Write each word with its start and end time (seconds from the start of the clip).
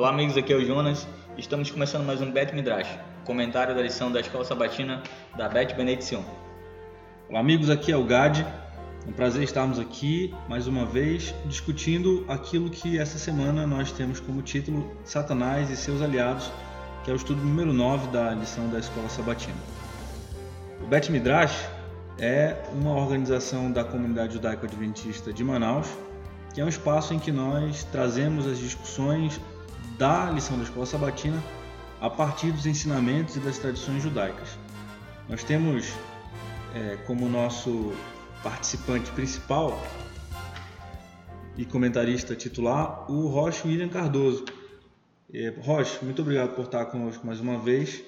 Olá 0.00 0.08
amigos, 0.08 0.34
aqui 0.34 0.50
é 0.50 0.56
o 0.56 0.64
Jonas. 0.64 1.06
Estamos 1.36 1.70
começando 1.70 2.06
mais 2.06 2.22
um 2.22 2.30
Bet 2.30 2.54
Midrash, 2.54 2.88
comentário 3.26 3.74
da 3.74 3.82
lição 3.82 4.10
da 4.10 4.18
Escola 4.18 4.46
Sabatina 4.46 5.02
da 5.36 5.46
Bet 5.46 5.74
Benedição. 5.74 6.24
Olá 7.28 7.40
amigos, 7.40 7.68
aqui 7.68 7.92
é 7.92 7.96
o 7.98 8.02
Gad. 8.02 8.38
É 8.38 8.46
um 9.06 9.12
prazer 9.12 9.42
estarmos 9.42 9.78
aqui 9.78 10.34
mais 10.48 10.66
uma 10.66 10.86
vez 10.86 11.34
discutindo 11.44 12.24
aquilo 12.28 12.70
que 12.70 12.98
essa 12.98 13.18
semana 13.18 13.66
nós 13.66 13.92
temos 13.92 14.20
como 14.20 14.40
título 14.40 14.90
Satanás 15.04 15.70
e 15.70 15.76
seus 15.76 16.00
aliados, 16.00 16.50
que 17.04 17.10
é 17.10 17.12
o 17.12 17.16
estudo 17.16 17.42
número 17.42 17.70
9 17.70 18.08
da 18.08 18.30
lição 18.30 18.70
da 18.70 18.78
Escola 18.78 19.10
Sabatina. 19.10 19.58
O 20.82 20.86
Bet 20.86 21.12
Midrash 21.12 21.68
é 22.18 22.56
uma 22.72 22.94
organização 22.94 23.70
da 23.70 23.84
comunidade 23.84 24.32
judaico-adventista 24.32 25.30
de 25.30 25.44
Manaus, 25.44 25.88
que 26.54 26.60
é 26.62 26.64
um 26.64 26.68
espaço 26.70 27.12
em 27.12 27.18
que 27.18 27.30
nós 27.30 27.84
trazemos 27.84 28.46
as 28.46 28.58
discussões 28.58 29.38
da 30.00 30.30
lição 30.30 30.56
da 30.56 30.64
escola 30.64 30.86
sabatina 30.86 31.36
a 32.00 32.08
partir 32.08 32.50
dos 32.52 32.64
ensinamentos 32.64 33.36
e 33.36 33.40
das 33.40 33.58
tradições 33.58 34.02
judaicas. 34.02 34.48
Nós 35.28 35.44
temos 35.44 35.92
é, 36.74 36.96
como 37.06 37.28
nosso 37.28 37.92
participante 38.42 39.10
principal 39.10 39.78
e 41.54 41.66
comentarista 41.66 42.34
titular 42.34 43.12
o 43.12 43.26
Roche 43.26 43.68
William 43.68 43.90
Cardoso. 43.90 44.46
É, 45.34 45.50
Roche, 45.60 46.02
muito 46.02 46.22
obrigado 46.22 46.54
por 46.54 46.64
estar 46.64 46.86
conosco 46.86 47.26
mais 47.26 47.38
uma 47.38 47.58
vez. 47.58 48.02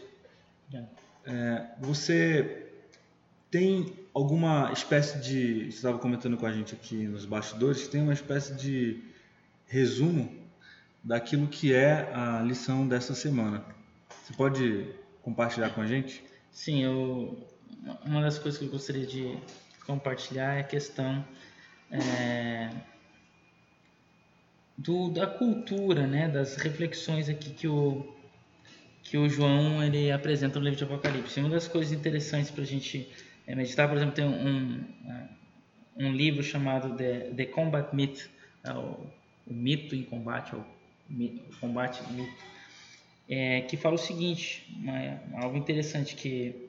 É, 1.26 1.66
você 1.78 2.68
tem 3.50 3.92
alguma 4.14 4.72
espécie 4.72 5.18
de. 5.18 5.64
Você 5.64 5.76
estava 5.76 5.98
comentando 5.98 6.38
com 6.38 6.46
a 6.46 6.52
gente 6.52 6.74
aqui 6.74 7.06
nos 7.06 7.26
bastidores, 7.26 7.86
tem 7.86 8.00
uma 8.00 8.14
espécie 8.14 8.54
de 8.54 9.04
resumo 9.66 10.41
daquilo 11.02 11.46
que 11.46 11.72
é 11.74 12.12
a 12.14 12.42
lição 12.42 12.86
dessa 12.86 13.14
semana. 13.14 13.64
Você 14.22 14.32
pode 14.34 14.86
compartilhar 15.22 15.70
com 15.70 15.80
a 15.80 15.86
gente? 15.86 16.22
Sim, 16.50 16.82
eu, 16.82 17.46
uma 18.04 18.20
das 18.20 18.38
coisas 18.38 18.58
que 18.58 18.66
eu 18.66 18.70
gostaria 18.70 19.06
de 19.06 19.38
compartilhar 19.86 20.54
é 20.54 20.60
a 20.60 20.64
questão 20.64 21.24
é, 21.90 22.70
do, 24.76 25.10
da 25.10 25.26
cultura, 25.26 26.06
né, 26.06 26.28
das 26.28 26.56
reflexões 26.56 27.28
aqui 27.28 27.50
que 27.50 27.68
o, 27.68 28.06
que 29.02 29.16
o 29.16 29.28
João 29.28 29.82
ele 29.82 30.10
apresenta 30.10 30.58
no 30.58 30.64
livro 30.64 30.78
de 30.78 30.84
Apocalipse. 30.84 31.40
Uma 31.40 31.50
das 31.50 31.68
coisas 31.68 31.92
interessantes 31.92 32.50
para 32.50 32.62
a 32.62 32.66
gente 32.66 33.08
é, 33.46 33.54
meditar, 33.54 33.88
por 33.88 33.96
exemplo, 33.96 34.14
tem 34.14 34.24
um, 34.24 34.84
um 35.96 36.12
livro 36.12 36.42
chamado 36.42 36.96
The, 36.96 37.32
The 37.36 37.46
Combat 37.46 37.94
Myth, 37.94 38.30
é 38.64 38.72
o, 38.72 39.06
o, 39.46 39.52
mito 39.52 39.94
em 39.94 40.02
combate, 40.02 40.54
o, 40.54 40.58
o 40.58 40.64
combate 41.60 42.02
mito, 42.12 42.32
é, 43.28 43.62
que 43.62 43.76
fala 43.76 43.94
o 43.94 43.98
seguinte, 43.98 44.66
uma, 44.76 45.42
algo 45.42 45.56
interessante 45.56 46.14
que 46.14 46.68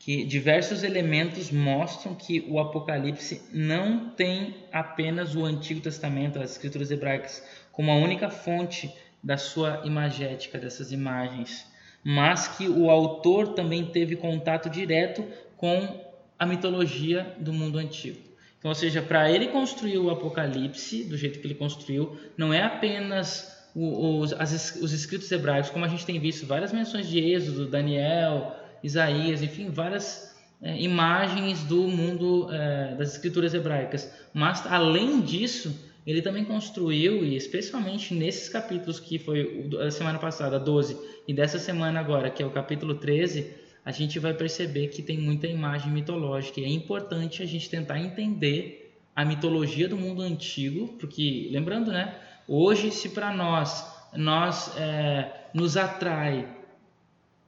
que 0.00 0.24
diversos 0.24 0.82
elementos 0.82 1.50
mostram 1.50 2.14
que 2.14 2.40
o 2.48 2.58
Apocalipse 2.58 3.42
não 3.52 4.08
tem 4.08 4.56
apenas 4.72 5.36
o 5.36 5.44
Antigo 5.44 5.78
Testamento, 5.78 6.40
as 6.40 6.52
escrituras 6.52 6.90
hebraicas, 6.90 7.46
como 7.70 7.90
a 7.90 7.96
única 7.96 8.30
fonte 8.30 8.90
da 9.22 9.36
sua 9.36 9.82
imagética, 9.84 10.58
dessas 10.58 10.90
imagens, 10.90 11.66
mas 12.02 12.48
que 12.48 12.66
o 12.66 12.88
autor 12.88 13.48
também 13.48 13.84
teve 13.84 14.16
contato 14.16 14.70
direto 14.70 15.22
com 15.58 16.02
a 16.38 16.46
mitologia 16.46 17.36
do 17.38 17.52
mundo 17.52 17.76
antigo. 17.76 18.29
Então, 18.60 18.70
ou 18.70 18.74
seja, 18.74 19.00
para 19.00 19.30
ele 19.30 19.48
construir 19.48 19.98
o 19.98 20.10
Apocalipse 20.10 21.04
do 21.04 21.16
jeito 21.16 21.40
que 21.40 21.46
ele 21.46 21.54
construiu, 21.54 22.16
não 22.36 22.52
é 22.52 22.62
apenas 22.62 23.50
os, 23.74 24.34
as, 24.34 24.76
os 24.76 24.92
escritos 24.92 25.32
hebraicos, 25.32 25.70
como 25.70 25.84
a 25.84 25.88
gente 25.88 26.04
tem 26.04 26.20
visto 26.20 26.46
várias 26.46 26.70
menções 26.70 27.08
de 27.08 27.18
Êxodo, 27.18 27.66
Daniel, 27.66 28.54
Isaías, 28.82 29.42
enfim, 29.42 29.70
várias 29.70 30.36
é, 30.60 30.78
imagens 30.78 31.64
do 31.64 31.88
mundo 31.88 32.48
é, 32.52 32.94
das 32.96 33.12
escrituras 33.12 33.54
hebraicas. 33.54 34.12
Mas, 34.34 34.66
além 34.66 35.22
disso, 35.22 35.74
ele 36.06 36.20
também 36.20 36.44
construiu, 36.44 37.24
e 37.24 37.36
especialmente 37.36 38.12
nesses 38.12 38.50
capítulos 38.50 39.00
que 39.00 39.18
foi 39.18 39.70
a 39.80 39.90
semana 39.90 40.18
passada, 40.18 40.58
12, 40.58 40.98
e 41.26 41.32
dessa 41.32 41.58
semana 41.58 41.98
agora, 41.98 42.28
que 42.28 42.42
é 42.42 42.46
o 42.46 42.50
capítulo 42.50 42.94
13, 42.96 43.54
a 43.84 43.90
gente 43.90 44.18
vai 44.18 44.34
perceber 44.34 44.88
que 44.88 45.02
tem 45.02 45.18
muita 45.18 45.46
imagem 45.46 45.92
mitológica. 45.92 46.60
E 46.60 46.64
é 46.64 46.68
importante 46.68 47.42
a 47.42 47.46
gente 47.46 47.68
tentar 47.68 47.98
entender 47.98 48.94
a 49.14 49.24
mitologia 49.24 49.88
do 49.88 49.96
mundo 49.96 50.22
antigo, 50.22 50.88
porque, 50.98 51.48
lembrando, 51.50 51.90
né? 51.90 52.14
Hoje, 52.46 52.90
se 52.90 53.10
para 53.10 53.32
nós, 53.32 53.84
nós 54.14 54.76
é, 54.76 55.48
nos 55.54 55.76
atrai 55.76 56.48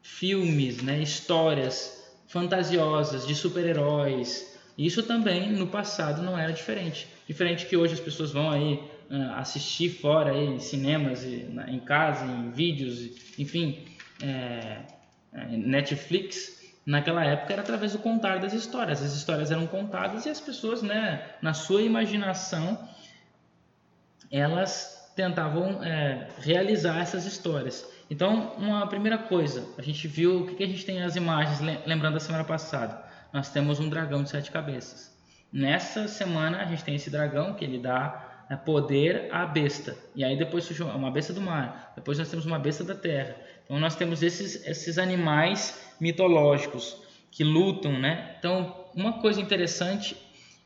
filmes, 0.03 0.83
né, 0.83 1.01
histórias 1.01 2.13
fantasiosas 2.27 3.27
de 3.27 3.35
super-heróis, 3.35 4.59
isso 4.77 5.03
também 5.03 5.53
no 5.53 5.67
passado 5.67 6.23
não 6.23 6.37
era 6.37 6.53
diferente. 6.53 7.07
Diferente 7.27 7.67
que 7.67 7.77
hoje 7.77 7.95
as 7.95 8.01
pessoas 8.01 8.33
vão 8.33 8.51
aí 8.51 8.81
assistir 9.37 9.91
fora 9.91 10.33
aí, 10.33 10.47
em 10.47 10.59
cinemas, 10.59 11.25
em 11.25 11.79
casa, 11.81 12.25
em 12.25 12.51
vídeos, 12.51 13.11
enfim, 13.39 13.79
é, 14.23 14.79
Netflix. 15.33 16.61
Naquela 16.85 17.25
época 17.25 17.53
era 17.53 17.63
através 17.63 17.93
do 17.93 17.99
contar 17.99 18.39
das 18.39 18.53
histórias. 18.53 19.03
As 19.03 19.13
histórias 19.15 19.51
eram 19.51 19.67
contadas 19.67 20.27
e 20.27 20.31
as 20.31 20.41
pessoas, 20.41 20.83
né, 20.83 21.23
na 21.41 21.55
sua 21.55 21.83
imaginação, 21.83 22.79
elas 24.31 25.13
tentavam 25.15 25.83
é, 25.85 26.29
realizar 26.39 27.01
essas 27.01 27.25
histórias. 27.25 27.87
Então, 28.11 28.55
uma 28.59 28.87
primeira 28.87 29.17
coisa, 29.17 29.67
a 29.79 29.83
gente 29.83 30.07
viu 30.09 30.41
o 30.41 30.47
que, 30.47 30.55
que 30.57 30.65
a 30.65 30.67
gente 30.67 30.85
tem 30.85 31.03
as 31.03 31.17
imagens, 31.17 31.61
lembrando 31.87 32.15
da 32.15 32.21
semana 32.21 32.45
passada. 32.45 33.03
Nós 33.33 33.51
temos 33.51 33.81
um 33.81 33.89
dragão 33.89 34.23
de 34.23 34.31
sete 34.31 34.51
cabeças. 34.51 35.13
Nessa 35.53 36.09
semana 36.09 36.59
a 36.59 36.65
gente 36.65 36.83
tem 36.83 36.95
esse 36.95 37.11
dragão 37.11 37.55
que 37.55 37.65
ele 37.65 37.79
dá 37.79 38.45
né, 38.49 38.57
poder 38.57 39.29
à 39.31 39.47
besta. 39.47 39.97
E 40.15 40.25
aí 40.25 40.37
depois 40.37 40.65
surgiu 40.65 40.87
uma 40.89 41.11
besta 41.11 41.33
do 41.33 41.41
mar. 41.41 41.93
Depois 41.95 42.19
nós 42.19 42.29
temos 42.29 42.45
uma 42.45 42.59
besta 42.59 42.85
da 42.85 42.95
terra. 42.95 43.37
Então 43.65 43.79
nós 43.79 43.95
temos 43.95 44.23
esses, 44.23 44.67
esses 44.67 44.99
animais 44.99 45.81
mitológicos 46.01 47.01
que 47.31 47.45
lutam, 47.45 47.99
né? 47.99 48.37
Então 48.39 48.75
uma 48.95 49.15
coisa 49.15 49.41
interessante 49.41 50.17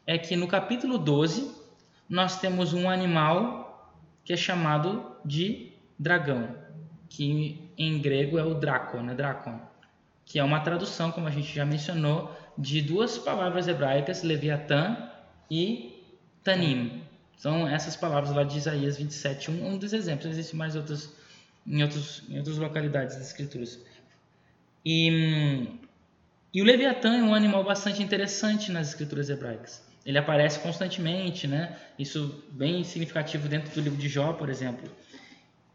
é 0.07 0.19
que 0.19 0.37
no 0.37 0.49
capítulo 0.49 0.99
12 0.99 1.51
nós 2.09 2.41
temos 2.41 2.73
um 2.73 2.89
animal 2.89 3.67
que 4.25 4.33
é 4.33 4.37
chamado 4.37 5.17
de 5.25 5.73
dragão, 5.99 6.55
que 7.09 7.71
em 7.79 7.99
grego 8.01 8.39
é 8.39 8.45
o 8.45 8.55
Dracon, 8.55 9.03
né? 9.03 9.15
Dracon, 9.15 9.61
que 10.25 10.39
é 10.39 10.45
uma 10.45 10.61
tradução, 10.61 11.13
como 11.13 11.29
a 11.29 11.31
gente 11.31 11.55
já 11.55 11.65
mencionou, 11.65 12.35
de 12.59 12.81
duas 12.83 13.19
palavras 13.19 13.69
hebraicas, 13.69 14.23
Leviatã 14.23 15.11
e 15.51 16.03
Tanim. 16.43 17.03
São 17.37 17.69
essas 17.69 17.95
palavras 17.97 18.35
lá 18.35 18.43
de 18.43 18.57
Isaías 18.57 18.97
27, 18.97 19.51
um, 19.51 19.75
um 19.75 19.79
dos 19.79 19.93
exemplos. 19.93 20.27
Existem 20.27 20.59
mais 20.59 20.75
outros 20.75 21.15
em, 21.67 21.83
outros, 21.83 22.23
em 22.29 22.39
outras 22.39 22.59
localidades 22.59 23.17
das 23.17 23.27
escrituras. 23.27 23.81
E, 24.85 25.69
e 26.55 26.63
o 26.63 26.65
Leviatã 26.65 27.17
é 27.17 27.23
um 27.23 27.35
animal 27.35 27.65
bastante 27.65 28.03
interessante 28.03 28.71
nas 28.71 28.89
escrituras 28.89 29.29
hebraicas. 29.29 29.85
Ele 30.05 30.19
aparece 30.19 30.61
constantemente, 30.61 31.49
né? 31.49 31.77
Isso 31.99 32.45
bem 32.53 32.85
significativo 32.85 33.49
dentro 33.49 33.75
do 33.75 33.81
livro 33.81 33.99
de 33.99 34.09
Jó, 34.09 34.33
por 34.33 34.49
exemplo. 34.49 34.89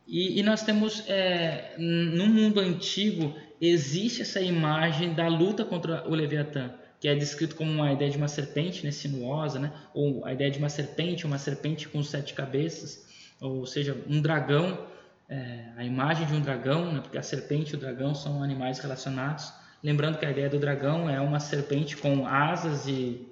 E, 0.08 0.40
e 0.40 0.44
nós 0.44 0.64
temos, 0.64 1.04
é, 1.08 1.74
no 1.78 2.28
mundo 2.28 2.60
antigo, 2.60 3.36
existe 3.60 4.22
essa 4.22 4.42
imagem 4.42 5.14
da 5.14 5.28
luta 5.28 5.66
contra 5.66 6.08
o 6.10 6.16
Leviatã, 6.16 6.74
que 7.00 7.08
é 7.08 7.16
descrito 7.16 7.56
como 7.56 7.72
uma 7.72 7.92
ideia 7.92 8.10
de 8.10 8.18
uma 8.18 8.28
serpente 8.28 8.86
né, 8.86 8.92
sinuosa, 8.92 9.60
né, 9.60 9.72
ou 9.94 10.26
a 10.26 10.34
ideia 10.34 10.52
de 10.52 10.60
uma 10.60 10.70
serpente, 10.70 11.26
uma 11.26 11.38
serpente 11.38 11.88
com 11.88 12.04
sete 12.04 12.34
cabeças, 12.34 13.06
ou 13.40 13.66
seja, 13.66 13.98
um 14.08 14.22
dragão, 14.22 14.88
é, 15.32 15.72
a 15.76 15.84
imagem 15.84 16.28
de 16.28 16.34
um 16.36 16.42
dragão, 16.42 16.94
né, 16.94 17.02
porque 17.02 17.18
a 17.18 17.24
serpente 17.24 17.74
e 17.74 17.76
o 17.76 17.80
dragão 17.80 18.14
são 18.14 18.44
animais 18.44 18.78
relacionados. 18.78 19.52
Lembrando 19.82 20.20
que 20.20 20.26
a 20.26 20.30
ideia 20.30 20.50
do 20.50 20.60
dragão 20.60 21.10
é 21.10 21.20
uma 21.20 21.40
serpente 21.40 21.98
com 21.98 22.28
asas 22.28 22.86
e, 22.86 23.28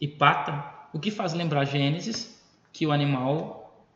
e 0.00 0.08
pata, 0.08 0.64
o 0.94 0.98
que 0.98 1.10
faz 1.10 1.34
lembrar 1.34 1.66
Gênesis, 1.66 2.42
que 2.72 2.86
o 2.86 2.92
animal 2.92 3.86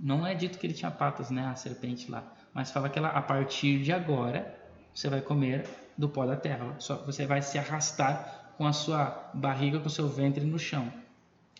não 0.00 0.26
é 0.26 0.34
dito 0.34 0.58
que 0.58 0.66
ele 0.66 0.74
tinha 0.74 0.90
patas, 0.90 1.30
né, 1.30 1.46
a 1.46 1.54
serpente 1.54 2.10
lá 2.10 2.32
mas 2.52 2.70
fala 2.70 2.88
que 2.88 2.98
ela, 2.98 3.08
a 3.08 3.22
partir 3.22 3.82
de 3.82 3.92
agora 3.92 4.58
você 4.94 5.08
vai 5.08 5.20
comer 5.20 5.68
do 5.96 6.08
pó 6.08 6.26
da 6.26 6.36
terra. 6.36 6.74
Só 6.78 6.96
você 7.04 7.26
vai 7.26 7.40
se 7.40 7.58
arrastar 7.58 8.52
com 8.56 8.66
a 8.66 8.72
sua 8.72 9.30
barriga, 9.32 9.80
com 9.80 9.86
o 9.86 9.90
seu 9.90 10.08
ventre 10.08 10.44
no 10.44 10.58
chão. 10.58 10.92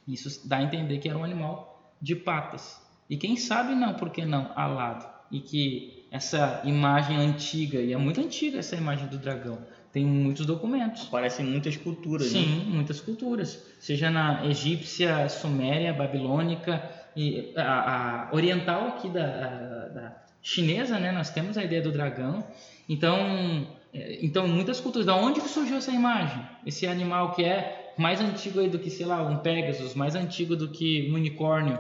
Isso 0.06 0.46
dá 0.46 0.58
a 0.58 0.62
entender 0.62 0.98
que 0.98 1.08
era 1.08 1.16
um 1.16 1.24
animal 1.24 1.94
de 2.00 2.14
patas. 2.14 2.81
E 3.12 3.16
quem 3.18 3.36
sabe 3.36 3.74
não, 3.74 3.92
por 3.92 4.08
que 4.08 4.24
não, 4.24 4.50
alado? 4.56 5.06
E 5.30 5.38
que 5.38 6.06
essa 6.10 6.62
imagem 6.64 7.18
antiga, 7.18 7.78
e 7.78 7.92
é 7.92 7.96
muito 7.98 8.18
antiga 8.18 8.58
essa 8.58 8.74
imagem 8.74 9.06
do 9.06 9.18
dragão, 9.18 9.58
tem 9.92 10.02
muitos 10.02 10.46
documentos. 10.46 11.08
Aparecem 11.08 11.44
muitas 11.44 11.76
culturas. 11.76 12.28
Sim, 12.28 12.46
né? 12.46 12.64
muitas 12.68 13.02
culturas. 13.02 13.62
Seja 13.78 14.08
na 14.10 14.46
egípcia, 14.46 15.28
suméria, 15.28 15.92
babilônica, 15.92 16.82
e 17.14 17.52
a, 17.54 18.30
a 18.30 18.34
oriental 18.34 18.86
aqui 18.86 19.10
da, 19.10 19.24
a, 19.24 19.88
da 19.88 20.22
chinesa, 20.40 20.98
né? 20.98 21.12
Nós 21.12 21.28
temos 21.28 21.58
a 21.58 21.64
ideia 21.64 21.82
do 21.82 21.92
dragão. 21.92 22.42
Então, 22.88 23.68
é, 23.92 24.24
então 24.24 24.48
muitas 24.48 24.80
culturas. 24.80 25.04
Da 25.04 25.14
onde 25.14 25.38
que 25.38 25.50
surgiu 25.50 25.76
essa 25.76 25.90
imagem? 25.90 26.42
Esse 26.64 26.86
animal 26.86 27.32
que 27.32 27.44
é 27.44 27.92
mais 27.98 28.22
antigo 28.22 28.58
aí 28.58 28.70
do 28.70 28.78
que, 28.78 28.88
sei 28.88 29.04
lá, 29.04 29.22
um 29.22 29.36
Pegasus, 29.36 29.92
mais 29.92 30.14
antigo 30.14 30.56
do 30.56 30.68
que 30.68 31.10
um 31.10 31.16
unicórnio. 31.16 31.78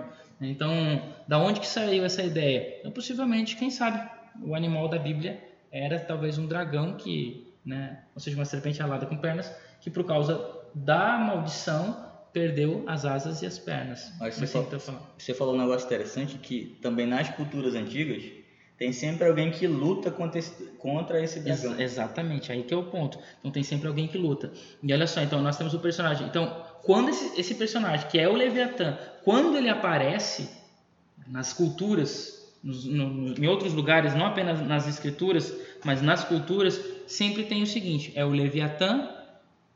Então, 0.50 1.02
da 1.26 1.38
onde 1.38 1.60
que 1.60 1.66
saiu 1.66 2.04
essa 2.04 2.22
ideia? 2.22 2.76
Então, 2.80 2.90
possivelmente, 2.90 3.56
quem 3.56 3.70
sabe, 3.70 4.08
o 4.42 4.54
animal 4.54 4.88
da 4.88 4.98
Bíblia 4.98 5.38
era 5.70 5.98
talvez 5.98 6.38
um 6.38 6.46
dragão 6.46 6.94
que, 6.94 7.52
né, 7.64 8.02
ou 8.14 8.20
seja, 8.20 8.36
uma 8.36 8.44
serpente 8.44 8.82
alada 8.82 9.06
com 9.06 9.16
pernas, 9.16 9.52
que 9.80 9.90
por 9.90 10.04
causa 10.04 10.40
da 10.74 11.18
maldição 11.18 12.10
perdeu 12.32 12.82
as 12.86 13.04
asas 13.04 13.42
e 13.42 13.46
as 13.46 13.58
pernas. 13.58 14.12
Mas 14.18 14.36
você, 14.36 14.46
falou, 14.46 14.68
você 15.18 15.34
falou 15.34 15.54
um 15.54 15.58
negócio 15.58 15.86
interessante 15.86 16.38
que 16.38 16.78
também 16.80 17.06
nas 17.06 17.28
culturas 17.30 17.74
antigas 17.74 18.22
tem 18.78 18.92
sempre 18.92 19.28
alguém 19.28 19.50
que 19.50 19.66
luta 19.66 20.10
contra 20.10 20.38
esse, 20.38 20.64
contra 20.78 21.22
esse 21.22 21.40
dragão. 21.40 21.72
Ex 21.72 21.92
exatamente, 21.92 22.50
aí 22.50 22.62
que 22.62 22.74
é 22.74 22.76
o 22.76 22.84
ponto. 22.84 23.18
Então 23.38 23.50
tem 23.50 23.62
sempre 23.62 23.86
alguém 23.86 24.08
que 24.08 24.18
luta. 24.18 24.50
E 24.82 24.92
olha 24.92 25.06
só, 25.06 25.20
então 25.20 25.40
nós 25.40 25.56
temos 25.56 25.74
o 25.74 25.78
personagem. 25.78 26.26
Então, 26.26 26.64
quando 26.82 27.10
esse, 27.10 27.38
esse 27.40 27.54
personagem, 27.54 28.08
que 28.08 28.18
é 28.18 28.28
o 28.28 28.32
Leviatã, 28.32 28.98
quando 29.24 29.56
ele 29.56 29.68
aparece 29.68 30.50
nas 31.26 31.52
culturas, 31.52 32.52
nos, 32.62 32.84
no, 32.84 33.34
em 33.38 33.46
outros 33.46 33.72
lugares, 33.72 34.14
não 34.14 34.26
apenas 34.26 34.60
nas 34.66 34.86
escrituras, 34.88 35.54
mas 35.84 36.02
nas 36.02 36.24
culturas, 36.24 36.80
sempre 37.06 37.44
tem 37.44 37.62
o 37.62 37.66
seguinte: 37.66 38.12
é 38.14 38.24
o 38.24 38.30
Leviatã 38.30 39.08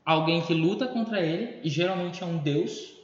alguém 0.07 0.41
que 0.41 0.53
luta 0.53 0.87
contra 0.87 1.19
ele, 1.19 1.59
e 1.61 1.69
geralmente 1.69 2.23
é 2.23 2.25
um 2.25 2.37
deus. 2.37 2.95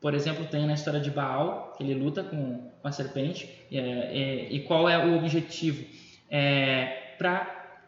Por 0.00 0.14
exemplo, 0.14 0.46
tem 0.46 0.66
na 0.66 0.72
história 0.72 0.98
de 0.98 1.10
Baal, 1.10 1.74
que 1.76 1.84
ele 1.84 1.94
luta 1.94 2.24
com, 2.24 2.70
com 2.80 2.88
a 2.88 2.92
serpente. 2.92 3.46
É, 3.70 3.78
é, 3.78 4.48
e 4.50 4.60
qual 4.60 4.88
é 4.88 5.04
o 5.04 5.16
objetivo? 5.16 5.84
É, 6.30 7.14
Para 7.18 7.82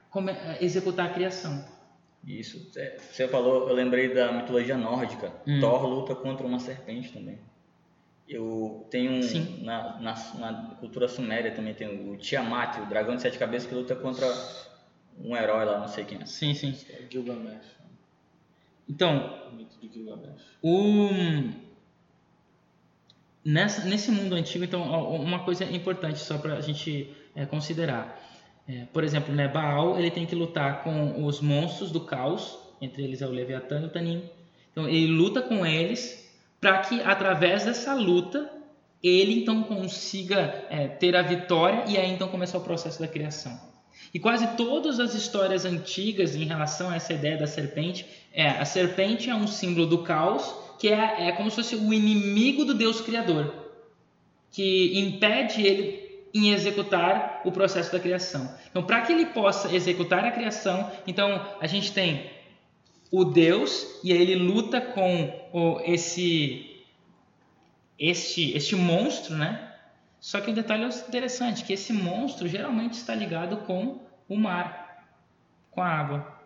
executar 0.60 1.06
a 1.06 1.08
criação. 1.10 1.64
Isso. 2.26 2.70
É, 2.76 2.98
você 2.98 3.26
falou, 3.26 3.68
eu 3.68 3.74
lembrei 3.74 4.12
da 4.12 4.32
mitologia 4.32 4.76
nórdica. 4.76 5.32
Hum. 5.46 5.60
Thor 5.60 5.86
luta 5.86 6.14
contra 6.14 6.46
uma 6.46 6.58
serpente 6.58 7.12
também. 7.12 7.38
Eu 8.28 8.86
tenho 8.90 9.12
um, 9.12 9.64
na, 9.64 10.00
na, 10.00 10.14
na, 10.34 10.74
cultura 10.80 11.06
suméria 11.06 11.52
também 11.52 11.74
tem 11.74 12.10
o 12.10 12.16
Tiamat, 12.16 12.80
o 12.80 12.86
dragão 12.86 13.14
de 13.14 13.22
sete 13.22 13.38
cabeças 13.38 13.68
que 13.68 13.74
luta 13.74 13.94
contra 13.94 14.26
um 15.22 15.36
herói 15.36 15.64
lá, 15.64 15.78
não 15.78 15.88
sei 15.88 16.04
quem 16.04 16.18
é. 16.20 16.26
Sim, 16.26 16.52
sim. 16.52 16.74
Gilgamesh. 17.08 17.76
Então, 18.88 19.32
o 20.62 21.08
nessa, 23.44 23.84
nesse 23.84 24.10
mundo 24.10 24.34
antigo, 24.34 24.64
então 24.64 24.82
uma 24.82 25.44
coisa 25.44 25.64
importante 25.64 26.18
só 26.18 26.36
para 26.36 26.54
a 26.54 26.60
gente 26.60 27.14
é, 27.34 27.46
considerar. 27.46 28.20
É, 28.68 28.84
por 28.92 29.04
exemplo, 29.04 29.32
né, 29.32 29.46
Baal 29.46 29.96
ele 29.96 30.10
tem 30.10 30.26
que 30.26 30.34
lutar 30.34 30.82
com 30.82 31.24
os 31.24 31.40
monstros 31.40 31.92
do 31.92 32.00
caos, 32.00 32.58
entre 32.80 33.04
eles 33.04 33.22
é 33.22 33.26
o 33.26 33.30
Leviatã 33.30 33.80
e 33.80 33.84
o 33.84 33.88
Tanim. 33.88 34.22
Então 34.72 34.88
ele 34.88 35.06
luta 35.06 35.40
com 35.40 35.64
eles 35.64 36.25
para 36.60 36.78
que 36.78 37.00
através 37.02 37.64
dessa 37.64 37.94
luta 37.94 38.50
ele 39.02 39.40
então 39.40 39.62
consiga 39.62 40.64
é, 40.70 40.88
ter 40.88 41.14
a 41.14 41.22
vitória 41.22 41.84
e 41.86 41.96
aí 41.96 42.10
então 42.10 42.28
começar 42.28 42.58
o 42.58 42.62
processo 42.62 42.98
da 43.00 43.06
criação. 43.06 43.58
E 44.12 44.18
quase 44.18 44.46
todas 44.56 44.98
as 44.98 45.14
histórias 45.14 45.64
antigas 45.64 46.34
em 46.34 46.44
relação 46.44 46.90
a 46.90 46.96
essa 46.96 47.12
ideia 47.12 47.36
da 47.36 47.46
serpente 47.46 48.06
é 48.32 48.48
a 48.48 48.64
serpente 48.64 49.30
é 49.30 49.34
um 49.34 49.46
símbolo 49.46 49.86
do 49.86 49.98
caos, 50.02 50.54
que 50.78 50.88
é, 50.88 51.28
é 51.28 51.32
como 51.32 51.50
se 51.50 51.56
fosse 51.56 51.76
o 51.76 51.92
inimigo 51.92 52.64
do 52.64 52.74
Deus 52.74 53.00
Criador, 53.00 53.52
que 54.50 54.98
impede 54.98 55.62
ele 55.66 56.06
em 56.34 56.52
executar 56.52 57.40
o 57.44 57.52
processo 57.52 57.92
da 57.92 57.98
criação. 57.98 58.54
Então, 58.70 58.82
para 58.82 59.00
que 59.00 59.12
ele 59.12 59.26
possa 59.26 59.74
executar 59.74 60.24
a 60.24 60.30
criação, 60.30 60.90
então 61.06 61.40
a 61.60 61.66
gente 61.66 61.92
tem 61.92 62.30
o 63.10 63.24
Deus 63.24 64.00
e 64.02 64.12
aí 64.12 64.20
ele 64.20 64.36
luta 64.36 64.80
com 64.80 65.48
o, 65.52 65.80
esse 65.84 66.84
este 67.98 68.56
este 68.56 68.76
monstro, 68.76 69.36
né? 69.36 69.72
Só 70.20 70.40
que 70.40 70.48
o 70.48 70.52
um 70.52 70.54
detalhe 70.54 70.84
é 70.84 70.88
interessante, 70.88 71.64
que 71.64 71.72
esse 71.72 71.92
monstro 71.92 72.48
geralmente 72.48 72.94
está 72.94 73.14
ligado 73.14 73.58
com 73.58 74.00
o 74.28 74.36
mar, 74.36 75.04
com 75.70 75.80
a 75.80 75.88
água. 75.88 76.36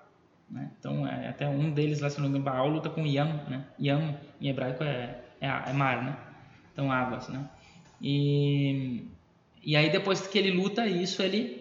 Né? 0.51 0.71
Então, 0.79 1.07
é, 1.07 1.29
até 1.29 1.49
um 1.49 1.71
deles 1.71 2.01
lá, 2.01 2.11
se 2.11 2.19
não 2.19 2.25
me 2.25 2.31
engano, 2.31 2.45
Baal 2.45 2.69
luta 2.69 2.91
com 2.91 3.07
Yam, 3.07 3.41
né? 3.49 3.65
Yam 3.81 4.17
em 4.41 4.49
hebraico 4.49 4.83
é, 4.83 5.19
é, 5.41 5.47
é, 5.47 5.73
mar, 5.73 6.03
né? 6.03 6.17
Então, 6.73 6.91
águas, 6.91 7.29
né? 7.29 7.49
E, 8.03 9.05
e 9.63 9.77
aí, 9.77 9.91
depois 9.91 10.27
que 10.27 10.39
ele 10.39 10.51
luta 10.51 10.87
isso, 10.87 11.23
ele, 11.23 11.60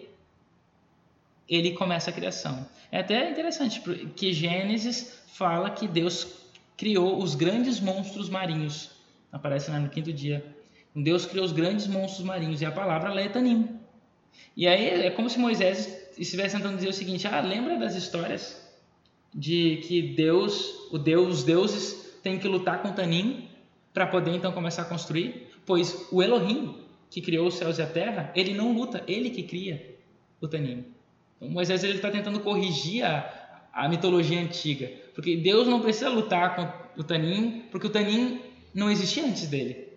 ele 1.50 1.72
começa 1.72 2.10
a 2.10 2.12
criação. 2.12 2.66
É 2.92 3.00
até 3.00 3.30
interessante 3.30 3.80
que 4.14 4.32
Gênesis 4.32 5.20
fala 5.34 5.70
que 5.70 5.88
Deus 5.88 6.28
criou 6.76 7.20
os 7.20 7.34
grandes 7.34 7.80
monstros 7.80 8.28
marinhos. 8.30 8.90
Aparece 9.32 9.70
né, 9.70 9.78
no 9.78 9.88
quinto 9.88 10.12
dia 10.12 10.56
Deus 10.94 11.24
criou 11.24 11.44
os 11.44 11.52
grandes 11.52 11.86
monstros 11.86 12.24
marinhos 12.24 12.60
e 12.60 12.66
a 12.66 12.72
palavra 12.72 13.20
é 13.20 13.28
Tanim. 13.28 13.68
E 14.56 14.66
aí 14.66 15.06
é 15.06 15.10
como 15.10 15.30
se 15.30 15.38
Moisés 15.38 16.10
estivesse 16.18 16.56
tentando 16.56 16.76
dizer 16.76 16.88
o 16.88 16.92
seguinte: 16.92 17.26
ah, 17.26 17.40
lembra 17.40 17.78
das 17.78 17.94
histórias 17.94 18.60
de 19.32 19.76
que 19.86 20.02
Deus, 20.14 20.88
o 20.90 20.98
Deus, 20.98 21.38
os 21.38 21.44
deuses 21.44 22.18
têm 22.22 22.38
que 22.38 22.48
lutar 22.48 22.82
com 22.82 22.92
Tanim 22.92 23.48
para 23.94 24.06
poder 24.06 24.34
então 24.34 24.52
começar 24.52 24.82
a 24.82 24.86
construir? 24.86 25.48
Pois 25.64 26.08
o 26.10 26.22
Elohim, 26.22 26.76
que 27.08 27.20
criou 27.20 27.46
os 27.46 27.54
céus 27.54 27.78
e 27.78 27.82
a 27.82 27.86
terra, 27.86 28.32
ele 28.34 28.54
não 28.54 28.72
luta, 28.72 29.04
ele 29.06 29.30
que 29.30 29.44
cria 29.44 29.96
o 30.40 30.48
Tanim. 30.48 30.84
Então, 31.40 31.48
Moisés 31.48 31.82
ele 31.82 31.94
está 31.94 32.10
tentando 32.10 32.40
corrigir 32.40 33.02
a, 33.02 33.68
a 33.72 33.88
mitologia 33.88 34.38
antiga, 34.38 34.90
porque 35.14 35.36
Deus 35.36 35.66
não 35.66 35.80
precisa 35.80 36.10
lutar 36.10 36.54
com 36.54 37.00
o 37.00 37.02
Tanim, 37.02 37.64
porque 37.70 37.86
o 37.86 37.90
Tanim 37.90 38.40
não 38.74 38.90
existia 38.90 39.24
antes 39.24 39.46
dele. 39.46 39.88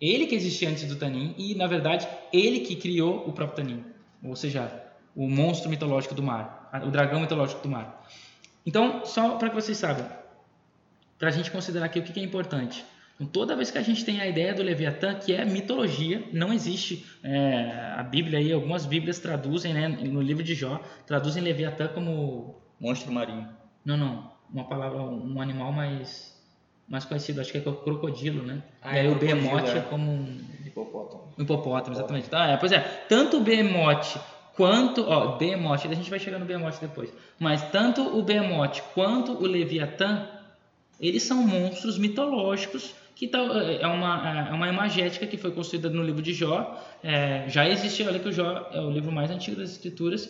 Ele 0.00 0.26
que 0.26 0.34
existia 0.34 0.68
antes 0.68 0.84
do 0.84 0.96
Tanin 0.96 1.34
e, 1.38 1.54
na 1.54 1.66
verdade, 1.66 2.08
ele 2.32 2.60
que 2.60 2.74
criou 2.74 3.26
o 3.28 3.32
próprio 3.32 3.64
Tanin, 3.64 3.84
ou 4.22 4.34
seja, 4.34 4.70
o 5.14 5.28
monstro 5.28 5.70
mitológico 5.70 6.14
do 6.14 6.22
mar, 6.22 6.68
o 6.84 6.90
dragão 6.90 7.20
mitológico 7.20 7.62
do 7.62 7.68
mar. 7.68 8.04
Então, 8.66 9.06
só 9.06 9.36
para 9.36 9.50
que 9.50 9.54
vocês 9.54 9.78
saibam, 9.78 10.08
para 11.18 11.28
a 11.28 11.30
gente 11.30 11.50
considerar 11.50 11.86
aqui 11.86 12.00
o 12.00 12.02
que 12.02 12.18
é 12.18 12.22
importante. 12.22 12.84
Então, 13.24 13.26
toda 13.26 13.56
vez 13.56 13.70
que 13.70 13.78
a 13.78 13.82
gente 13.82 14.04
tem 14.04 14.20
a 14.20 14.26
ideia 14.26 14.54
do 14.54 14.62
Leviatã, 14.62 15.14
que 15.14 15.32
é 15.32 15.44
mitologia, 15.44 16.22
não 16.32 16.52
existe 16.52 17.06
é, 17.22 17.92
a 17.96 18.02
Bíblia 18.02 18.38
aí, 18.38 18.52
algumas 18.52 18.86
Bíblias 18.86 19.18
traduzem, 19.18 19.72
né, 19.72 19.88
no 19.88 20.20
livro 20.20 20.42
de 20.42 20.54
Jó, 20.54 20.80
traduzem 21.06 21.42
Leviatã 21.42 21.88
como 21.88 22.56
monstro 22.80 23.12
marinho. 23.12 23.48
Não, 23.84 23.96
não, 23.96 24.30
uma 24.52 24.64
palavra, 24.64 25.00
um 25.00 25.40
animal 25.40 25.72
mais 25.72 26.34
mais 26.86 27.06
conhecido, 27.06 27.40
acho 27.40 27.50
que 27.50 27.56
é 27.56 27.70
o 27.70 27.76
crocodilo, 27.76 28.42
né? 28.42 28.62
Ah, 28.82 28.94
e 28.94 29.00
aí 29.00 29.06
é 29.06 29.10
o 29.10 29.14
behemoth 29.14 29.68
é. 29.68 29.78
é 29.78 29.80
como 29.80 30.10
um 30.12 30.38
hipopótamo. 30.66 31.32
Um 31.38 31.42
hipopótamo, 31.42 31.96
exatamente. 31.96 32.28
Tá, 32.28 32.48
é, 32.48 32.58
pois 32.58 32.72
é, 32.72 32.80
tanto 33.08 33.38
o 33.38 33.40
behemoth 33.40 34.20
quanto, 34.54 35.02
ó, 35.08 35.38
behemoth, 35.38 35.86
a 35.86 35.94
gente 35.94 36.10
vai 36.10 36.18
chegar 36.18 36.38
no 36.38 36.44
behemoth 36.44 36.78
depois, 36.78 37.10
mas 37.38 37.62
tanto 37.70 38.02
o 38.02 38.22
behemoth 38.22 38.82
quanto 38.92 39.32
o 39.32 39.46
leviatã, 39.46 40.28
eles 41.00 41.22
são 41.22 41.38
monstros 41.38 41.96
mitológicos 41.96 42.94
que 43.14 43.28
tá, 43.28 43.38
é 43.38 43.86
uma 43.86 44.48
é 44.48 44.52
uma 44.52 44.68
imagética 44.68 45.26
que 45.26 45.36
foi 45.36 45.52
construída 45.52 45.88
no 45.88 46.02
livro 46.02 46.20
de 46.20 46.32
Jó. 46.32 46.82
É, 47.02 47.44
já 47.48 47.68
existia, 47.68 48.08
olha 48.08 48.18
que 48.18 48.28
o 48.28 48.32
Jó 48.32 48.68
é 48.72 48.80
o 48.80 48.90
livro 48.90 49.12
mais 49.12 49.30
antigo 49.30 49.56
das 49.56 49.70
escrituras 49.70 50.28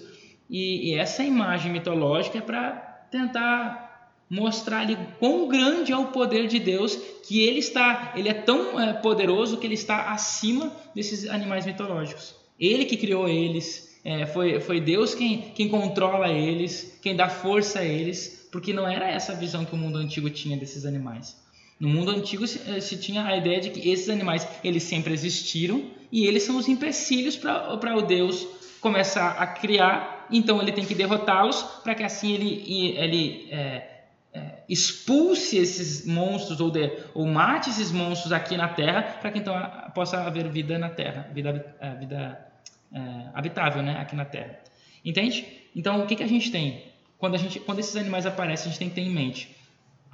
e, 0.48 0.90
e 0.90 0.94
essa 0.94 1.22
imagem 1.22 1.72
mitológica 1.72 2.38
é 2.38 2.40
para 2.40 2.72
tentar 3.10 3.84
mostrar-lhe 4.28 4.96
quão 5.18 5.48
grande 5.48 5.92
é 5.92 5.96
o 5.96 6.06
poder 6.06 6.46
de 6.46 6.58
Deus, 6.58 6.96
que 7.26 7.40
ele 7.40 7.58
está, 7.58 8.12
ele 8.16 8.28
é 8.28 8.34
tão 8.34 8.80
é, 8.80 8.92
poderoso 8.92 9.58
que 9.58 9.66
ele 9.66 9.74
está 9.74 10.12
acima 10.12 10.72
desses 10.94 11.28
animais 11.28 11.66
mitológicos. 11.66 12.34
Ele 12.58 12.84
que 12.84 12.96
criou 12.96 13.28
eles, 13.28 14.00
é, 14.04 14.26
foi, 14.26 14.60
foi 14.60 14.80
Deus 14.80 15.14
quem, 15.14 15.52
quem 15.54 15.68
controla 15.68 16.28
eles, 16.30 16.98
quem 17.02 17.14
dá 17.14 17.28
força 17.28 17.80
a 17.80 17.84
eles, 17.84 18.48
porque 18.50 18.72
não 18.72 18.86
era 18.88 19.08
essa 19.08 19.32
a 19.32 19.36
visão 19.36 19.64
que 19.64 19.74
o 19.74 19.78
mundo 19.78 19.98
antigo 19.98 20.30
tinha 20.30 20.56
desses 20.56 20.84
animais. 20.84 21.43
No 21.78 21.88
mundo 21.88 22.10
antigo 22.10 22.46
se, 22.46 22.60
eh, 22.70 22.80
se 22.80 22.96
tinha 22.96 23.24
a 23.24 23.36
ideia 23.36 23.60
de 23.60 23.70
que 23.70 23.90
esses 23.90 24.08
animais 24.08 24.46
eles 24.62 24.82
sempre 24.84 25.12
existiram 25.12 25.84
e 26.10 26.26
eles 26.26 26.44
são 26.44 26.56
os 26.56 26.68
empecilhos 26.68 27.36
para 27.36 27.96
o 27.96 28.02
Deus 28.02 28.46
começar 28.80 29.32
a 29.32 29.46
criar. 29.46 30.26
Então 30.30 30.62
ele 30.62 30.72
tem 30.72 30.84
que 30.84 30.94
derrotá-los 30.94 31.62
para 31.82 31.94
que 31.94 32.02
assim 32.02 32.32
ele, 32.32 32.94
ele 32.96 33.48
é, 33.50 34.02
é, 34.32 34.40
expulse 34.68 35.56
esses 35.58 36.06
monstros 36.06 36.60
ou, 36.60 36.70
de, 36.70 36.90
ou 37.12 37.26
mate 37.26 37.70
esses 37.70 37.90
monstros 37.90 38.32
aqui 38.32 38.56
na 38.56 38.68
Terra 38.68 39.02
para 39.20 39.30
que 39.32 39.38
então 39.40 39.54
possa 39.94 40.20
haver 40.20 40.48
vida 40.48 40.78
na 40.78 40.88
Terra, 40.88 41.28
vida, 41.32 41.74
vida 41.98 42.46
é, 42.92 43.00
habitável 43.34 43.82
né, 43.82 43.96
aqui 43.98 44.14
na 44.14 44.24
Terra. 44.24 44.60
Entende? 45.04 45.44
Então, 45.74 46.02
o 46.02 46.06
que, 46.06 46.16
que 46.16 46.22
a 46.22 46.28
gente 46.28 46.50
tem? 46.50 46.84
Quando, 47.18 47.34
a 47.34 47.38
gente, 47.38 47.58
quando 47.60 47.80
esses 47.80 47.96
animais 47.96 48.24
aparecem, 48.26 48.66
a 48.66 48.70
gente 48.70 48.78
tem 48.78 48.88
que 48.88 48.94
ter 48.94 49.02
em 49.02 49.10
mente 49.10 49.54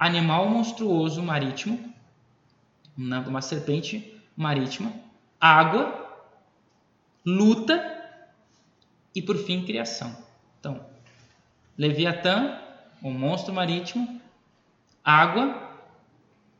animal 0.01 0.49
monstruoso 0.49 1.21
marítimo, 1.21 1.93
uma 2.97 3.39
serpente 3.39 4.19
marítima, 4.35 4.91
água, 5.39 6.25
luta 7.23 7.79
e 9.13 9.21
por 9.21 9.37
fim 9.37 9.63
criação. 9.63 10.17
Então, 10.59 10.83
Leviatã, 11.77 12.59
o 12.99 13.11
monstro 13.11 13.53
marítimo, 13.53 14.19
água, 15.03 15.69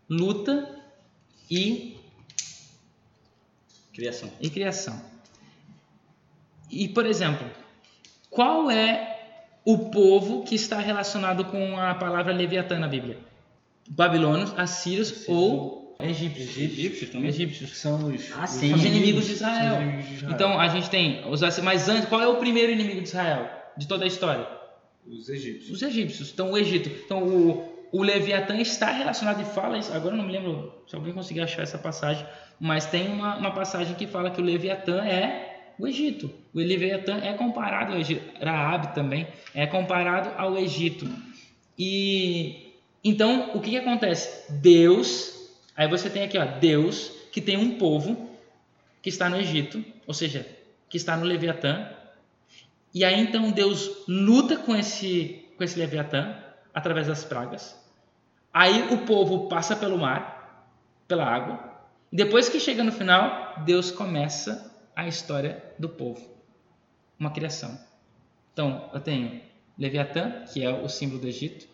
luta 0.07 0.79
e 1.49 1.97
criação. 3.91 4.31
E 4.39 4.51
criação. 4.51 5.01
E 6.69 6.87
por 6.87 7.07
exemplo, 7.07 7.49
qual 8.29 8.69
é 8.69 9.19
o 9.65 9.89
povo 9.89 10.43
que 10.43 10.53
está 10.53 10.79
relacionado 10.79 11.43
com 11.45 11.79
a 11.79 11.95
palavra 11.95 12.31
Leviatã 12.31 12.77
na 12.77 12.87
Bíblia? 12.87 13.30
Babilônios, 13.89 14.53
assírios 14.57 15.25
ou 15.27 15.95
egípcios. 15.99 16.57
Egípcios 16.57 17.09
também. 17.09 17.29
Egípcios. 17.29 17.77
São 17.77 18.07
os, 18.07 18.31
ah, 18.33 18.45
os, 18.45 18.55
os 18.55 18.85
inimigos 18.85 19.25
de 19.25 19.33
Israel. 19.33 19.81
inimigos 19.81 20.07
de 20.07 20.13
Israel. 20.15 20.33
Então 20.33 20.59
a 20.59 20.67
gente 20.67 20.89
tem 20.89 21.23
os 21.29 21.41
mas 21.59 21.89
antes, 21.89 22.07
qual 22.07 22.21
é 22.21 22.27
o 22.27 22.37
primeiro 22.37 22.71
inimigo 22.71 23.01
de 23.01 23.07
Israel 23.07 23.49
de 23.77 23.87
toda 23.87 24.03
a 24.03 24.07
história? 24.07 24.47
Os 25.07 25.29
egípcios. 25.29 25.71
Os 25.71 25.81
egípcios. 25.81 26.31
Então 26.31 26.51
o 26.51 26.57
Egito. 26.57 26.89
Então 26.89 27.23
o, 27.23 27.87
o 27.91 28.03
Leviatã 28.03 28.57
está 28.57 28.91
relacionado 28.91 29.41
e 29.41 29.45
fala 29.45 29.77
isso. 29.77 29.91
Agora 29.93 30.13
eu 30.13 30.17
não 30.17 30.25
me 30.25 30.31
lembro 30.31 30.73
se 30.87 30.95
alguém 30.95 31.13
conseguir 31.13 31.41
achar 31.41 31.63
essa 31.63 31.77
passagem, 31.77 32.25
mas 32.59 32.85
tem 32.85 33.07
uma, 33.07 33.37
uma 33.37 33.51
passagem 33.51 33.95
que 33.95 34.07
fala 34.07 34.29
que 34.29 34.41
o 34.41 34.43
Leviatã 34.43 35.03
é 35.03 35.73
o 35.79 35.87
Egito. 35.87 36.29
O 36.53 36.59
Leviatã 36.59 37.17
é 37.17 37.33
comparado 37.33 37.93
ao 37.93 37.99
Egito. 37.99 38.23
Raab 38.43 38.93
também 38.93 39.27
é 39.53 39.65
comparado 39.65 40.31
ao 40.37 40.57
Egito. 40.57 41.07
E 41.77 42.70
então 43.03 43.55
o 43.55 43.61
que, 43.61 43.71
que 43.71 43.77
acontece? 43.77 44.51
Deus, 44.51 45.51
aí 45.75 45.87
você 45.87 46.09
tem 46.09 46.23
aqui, 46.23 46.37
ó, 46.37 46.45
Deus 46.45 47.11
que 47.31 47.41
tem 47.41 47.57
um 47.57 47.77
povo 47.77 48.29
que 49.01 49.09
está 49.09 49.29
no 49.29 49.37
Egito, 49.37 49.83
ou 50.05 50.13
seja, 50.13 50.45
que 50.89 50.97
está 50.97 51.15
no 51.17 51.25
Leviatã. 51.25 51.89
E 52.93 53.05
aí 53.05 53.19
então 53.19 53.51
Deus 53.51 54.05
luta 54.07 54.57
com 54.57 54.75
esse 54.75 55.45
com 55.57 55.63
esse 55.63 55.79
Leviatã 55.79 56.35
através 56.73 57.07
das 57.07 57.23
pragas. 57.23 57.79
Aí 58.53 58.93
o 58.93 59.05
povo 59.05 59.47
passa 59.47 59.75
pelo 59.75 59.97
mar, 59.97 60.67
pela 61.07 61.25
água. 61.25 61.71
Depois 62.11 62.49
que 62.49 62.59
chega 62.59 62.83
no 62.83 62.91
final, 62.91 63.63
Deus 63.65 63.91
começa 63.91 64.75
a 64.93 65.07
história 65.07 65.63
do 65.79 65.87
povo, 65.87 66.29
uma 67.17 67.31
criação. 67.31 67.79
Então, 68.51 68.89
eu 68.93 68.99
tenho 68.99 69.41
Leviatã, 69.77 70.43
que 70.51 70.61
é 70.61 70.69
o 70.69 70.89
símbolo 70.89 71.21
do 71.21 71.27
Egito, 71.27 71.67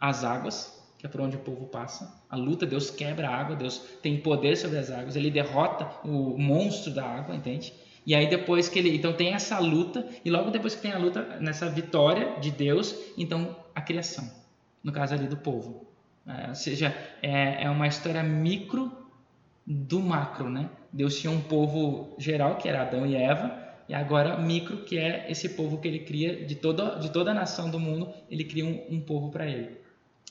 as 0.00 0.24
águas, 0.24 0.73
que 1.04 1.08
é 1.08 1.10
por 1.10 1.20
onde 1.20 1.36
o 1.36 1.40
povo 1.40 1.66
passa, 1.66 2.18
a 2.30 2.34
luta, 2.34 2.64
Deus 2.64 2.88
quebra 2.88 3.28
a 3.28 3.36
água, 3.36 3.54
Deus 3.54 3.76
tem 4.00 4.16
poder 4.16 4.56
sobre 4.56 4.78
as 4.78 4.90
águas, 4.90 5.14
ele 5.14 5.30
derrota 5.30 5.86
o 6.02 6.38
monstro 6.38 6.94
da 6.94 7.04
água, 7.04 7.36
entende? 7.36 7.74
E 8.06 8.14
aí 8.14 8.26
depois 8.26 8.70
que 8.70 8.78
ele, 8.78 8.96
então 8.96 9.12
tem 9.12 9.34
essa 9.34 9.58
luta 9.58 10.08
e 10.24 10.30
logo 10.30 10.50
depois 10.50 10.74
que 10.74 10.80
tem 10.80 10.92
a 10.92 10.96
luta 10.96 11.38
nessa 11.40 11.68
vitória 11.68 12.40
de 12.40 12.50
Deus, 12.50 12.94
então 13.18 13.54
a 13.74 13.82
criação, 13.82 14.26
no 14.82 14.92
caso 14.92 15.12
ali 15.12 15.26
do 15.26 15.36
povo, 15.36 15.86
é, 16.26 16.48
ou 16.48 16.54
seja, 16.54 16.96
é, 17.20 17.64
é 17.64 17.68
uma 17.68 17.86
história 17.86 18.22
micro 18.22 18.90
do 19.66 20.00
macro, 20.00 20.48
né? 20.48 20.70
Deus 20.90 21.20
tinha 21.20 21.30
um 21.30 21.42
povo 21.42 22.16
geral, 22.16 22.56
que 22.56 22.66
era 22.66 22.80
Adão 22.80 23.04
e 23.04 23.14
Eva, 23.14 23.54
e 23.90 23.92
agora 23.92 24.38
micro, 24.38 24.78
que 24.84 24.96
é 24.96 25.30
esse 25.30 25.50
povo 25.50 25.76
que 25.76 25.86
ele 25.86 25.98
cria, 25.98 26.46
de 26.46 26.54
toda, 26.54 26.98
de 26.98 27.12
toda 27.12 27.32
a 27.32 27.34
nação 27.34 27.70
do 27.70 27.78
mundo, 27.78 28.10
ele 28.30 28.44
cria 28.44 28.64
um, 28.64 28.96
um 28.96 29.00
povo 29.02 29.30
para 29.30 29.46
ele. 29.46 29.83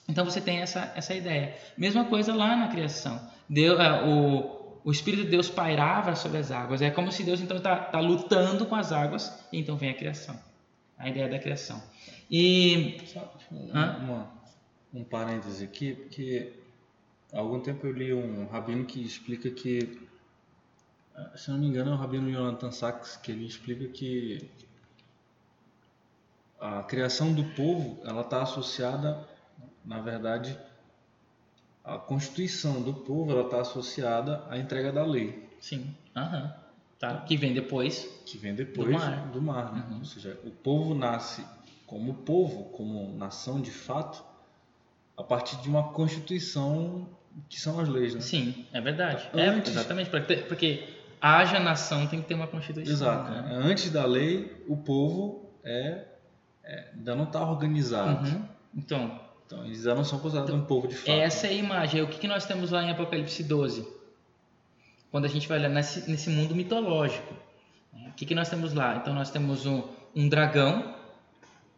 Então 0.07 0.25
você 0.25 0.41
tem 0.41 0.59
essa, 0.59 0.91
essa 0.95 1.13
ideia. 1.13 1.55
Mesma 1.77 2.05
coisa 2.05 2.33
lá 2.35 2.55
na 2.55 2.67
criação. 2.67 3.19
Deus, 3.49 3.79
é, 3.79 4.03
o, 4.03 4.79
o 4.83 4.91
Espírito 4.91 5.23
de 5.23 5.29
Deus 5.29 5.49
pairava 5.49 6.15
sobre 6.15 6.37
as 6.37 6.51
águas. 6.51 6.81
É 6.81 6.89
como 6.89 7.11
se 7.11 7.23
Deus 7.23 7.39
então 7.39 7.57
está 7.57 7.75
tá 7.75 7.99
lutando 7.99 8.65
com 8.65 8.75
as 8.75 8.91
águas, 8.91 9.31
e 9.51 9.59
então 9.59 9.77
vem 9.77 9.89
a 9.89 9.93
criação. 9.93 10.37
A 10.97 11.09
ideia 11.09 11.29
da 11.29 11.39
criação. 11.39 11.81
E. 12.29 13.01
Só 13.05 13.33
uma, 13.51 14.31
um 14.93 15.03
parêntese 15.03 15.63
aqui, 15.63 15.93
porque 15.93 16.53
há 17.31 17.39
algum 17.39 17.59
tempo 17.59 17.87
eu 17.87 17.93
li 17.93 18.13
um 18.13 18.47
rabino 18.47 18.85
que 18.85 19.01
explica 19.01 19.49
que 19.49 20.03
se 21.35 21.51
não 21.51 21.59
me 21.59 21.67
engano, 21.67 21.91
é 21.91 21.93
o 21.93 21.97
Rabino 21.97 22.31
Jonathan 22.31 22.71
Sachs 22.71 23.17
que 23.17 23.31
ele 23.31 23.45
explica 23.45 23.87
que 23.87 24.49
a 26.59 26.83
criação 26.83 27.33
do 27.33 27.43
povo 27.55 28.01
ela 28.05 28.21
está 28.21 28.41
associada, 28.41 29.27
na 29.85 29.99
verdade, 29.99 30.57
a 31.83 31.97
constituição 31.97 32.81
do 32.81 32.93
povo 32.93 33.31
ela 33.31 33.43
está 33.43 33.61
associada 33.61 34.43
à 34.49 34.57
entrega 34.57 34.91
da 34.91 35.05
lei. 35.05 35.47
Sim. 35.59 35.93
Aham. 36.15 36.53
Tá. 36.99 37.17
Que 37.17 37.35
vem 37.35 37.53
depois. 37.53 38.07
Que 38.25 38.37
vem 38.37 38.55
depois 38.55 38.87
do 38.87 38.93
mar. 38.93 39.27
Do 39.27 39.41
mar 39.41 39.73
né? 39.73 39.85
uhum. 39.89 39.99
Ou 39.99 40.05
seja, 40.05 40.39
o 40.45 40.51
povo 40.51 40.95
nasce 40.95 41.45
como 41.85 42.13
povo, 42.13 42.65
como 42.69 43.13
nação 43.17 43.61
de 43.61 43.71
fato, 43.71 44.23
a 45.17 45.23
partir 45.23 45.57
de 45.57 45.67
uma 45.67 45.91
constituição 45.91 47.07
que 47.49 47.59
são 47.59 47.79
as 47.79 47.89
leis, 47.89 48.15
né? 48.15 48.21
Sim, 48.21 48.65
é 48.71 48.79
verdade. 48.79 49.27
Antes, 49.33 49.75
é, 49.75 49.79
exatamente, 49.79 50.09
porque, 50.09 50.35
porque 50.37 50.87
haja 51.19 51.59
nação, 51.59 52.07
tem 52.07 52.21
que 52.21 52.27
ter 52.27 52.35
uma 52.35 52.47
constituição. 52.47 52.93
Exato. 52.93 53.31
Né? 53.31 53.49
Antes 53.51 53.89
da 53.89 54.05
lei, 54.05 54.63
o 54.67 54.77
povo 54.77 55.49
é, 55.63 56.05
é 56.63 56.89
ainda 56.93 57.15
não 57.15 57.25
está 57.25 57.41
organizado. 57.47 58.29
Uhum. 58.29 58.45
Então, 58.75 59.19
então, 59.45 59.65
eles 59.65 59.79
ainda 59.79 59.95
não 59.95 60.03
são 60.03 60.19
considerados 60.19 60.53
então, 60.53 60.63
um 60.63 60.67
povo 60.67 60.87
de 60.87 60.95
fato. 60.95 61.11
Essa 61.11 61.47
é 61.47 61.51
a 61.51 61.53
imagem. 61.53 62.01
O 62.01 62.07
que, 62.07 62.19
que 62.19 62.27
nós 62.27 62.45
temos 62.45 62.71
lá 62.71 62.83
em 62.83 62.89
Apocalipse 62.89 63.43
12? 63.43 63.87
Quando 65.11 65.25
a 65.25 65.27
gente 65.27 65.47
vai 65.47 65.59
olhar 65.59 65.69
nesse, 65.69 66.09
nesse 66.09 66.29
mundo 66.29 66.55
mitológico. 66.55 67.33
Né? 67.93 68.09
O 68.09 68.13
que, 68.13 68.25
que 68.25 68.33
nós 68.33 68.49
temos 68.49 68.73
lá? 68.73 68.95
Então, 68.95 69.13
nós 69.13 69.29
temos 69.29 69.65
um, 69.65 69.83
um 70.15 70.27
dragão 70.27 70.95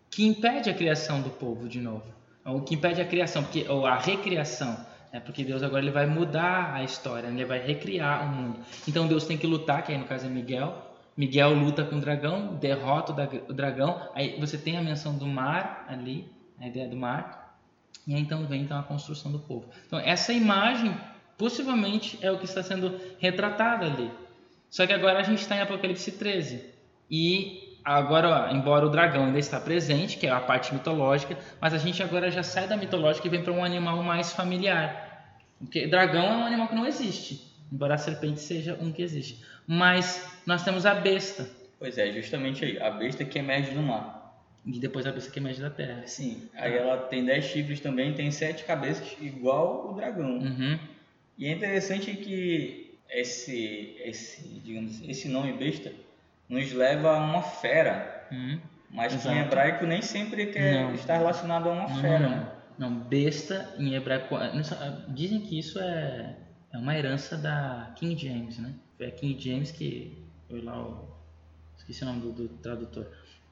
que 0.09 0.25
impede 0.25 0.69
a 0.69 0.73
criação 0.73 1.21
do 1.21 1.29
povo 1.29 1.67
de 1.67 1.79
novo. 1.79 2.05
Ou 2.45 2.61
que 2.61 2.75
impede 2.75 3.01
a 3.01 3.05
criação, 3.05 3.43
porque, 3.43 3.65
ou 3.67 3.85
a 3.85 3.97
recriação 3.97 4.77
é 5.15 5.19
porque 5.21 5.45
Deus 5.45 5.63
agora 5.63 5.81
ele 5.81 5.91
vai 5.91 6.05
mudar 6.05 6.73
a 6.73 6.83
história, 6.83 7.27
ele 7.27 7.45
vai 7.45 7.57
recriar 7.57 8.25
o 8.25 8.35
mundo. 8.35 8.59
Então 8.85 9.07
Deus 9.07 9.23
tem 9.23 9.37
que 9.37 9.47
lutar, 9.47 9.81
que 9.81 9.93
aí 9.93 9.97
no 9.97 10.03
caso 10.03 10.25
é 10.25 10.29
Miguel. 10.29 10.75
Miguel 11.15 11.53
luta 11.53 11.85
com 11.85 11.95
o 11.95 12.01
dragão, 12.01 12.55
derrota 12.55 13.13
o 13.47 13.53
dragão. 13.53 14.09
Aí 14.13 14.37
você 14.37 14.57
tem 14.57 14.77
a 14.77 14.81
menção 14.81 15.17
do 15.17 15.25
mar 15.25 15.85
ali, 15.87 16.29
a 16.59 16.67
ideia 16.67 16.89
do 16.89 16.97
mar. 16.97 17.44
E 18.07 18.13
aí 18.13 18.21
então 18.21 18.45
vem 18.45 18.61
então 18.61 18.79
a 18.79 18.83
construção 18.83 19.31
do 19.31 19.39
povo. 19.39 19.69
Então 19.87 19.99
essa 19.99 20.31
imagem 20.31 20.95
possivelmente 21.37 22.17
é 22.21 22.31
o 22.31 22.37
que 22.37 22.45
está 22.45 22.61
sendo 22.63 22.99
retratado 23.19 23.85
ali. 23.85 24.11
Só 24.69 24.85
que 24.85 24.93
agora 24.93 25.19
a 25.19 25.23
gente 25.23 25.39
está 25.39 25.55
em 25.55 25.61
Apocalipse 25.61 26.11
13. 26.11 26.63
E 27.09 27.77
agora, 27.83 28.51
embora 28.51 28.85
o 28.85 28.89
dragão 28.89 29.25
ainda 29.25 29.39
está 29.39 29.59
presente, 29.59 30.17
que 30.17 30.27
é 30.27 30.31
a 30.31 30.39
parte 30.39 30.73
mitológica, 30.73 31.37
mas 31.61 31.73
a 31.73 31.77
gente 31.77 32.01
agora 32.01 32.31
já 32.31 32.43
sai 32.43 32.67
da 32.67 32.75
mitológica 32.75 33.27
e 33.27 33.29
vem 33.29 33.43
para 33.43 33.53
um 33.53 33.63
animal 33.63 34.01
mais 34.03 34.33
familiar. 34.33 35.39
Porque 35.59 35.87
dragão 35.87 36.25
é 36.25 36.37
um 36.37 36.45
animal 36.45 36.67
que 36.67 36.75
não 36.75 36.85
existe, 36.85 37.53
embora 37.71 37.95
a 37.95 37.97
serpente 37.97 38.41
seja 38.41 38.77
um 38.81 38.91
que 38.91 39.01
existe. 39.01 39.43
Mas 39.67 40.27
nós 40.45 40.63
temos 40.63 40.85
a 40.85 40.93
besta. 40.93 41.49
Pois 41.79 41.97
é, 41.97 42.11
justamente 42.11 42.65
aí, 42.65 42.79
a 42.79 42.89
besta 42.89 43.23
que 43.23 43.37
emerge 43.37 43.71
do 43.71 43.81
mar. 43.81 44.14
E 44.65 44.79
depois 44.79 45.05
a 45.05 45.11
besta 45.11 45.29
que 45.31 45.39
emerge 45.39 45.61
da 45.61 45.69
terra. 45.69 46.01
Sim, 46.07 46.49
aí 46.55 46.75
ela 46.75 46.97
tem 46.97 47.23
dez 47.23 47.45
chifres 47.45 47.79
também, 47.79 48.13
tem 48.13 48.31
sete 48.31 48.63
cabeças, 48.63 49.15
igual 49.21 49.91
o 49.91 49.93
dragão. 49.93 50.39
Uhum. 50.39 50.79
E 51.37 51.45
é 51.45 51.51
interessante 51.51 52.15
que 52.15 52.97
esse, 53.09 53.95
esse, 54.03 54.47
digamos, 54.63 55.01
esse 55.07 55.29
nome 55.29 55.53
besta 55.53 55.91
nos 56.49 56.71
leva 56.73 57.11
a 57.11 57.17
uma 57.17 57.43
fera. 57.43 58.27
Uhum. 58.31 58.59
Mas 58.89 59.13
Exato. 59.13 59.35
em 59.35 59.41
hebraico 59.41 59.85
nem 59.85 60.01
sempre 60.01 60.47
quer 60.47 60.93
estar 60.93 61.17
relacionado 61.17 61.69
a 61.69 61.73
uma 61.73 62.01
fera. 62.01 62.29
Né? 62.29 62.51
Não, 62.77 62.93
besta 62.97 63.75
em 63.77 63.93
hebraico. 63.93 64.35
Dizem 65.09 65.41
que 65.41 65.59
isso 65.59 65.79
é, 65.79 66.35
é 66.71 66.77
uma 66.77 66.97
herança 66.97 67.37
da 67.37 67.93
King 67.95 68.15
James, 68.27 68.57
né? 68.57 68.73
Foi 68.97 69.07
a 69.07 69.11
King 69.11 69.41
James 69.41 69.71
que. 69.71 70.25
Foi 70.49 70.61
lá 70.61 70.81
o. 70.81 71.15
Esqueci 71.77 72.03
o 72.03 72.05
nome 72.05 72.21
do, 72.21 72.31
do 72.31 72.47
tradutor. 72.57 73.07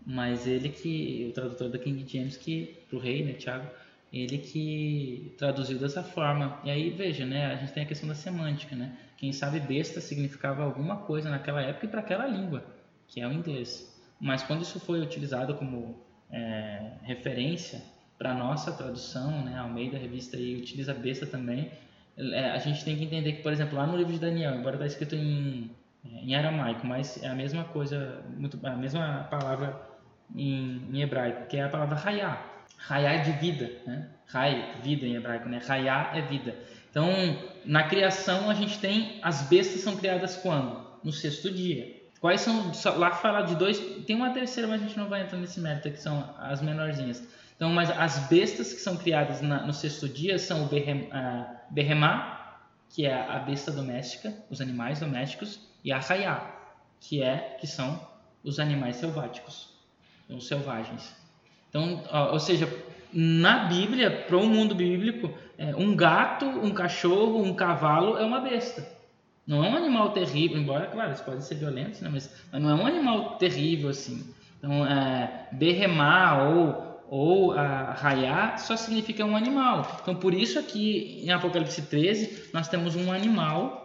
Mas 0.05 0.47
ele 0.47 0.69
que. 0.69 1.27
O 1.29 1.33
tradutor 1.33 1.69
da 1.69 1.79
King 1.79 2.05
James 2.07 2.37
que. 2.37 2.77
Pro 2.89 2.99
rei, 2.99 3.23
né, 3.23 3.33
Tiago? 3.33 3.67
Ele 4.11 4.37
que 4.37 5.33
traduziu 5.37 5.79
dessa 5.79 6.03
forma. 6.03 6.59
E 6.63 6.69
aí, 6.69 6.89
veja, 6.91 7.25
né? 7.25 7.47
A 7.47 7.55
gente 7.55 7.73
tem 7.73 7.83
a 7.83 7.85
questão 7.85 8.07
da 8.07 8.15
semântica, 8.15 8.75
né? 8.75 8.95
Quem 9.17 9.31
sabe 9.31 9.59
besta 9.59 10.01
significava 10.01 10.63
alguma 10.63 10.97
coisa 10.97 11.29
naquela 11.29 11.61
época 11.61 11.85
e 11.85 11.89
para 11.89 12.01
aquela 12.01 12.27
língua, 12.27 12.63
que 13.07 13.21
é 13.21 13.27
o 13.27 13.31
inglês. 13.31 13.89
Mas 14.19 14.43
quando 14.43 14.61
isso 14.61 14.79
foi 14.79 15.01
utilizado 15.01 15.55
como 15.55 16.03
é, 16.31 16.91
referência 17.03 17.81
para 18.17 18.33
nossa 18.33 18.71
tradução, 18.71 19.43
né, 19.43 19.57
Almeida 19.57 19.97
Revista 19.97 20.37
aí 20.37 20.55
utiliza 20.55 20.93
besta 20.93 21.25
também. 21.25 21.71
É, 22.17 22.51
a 22.51 22.57
gente 22.57 22.83
tem 22.85 22.95
que 22.95 23.03
entender 23.05 23.33
que, 23.33 23.43
por 23.43 23.51
exemplo, 23.51 23.77
lá 23.77 23.87
no 23.87 23.97
livro 23.97 24.13
de 24.13 24.19
Daniel, 24.19 24.55
embora 24.55 24.75
está 24.75 24.85
escrito 24.85 25.15
em, 25.15 25.71
em 26.03 26.35
aramaico, 26.35 26.85
mas 26.85 27.21
é 27.23 27.27
a 27.27 27.35
mesma 27.35 27.63
coisa, 27.63 28.23
muito, 28.37 28.59
a 28.65 28.75
mesma 28.75 29.27
palavra 29.29 29.92
em, 30.35 30.87
em 30.91 31.01
hebraico, 31.01 31.47
que 31.47 31.57
é 31.57 31.63
a 31.63 31.69
palavra 31.69 31.95
raiá. 31.95 32.41
Raiá 32.77 33.13
é 33.13 33.17
de 33.19 33.31
vida, 33.33 33.69
né? 33.85 34.09
Vida 34.81 35.05
em 35.05 35.15
hebraico, 35.15 35.47
né? 35.47 35.61
Raiá 35.65 36.11
é 36.13 36.21
vida. 36.21 36.55
Então, 36.89 37.07
na 37.65 37.83
criação 37.83 38.49
a 38.49 38.53
gente 38.53 38.79
tem 38.79 39.19
as 39.21 39.43
bestas 39.43 39.81
são 39.81 39.95
criadas 39.95 40.35
quando? 40.37 40.85
No 41.03 41.11
sexto 41.11 41.51
dia. 41.51 42.03
Quais 42.19 42.41
são 42.41 42.71
lá 42.97 43.11
fala 43.11 43.41
de 43.41 43.55
dois, 43.55 43.77
tem 44.05 44.15
uma 44.15 44.29
terceira, 44.29 44.67
mas 44.69 44.81
a 44.81 44.85
gente 44.85 44.97
não 44.97 45.09
vai 45.09 45.23
entrar 45.23 45.37
nesse 45.37 45.59
mérito, 45.59 45.91
que 45.91 45.97
são 45.97 46.33
as 46.39 46.61
menorzinhas. 46.61 47.21
Então, 47.55 47.69
mas 47.69 47.89
as 47.89 48.27
bestas 48.29 48.73
que 48.73 48.79
são 48.79 48.95
criadas 48.95 49.41
na, 49.41 49.65
no 49.65 49.73
sexto 49.73 50.07
dia 50.07 50.39
são 50.39 50.65
o 50.65 50.67
berrem, 50.67 51.09
berremá, 51.69 52.59
que 52.89 53.05
é 53.05 53.13
a 53.13 53.39
besta 53.39 53.71
doméstica, 53.71 54.33
os 54.49 54.61
animais 54.61 54.99
domésticos, 54.99 55.59
e 55.83 55.91
a 55.91 55.99
raiá, 55.99 56.49
que 56.99 57.21
é 57.21 57.57
que 57.59 57.67
são 57.67 57.99
os 58.43 58.59
animais 58.59 58.97
selváticos, 58.97 59.72
selvagens. 60.39 61.13
Então, 61.69 62.03
ou 62.31 62.39
seja, 62.39 62.69
na 63.11 63.65
Bíblia, 63.65 64.09
para 64.09 64.37
o 64.37 64.47
mundo 64.47 64.73
bíblico, 64.73 65.31
é, 65.57 65.75
um 65.75 65.95
gato, 65.95 66.45
um 66.45 66.71
cachorro, 66.71 67.41
um 67.41 67.53
cavalo 67.53 68.17
é 68.17 68.23
uma 68.23 68.39
besta. 68.39 68.87
Não 69.45 69.63
é 69.63 69.69
um 69.69 69.75
animal 69.75 70.11
terrível, 70.11 70.57
embora, 70.57 70.87
claro, 70.87 71.09
eles 71.09 71.21
podem 71.21 71.41
ser 71.41 71.55
violentos, 71.55 72.01
né? 72.01 72.09
mas, 72.11 72.33
mas 72.51 72.61
não 72.61 72.69
é 72.69 72.73
um 72.73 72.87
animal 72.87 73.37
terrível 73.37 73.89
assim. 73.89 74.23
Então, 74.57 74.85
é, 74.85 75.47
berremar 75.51 76.49
ou, 76.49 77.03
ou 77.09 77.51
raiar 77.51 78.57
só 78.57 78.75
significa 78.77 79.25
um 79.25 79.35
animal. 79.35 79.99
Então, 80.01 80.15
por 80.15 80.33
isso 80.33 80.57
aqui 80.57 81.21
em 81.23 81.31
Apocalipse 81.31 81.81
13, 81.83 82.49
nós 82.53 82.67
temos 82.67 82.95
um 82.95 83.11
animal 83.11 83.82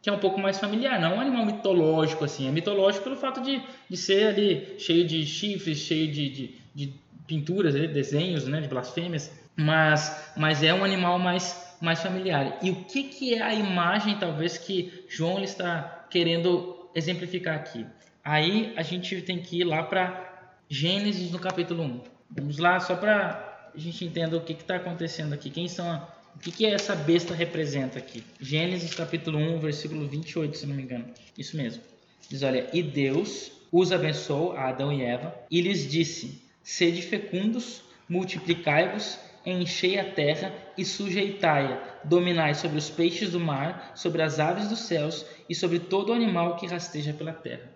que 0.00 0.08
é 0.08 0.12
um 0.12 0.18
pouco 0.18 0.40
mais 0.40 0.58
familiar, 0.58 1.00
não 1.00 1.12
é 1.12 1.16
um 1.16 1.20
animal 1.20 1.44
mitológico 1.44 2.24
assim. 2.24 2.48
É 2.48 2.50
mitológico 2.50 3.04
pelo 3.04 3.16
fato 3.16 3.40
de, 3.40 3.60
de 3.88 3.96
ser 3.96 4.28
ali 4.28 4.76
cheio 4.78 5.06
de 5.06 5.26
chifres, 5.26 5.78
cheio 5.78 6.10
de, 6.10 6.28
de, 6.28 6.54
de 6.74 6.94
pinturas, 7.26 7.74
ali, 7.74 7.88
desenhos, 7.88 8.46
né, 8.46 8.60
de 8.60 8.68
blasfêmias, 8.68 9.30
mas, 9.56 10.32
mas 10.36 10.62
é 10.62 10.72
um 10.72 10.84
animal 10.84 11.18
mais, 11.18 11.76
mais 11.80 12.00
familiar. 12.00 12.58
E 12.62 12.70
o 12.70 12.84
que, 12.84 13.04
que 13.04 13.34
é 13.34 13.42
a 13.42 13.52
imagem, 13.52 14.16
talvez, 14.16 14.56
que 14.56 15.04
João 15.08 15.42
está 15.42 16.06
querendo 16.08 16.88
exemplificar 16.94 17.56
aqui? 17.56 17.84
Aí 18.24 18.72
a 18.76 18.82
gente 18.82 19.20
tem 19.22 19.38
que 19.38 19.60
ir 19.60 19.64
lá 19.64 19.82
para 19.82 20.52
Gênesis 20.68 21.30
no 21.30 21.38
capítulo 21.38 21.82
1. 21.82 22.00
Vamos 22.30 22.58
lá, 22.58 22.78
só 22.78 22.94
para 22.94 23.70
a 23.74 23.78
gente 23.78 24.04
entender 24.04 24.36
o 24.36 24.40
que 24.40 24.52
está 24.52 24.76
acontecendo 24.76 25.32
aqui. 25.32 25.50
Quem 25.50 25.66
são 25.66 25.90
a, 25.90 26.08
o 26.36 26.38
que, 26.38 26.52
que 26.52 26.66
essa 26.66 26.94
besta 26.94 27.34
representa 27.34 27.98
aqui? 27.98 28.24
Gênesis 28.40 28.94
capítulo 28.94 29.38
1, 29.38 29.58
versículo 29.58 30.06
28, 30.06 30.56
se 30.56 30.66
não 30.66 30.74
me 30.74 30.82
engano. 30.82 31.06
Isso 31.36 31.56
mesmo. 31.56 31.82
Diz, 32.28 32.42
olha, 32.42 32.68
e 32.72 32.82
Deus 32.82 33.52
os 33.72 33.92
abençoou, 33.92 34.56
Adão 34.56 34.92
e 34.92 35.02
Eva, 35.02 35.34
e 35.50 35.60
lhes 35.60 35.90
disse, 35.90 36.42
sede 36.62 37.02
fecundos, 37.02 37.82
multiplicai-vos, 38.08 39.18
enchei 39.44 39.98
a 39.98 40.04
terra 40.04 40.52
e 40.76 40.84
sujeitai-a, 40.84 41.98
dominai 42.04 42.54
sobre 42.54 42.78
os 42.78 42.90
peixes 42.90 43.32
do 43.32 43.40
mar, 43.40 43.92
sobre 43.94 44.22
as 44.22 44.38
aves 44.38 44.68
dos 44.68 44.80
céus 44.80 45.24
e 45.48 45.54
sobre 45.54 45.78
todo 45.78 46.12
animal 46.12 46.56
que 46.56 46.66
rasteja 46.66 47.12
pela 47.12 47.32
terra. 47.32 47.70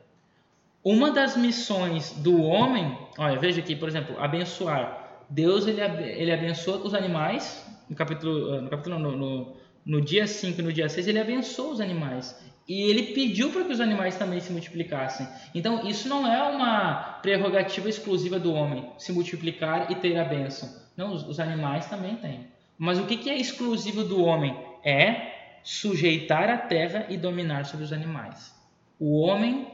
Uma 0.84 1.10
das 1.10 1.36
missões 1.36 2.12
do 2.12 2.42
homem, 2.42 2.98
olha, 3.16 3.38
veja 3.38 3.60
aqui, 3.60 3.76
por 3.76 3.88
exemplo, 3.88 4.18
abençoar. 4.18 5.24
Deus 5.30 5.66
ele, 5.66 5.80
ele 5.80 6.32
abençoa 6.32 6.78
os 6.78 6.92
animais, 6.92 7.64
no 7.92 7.96
capítulo, 7.96 8.62
no, 8.62 8.70
capítulo 8.70 8.98
no, 8.98 9.56
no 9.84 10.00
dia 10.00 10.26
5 10.26 10.58
e 10.58 10.64
no 10.64 10.72
dia 10.72 10.88
6, 10.88 11.08
ele 11.08 11.20
abençoou 11.20 11.72
os 11.72 11.80
animais. 11.80 12.42
E 12.66 12.82
ele 12.82 13.12
pediu 13.12 13.50
para 13.52 13.64
que 13.64 13.72
os 13.72 13.80
animais 13.80 14.16
também 14.16 14.40
se 14.40 14.50
multiplicassem. 14.50 15.28
Então, 15.54 15.86
isso 15.86 16.08
não 16.08 16.26
é 16.26 16.42
uma 16.42 17.18
prerrogativa 17.20 17.88
exclusiva 17.88 18.38
do 18.38 18.54
homem, 18.54 18.90
se 18.96 19.12
multiplicar 19.12 19.90
e 19.90 19.96
ter 19.96 20.18
a 20.18 20.24
bênção. 20.24 20.70
Não, 20.96 21.12
os, 21.12 21.28
os 21.28 21.38
animais 21.38 21.86
também 21.86 22.16
têm. 22.16 22.46
Mas 22.78 22.98
o 22.98 23.04
que, 23.04 23.18
que 23.18 23.28
é 23.28 23.36
exclusivo 23.36 24.02
do 24.04 24.24
homem? 24.24 24.56
É 24.82 25.58
sujeitar 25.62 26.48
a 26.48 26.56
terra 26.56 27.06
e 27.10 27.16
dominar 27.18 27.66
sobre 27.66 27.84
os 27.84 27.92
animais. 27.92 28.54
O 28.98 29.20
homem, 29.20 29.68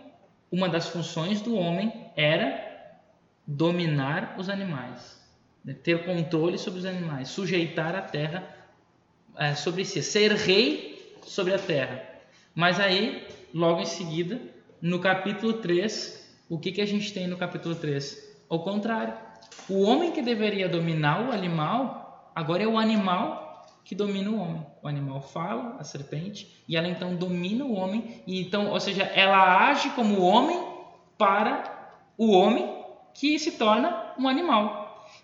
uma 0.50 0.68
das 0.68 0.88
funções 0.88 1.40
do 1.40 1.54
homem 1.54 1.92
era 2.16 2.66
dominar 3.46 4.34
os 4.38 4.48
animais 4.48 5.17
né, 5.64 5.74
ter 5.74 6.04
controle 6.04 6.58
sobre 6.58 6.80
os 6.80 6.86
animais, 6.86 7.28
sujeitar 7.28 7.94
a 7.94 8.02
terra 8.02 8.56
é, 9.36 9.54
sobre 9.54 9.84
si, 9.84 10.02
ser 10.02 10.32
rei 10.32 11.16
sobre 11.22 11.54
a 11.54 11.58
terra. 11.58 12.02
Mas 12.54 12.80
aí, 12.80 13.26
logo 13.54 13.80
em 13.80 13.86
seguida, 13.86 14.40
no 14.80 14.98
capítulo 14.98 15.54
3, 15.54 16.42
o 16.48 16.58
que, 16.58 16.72
que 16.72 16.80
a 16.80 16.86
gente 16.86 17.12
tem 17.12 17.26
no 17.26 17.36
capítulo 17.36 17.74
3? 17.74 18.36
O 18.48 18.58
contrário. 18.58 19.14
O 19.68 19.82
homem 19.82 20.12
que 20.12 20.22
deveria 20.22 20.68
dominar 20.68 21.28
o 21.28 21.32
animal, 21.32 22.32
agora 22.34 22.62
é 22.62 22.66
o 22.66 22.78
animal 22.78 23.66
que 23.84 23.94
domina 23.94 24.30
o 24.30 24.38
homem. 24.38 24.66
O 24.82 24.88
animal 24.88 25.20
fala, 25.22 25.76
a 25.78 25.84
serpente, 25.84 26.62
e 26.68 26.76
ela 26.76 26.88
então 26.88 27.14
domina 27.14 27.64
o 27.64 27.74
homem, 27.74 28.22
e 28.26 28.40
então, 28.40 28.70
ou 28.70 28.80
seja, 28.80 29.02
ela 29.02 29.68
age 29.68 29.90
como 29.90 30.20
homem 30.20 30.62
para 31.16 31.94
o 32.16 32.32
homem 32.32 32.78
que 33.14 33.38
se 33.38 33.52
torna 33.52 34.14
um 34.18 34.28
animal. 34.28 34.77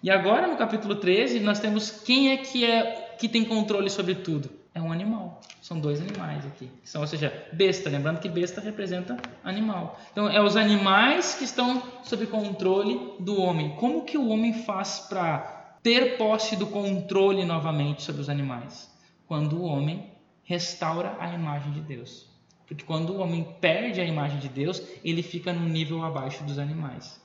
E 0.04 0.10
agora 0.10 0.46
no 0.46 0.58
capítulo 0.58 0.96
13, 0.96 1.40
nós 1.40 1.60
temos 1.60 1.90
quem 1.90 2.30
é 2.30 2.36
que 2.36 2.62
é 2.62 3.16
que 3.18 3.26
tem 3.26 3.42
controle 3.42 3.88
sobre 3.88 4.14
tudo? 4.14 4.50
É 4.74 4.78
um 4.78 4.92
animal. 4.92 5.40
São 5.62 5.80
dois 5.80 5.98
animais 5.98 6.44
aqui. 6.44 6.70
São, 6.84 7.00
ou 7.00 7.06
seja, 7.06 7.32
besta. 7.54 7.88
Lembrando 7.88 8.20
que 8.20 8.28
besta 8.28 8.60
representa 8.60 9.16
animal. 9.42 9.98
Então, 10.12 10.28
é 10.28 10.42
os 10.42 10.58
animais 10.58 11.36
que 11.36 11.44
estão 11.44 11.82
sob 12.02 12.26
controle 12.26 13.14
do 13.18 13.40
homem. 13.40 13.76
Como 13.76 14.04
que 14.04 14.18
o 14.18 14.28
homem 14.28 14.52
faz 14.52 15.06
para 15.08 15.78
ter 15.82 16.18
posse 16.18 16.54
do 16.54 16.66
controle 16.66 17.42
novamente 17.46 18.02
sobre 18.02 18.20
os 18.20 18.28
animais? 18.28 18.94
Quando 19.26 19.56
o 19.56 19.64
homem 19.64 20.12
restaura 20.42 21.16
a 21.18 21.32
imagem 21.32 21.72
de 21.72 21.80
Deus. 21.80 22.28
Porque 22.66 22.84
quando 22.84 23.14
o 23.14 23.20
homem 23.20 23.56
perde 23.58 24.02
a 24.02 24.04
imagem 24.04 24.38
de 24.38 24.50
Deus, 24.50 24.82
ele 25.02 25.22
fica 25.22 25.50
num 25.50 25.66
nível 25.66 26.04
abaixo 26.04 26.44
dos 26.44 26.58
animais. 26.58 27.18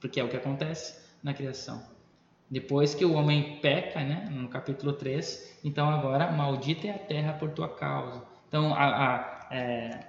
Porque 0.00 0.18
é 0.18 0.24
o 0.24 0.28
que 0.28 0.36
acontece 0.36 1.00
na 1.22 1.32
criação. 1.32 1.91
Depois 2.52 2.94
que 2.94 3.02
o 3.02 3.14
homem 3.14 3.60
peca, 3.62 4.04
né, 4.04 4.28
no 4.30 4.46
capítulo 4.46 4.92
3, 4.92 5.60
então 5.64 5.88
agora 5.88 6.30
maldita 6.30 6.86
é 6.86 6.90
a 6.90 6.98
terra 6.98 7.32
por 7.32 7.48
tua 7.52 7.66
causa. 7.66 8.22
Então, 8.46 8.74
a, 8.74 9.48
a 9.48 9.48
é, 9.50 10.00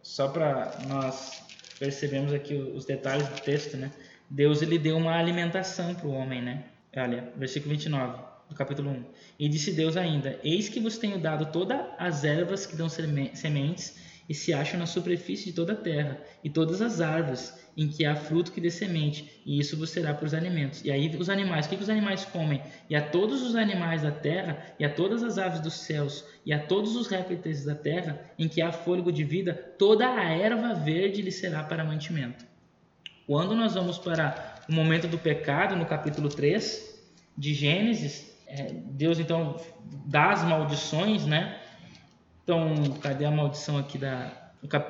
só 0.00 0.28
para 0.28 0.78
nós 0.86 1.42
percebemos 1.76 2.32
aqui 2.32 2.54
os 2.54 2.84
detalhes 2.84 3.26
do 3.26 3.40
texto, 3.40 3.76
né? 3.76 3.90
Deus 4.30 4.62
ele 4.62 4.78
deu 4.78 4.96
uma 4.96 5.16
alimentação 5.16 5.96
para 5.96 6.06
o 6.06 6.12
homem, 6.12 6.40
né? 6.40 6.62
Olha, 6.96 7.32
versículo 7.36 7.72
29 7.74 8.22
do 8.48 8.54
capítulo 8.54 8.90
1. 8.90 9.04
E 9.40 9.48
disse 9.48 9.72
Deus 9.72 9.96
ainda: 9.96 10.38
Eis 10.44 10.68
que 10.68 10.78
vos 10.78 10.96
tenho 10.96 11.18
dado 11.18 11.50
todas 11.50 11.84
as 11.98 12.22
ervas 12.22 12.66
que 12.66 12.76
dão 12.76 12.88
sementes 12.88 13.98
e 14.28 14.34
se 14.34 14.52
acham 14.54 14.78
na 14.78 14.86
superfície 14.86 15.46
de 15.46 15.52
toda 15.52 15.72
a 15.72 15.76
terra, 15.76 16.20
e 16.42 16.48
todas 16.48 16.80
as 16.80 17.00
árvores 17.00 17.62
em 17.76 17.88
que 17.88 18.04
há 18.04 18.14
fruto 18.14 18.52
que 18.52 18.60
dê 18.60 18.70
semente, 18.70 19.42
e 19.44 19.58
isso 19.58 19.76
vos 19.76 19.90
será 19.90 20.14
para 20.14 20.26
os 20.26 20.34
alimentos. 20.34 20.84
E 20.84 20.90
aí 20.90 21.14
os 21.16 21.28
animais, 21.28 21.66
o 21.66 21.68
que, 21.68 21.76
que 21.76 21.82
os 21.82 21.90
animais 21.90 22.24
comem? 22.24 22.62
E 22.88 22.94
a 22.94 23.02
todos 23.02 23.42
os 23.42 23.56
animais 23.56 24.02
da 24.02 24.12
terra, 24.12 24.58
e 24.78 24.84
a 24.84 24.90
todas 24.90 25.22
as 25.22 25.38
aves 25.38 25.60
dos 25.60 25.74
céus, 25.74 26.24
e 26.46 26.52
a 26.52 26.58
todos 26.58 26.94
os 26.96 27.08
répteis 27.08 27.64
da 27.64 27.74
terra, 27.74 28.20
em 28.38 28.48
que 28.48 28.62
há 28.62 28.70
fôlego 28.70 29.10
de 29.10 29.24
vida, 29.24 29.54
toda 29.78 30.06
a 30.06 30.24
erva 30.24 30.74
verde 30.74 31.20
lhe 31.20 31.32
será 31.32 31.64
para 31.64 31.84
mantimento. 31.84 32.44
Quando 33.26 33.56
nós 33.56 33.74
vamos 33.74 33.98
para 33.98 34.62
o 34.68 34.72
momento 34.72 35.08
do 35.08 35.18
pecado, 35.18 35.74
no 35.74 35.86
capítulo 35.86 36.28
3 36.28 37.02
de 37.36 37.54
Gênesis, 37.54 38.34
é, 38.46 38.72
Deus 38.72 39.18
então 39.18 39.56
dá 40.06 40.30
as 40.30 40.44
maldições, 40.44 41.26
né? 41.26 41.58
Então, 42.44 42.74
cadê 43.00 43.24
a 43.24 43.30
maldição 43.30 43.78
aqui 43.78 43.98
da 43.98 44.44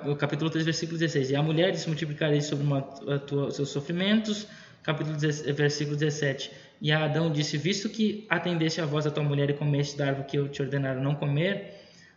o 0.06 0.14
capítulo 0.14 0.50
3, 0.50 0.64
versículo 0.64 0.98
16. 0.98 1.30
E 1.30 1.36
a 1.36 1.42
mulher 1.42 1.74
se 1.74 1.88
multiplicarei 1.88 2.40
sobre 2.40 2.64
uma, 2.64 2.82
tua, 2.82 3.50
seus 3.50 3.70
sofrimentos. 3.70 4.46
Capítulo 4.82 5.16
10, 5.16 5.42
versículo 5.52 5.96
17. 5.96 6.52
E 6.80 6.92
a 6.92 7.04
Adão 7.04 7.30
disse: 7.30 7.56
Visto 7.56 7.88
que 7.88 8.26
atendeste 8.28 8.80
a 8.80 8.86
voz 8.86 9.04
da 9.04 9.10
tua 9.10 9.24
mulher 9.24 9.50
e 9.50 9.54
comeste 9.54 9.96
da 9.96 10.08
árvore 10.08 10.26
que 10.28 10.38
eu 10.38 10.48
te 10.48 10.62
ordenara 10.62 11.00
não 11.00 11.14
comer, 11.14 11.74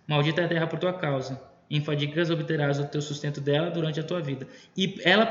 maldita 0.07 0.41
é 0.41 0.45
a 0.45 0.47
terra 0.47 0.67
por 0.67 0.77
tua 0.77 0.93
causa. 0.93 1.41
Em 1.69 1.81
fadigas 1.81 2.29
obterás 2.29 2.79
o 2.79 2.85
teu 2.85 3.01
sustento 3.01 3.41
dela 3.41 3.69
durante 3.69 3.99
a 3.99 4.03
tua 4.03 4.21
vida. 4.21 4.47
E 4.75 4.99
ela 5.03 5.25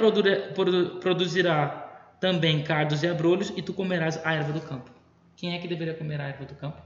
produzirá 1.01 2.15
também 2.21 2.63
cardos 2.63 3.03
e 3.03 3.09
abrolhos, 3.09 3.53
e 3.57 3.63
tu 3.63 3.73
comerás 3.73 4.21
a 4.25 4.35
erva 4.35 4.53
do 4.53 4.61
campo. 4.61 4.91
Quem 5.37 5.55
é 5.55 5.59
que 5.59 5.69
deveria 5.69 5.95
comer 5.95 6.21
a 6.21 6.29
erva 6.29 6.45
do 6.45 6.55
campo? 6.55 6.83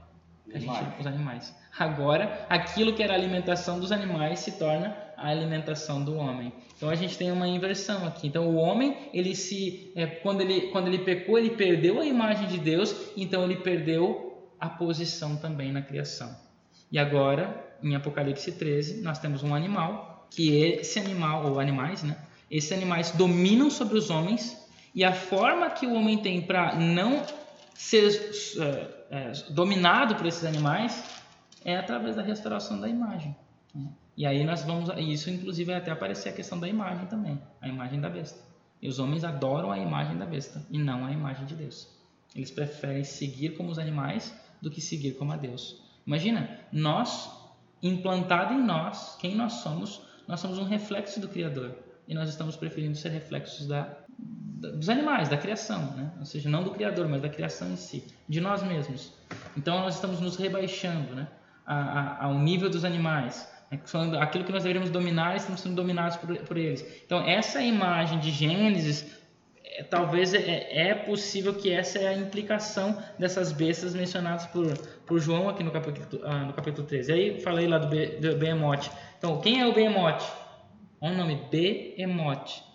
A 0.53 0.59
gente, 0.59 0.99
os 0.99 1.07
animais. 1.07 1.55
Agora, 1.77 2.45
aquilo 2.49 2.93
que 2.93 3.01
era 3.01 3.13
a 3.13 3.15
alimentação 3.15 3.79
dos 3.79 3.91
animais 3.91 4.39
se 4.39 4.53
torna 4.53 4.95
a 5.17 5.29
alimentação 5.29 6.03
do 6.03 6.15
homem. 6.15 6.51
Então 6.75 6.89
a 6.89 6.95
gente 6.95 7.17
tem 7.17 7.31
uma 7.31 7.47
inversão 7.47 8.05
aqui. 8.05 8.27
Então 8.27 8.49
o 8.49 8.55
homem, 8.55 9.09
ele 9.13 9.35
se 9.35 9.91
é, 9.95 10.05
quando 10.05 10.41
ele 10.41 10.67
quando 10.71 10.87
ele 10.87 10.99
pecou, 10.99 11.37
ele 11.37 11.51
perdeu 11.51 11.99
a 11.99 12.05
imagem 12.05 12.47
de 12.47 12.57
Deus, 12.57 12.95
então 13.15 13.43
ele 13.43 13.57
perdeu 13.57 14.49
a 14.59 14.67
posição 14.67 15.37
também 15.37 15.71
na 15.71 15.81
criação. 15.81 16.35
E 16.91 16.99
agora, 16.99 17.71
em 17.81 17.95
Apocalipse 17.95 18.51
13, 18.51 19.01
nós 19.01 19.19
temos 19.19 19.43
um 19.43 19.55
animal, 19.55 20.27
que 20.29 20.55
esse 20.55 20.99
animal 20.99 21.49
ou 21.49 21.59
animais, 21.59 22.03
né? 22.03 22.17
Esses 22.49 22.71
animais 22.71 23.11
dominam 23.11 23.69
sobre 23.69 23.97
os 23.97 24.09
homens 24.09 24.57
e 24.93 25.03
a 25.03 25.13
forma 25.13 25.69
que 25.69 25.87
o 25.87 25.93
homem 25.93 26.17
tem 26.17 26.41
para 26.41 26.75
não 26.75 27.23
ser 27.81 28.31
é, 29.09 29.31
dominado 29.49 30.15
por 30.15 30.27
esses 30.27 30.45
animais 30.45 31.03
é 31.65 31.75
através 31.75 32.15
da 32.15 32.21
restauração 32.21 32.79
da 32.79 32.87
imagem. 32.87 33.35
Né? 33.73 33.89
E 34.15 34.25
aí 34.25 34.43
nós 34.43 34.63
vamos, 34.63 34.89
isso 34.99 35.31
inclusive 35.31 35.71
vai 35.71 35.81
até 35.81 35.89
aparecer 35.89 36.29
a 36.29 36.31
questão 36.31 36.59
da 36.59 36.67
imagem 36.67 37.07
também, 37.07 37.41
a 37.59 37.67
imagem 37.67 37.99
da 37.99 38.07
besta. 38.07 38.39
E 38.79 38.87
os 38.87 38.99
homens 38.99 39.23
adoram 39.23 39.71
a 39.71 39.79
imagem 39.79 40.15
da 40.15 40.27
besta 40.27 40.63
e 40.69 40.77
não 40.77 41.05
a 41.05 41.11
imagem 41.11 41.45
de 41.45 41.55
Deus. 41.55 41.89
Eles 42.35 42.51
preferem 42.51 43.03
seguir 43.03 43.57
como 43.57 43.71
os 43.71 43.79
animais 43.79 44.31
do 44.61 44.69
que 44.69 44.79
seguir 44.79 45.13
como 45.13 45.33
a 45.33 45.37
Deus. 45.37 45.81
Imagina, 46.05 46.59
nós, 46.71 47.31
implantado 47.81 48.53
em 48.53 48.63
nós, 48.63 49.17
quem 49.19 49.35
nós 49.35 49.53
somos, 49.53 50.01
nós 50.27 50.39
somos 50.39 50.59
um 50.59 50.65
reflexo 50.65 51.19
do 51.19 51.27
Criador. 51.27 51.75
E 52.07 52.13
nós 52.13 52.29
estamos 52.29 52.55
preferindo 52.55 52.95
ser 52.95 53.09
reflexos 53.09 53.67
da, 53.67 53.97
dos 54.21 54.89
animais, 54.89 55.29
da 55.29 55.37
criação. 55.37 55.91
Né? 55.95 56.11
Ou 56.19 56.25
seja, 56.25 56.49
não 56.49 56.63
do 56.63 56.71
Criador, 56.71 57.07
mas 57.07 57.21
da 57.21 57.29
criação 57.29 57.71
em 57.71 57.75
si, 57.75 58.05
de 58.27 58.39
nós 58.39 58.61
mesmos. 58.63 59.13
Então 59.57 59.79
nós 59.79 59.95
estamos 59.95 60.19
nos 60.19 60.37
rebaixando 60.37 61.15
né? 61.15 61.27
a, 61.65 61.75
a, 61.75 62.25
ao 62.25 62.37
nível 62.37 62.69
dos 62.69 62.85
animais. 62.85 63.49
É 63.71 63.77
aquilo 64.19 64.43
que 64.43 64.51
nós 64.51 64.63
deveríamos 64.63 64.89
dominar, 64.89 65.37
estamos 65.37 65.61
sendo 65.61 65.75
dominados 65.75 66.17
por, 66.17 66.35
por 66.39 66.57
eles. 66.57 66.85
Então, 67.05 67.25
essa 67.25 67.61
imagem 67.61 68.19
de 68.19 68.29
Gênesis, 68.29 69.17
é, 69.63 69.81
talvez 69.83 70.33
é, 70.33 70.89
é, 70.89 70.93
possível 70.93 71.53
que 71.53 71.71
essa 71.71 71.97
é 71.97 72.07
a 72.09 72.17
implicação 72.17 73.01
dessas 73.17 73.53
bestas 73.53 73.95
mencionadas 73.95 74.45
por, 74.47 74.77
por 75.05 75.19
João 75.21 75.47
aqui 75.47 75.63
no 75.63 75.71
capítulo, 75.71 76.21
ah, 76.25 76.43
no 76.43 76.51
capítulo 76.51 76.85
13. 76.85 77.13
Aí 77.13 77.39
falei 77.39 77.65
lá 77.65 77.77
do, 77.77 77.87
do 77.87 78.35
Behemoth. 78.35 78.91
Então, 79.17 79.39
quem 79.39 79.61
é 79.61 79.65
o 79.65 79.73
Behemoth? 79.73 80.21
É 81.01 81.09
um 81.09 81.15
nome 81.15 81.41
Behemoth, 81.49 82.49
né? 82.49 82.70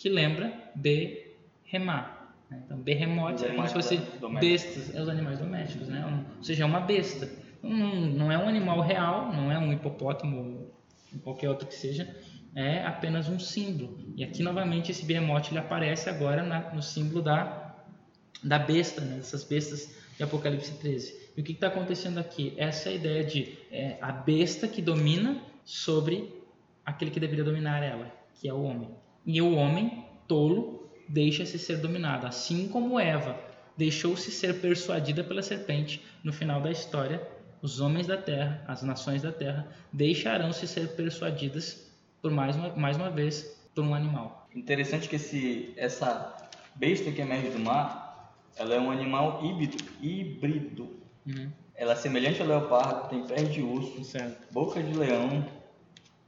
Que 0.00 0.08
lembra 0.08 0.52
Behemá. 0.74 2.30
Né? 2.50 2.62
Então, 2.64 2.78
Behemoth 2.78 3.42
é 3.42 3.54
como 3.54 3.68
se 3.68 3.74
fosse 3.74 4.00
bestas, 4.40 4.94
é 4.94 5.02
os 5.02 5.08
animais 5.08 5.38
domésticos, 5.38 5.88
né? 5.88 6.24
ou 6.36 6.42
seja, 6.42 6.62
é 6.62 6.66
uma 6.66 6.80
besta 6.80 7.28
não 7.62 8.30
é 8.30 8.38
um 8.38 8.48
animal 8.48 8.80
real, 8.80 9.32
não 9.32 9.50
é 9.50 9.58
um 9.58 9.72
hipopótamo 9.72 10.72
ou 11.12 11.20
qualquer 11.22 11.48
outro 11.48 11.66
que 11.66 11.74
seja, 11.74 12.14
é 12.54 12.84
apenas 12.84 13.28
um 13.28 13.38
símbolo. 13.38 13.98
E 14.16 14.24
aqui 14.24 14.42
novamente 14.42 14.90
esse 14.90 15.04
behemoth 15.04 15.48
ele 15.50 15.58
aparece 15.58 16.08
agora 16.08 16.42
na, 16.42 16.72
no 16.72 16.82
símbolo 16.82 17.22
da, 17.22 17.74
da 18.42 18.58
besta, 18.58 19.00
né? 19.00 19.16
dessas 19.16 19.44
bestas 19.44 19.94
de 20.16 20.22
Apocalipse 20.22 20.78
13. 20.78 21.28
E 21.36 21.40
o 21.40 21.44
que 21.44 21.52
está 21.52 21.68
acontecendo 21.68 22.18
aqui? 22.18 22.54
Essa 22.56 22.88
é 22.88 22.92
a 22.92 22.94
ideia 22.94 23.24
de 23.24 23.58
é, 23.70 23.98
a 24.00 24.10
besta 24.10 24.66
que 24.66 24.82
domina 24.82 25.40
sobre 25.64 26.34
aquele 26.84 27.10
que 27.10 27.20
deveria 27.20 27.44
dominar 27.44 27.82
ela, 27.82 28.10
que 28.40 28.48
é 28.48 28.52
o 28.52 28.62
homem. 28.62 28.90
E 29.28 29.42
o 29.42 29.54
homem, 29.54 30.06
tolo, 30.26 30.90
deixa-se 31.06 31.58
ser 31.58 31.76
dominado, 31.76 32.26
assim 32.26 32.66
como 32.66 32.98
Eva 32.98 33.38
deixou-se 33.76 34.32
ser 34.32 34.60
persuadida 34.60 35.22
pela 35.22 35.42
serpente 35.42 36.02
no 36.24 36.32
final 36.32 36.60
da 36.60 36.70
história 36.72 37.22
os 37.62 37.80
homens 37.80 38.06
da 38.06 38.16
terra, 38.16 38.64
as 38.66 38.82
nações 38.82 39.22
da 39.22 39.30
terra, 39.30 39.68
deixarão-se 39.92 40.66
ser 40.66 40.94
persuadidas 40.96 41.92
por 42.22 42.30
mais 42.30 42.56
uma, 42.56 42.70
mais 42.70 42.96
uma 42.96 43.10
vez 43.10 43.60
por 43.74 43.84
um 43.84 43.94
animal. 43.94 44.48
Interessante 44.54 45.08
que 45.08 45.16
esse, 45.16 45.74
essa 45.76 46.36
besta 46.74 47.10
que 47.10 47.20
emerge 47.20 47.50
do 47.50 47.58
mar, 47.58 48.34
ela 48.56 48.74
é 48.74 48.80
um 48.80 48.90
animal 48.90 49.40
híbrido. 49.44 49.76
híbrido. 50.00 50.88
Uhum. 51.26 51.50
Ela 51.74 51.92
é 51.92 51.96
semelhante 51.96 52.40
ao 52.40 52.48
leopardo, 52.48 53.10
tem 53.10 53.26
pés 53.26 53.52
de 53.52 53.60
urso, 53.60 54.02
certo. 54.04 54.52
boca 54.52 54.82
de 54.82 54.96
leão, 54.96 55.44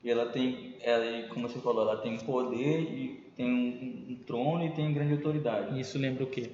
e 0.03 0.11
ela 0.11 0.27
tem, 0.27 0.77
ela, 0.81 1.29
como 1.29 1.49
você 1.49 1.59
falou, 1.61 1.83
ela 1.83 2.01
tem 2.01 2.17
poder 2.19 2.81
e 2.81 3.33
tem 3.37 3.47
um, 3.47 4.13
um 4.13 4.17
trono 4.27 4.65
e 4.65 4.71
tem 4.71 4.93
grande 4.93 5.15
autoridade. 5.15 5.79
Isso 5.79 5.99
lembra 5.99 6.25
o 6.25 6.27
quê? 6.27 6.51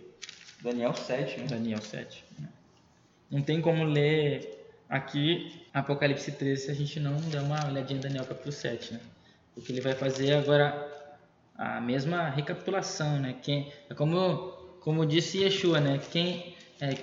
Daniel 0.61 0.95
7, 0.95 1.41
né? 1.41 1.47
Daniel 1.47 1.81
7. 1.81 2.25
Não 3.31 3.41
tem 3.43 3.61
como 3.61 3.85
ler 3.85 4.57
aqui, 4.89 5.63
Apocalipse 5.73 6.33
13, 6.33 6.63
se 6.63 6.71
a 6.71 6.75
gente 6.75 6.99
não 7.01 7.17
der 7.17 7.41
uma 7.41 7.67
olhadinha 7.69 7.99
em 7.99 8.03
Daniel 8.03 8.25
capítulo 8.25 8.53
7, 8.53 8.95
né? 8.95 9.01
Porque 9.55 9.73
ele 9.73 9.81
vai 9.81 9.95
fazer 9.95 10.35
agora 10.35 10.93
a 11.57 11.81
mesma 11.81 12.29
recapitulação, 12.29 13.19
né? 13.19 13.37
Quem, 13.43 13.73
é 13.89 13.95
como, 13.95 14.51
como 14.81 15.07
disse 15.07 15.43
Yeshua, 15.43 15.81
né? 15.81 16.01
Quem, 16.11 16.55
é, 16.81 16.95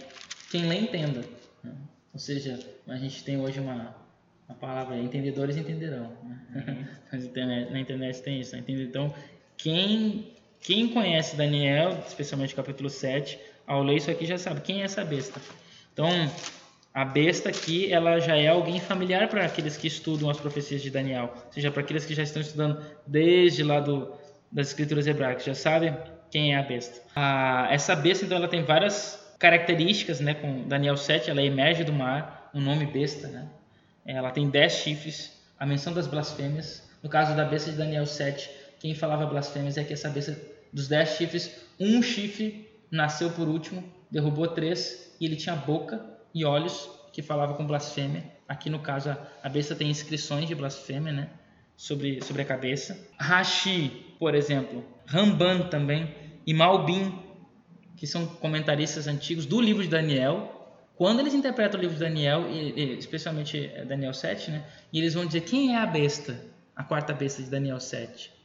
quem 0.51 0.67
lê, 0.67 0.75
entenda. 0.75 1.23
Né? 1.63 1.73
Ou 2.13 2.19
seja, 2.19 2.59
a 2.87 2.95
gente 2.97 3.23
tem 3.23 3.39
hoje 3.39 3.59
uma, 3.59 3.95
uma 4.53 4.59
palavra, 4.59 4.97
entendedores 4.97 5.57
entenderão. 5.57 6.11
Né? 6.23 6.87
Uhum. 7.11 7.69
na 7.71 7.79
internet 7.79 8.21
tem 8.21 8.39
isso, 8.39 8.55
né? 8.55 8.63
Então, 8.67 9.13
quem, 9.57 10.31
quem 10.61 10.87
conhece 10.87 11.35
Daniel, 11.35 12.03
especialmente 12.07 12.55
capítulo 12.55 12.89
7, 12.89 13.39
ao 13.65 13.81
ler 13.81 13.97
isso 13.97 14.11
aqui 14.11 14.25
já 14.25 14.37
sabe 14.37 14.61
quem 14.61 14.81
é 14.81 14.85
essa 14.85 15.03
besta. 15.03 15.39
Então, 15.91 16.07
a 16.93 17.03
besta 17.03 17.49
aqui, 17.49 17.91
ela 17.91 18.19
já 18.19 18.37
é 18.37 18.47
alguém 18.47 18.79
familiar 18.79 19.27
para 19.27 19.45
aqueles 19.45 19.75
que 19.75 19.87
estudam 19.87 20.29
as 20.29 20.39
profecias 20.39 20.81
de 20.81 20.89
Daniel, 20.89 21.33
ou 21.45 21.53
seja, 21.53 21.71
para 21.71 21.81
aqueles 21.81 22.05
que 22.05 22.13
já 22.13 22.23
estão 22.23 22.41
estudando 22.41 22.83
desde 23.07 23.63
lá 23.63 23.79
do, 23.79 24.13
das 24.51 24.67
escrituras 24.67 25.07
hebraicas, 25.07 25.43
já 25.43 25.55
sabem 25.55 25.95
quem 26.29 26.53
é 26.53 26.57
a 26.57 26.63
besta. 26.63 27.01
Ah, 27.15 27.67
essa 27.71 27.95
besta, 27.95 28.25
então, 28.25 28.37
ela 28.37 28.47
tem 28.47 28.63
várias 28.63 29.19
características, 29.39 30.19
né, 30.19 30.33
com 30.33 30.67
Daniel 30.67 30.95
7, 30.95 31.29
ela 31.29 31.41
emerge 31.41 31.83
do 31.83 31.91
mar, 31.91 32.49
o 32.53 32.59
um 32.59 32.61
nome 32.61 32.85
besta, 32.85 33.27
né? 33.27 33.49
Ela 34.05 34.31
tem 34.31 34.49
dez 34.49 34.73
chifres, 34.73 35.31
a 35.59 35.65
menção 35.65 35.93
das 35.93 36.07
blasfêmias. 36.07 36.83
No 37.01 37.09
caso 37.09 37.35
da 37.35 37.45
besta 37.45 37.71
de 37.71 37.77
Daniel 37.77 38.05
7, 38.05 38.49
quem 38.79 38.93
falava 38.93 39.25
blasfêmias 39.25 39.77
é 39.77 39.83
que 39.83 39.93
essa 39.93 40.09
besta 40.09 40.37
dos 40.71 40.87
dez 40.87 41.09
chifres, 41.09 41.51
um 41.79 42.01
chifre 42.01 42.69
nasceu 42.91 43.31
por 43.31 43.47
último, 43.47 43.83
derrubou 44.09 44.47
três 44.47 45.15
e 45.19 45.25
ele 45.25 45.35
tinha 45.35 45.55
boca 45.55 46.03
e 46.33 46.43
olhos 46.43 46.89
que 47.11 47.21
falava 47.21 47.53
com 47.53 47.65
blasfêmia. 47.65 48.23
Aqui 48.47 48.69
no 48.69 48.79
caso 48.79 49.09
a, 49.09 49.17
a 49.41 49.49
besta 49.49 49.75
tem 49.75 49.89
inscrições 49.89 50.47
de 50.47 50.55
blasfêmia, 50.55 51.11
né? 51.11 51.29
Sobre, 51.77 52.23
sobre 52.23 52.41
a 52.41 52.45
cabeça. 52.45 52.97
Rashi, 53.17 54.15
por 54.19 54.35
exemplo, 54.35 54.85
Ramban 55.05 55.69
também 55.69 56.13
e 56.45 56.53
Malbim, 56.53 57.19
que 57.95 58.05
são 58.05 58.25
comentaristas 58.25 59.07
antigos 59.07 59.45
do 59.45 59.61
livro 59.61 59.81
de 59.81 59.89
Daniel. 59.89 60.52
Quando 60.95 61.19
eles 61.19 61.33
interpretam 61.33 61.79
o 61.79 61.81
livro 61.81 61.95
de 61.95 62.03
Daniel, 62.03 62.47
e, 62.49 62.79
e, 62.79 62.99
especialmente 62.99 63.71
é, 63.73 63.83
Daniel 63.83 64.13
7, 64.13 64.51
né? 64.51 64.63
E 64.91 64.99
eles 64.99 65.13
vão 65.13 65.25
dizer 65.25 65.41
quem 65.41 65.75
é 65.75 65.79
a 65.79 65.85
besta, 65.85 66.39
a 66.75 66.83
quarta 66.83 67.13
besta 67.13 67.41
de 67.41 67.49
Daniel 67.49 67.79
7 67.79 68.43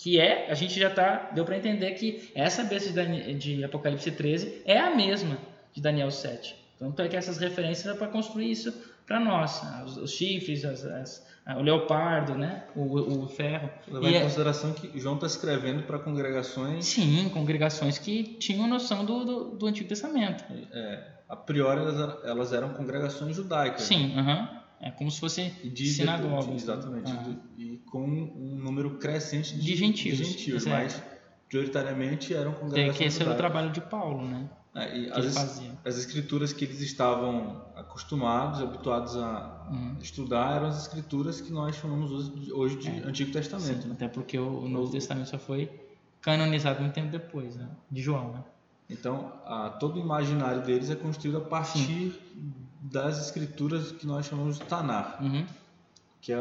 que 0.00 0.18
é, 0.18 0.50
a 0.50 0.54
gente 0.54 0.80
já 0.80 0.88
tá, 0.88 1.30
deu 1.34 1.44
para 1.44 1.58
entender 1.58 1.90
que 1.90 2.30
essa 2.34 2.64
besta 2.64 2.90
de, 3.04 3.34
de, 3.34 3.64
Apocalipse 3.64 4.10
13 4.10 4.62
é 4.64 4.78
a 4.78 4.96
mesma 4.96 5.36
de 5.74 5.80
Daniel 5.82 6.10
7. 6.10 6.56
Tanto 6.78 7.02
é 7.02 7.08
que 7.08 7.16
essas 7.16 7.36
referências 7.36 7.94
é 7.94 7.98
para 7.98 8.08
construir 8.08 8.50
isso 8.50 8.72
para 9.06 9.20
nós. 9.20 9.62
Né? 9.62 9.82
Os, 9.84 9.98
os 9.98 10.10
chifres, 10.12 10.64
as, 10.64 10.86
as, 10.86 11.26
o 11.54 11.60
leopardo, 11.60 12.34
né? 12.34 12.64
o, 12.74 13.24
o 13.24 13.28
ferro. 13.28 13.68
Levar 13.88 14.08
em 14.08 14.14
é 14.14 14.22
consideração 14.22 14.72
que 14.72 14.98
João 14.98 15.16
está 15.16 15.26
escrevendo 15.26 15.82
para 15.82 15.98
congregações. 15.98 16.86
Sim, 16.86 17.28
congregações 17.28 17.98
que 17.98 18.22
tinham 18.22 18.66
noção 18.66 19.04
do, 19.04 19.22
do, 19.22 19.44
do 19.50 19.66
Antigo 19.66 19.90
Testamento. 19.90 20.42
É, 20.72 21.04
a 21.30 21.36
priori 21.36 21.80
elas, 21.80 22.24
elas 22.24 22.52
eram 22.52 22.74
congregações 22.74 23.36
judaicas. 23.36 23.82
Sim, 23.82 24.14
né? 24.14 24.22
uh 24.22 24.26
-huh. 24.26 24.88
é 24.88 24.90
como 24.90 25.10
se 25.10 25.20
fosse 25.20 25.48
de, 25.64 25.86
sinagogas. 25.86 26.62
Exatamente. 26.62 27.12
Uh 27.12 27.16
-huh. 27.16 27.38
E 27.56 27.76
com 27.90 28.02
um 28.02 28.56
número 28.56 28.98
crescente 28.98 29.54
de, 29.54 29.62
de 29.62 29.76
gentios. 29.76 30.18
De 30.18 30.24
gentios 30.24 30.66
mas 30.66 31.00
prioritariamente 31.48 32.34
eram 32.34 32.52
congregações. 32.52 32.94
É 32.94 32.98
que 32.98 33.04
esse 33.04 33.18
judaicas. 33.18 33.20
era 33.20 33.34
o 33.34 33.36
trabalho 33.36 33.70
de 33.72 33.80
Paulo, 33.80 34.26
né? 34.26 34.50
É, 34.72 35.10
as, 35.12 35.36
as, 35.84 35.98
escrituras 35.98 36.52
que 36.52 36.64
eles 36.64 36.80
estavam 36.80 37.60
acostumados, 37.74 38.62
habituados 38.62 39.16
a 39.16 39.66
uhum. 39.68 39.96
estudar, 40.00 40.56
eram 40.56 40.68
as 40.68 40.82
escrituras 40.82 41.40
que 41.40 41.52
nós 41.52 41.74
chamamos 41.74 42.30
hoje, 42.52 42.76
de 42.76 42.88
é. 42.88 43.02
Antigo 43.04 43.32
Testamento. 43.32 43.88
Né? 43.88 43.94
Até 43.94 44.06
porque 44.06 44.38
o, 44.38 44.68
Novo 44.68 44.92
Testamento 44.92 45.28
só 45.28 45.38
foi 45.38 45.68
canonizado 46.20 46.80
muito 46.80 46.94
tempo 46.94 47.10
depois, 47.10 47.56
né? 47.56 47.68
de 47.90 48.00
João. 48.00 48.32
Né? 48.32 48.44
Então, 48.90 49.32
a, 49.46 49.70
todo 49.70 49.96
o 49.96 50.00
imaginário 50.00 50.62
deles 50.62 50.90
é 50.90 50.96
construído 50.96 51.38
a 51.38 51.40
partir 51.40 51.78
Sim. 51.78 52.14
das 52.82 53.24
escrituras 53.24 53.92
que 53.92 54.04
nós 54.06 54.26
chamamos 54.26 54.58
de 54.58 54.64
Tanar, 54.64 55.18
uhum. 55.22 55.46
que 56.20 56.32
é 56.32 56.40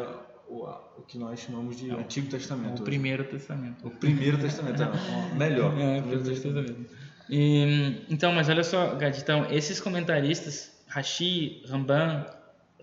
o, 0.49 0.65
o, 0.65 1.01
que 1.07 1.19
nós 1.19 1.39
chamamos 1.39 1.77
de 1.77 1.91
é 1.91 1.93
Antigo 1.93 2.27
Testamento. 2.27 2.71
O 2.71 2.73
hoje. 2.73 2.83
Primeiro 2.83 3.23
Testamento. 3.23 3.87
O 3.87 3.91
Primeiro 3.91 4.39
Testamento, 4.39 4.81
é, 4.81 4.89
melhor. 5.37 5.79
É, 5.79 5.99
o 5.99 6.01
Primeiro 6.01 6.23
Testamento. 6.23 6.85
E, 7.29 8.03
então, 8.09 8.33
mas 8.33 8.49
olha 8.49 8.63
só, 8.63 8.95
Gad, 8.95 9.15
então, 9.15 9.45
esses 9.51 9.79
comentaristas, 9.79 10.71
Rashi, 10.87 11.63
Ramban, 11.67 12.25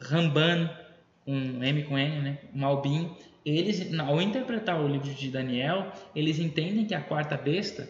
Ramban, 0.00 0.70
um 1.26 1.64
M 1.64 1.82
com 1.82 1.98
N, 1.98 2.22
né, 2.22 2.38
Malbim, 2.54 3.10
eles, 3.46 3.96
ao 4.00 4.20
interpretar 4.20 4.80
o 4.80 4.88
livro 4.88 5.08
de 5.08 5.30
Daniel, 5.30 5.92
eles 6.16 6.40
entendem 6.40 6.84
que 6.84 6.94
a 6.94 7.00
quarta 7.00 7.36
besta, 7.36 7.88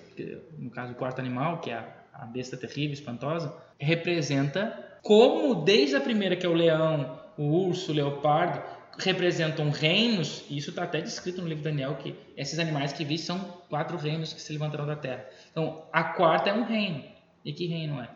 no 0.58 0.68
caso 0.68 0.92
o 0.92 0.96
quarto 0.96 1.18
animal, 1.18 1.60
que 1.60 1.70
é 1.70 1.82
a, 2.12 2.26
besta 2.26 2.58
terrível, 2.58 2.92
espantosa, 2.92 3.56
representa 3.78 4.98
como 5.02 5.54
desde 5.64 5.96
a 5.96 6.00
primeira, 6.00 6.36
que 6.36 6.44
é 6.44 6.48
o 6.48 6.52
leão, 6.52 7.18
o 7.38 7.44
urso, 7.44 7.90
o 7.90 7.94
leopardo, 7.94 8.62
representam 8.98 9.70
reinos, 9.70 10.44
e 10.50 10.58
isso 10.58 10.70
está 10.70 10.82
até 10.82 11.00
descrito 11.00 11.40
no 11.40 11.48
livro 11.48 11.62
de 11.62 11.70
Daniel, 11.70 11.94
que 11.96 12.14
esses 12.36 12.58
animais 12.58 12.92
que 12.92 13.04
vi 13.04 13.16
são 13.16 13.38
quatro 13.70 13.96
reinos 13.96 14.34
que 14.34 14.42
se 14.42 14.52
levantaram 14.52 14.86
da 14.86 14.96
terra. 14.96 15.24
Então, 15.50 15.84
a 15.90 16.04
quarta 16.04 16.50
é 16.50 16.52
um 16.52 16.64
reino. 16.64 17.02
E 17.42 17.52
que 17.52 17.66
reino 17.66 18.00
é? 18.02 18.10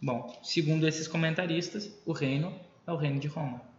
Bom, 0.00 0.36
segundo 0.42 0.88
esses 0.88 1.06
comentaristas, 1.06 1.96
o 2.04 2.12
reino 2.12 2.52
é 2.86 2.90
o 2.90 2.96
reino 2.96 3.20
de 3.20 3.28
Roma. 3.28 3.71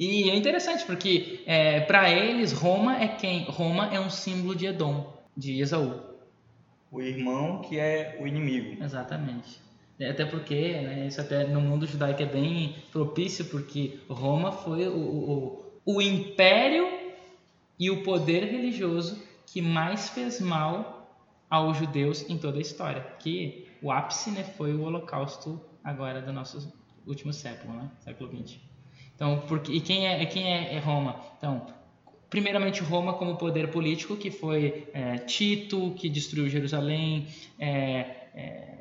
E 0.00 0.30
é 0.30 0.34
interessante 0.34 0.86
porque 0.86 1.42
é, 1.44 1.80
para 1.80 2.08
eles 2.08 2.52
Roma 2.52 2.98
é 2.98 3.06
quem? 3.06 3.44
Roma 3.44 3.94
é 3.94 4.00
um 4.00 4.08
símbolo 4.08 4.56
de 4.56 4.64
Edom, 4.64 5.12
de 5.36 5.60
Esaú. 5.60 6.00
O 6.90 7.02
irmão 7.02 7.60
que 7.60 7.78
é 7.78 8.16
o 8.18 8.26
inimigo. 8.26 8.82
Exatamente. 8.82 9.60
Até 10.00 10.24
porque 10.24 10.54
né, 10.54 11.06
isso 11.06 11.20
até 11.20 11.46
no 11.46 11.60
mundo 11.60 11.86
judaico 11.86 12.22
é 12.22 12.26
bem 12.26 12.76
propício 12.90 13.44
porque 13.44 14.00
Roma 14.08 14.50
foi 14.50 14.88
o, 14.88 14.96
o, 14.96 15.64
o 15.84 16.00
império 16.00 16.88
e 17.78 17.90
o 17.90 18.02
poder 18.02 18.44
religioso 18.44 19.22
que 19.46 19.60
mais 19.60 20.08
fez 20.08 20.40
mal 20.40 21.14
aos 21.50 21.76
judeus 21.76 22.26
em 22.30 22.38
toda 22.38 22.56
a 22.56 22.62
história. 22.62 23.02
Que 23.18 23.68
o 23.82 23.92
ápice 23.92 24.30
né, 24.30 24.44
foi 24.44 24.72
o 24.72 24.80
Holocausto 24.80 25.60
agora 25.84 26.22
do 26.22 26.32
nosso 26.32 26.72
último 27.06 27.34
século, 27.34 27.74
né? 27.74 27.90
século 28.00 28.30
20. 28.30 28.69
Então, 29.20 29.42
porque, 29.46 29.70
e 29.70 29.82
quem 29.82 30.06
é, 30.06 30.24
quem 30.24 30.50
é, 30.50 30.76
é 30.76 30.78
Roma? 30.78 31.14
Então, 31.36 31.66
primeiramente 32.30 32.80
Roma 32.80 33.12
como 33.12 33.36
poder 33.36 33.70
político, 33.70 34.16
que 34.16 34.30
foi 34.30 34.88
é, 34.94 35.18
Tito, 35.18 35.90
que 35.90 36.08
destruiu 36.08 36.48
Jerusalém, 36.48 37.26
é, 37.58 38.06
é, 38.34 38.78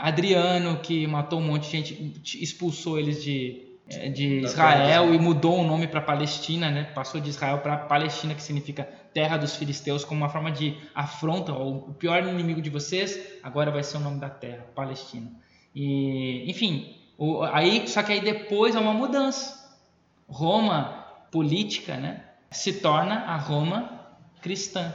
Adriano, 0.00 0.78
que 0.78 1.06
matou 1.06 1.38
um 1.38 1.44
monte 1.44 1.66
de 1.66 1.70
gente, 1.70 2.42
expulsou 2.42 2.98
eles 2.98 3.22
de, 3.22 3.78
é, 3.88 4.08
de 4.08 4.38
Israel 4.38 5.14
e 5.14 5.20
mudou 5.20 5.60
o 5.60 5.64
nome 5.64 5.86
para 5.86 6.00
Palestina, 6.00 6.68
né? 6.68 6.82
passou 6.92 7.20
de 7.20 7.30
Israel 7.30 7.58
para 7.58 7.76
Palestina, 7.76 8.34
que 8.34 8.42
significa 8.42 8.82
terra 9.14 9.36
dos 9.36 9.54
filisteus, 9.54 10.04
como 10.04 10.20
uma 10.20 10.28
forma 10.28 10.50
de 10.50 10.76
afronta, 10.96 11.52
o 11.52 11.94
pior 11.94 12.24
inimigo 12.24 12.60
de 12.60 12.70
vocês, 12.70 13.38
agora 13.40 13.70
vai 13.70 13.84
ser 13.84 13.98
o 13.98 14.00
nome 14.00 14.18
da 14.18 14.28
terra, 14.28 14.66
Palestina. 14.74 15.30
E, 15.72 16.50
enfim, 16.50 16.92
o, 17.16 17.44
aí, 17.44 17.86
só 17.86 18.02
que 18.02 18.10
aí 18.10 18.20
depois 18.20 18.74
há 18.74 18.80
uma 18.80 18.92
mudança. 18.92 19.65
Roma 20.28 21.04
política, 21.30 21.96
né, 21.96 22.24
se 22.50 22.74
torna 22.74 23.16
a 23.20 23.36
Roma 23.36 24.00
cristã. 24.40 24.92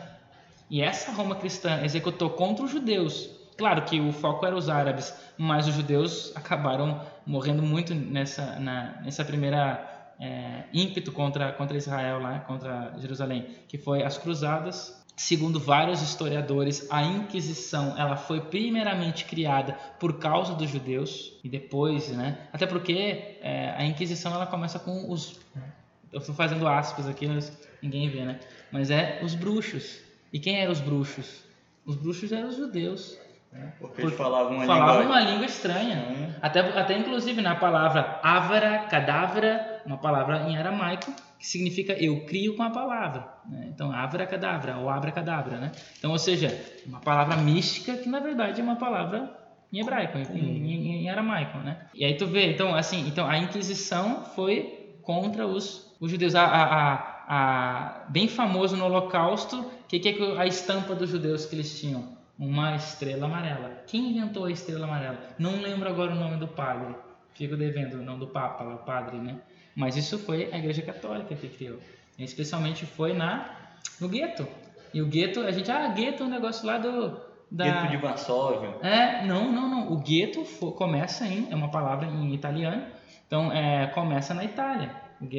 E 0.69 0.81
essa 0.81 1.11
Roma 1.11 1.35
cristã 1.35 1.81
executou 1.83 2.29
contra 2.29 2.63
os 2.65 2.71
judeus. 2.71 3.29
Claro 3.57 3.83
que 3.83 3.99
o 3.99 4.11
foco 4.11 4.45
era 4.45 4.55
os 4.55 4.69
árabes, 4.69 5.13
mas 5.37 5.67
os 5.67 5.73
judeus 5.73 6.31
acabaram 6.35 7.01
morrendo 7.25 7.61
muito 7.61 7.93
nessa, 7.93 8.59
na, 8.59 9.01
nessa 9.01 9.23
primeira 9.23 10.13
é, 10.19 10.63
ímpeto 10.71 11.11
contra, 11.11 11.51
contra 11.51 11.75
Israel, 11.75 12.19
lá, 12.19 12.39
contra 12.39 12.93
Jerusalém, 12.99 13.47
que 13.67 13.77
foi 13.77 14.03
as 14.03 14.17
cruzadas. 14.17 15.00
Segundo 15.21 15.59
vários 15.59 16.01
historiadores, 16.01 16.87
a 16.89 17.03
Inquisição 17.03 17.95
ela 17.95 18.15
foi 18.15 18.41
primeiramente 18.41 19.23
criada 19.23 19.73
por 19.99 20.17
causa 20.17 20.55
dos 20.55 20.67
judeus 20.67 21.33
e 21.43 21.47
depois, 21.47 22.09
né? 22.09 22.39
Até 22.51 22.65
porque 22.65 23.37
é, 23.39 23.71
a 23.77 23.85
Inquisição 23.85 24.33
ela 24.33 24.47
começa 24.47 24.79
com 24.79 25.11
os, 25.11 25.39
eu 26.11 26.17
estou 26.17 26.33
fazendo 26.33 26.67
aspas 26.67 27.07
aqui, 27.07 27.27
mas 27.27 27.55
ninguém 27.83 28.09
vê, 28.09 28.25
né? 28.25 28.39
Mas 28.71 28.89
é 28.89 29.19
os 29.21 29.35
bruxos. 29.35 29.99
E 30.33 30.39
quem 30.39 30.59
eram 30.59 30.71
os 30.71 30.81
bruxos? 30.81 31.43
Os 31.85 31.95
bruxos 31.95 32.31
eram 32.31 32.49
os 32.49 32.55
judeus. 32.55 33.15
Né? 33.51 33.73
Porque 33.79 34.01
eles 34.01 34.15
falavam 34.15 34.55
uma, 34.55 34.65
falavam 34.65 35.01
língua... 35.01 35.15
uma 35.17 35.21
língua 35.21 35.45
estranha. 35.45 36.03
Uhum. 36.09 36.33
Até, 36.41 36.61
até 36.61 36.97
inclusive 36.97 37.43
na 37.43 37.53
palavra 37.53 38.19
avara, 38.23 38.87
cadavra, 38.89 39.70
uma 39.85 39.97
palavra 39.97 40.49
em 40.49 40.57
aramaico, 40.57 41.11
que 41.39 41.47
significa 41.47 41.93
eu 41.93 42.25
crio 42.25 42.55
com 42.55 42.63
a 42.63 42.69
palavra. 42.69 43.27
Né? 43.49 43.69
Então, 43.73 43.91
avra 43.91 44.27
cadavra, 44.27 44.77
ou 44.77 44.89
abra 44.89 45.11
cadabra. 45.11 45.57
Né? 45.57 45.71
Então, 45.97 46.11
ou 46.11 46.19
seja, 46.19 46.55
uma 46.85 46.99
palavra 46.99 47.35
mística 47.37 47.95
que 47.95 48.07
na 48.07 48.19
verdade 48.19 48.61
é 48.61 48.63
uma 48.63 48.75
palavra 48.75 49.37
em 49.73 49.79
hebraico, 49.79 50.17
em, 50.17 50.23
em, 50.37 51.03
em, 51.03 51.09
aramaico. 51.09 51.57
Né? 51.59 51.87
E 51.95 52.05
aí 52.05 52.15
tu 52.15 52.27
vê, 52.27 52.51
então, 52.51 52.75
assim, 52.75 53.07
então 53.07 53.27
a 53.27 53.37
Inquisição 53.37 54.23
foi 54.35 54.97
contra 55.01 55.47
os, 55.47 55.95
os 55.99 56.11
judeus. 56.11 56.35
A, 56.35 56.43
a, 56.43 56.63
a, 56.63 57.11
a 57.27 58.05
bem 58.09 58.27
famoso 58.27 58.75
no 58.75 58.85
Holocausto, 58.85 59.61
o 59.61 59.87
que, 59.87 59.99
que 59.99 60.09
é 60.09 60.39
a 60.39 60.45
estampa 60.45 60.93
dos 60.93 61.09
judeus 61.09 61.45
que 61.45 61.55
eles 61.55 61.79
tinham? 61.79 62.19
Uma 62.37 62.75
estrela 62.75 63.25
amarela. 63.25 63.83
Quem 63.87 64.11
inventou 64.11 64.45
a 64.45 64.51
estrela 64.51 64.85
amarela? 64.85 65.19
Não 65.37 65.61
lembro 65.61 65.87
agora 65.87 66.11
o 66.11 66.15
nome 66.15 66.37
do 66.37 66.47
padre. 66.47 66.95
Fico 67.33 67.55
devendo 67.55 67.95
o 67.95 68.03
nome 68.03 68.19
do 68.19 68.27
Papa, 68.27 68.63
o 68.63 68.79
padre, 68.79 69.17
né? 69.17 69.39
Mas 69.75 69.95
isso 69.95 70.17
foi 70.19 70.49
a 70.51 70.57
Igreja 70.57 70.81
Católica 70.81 71.33
que 71.35 71.47
criou. 71.47 71.79
Especialmente 72.17 72.85
foi 72.85 73.13
na 73.13 73.57
no 73.99 74.09
gueto. 74.09 74.47
E 74.93 75.01
o 75.01 75.07
gueto, 75.07 75.39
a 75.41 75.51
gente, 75.51 75.71
ah, 75.71 75.87
gueto 75.87 76.23
é 76.23 76.25
um 76.25 76.29
negócio 76.29 76.65
lá 76.65 76.77
do 76.77 77.17
da... 77.49 77.65
Gueto 77.65 77.87
de 77.89 77.97
Varsóvia. 77.97 78.75
É, 78.81 79.25
não, 79.25 79.51
não, 79.51 79.69
não. 79.69 79.91
O 79.91 79.97
gueto 79.97 80.43
começa 80.73 81.25
em, 81.25 81.47
é 81.51 81.55
uma 81.55 81.69
palavra 81.69 82.07
em 82.07 82.33
italiano, 82.33 82.85
então 83.27 83.51
é, 83.51 83.87
começa 83.87 84.33
na 84.33 84.43
Itália. 84.43 84.95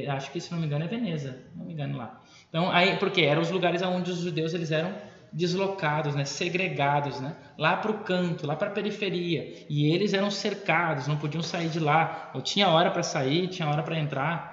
Acho 0.09 0.31
que 0.31 0.41
se 0.41 0.53
não 0.53 0.61
me 0.61 0.67
engano 0.67 0.85
é 0.85 0.89
Veneza, 0.89 1.43
não 1.57 1.65
me 1.67 1.73
engano 1.73 1.99
lá. 1.99 2.21
Então 2.49 2.71
aí, 2.71 2.97
porque 2.99 3.23
eram 3.23 3.43
os 3.43 3.51
lugares 3.51 3.83
onde 3.83 4.11
os 4.11 4.19
judeus 4.19 4.55
eles 4.55 4.71
eram 4.71 4.93
deslocados, 5.33 6.15
né, 6.15 6.25
segregados, 6.25 7.21
né, 7.21 7.35
lá 7.57 7.77
para 7.77 7.91
o 7.91 7.99
canto, 8.01 8.47
lá 8.47 8.55
para 8.55 8.69
a 8.69 8.73
periferia. 8.73 9.65
E 9.69 9.91
eles 9.93 10.13
eram 10.13 10.31
cercados, 10.31 11.07
não 11.07 11.17
podiam 11.17 11.43
sair 11.43 11.69
de 11.69 11.81
lá. 11.81 12.31
Eu 12.35 12.43
tinha 12.43 12.69
hora 12.69 12.91
para 12.91 13.03
sair, 13.03 13.49
tinha 13.49 13.69
hora 13.69 13.83
para 13.83 13.99
entrar. 13.99 14.53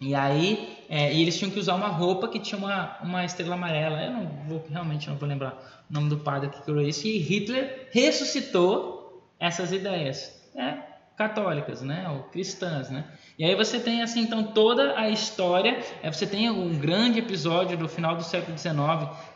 E 0.00 0.14
aí, 0.14 0.78
é, 0.88 1.12
e 1.12 1.22
eles 1.22 1.38
tinham 1.38 1.50
que 1.50 1.58
usar 1.58 1.74
uma 1.74 1.88
roupa 1.88 2.28
que 2.28 2.38
tinha 2.38 2.58
uma, 2.58 2.98
uma 3.02 3.24
estrela 3.24 3.54
amarela. 3.54 4.02
Eu 4.02 4.12
não 4.12 4.26
vou, 4.46 4.64
realmente 4.70 5.08
não 5.08 5.16
vou 5.16 5.28
lembrar 5.28 5.84
o 5.88 5.92
nome 5.92 6.08
do 6.08 6.18
padre 6.18 6.50
que 6.50 6.62
criou 6.62 6.80
isso. 6.80 7.06
E 7.06 7.18
Hitler 7.18 7.88
ressuscitou 7.92 9.28
essas 9.38 9.72
ideias. 9.72 10.50
Né? 10.54 10.82
Católicas, 11.16 11.80
né, 11.80 12.08
ou 12.08 12.24
cristãs, 12.24 12.90
né? 12.90 13.04
E 13.38 13.44
aí 13.44 13.54
você 13.54 13.78
tem 13.78 14.02
assim 14.02 14.20
então 14.20 14.42
toda 14.42 14.98
a 14.98 15.08
história. 15.08 15.80
Você 16.04 16.26
tem 16.26 16.50
um 16.50 16.76
grande 16.78 17.18
episódio 17.18 17.76
do 17.76 17.88
final 17.88 18.16
do 18.16 18.22
século 18.22 18.56
XIX. 18.56 18.74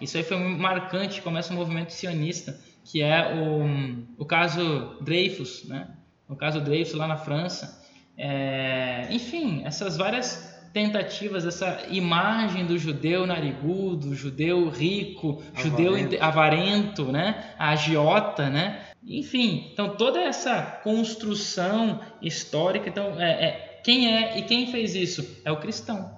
Isso 0.00 0.16
aí 0.16 0.22
foi 0.22 0.36
marcante. 0.38 1.22
Começa 1.22 1.52
o 1.52 1.56
movimento 1.56 1.92
sionista, 1.92 2.58
que 2.84 3.02
é 3.02 3.34
o, 3.34 4.22
o 4.22 4.24
caso 4.24 4.96
Dreyfus, 5.00 5.68
né? 5.68 5.88
O 6.28 6.36
caso 6.36 6.60
Dreyfus 6.60 6.94
lá 6.94 7.06
na 7.06 7.16
França. 7.16 7.82
É, 8.16 9.06
enfim, 9.10 9.62
essas 9.64 9.96
várias 9.96 10.57
tentativas, 10.72 11.46
essa 11.46 11.86
imagem 11.90 12.66
do 12.66 12.78
judeu 12.78 13.26
narigudo, 13.26 14.14
judeu 14.14 14.68
rico, 14.68 15.42
avarento. 15.54 15.60
judeu 15.60 16.22
avarento, 16.22 17.04
né? 17.12 17.54
A 17.58 17.70
agiota, 17.70 18.48
né? 18.48 18.84
Enfim, 19.06 19.70
então 19.72 19.96
toda 19.96 20.20
essa 20.20 20.60
construção 20.82 22.00
histórica, 22.20 22.88
então 22.88 23.20
é, 23.20 23.44
é, 23.44 23.80
quem 23.82 24.14
é 24.14 24.38
e 24.38 24.42
quem 24.42 24.70
fez 24.70 24.94
isso 24.94 25.40
é 25.44 25.52
o 25.52 25.56
cristão. 25.58 26.16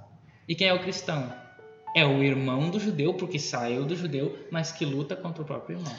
E 0.49 0.55
quem 0.55 0.69
é 0.69 0.75
o 0.75 0.81
cristão? 0.81 1.33
É 1.95 2.05
o 2.05 2.23
irmão 2.23 2.71
do 2.71 2.81
judeu, 2.81 3.15
porque 3.15 3.39
saiu 3.39 3.85
do 3.85 3.97
judeu, 3.97 4.47
mas 4.51 4.73
que 4.73 4.85
luta 4.85 5.15
contra 5.17 5.43
o 5.43 5.47
próprio 5.47 5.79
irmão. 5.79 5.95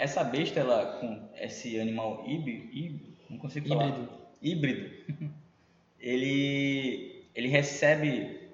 Essa 0.00 0.24
besta, 0.24 0.60
ela, 0.60 0.98
com 0.98 1.28
esse 1.36 1.78
animal 1.78 2.24
híbrido, 2.26 3.06
não 3.28 3.38
consigo 3.38 3.68
falar. 3.68 3.88
Híbrido. 3.88 4.08
Híbrido. 4.42 5.32
ele, 6.00 7.24
ele 7.34 7.48
recebe 7.48 8.48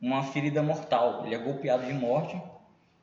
uma 0.00 0.22
ferida 0.22 0.62
mortal. 0.62 1.26
Ele 1.26 1.34
é 1.34 1.38
golpeado 1.38 1.84
de 1.84 1.92
morte 1.92 2.40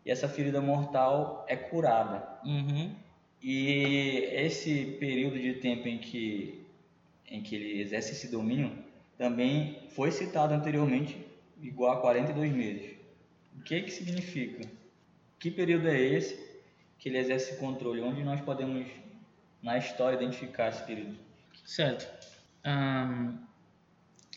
e 0.06 0.12
essa 0.12 0.30
ferida 0.30 0.62
mortal 0.62 1.46
é 1.48 1.58
curada. 1.58 2.26
Uhum. 2.46 2.96
E 3.42 4.30
esse 4.34 4.98
período 5.00 5.38
de 5.38 5.56
tempo 5.56 5.88
em 5.88 5.98
que, 5.98 6.66
em 7.30 7.42
que 7.42 7.56
ele 7.56 7.82
exerce 7.82 8.14
esse 8.14 8.30
domínio 8.30 8.72
também 9.18 9.78
foi 9.90 10.12
citado 10.12 10.54
anteriormente 10.54 11.18
igual 11.62 11.92
a 11.92 12.02
42 12.02 12.52
meses. 12.54 12.92
O 13.58 13.62
que, 13.62 13.82
que 13.82 13.92
significa? 13.92 14.70
Que 15.38 15.52
período 15.52 15.90
é 15.90 16.00
esse? 16.00 16.49
Que 17.00 17.10
ele 17.10 17.18
exerce 17.18 17.58
controle, 17.58 18.02
onde 18.02 18.24
nós 18.24 18.42
podemos, 18.42 18.86
na 19.64 19.78
história, 19.78 20.18
identificar 20.18 20.70
esse 20.70 20.84
período? 20.84 21.18
Certo. 21.66 22.08
Um, 22.66 23.38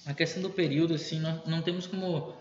a 0.07 0.15
questão 0.15 0.41
do 0.41 0.51
período, 0.51 0.95
assim, 0.95 1.21
nós 1.21 1.45
não 1.45 1.61
temos 1.61 1.87
como 1.87 2.41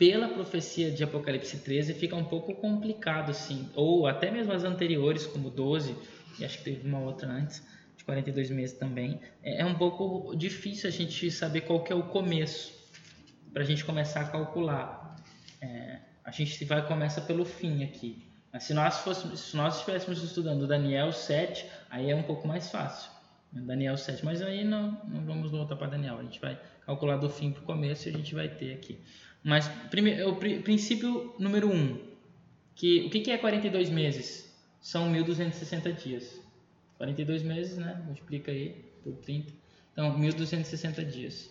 pela 0.00 0.28
profecia 0.28 0.90
de 0.90 1.04
Apocalipse 1.04 1.58
13 1.58 1.92
fica 1.92 2.16
um 2.16 2.24
pouco 2.24 2.54
complicado 2.54 3.30
assim, 3.30 3.68
ou 3.74 4.06
até 4.06 4.30
mesmo 4.30 4.50
as 4.50 4.64
anteriores 4.64 5.26
como 5.26 5.50
12, 5.50 5.94
e 6.38 6.44
acho 6.44 6.56
que 6.56 6.64
teve 6.64 6.88
uma 6.88 7.00
outra 7.00 7.28
antes, 7.28 7.62
de 7.98 8.02
42 8.04 8.50
meses 8.50 8.78
também, 8.78 9.20
é, 9.42 9.60
é 9.60 9.66
um 9.66 9.74
pouco 9.74 10.34
difícil 10.34 10.88
a 10.88 10.90
gente 10.90 11.30
saber 11.30 11.62
qual 11.62 11.84
que 11.84 11.92
é 11.92 11.94
o 11.94 12.04
começo 12.04 12.72
para 13.52 13.62
a 13.62 13.66
gente 13.66 13.84
começar 13.84 14.22
a 14.22 14.24
calcular. 14.24 15.16
É, 15.60 15.98
a 16.24 16.30
gente 16.30 16.64
vai 16.64 16.86
começa 16.86 17.20
pelo 17.20 17.44
fim 17.44 17.84
aqui. 17.84 18.29
Se 18.58 18.74
nós, 18.74 18.98
fôssemos, 18.98 19.40
se 19.40 19.56
nós 19.56 19.76
estivéssemos 19.78 20.22
estudando 20.22 20.66
Daniel 20.66 21.12
7, 21.12 21.66
aí 21.88 22.10
é 22.10 22.16
um 22.16 22.22
pouco 22.22 22.48
mais 22.48 22.70
fácil. 22.70 23.10
Daniel 23.52 23.96
7, 23.96 24.24
mas 24.24 24.42
aí 24.42 24.64
não, 24.64 25.00
não 25.08 25.24
vamos 25.24 25.50
voltar 25.50 25.76
para 25.76 25.88
Daniel, 25.88 26.18
a 26.18 26.22
gente 26.22 26.40
vai 26.40 26.58
calcular 26.86 27.16
do 27.16 27.28
fim 27.28 27.52
para 27.52 27.62
o 27.62 27.64
começo 27.64 28.08
e 28.08 28.14
a 28.14 28.16
gente 28.16 28.34
vai 28.34 28.48
ter 28.48 28.72
aqui. 28.72 28.98
Mas 29.42 29.68
primeiro, 29.88 30.30
o 30.30 30.36
princípio 30.36 31.34
número 31.38 31.68
1, 31.68 31.74
um, 31.74 32.00
que, 32.74 33.06
o 33.06 33.10
que, 33.10 33.20
que 33.20 33.30
é 33.30 33.38
42 33.38 33.90
meses? 33.90 34.56
São 34.80 35.12
1.260 35.12 35.92
dias. 35.92 36.40
42 36.96 37.42
meses, 37.42 37.76
né? 37.76 38.02
Multiplica 38.06 38.50
aí 38.50 38.84
por 39.02 39.14
30. 39.16 39.52
Então, 39.92 40.18
1.260 40.18 41.04
dias. 41.04 41.50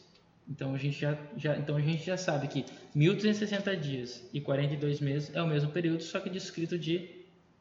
Então 0.49 0.73
a, 0.73 0.77
gente 0.77 0.99
já, 0.99 1.15
já, 1.37 1.55
então 1.57 1.75
a 1.75 1.81
gente 1.81 2.03
já 2.03 2.17
sabe 2.17 2.47
que 2.47 2.65
1.260 2.95 3.79
dias 3.79 4.27
e 4.33 4.41
42 4.41 4.99
meses 4.99 5.35
é 5.35 5.41
o 5.41 5.47
mesmo 5.47 5.71
período, 5.71 6.01
só 6.01 6.19
que 6.19 6.29
descrito 6.29 6.77
de 6.77 7.07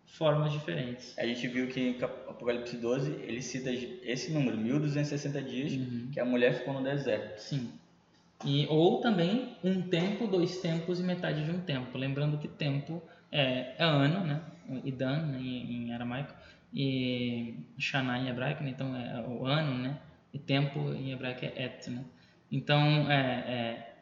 formas 0.07 0.53
diferentes. 0.53 1.16
A 1.18 1.27
gente 1.27 1.46
viu 1.48 1.68
que 1.68 1.79
em 1.79 2.03
Apocalipse 2.03 2.77
12 2.79 3.11
ele 3.22 3.42
cita 3.42 3.70
esse 3.70 4.33
número, 4.33 4.57
1260 4.57 5.42
dias, 5.42 5.72
uhum. 5.72 6.09
que 6.12 6.18
a 6.18 6.24
mulher 6.24 6.59
ficou 6.59 6.72
no 6.72 6.83
deserto. 6.83 7.38
Sim. 7.38 7.70
E, 8.44 8.66
ou 8.68 9.01
também 9.01 9.57
um 9.62 9.83
tempo, 9.83 10.27
dois 10.27 10.61
tempos 10.61 10.98
e 10.98 11.03
metade 11.03 11.44
de 11.44 11.51
um 11.51 11.61
tempo. 11.61 11.98
Lembrando 11.98 12.38
que 12.38 12.48
tempo 12.48 13.03
é, 13.31 13.74
é 13.77 13.85
ano, 13.85 14.24
né? 14.24 14.40
Idan 14.85 15.27
né? 15.27 15.38
em, 15.40 15.88
em 15.88 15.92
aramaico, 15.92 16.33
e 16.72 17.55
Shana 17.79 18.18
em 18.18 18.29
hebraico, 18.29 18.62
né? 18.62 18.70
então 18.70 18.94
é 18.94 19.27
o 19.27 19.44
ano, 19.44 19.79
né? 19.79 19.98
E 20.33 20.38
tempo 20.38 20.92
em 20.94 21.12
hebraico 21.12 21.44
é 21.44 21.64
et, 21.64 21.88
né? 21.88 22.05
Então, 22.51 23.11
é, 23.11 23.17
é 23.21 23.95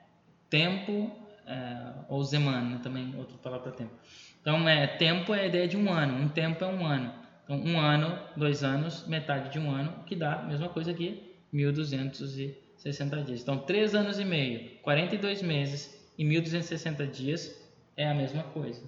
tempo, 0.49 1.11
é, 1.47 1.93
ou 2.09 2.23
zeman, 2.23 2.63
né? 2.63 2.81
também 2.83 3.15
outra 3.17 3.37
palavra 3.39 3.71
para 3.71 3.79
tempo. 3.79 3.93
Então, 4.41 4.69
é, 4.69 4.87
tempo 4.87 5.35
é 5.35 5.41
a 5.41 5.47
ideia 5.47 5.69
de 5.69 5.77
um 5.77 5.93
ano, 5.93 6.23
um 6.23 6.29
tempo 6.29 6.65
é 6.65 6.69
um 6.69 6.87
ano. 6.87 7.13
Então, 7.45 7.59
um 7.59 7.79
ano, 7.79 8.19
dois 8.37 8.63
anos, 8.63 9.07
metade 9.07 9.51
de 9.51 9.59
um 9.59 9.71
ano, 9.71 10.05
que 10.05 10.17
dá 10.17 10.41
a 10.41 10.43
mesma 10.43 10.69
coisa 10.69 10.91
aqui, 10.91 11.35
1260 11.53 13.23
dias. 13.23 13.43
Então, 13.43 13.59
três 13.59 13.95
anos 13.95 14.19
e 14.19 14.25
meio, 14.25 14.71
42 14.83 15.43
meses 15.43 16.11
e 16.19 16.25
1260 16.25 17.07
dias 17.07 17.67
é 17.97 18.09
a 18.09 18.15
mesma 18.15 18.43
coisa. 18.43 18.83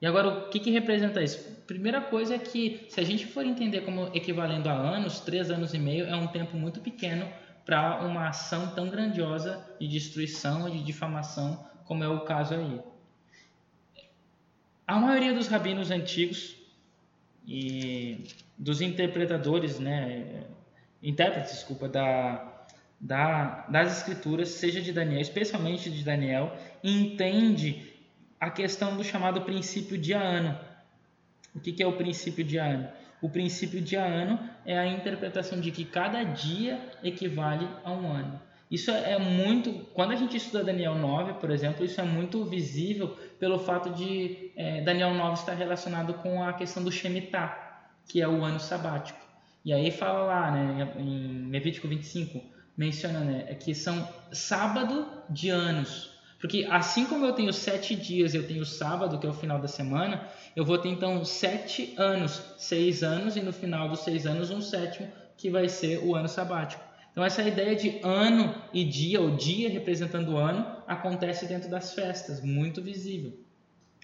E 0.00 0.06
agora, 0.06 0.28
o 0.28 0.48
que, 0.48 0.58
que 0.58 0.70
representa 0.70 1.22
isso? 1.22 1.38
Primeira 1.66 2.00
coisa 2.00 2.34
é 2.34 2.38
que, 2.38 2.84
se 2.88 3.00
a 3.00 3.04
gente 3.04 3.26
for 3.26 3.44
entender 3.44 3.82
como 3.82 4.10
equivalendo 4.14 4.68
a 4.68 4.72
anos, 4.72 5.20
três 5.20 5.50
anos 5.50 5.72
e 5.72 5.78
meio 5.78 6.04
é 6.06 6.14
um 6.14 6.26
tempo 6.26 6.56
muito 6.56 6.80
pequeno 6.80 7.26
para 7.64 8.04
uma 8.04 8.28
ação 8.28 8.74
tão 8.74 8.88
grandiosa 8.88 9.64
de 9.80 9.88
destruição 9.88 10.68
e 10.68 10.72
de 10.72 10.84
difamação, 10.84 11.64
como 11.84 12.04
é 12.04 12.08
o 12.08 12.20
caso 12.20 12.54
aí. 12.54 12.80
A 14.86 14.98
maioria 14.98 15.32
dos 15.32 15.48
rabinos 15.48 15.90
antigos 15.90 16.56
e 17.46 18.24
dos 18.56 18.80
interpretadores, 18.80 19.78
né, 19.78 20.44
intérpretes, 21.02 21.52
desculpa, 21.52 21.88
da, 21.88 22.66
da, 23.00 23.66
das 23.68 23.98
escrituras, 23.98 24.48
seja 24.48 24.80
de 24.80 24.92
Daniel, 24.92 25.20
especialmente 25.20 25.90
de 25.90 26.04
Daniel, 26.04 26.54
entende 26.82 27.92
a 28.38 28.50
questão 28.50 28.96
do 28.96 29.02
chamado 29.02 29.40
princípio 29.42 29.96
de 29.96 30.12
ano. 30.12 30.58
O 31.54 31.60
que, 31.60 31.72
que 31.72 31.82
é 31.82 31.86
o 31.86 31.96
princípio 31.96 32.44
de 32.44 32.58
ano? 32.58 32.88
O 33.24 33.28
princípio 33.30 33.80
de 33.80 33.96
ano 33.96 34.38
é 34.66 34.78
a 34.78 34.86
interpretação 34.86 35.58
de 35.58 35.70
que 35.70 35.82
cada 35.82 36.22
dia 36.22 36.78
equivale 37.02 37.66
a 37.82 37.90
um 37.90 38.12
ano. 38.12 38.38
Isso 38.70 38.90
é 38.90 39.16
muito. 39.18 39.72
Quando 39.94 40.12
a 40.12 40.14
gente 40.14 40.36
estuda 40.36 40.62
Daniel 40.62 40.94
9, 40.94 41.40
por 41.40 41.50
exemplo, 41.50 41.86
isso 41.86 41.98
é 41.98 42.04
muito 42.04 42.44
visível 42.44 43.16
pelo 43.40 43.58
fato 43.58 43.88
de 43.94 44.52
é, 44.54 44.82
Daniel 44.82 45.14
9 45.14 45.40
estar 45.40 45.54
relacionado 45.54 46.12
com 46.12 46.44
a 46.44 46.52
questão 46.52 46.84
do 46.84 46.92
Shemitah, 46.92 47.56
que 48.06 48.20
é 48.20 48.28
o 48.28 48.44
ano 48.44 48.60
sabático. 48.60 49.18
E 49.64 49.72
aí 49.72 49.90
fala 49.90 50.24
lá, 50.24 50.50
né, 50.50 50.92
em 50.98 51.48
Levítico 51.48 51.88
25, 51.88 52.42
menciona 52.76 53.20
né, 53.20 53.54
que 53.54 53.74
são 53.74 54.06
sábado 54.32 55.06
de 55.30 55.48
anos. 55.48 56.13
Porque 56.44 56.66
assim 56.68 57.06
como 57.06 57.24
eu 57.24 57.32
tenho 57.32 57.54
sete 57.54 57.96
dias, 57.96 58.34
eu 58.34 58.46
tenho 58.46 58.66
sábado, 58.66 59.18
que 59.18 59.26
é 59.26 59.30
o 59.30 59.32
final 59.32 59.58
da 59.58 59.66
semana, 59.66 60.28
eu 60.54 60.62
vou 60.62 60.76
ter 60.76 60.90
então 60.90 61.24
sete 61.24 61.94
anos, 61.96 62.38
seis 62.58 63.02
anos, 63.02 63.34
e 63.34 63.40
no 63.40 63.50
final 63.50 63.88
dos 63.88 64.00
seis 64.00 64.26
anos, 64.26 64.50
um 64.50 64.60
sétimo, 64.60 65.10
que 65.38 65.48
vai 65.48 65.70
ser 65.70 66.00
o 66.00 66.14
ano 66.14 66.28
sabático. 66.28 66.84
Então, 67.10 67.24
essa 67.24 67.42
ideia 67.42 67.74
de 67.74 67.98
ano 68.02 68.54
e 68.74 68.84
dia, 68.84 69.22
ou 69.22 69.30
dia 69.30 69.70
representando 69.70 70.32
o 70.32 70.36
ano, 70.36 70.66
acontece 70.86 71.46
dentro 71.46 71.70
das 71.70 71.94
festas, 71.94 72.42
muito 72.42 72.82
visível, 72.82 73.32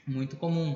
muito 0.07 0.35
comum. 0.35 0.75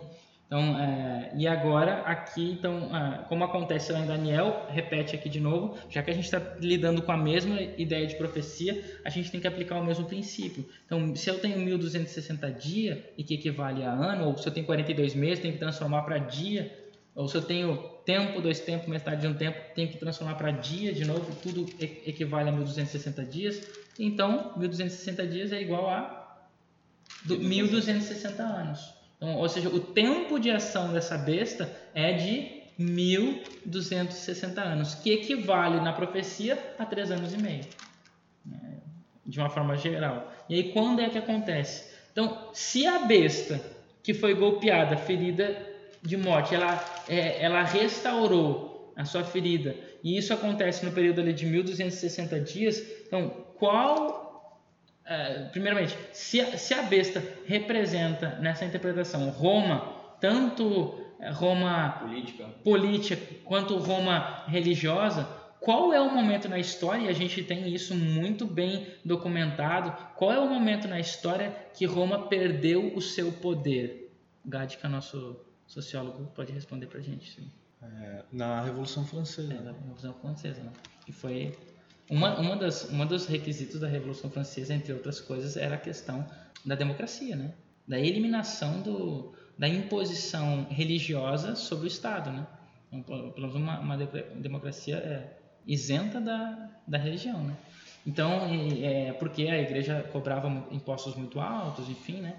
Então, 0.54 0.78
é, 0.78 1.32
e 1.34 1.48
agora 1.48 2.02
aqui, 2.02 2.52
então, 2.52 2.88
é, 2.96 3.24
como 3.24 3.42
acontece 3.42 3.90
lá 3.90 3.98
em 3.98 4.06
Daniel, 4.06 4.68
repete 4.70 5.16
aqui 5.16 5.28
de 5.28 5.40
novo, 5.40 5.76
já 5.90 6.00
que 6.00 6.12
a 6.12 6.14
gente 6.14 6.26
está 6.26 6.40
lidando 6.60 7.02
com 7.02 7.10
a 7.10 7.16
mesma 7.16 7.60
ideia 7.60 8.06
de 8.06 8.14
profecia, 8.14 9.00
a 9.04 9.10
gente 9.10 9.32
tem 9.32 9.40
que 9.40 9.48
aplicar 9.48 9.80
o 9.80 9.84
mesmo 9.84 10.04
princípio. 10.04 10.64
Então, 10.86 11.16
se 11.16 11.28
eu 11.28 11.40
tenho 11.40 11.58
1260 11.58 12.52
dias, 12.52 12.98
e 13.18 13.24
que 13.24 13.34
equivale 13.34 13.82
a 13.82 13.90
ano, 13.90 14.28
ou 14.28 14.38
se 14.38 14.46
eu 14.46 14.52
tenho 14.52 14.64
42 14.64 15.16
meses, 15.16 15.40
tem 15.40 15.50
que 15.50 15.58
transformar 15.58 16.02
para 16.02 16.18
dia, 16.18 16.72
ou 17.16 17.26
se 17.26 17.36
eu 17.36 17.42
tenho 17.42 17.76
tempo, 18.04 18.40
dois 18.40 18.60
tempos, 18.60 18.86
metade 18.86 19.22
de 19.22 19.26
um 19.26 19.34
tempo, 19.34 19.58
tenho 19.74 19.88
que 19.88 19.98
transformar 19.98 20.36
para 20.36 20.52
dia 20.52 20.92
de 20.92 21.04
novo, 21.04 21.34
tudo 21.42 21.66
equivale 21.80 22.48
a 22.48 22.52
1260 22.52 23.24
dias. 23.24 23.60
Então, 23.98 24.52
1260 24.56 25.26
dias 25.26 25.50
é 25.50 25.60
igual 25.60 25.90
a 25.90 26.46
1260 27.26 28.40
anos. 28.40 29.03
Então, 29.24 29.36
ou 29.36 29.48
seja, 29.48 29.70
o 29.70 29.80
tempo 29.80 30.38
de 30.38 30.50
ação 30.50 30.92
dessa 30.92 31.16
besta 31.16 31.74
é 31.94 32.12
de 32.12 32.62
1260 32.76 34.60
anos, 34.60 34.94
que 34.96 35.10
equivale 35.10 35.80
na 35.80 35.94
profecia 35.94 36.58
a 36.78 36.84
3 36.84 37.10
anos 37.12 37.32
e 37.32 37.38
meio. 37.38 37.64
Né, 38.44 38.80
de 39.24 39.38
uma 39.38 39.48
forma 39.48 39.76
geral. 39.76 40.30
E 40.46 40.56
aí, 40.56 40.72
quando 40.74 41.00
é 41.00 41.08
que 41.08 41.16
acontece? 41.16 41.90
Então, 42.12 42.50
se 42.52 42.86
a 42.86 42.98
besta 42.98 43.58
que 44.02 44.12
foi 44.12 44.34
golpeada, 44.34 44.94
ferida 44.98 45.56
de 46.02 46.18
morte, 46.18 46.54
ela, 46.54 46.84
é, 47.08 47.42
ela 47.42 47.62
restaurou 47.62 48.92
a 48.94 49.06
sua 49.06 49.24
ferida, 49.24 49.74
e 50.04 50.18
isso 50.18 50.34
acontece 50.34 50.84
no 50.84 50.92
período 50.92 51.22
ali 51.22 51.32
de 51.32 51.46
1260 51.46 52.40
dias, 52.40 52.78
então 53.06 53.30
qual, 53.58 54.23
é, 55.06 55.44
primeiramente, 55.50 55.96
se 56.12 56.40
a, 56.40 56.56
se 56.56 56.72
a 56.72 56.82
besta 56.82 57.22
representa 57.46 58.38
nessa 58.40 58.64
interpretação 58.64 59.28
Roma, 59.30 59.92
tanto 60.20 60.98
é, 61.20 61.30
Roma 61.30 61.90
política. 62.00 62.44
política 62.62 63.34
quanto 63.44 63.76
Roma 63.76 64.44
religiosa, 64.46 65.28
qual 65.60 65.92
é 65.92 66.00
o 66.00 66.14
momento 66.14 66.48
na 66.48 66.58
história, 66.58 67.04
e 67.04 67.08
a 67.08 67.12
gente 67.12 67.42
tem 67.42 67.72
isso 67.72 67.94
muito 67.94 68.46
bem 68.46 68.86
documentado, 69.04 69.92
qual 70.14 70.32
é 70.32 70.38
o 70.38 70.48
momento 70.48 70.86
na 70.86 71.00
história 71.00 71.54
que 71.74 71.86
Roma 71.86 72.28
perdeu 72.28 72.94
o 72.94 73.00
seu 73.00 73.32
poder? 73.32 74.12
Gade, 74.44 74.76
que 74.76 74.84
é 74.84 74.88
nosso 74.88 75.40
sociólogo 75.66 76.26
pode 76.34 76.52
responder 76.52 76.86
para 76.86 76.98
a 76.98 77.02
gente. 77.02 77.30
Sim. 77.30 77.50
É, 77.82 78.24
na 78.30 78.62
Revolução 78.62 79.06
Francesa. 79.06 79.54
É, 79.54 79.60
na 79.60 79.72
Revolução 79.72 80.14
Francesa, 80.14 80.62
né? 80.62 80.72
Que 81.04 81.12
foi 81.12 81.56
uma, 82.10 82.38
uma, 82.38 82.56
das, 82.56 82.84
uma 82.90 83.06
dos 83.06 83.26
requisitos 83.26 83.80
da 83.80 83.88
Revolução 83.88 84.30
Francesa, 84.30 84.74
entre 84.74 84.92
outras 84.92 85.20
coisas, 85.20 85.56
era 85.56 85.76
a 85.76 85.78
questão 85.78 86.26
da 86.64 86.74
democracia, 86.74 87.34
né? 87.36 87.52
Da 87.86 87.98
eliminação 87.98 88.80
do, 88.82 89.34
da 89.58 89.68
imposição 89.68 90.66
religiosa 90.70 91.54
sobre 91.54 91.86
o 91.86 91.88
Estado, 91.88 92.30
né? 92.30 92.46
Então, 92.92 93.30
pelo 93.30 93.56
uma, 93.56 93.80
uma 93.80 93.96
democracia 93.96 94.96
é, 94.96 95.36
isenta 95.66 96.20
da, 96.20 96.70
da 96.86 96.98
religião, 96.98 97.42
né? 97.42 97.56
Então, 98.06 98.50
é, 98.82 99.12
porque 99.14 99.44
a 99.48 99.60
igreja 99.60 100.02
cobrava 100.12 100.48
impostos 100.70 101.14
muito 101.16 101.40
altos, 101.40 101.88
enfim, 101.88 102.20
né? 102.20 102.36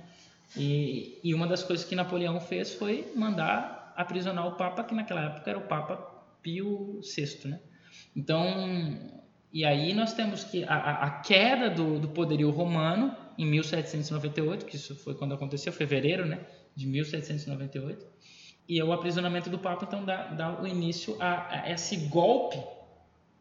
E, 0.56 1.20
e 1.24 1.34
uma 1.34 1.48
das 1.48 1.64
coisas 1.64 1.86
que 1.86 1.96
Napoleão 1.96 2.40
fez 2.40 2.74
foi 2.74 3.12
mandar 3.16 3.94
aprisionar 3.96 4.48
o 4.48 4.52
Papa, 4.54 4.84
que 4.84 4.94
naquela 4.94 5.26
época 5.26 5.50
era 5.50 5.58
o 5.58 5.64
Papa 5.64 5.96
Pio 6.42 7.02
VI, 7.02 7.48
né? 7.50 7.60
Então, 8.16 8.46
e 9.56 9.64
aí 9.64 9.94
nós 9.94 10.14
temos 10.14 10.44
que 10.44 10.66
a, 10.66 11.06
a 11.06 11.10
queda 11.22 11.70
do, 11.70 11.98
do 11.98 12.10
poderio 12.10 12.50
romano 12.50 13.16
em 13.38 13.46
1798, 13.46 14.66
que 14.66 14.76
isso 14.76 14.94
foi 14.98 15.16
quando 15.16 15.34
aconteceu, 15.34 15.72
fevereiro, 15.72 16.26
né, 16.26 16.40
de 16.76 16.86
1798, 16.86 18.06
e 18.68 18.84
o 18.84 18.92
aprisionamento 18.92 19.50
do 19.50 19.58
Papa 19.58 19.86
então 19.88 20.04
dá, 20.04 20.28
dá 20.28 20.62
o 20.62 20.68
início 20.68 21.16
a, 21.22 21.62
a 21.62 21.72
esse 21.72 21.96
golpe 22.08 22.62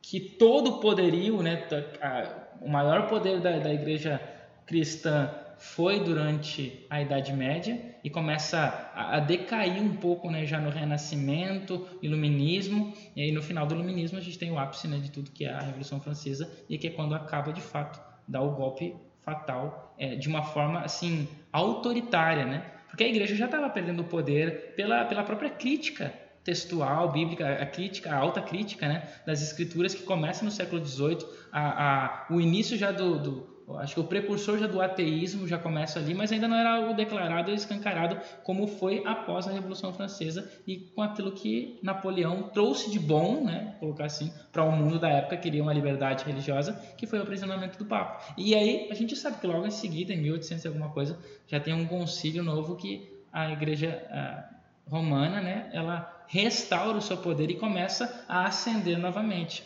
que 0.01 0.21
todo 0.21 0.75
o 0.75 0.79
poderio, 0.79 1.43
né, 1.43 1.67
a, 2.01 2.45
o 2.61 2.69
maior 2.69 3.09
poder 3.09 3.41
da, 3.41 3.59
da 3.59 3.75
Igreja 3.75 4.23
cristã 4.65 5.35
foi 5.59 5.99
durante 5.99 6.87
a 6.89 7.03
Idade 7.03 7.33
Média 7.33 7.93
e 8.05 8.11
começa 8.11 8.91
a, 8.95 9.17
a 9.17 9.21
decair 9.21 9.83
um 9.83 9.97
pouco 9.97 10.31
né, 10.31 10.45
já 10.45 10.61
no 10.61 10.69
Renascimento, 10.69 11.89
Iluminismo, 12.03 12.93
e 13.17 13.23
aí 13.23 13.33
no 13.33 13.43
final 13.43 13.67
do 13.67 13.75
Iluminismo 13.75 14.19
a 14.19 14.21
gente 14.21 14.39
tem 14.39 14.53
o 14.53 14.59
ápice 14.59 14.87
né, 14.87 14.99
de 14.99 15.11
tudo 15.11 15.31
que 15.31 15.47
é 15.47 15.51
a 15.51 15.61
Revolução 15.61 15.99
Francesa 15.99 16.53
e 16.69 16.77
que 16.77 16.89
é 16.89 16.91
quando 16.91 17.15
acaba 17.15 17.51
de 17.51 17.63
fato 17.63 17.99
dar 18.29 18.43
o 18.43 18.51
golpe 18.51 18.95
fatal 19.23 19.95
é, 19.99 20.17
de 20.17 20.29
uma 20.29 20.43
forma 20.43 20.81
assim 20.81 21.27
autoritária, 21.51 22.45
né? 22.45 22.63
Porque 22.89 23.05
a 23.05 23.09
igreja 23.09 23.35
já 23.35 23.47
estava 23.47 23.69
perdendo 23.71 24.03
o 24.03 24.05
poder 24.05 24.75
pela, 24.77 25.05
pela 25.07 25.25
própria 25.25 25.51
crítica 25.51 26.13
textual, 26.45 27.11
bíblica, 27.11 27.55
a 27.55 27.65
crítica, 27.65 28.13
a 28.13 28.19
alta 28.19 28.43
crítica 28.43 28.87
né, 28.87 29.09
das 29.27 29.43
escrituras 29.43 29.95
que 29.95 30.03
começa 30.03 30.45
no 30.45 30.51
século 30.51 30.85
XVIII, 30.85 31.27
a, 31.51 32.05
a, 32.05 32.27
o 32.31 32.39
início 32.39 32.77
já 32.77 32.93
do, 32.93 33.19
do 33.19 33.54
acho 33.79 33.95
que 33.95 34.01
o 34.01 34.05
precursor 34.05 34.59
já 34.59 34.67
do 34.67 34.81
ateísmo 34.81 35.49
já 35.49 35.57
começa 35.57 35.99
ali, 35.99 36.13
mas 36.13 36.31
ainda 36.31 36.47
não 36.47 36.57
era 36.57 36.77
algo 36.77 36.95
declarado 36.95 37.51
e 37.51 37.55
escancarado 37.55 38.21
como 38.43 38.67
foi 38.67 39.03
após 39.07 39.49
a 39.49 39.53
Revolução 39.53 39.93
Francesa 39.93 40.51
e 40.67 40.77
com 40.77 41.01
aquilo 41.01 41.33
que 41.33 41.79
Napoleão 41.83 42.43
trouxe 42.43 42.91
de 42.91 42.99
bom, 42.99 43.45
né, 43.45 43.75
colocar 43.81 44.05
assim, 44.05 44.33
para 44.53 44.63
o 44.65 44.69
um 44.69 44.77
mundo 44.77 44.99
da 44.99 45.09
época 45.09 45.37
que 45.37 45.45
queria 45.45 45.63
uma 45.63 45.73
liberdade 45.73 46.25
religiosa, 46.25 46.75
que 46.97 47.07
foi 47.07 47.19
o 47.19 47.23
aprisionamento 47.23 47.79
do 47.79 47.87
Papa. 47.87 48.35
E 48.37 48.55
aí 48.55 48.89
a 48.91 48.95
gente 48.95 49.17
sabe 49.17 49.39
que 49.39 49.47
logo 49.47 49.67
em 49.67 49.71
seguida, 49.71 50.13
em 50.13 50.21
1800 50.21 50.65
e 50.65 50.69
alguma 50.69 50.91
coisa, 50.91 51.19
já 51.47 51.59
tem 51.59 51.73
um 51.73 51.87
concílio 51.87 52.43
novo 52.43 52.77
que 52.77 53.11
a 53.33 53.51
Igreja 53.51 54.07
a, 54.11 54.55
romana, 54.91 55.41
né, 55.41 55.71
ela 55.73 56.25
restaura 56.27 56.99
o 56.99 57.03
seu 57.03 57.17
poder 57.17 57.51
e 57.51 57.55
começa 57.55 58.25
a 58.29 58.47
ascender 58.47 58.99
novamente. 58.99 59.65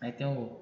Aí 0.00 0.12
tem 0.12 0.26
o 0.26 0.60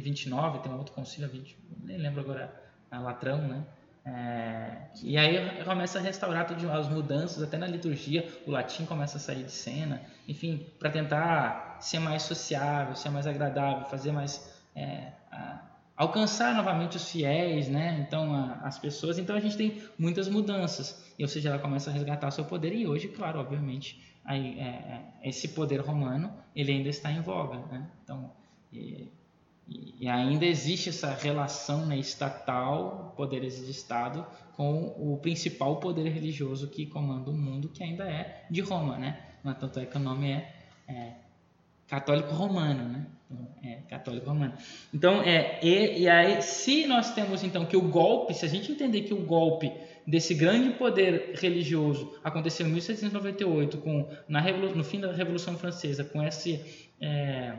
1929, 0.00 0.58
tem 0.60 0.72
um 0.72 0.78
outro 0.78 0.94
concílio, 0.94 1.28
20, 1.28 1.56
nem 1.84 1.98
lembro 1.98 2.20
agora, 2.20 2.52
a 2.90 3.00
Latrão, 3.00 3.38
né? 3.38 3.64
É, 4.04 4.70
e 5.02 5.18
aí 5.18 5.64
começa 5.64 5.98
a 5.98 6.02
restaurar 6.02 6.46
todas 6.46 6.64
as 6.64 6.88
mudanças, 6.88 7.42
até 7.42 7.58
na 7.58 7.66
liturgia, 7.66 8.28
o 8.46 8.52
latim 8.52 8.86
começa 8.86 9.16
a 9.16 9.20
sair 9.20 9.42
de 9.42 9.50
cena, 9.50 10.00
enfim, 10.28 10.64
para 10.78 10.90
tentar 10.90 11.78
ser 11.80 11.98
mais 11.98 12.22
sociável, 12.22 12.94
ser 12.94 13.10
mais 13.10 13.26
agradável, 13.26 13.84
fazer 13.86 14.12
mais. 14.12 14.54
É, 14.76 15.12
a, 15.32 15.60
alcançar 15.96 16.54
novamente 16.54 16.96
os 16.96 17.10
fiéis, 17.10 17.68
né? 17.68 18.04
Então, 18.06 18.32
a, 18.32 18.60
as 18.62 18.78
pessoas. 18.78 19.18
Então, 19.18 19.34
a 19.34 19.40
gente 19.40 19.56
tem 19.56 19.82
muitas 19.98 20.28
mudanças. 20.28 21.12
E, 21.18 21.22
ou 21.24 21.28
seja, 21.28 21.48
ela 21.48 21.58
começa 21.58 21.90
a 21.90 21.92
resgatar 21.92 22.30
seu 22.30 22.44
poder. 22.44 22.72
E 22.72 22.86
hoje, 22.86 23.08
claro, 23.08 23.40
obviamente, 23.40 24.00
aí, 24.24 24.56
é, 24.60 24.62
é, 24.62 25.28
esse 25.28 25.48
poder 25.48 25.80
romano 25.80 26.32
ele 26.54 26.70
ainda 26.70 26.88
está 26.88 27.10
em 27.10 27.20
voga, 27.22 27.56
né? 27.72 27.88
Então, 28.04 28.30
e, 28.72 29.10
e 29.68 30.08
ainda 30.08 30.46
existe 30.46 30.90
essa 30.90 31.12
relação 31.12 31.86
né, 31.86 31.98
estatal, 31.98 33.12
poderes 33.16 33.64
de 33.64 33.70
Estado, 33.70 34.24
com 34.56 34.94
o 34.96 35.18
principal 35.18 35.76
poder 35.76 36.08
religioso 36.08 36.68
que 36.68 36.86
comanda 36.86 37.30
o 37.30 37.34
mundo, 37.34 37.68
que 37.68 37.82
ainda 37.82 38.04
é 38.04 38.46
de 38.50 38.60
Roma, 38.60 38.96
né? 38.96 39.20
Tanto 39.60 39.78
é 39.78 39.86
que 39.86 39.96
o 39.96 40.00
nome 40.00 40.30
é, 40.30 40.54
é 40.88 41.12
católico 41.86 42.32
romano, 42.32 42.88
né? 42.88 43.06
Então, 43.28 43.48
é 43.64 43.74
católico 43.88 44.28
romano. 44.28 44.54
Então, 44.94 45.20
é, 45.22 45.58
e, 45.62 46.02
e 46.02 46.08
aí, 46.08 46.40
se 46.42 46.86
nós 46.86 47.12
temos 47.12 47.42
então 47.42 47.66
que 47.66 47.76
o 47.76 47.82
golpe, 47.82 48.34
se 48.34 48.44
a 48.44 48.48
gente 48.48 48.70
entender 48.70 49.02
que 49.02 49.12
o 49.12 49.24
golpe 49.24 49.72
desse 50.06 50.32
grande 50.34 50.70
poder 50.78 51.32
religioso 51.34 52.16
aconteceu 52.22 52.66
em 52.66 52.70
1798, 52.70 53.78
com, 53.78 54.08
na 54.28 54.40
no 54.52 54.84
fim 54.84 55.00
da 55.00 55.12
Revolução 55.12 55.58
Francesa, 55.58 56.04
com 56.04 56.22
esse, 56.22 56.88
é, 57.00 57.54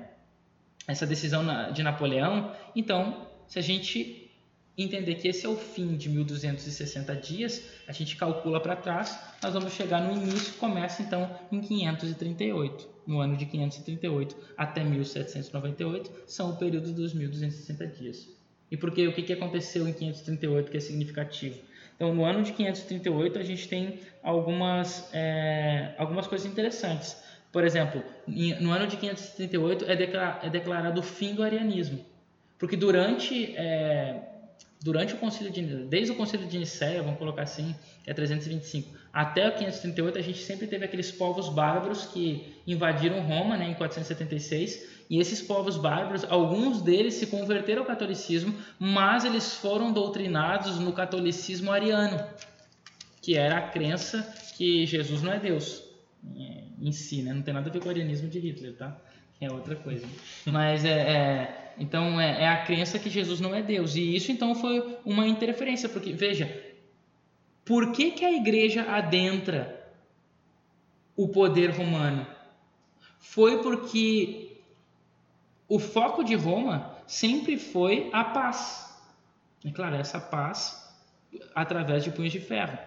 essa 0.86 1.05
decisão 1.05 1.43
de 1.71 1.84
Napoleão, 1.84 2.53
então, 2.75 3.28
se 3.47 3.57
a 3.59 3.61
gente 3.61 4.28
entender 4.78 5.15
que 5.15 5.28
esse 5.28 5.45
é 5.45 5.49
o 5.49 5.55
fim 5.55 5.97
de 5.97 6.07
1260 6.09 7.15
dias, 7.15 7.63
a 7.88 7.91
gente 7.91 8.15
calcula 8.15 8.59
para 8.59 8.75
trás, 8.75 9.19
nós 9.41 9.53
vamos 9.53 9.73
chegar 9.73 10.01
no 10.01 10.15
início, 10.15 10.53
começa 10.55 11.01
então 11.01 11.30
em 11.51 11.59
538. 11.61 12.97
No 13.07 13.19
ano 13.19 13.38
de 13.38 13.45
538 13.45 14.36
até 14.57 14.84
1798 14.84 16.11
são 16.28 16.51
o 16.51 16.57
período 16.57 16.91
dos 16.91 17.13
1260 17.13 17.88
dias. 17.88 18.28
E 18.69 18.75
por 18.75 18.91
que 18.91 19.07
o 19.07 19.13
que 19.13 19.32
aconteceu 19.32 19.88
em 19.88 19.93
538 19.93 20.69
que 20.69 20.78
é 20.78 20.80
significativo? 20.80 21.57
Então, 21.95 22.13
no 22.13 22.25
ano 22.25 22.43
de 22.43 22.51
538 22.51 23.39
a 23.39 23.43
gente 23.43 23.67
tem 23.67 23.99
algumas 24.21 25.09
é, 25.13 25.95
algumas 25.97 26.28
coisas 26.28 26.45
interessantes. 26.45 27.17
Por 27.58 27.66
exemplo, 27.66 28.03
no 28.62 28.72
ano 28.72 28.86
de 28.86 28.97
538 28.97 29.86
é, 29.86 29.95
declarado, 29.95 30.45
é 30.45 30.49
declarado 30.51 30.99
o 30.99 31.03
fim 31.03 31.34
do 31.34 31.41
arianismo, 31.41 32.05
porque 32.55 32.78
durante 32.78 33.55
é, 33.55 34.22
durante 34.80 35.16
o 35.16 35.18
concílio 35.18 35.51
de 35.51 35.64
desde 35.64 36.12
o 36.12 36.16
concílio 36.16 36.47
de 36.47 36.60
Nicéia, 36.60 37.01
vamos 37.01 37.18
colocar 37.18 37.41
assim, 37.41 37.76
é 38.05 38.14
325, 38.14 38.95
até 39.12 39.47
o 39.47 39.55
538 39.55 40.20
a 40.20 40.22
gente 40.22 40.38
sempre 40.38 40.68
teve 40.68 40.86
aqueles 40.86 41.12
povos 41.12 41.49
bárbaros 41.49 42.05
que 42.05 42.62
invadiram 42.68 43.22
Roma, 43.22 43.58
né, 43.58 43.72
em 43.72 43.74
476, 43.74 45.05
e 45.10 45.20
esses 45.20 45.41
povos 45.41 45.78
bárbaros, 45.78 46.26
alguns 46.30 46.84
deles 46.84 47.16
se 47.16 47.26
converteram 47.26 47.82
ao 47.82 47.88
catolicismo, 47.88 48.53
mas 48.78 49.26
eles 49.26 49.55
foram 49.55 49.91
doutrinados 49.91 50.78
no 50.78 50.93
catolicismo 50.93 51.72
ariano, 51.72 52.24
que 53.20 53.36
era 53.36 53.58
a 53.58 53.62
crença 53.68 54.32
que 54.55 54.86
Jesus 54.86 55.24
não 55.24 55.34
é 55.34 55.39
Deus. 55.39 55.82
É, 56.39 56.66
em 56.80 56.91
si, 56.91 57.21
né? 57.21 57.34
Não 57.34 57.41
tem 57.41 57.53
nada 57.53 57.69
a 57.69 57.71
ver 57.71 57.80
com 57.80 57.88
o 57.88 57.89
arianismo 57.89 58.30
de 58.30 58.39
Hitler, 58.39 58.75
tá? 58.75 58.97
É 59.39 59.51
outra 59.51 59.75
coisa. 59.75 60.05
Mas 60.45 60.84
é, 60.84 60.89
é 60.89 61.73
então 61.78 62.19
é, 62.19 62.43
é, 62.43 62.47
a 62.47 62.63
crença 62.65 62.97
que 62.97 63.09
Jesus 63.09 63.39
não 63.39 63.53
é 63.53 63.61
Deus. 63.61 63.95
E 63.95 64.15
isso 64.15 64.32
então 64.32 64.55
foi 64.55 64.97
uma 65.05 65.28
interferência, 65.28 65.88
porque 65.88 66.11
veja, 66.11 66.63
por 67.63 67.91
que, 67.91 68.11
que 68.11 68.25
a 68.25 68.32
igreja 68.32 68.84
adentra 68.84 69.91
o 71.15 71.28
poder 71.28 71.69
romano? 71.69 72.25
Foi 73.19 73.61
porque 73.61 74.57
o 75.67 75.80
foco 75.80 76.23
de 76.23 76.36
Roma 76.36 76.95
sempre 77.05 77.57
foi 77.57 78.09
a 78.11 78.23
paz. 78.23 78.97
É 79.65 79.71
claro, 79.71 79.95
essa 79.95 80.19
paz 80.19 80.88
através 81.53 82.03
de 82.03 82.11
punhos 82.11 82.32
de 82.32 82.39
ferro. 82.39 82.78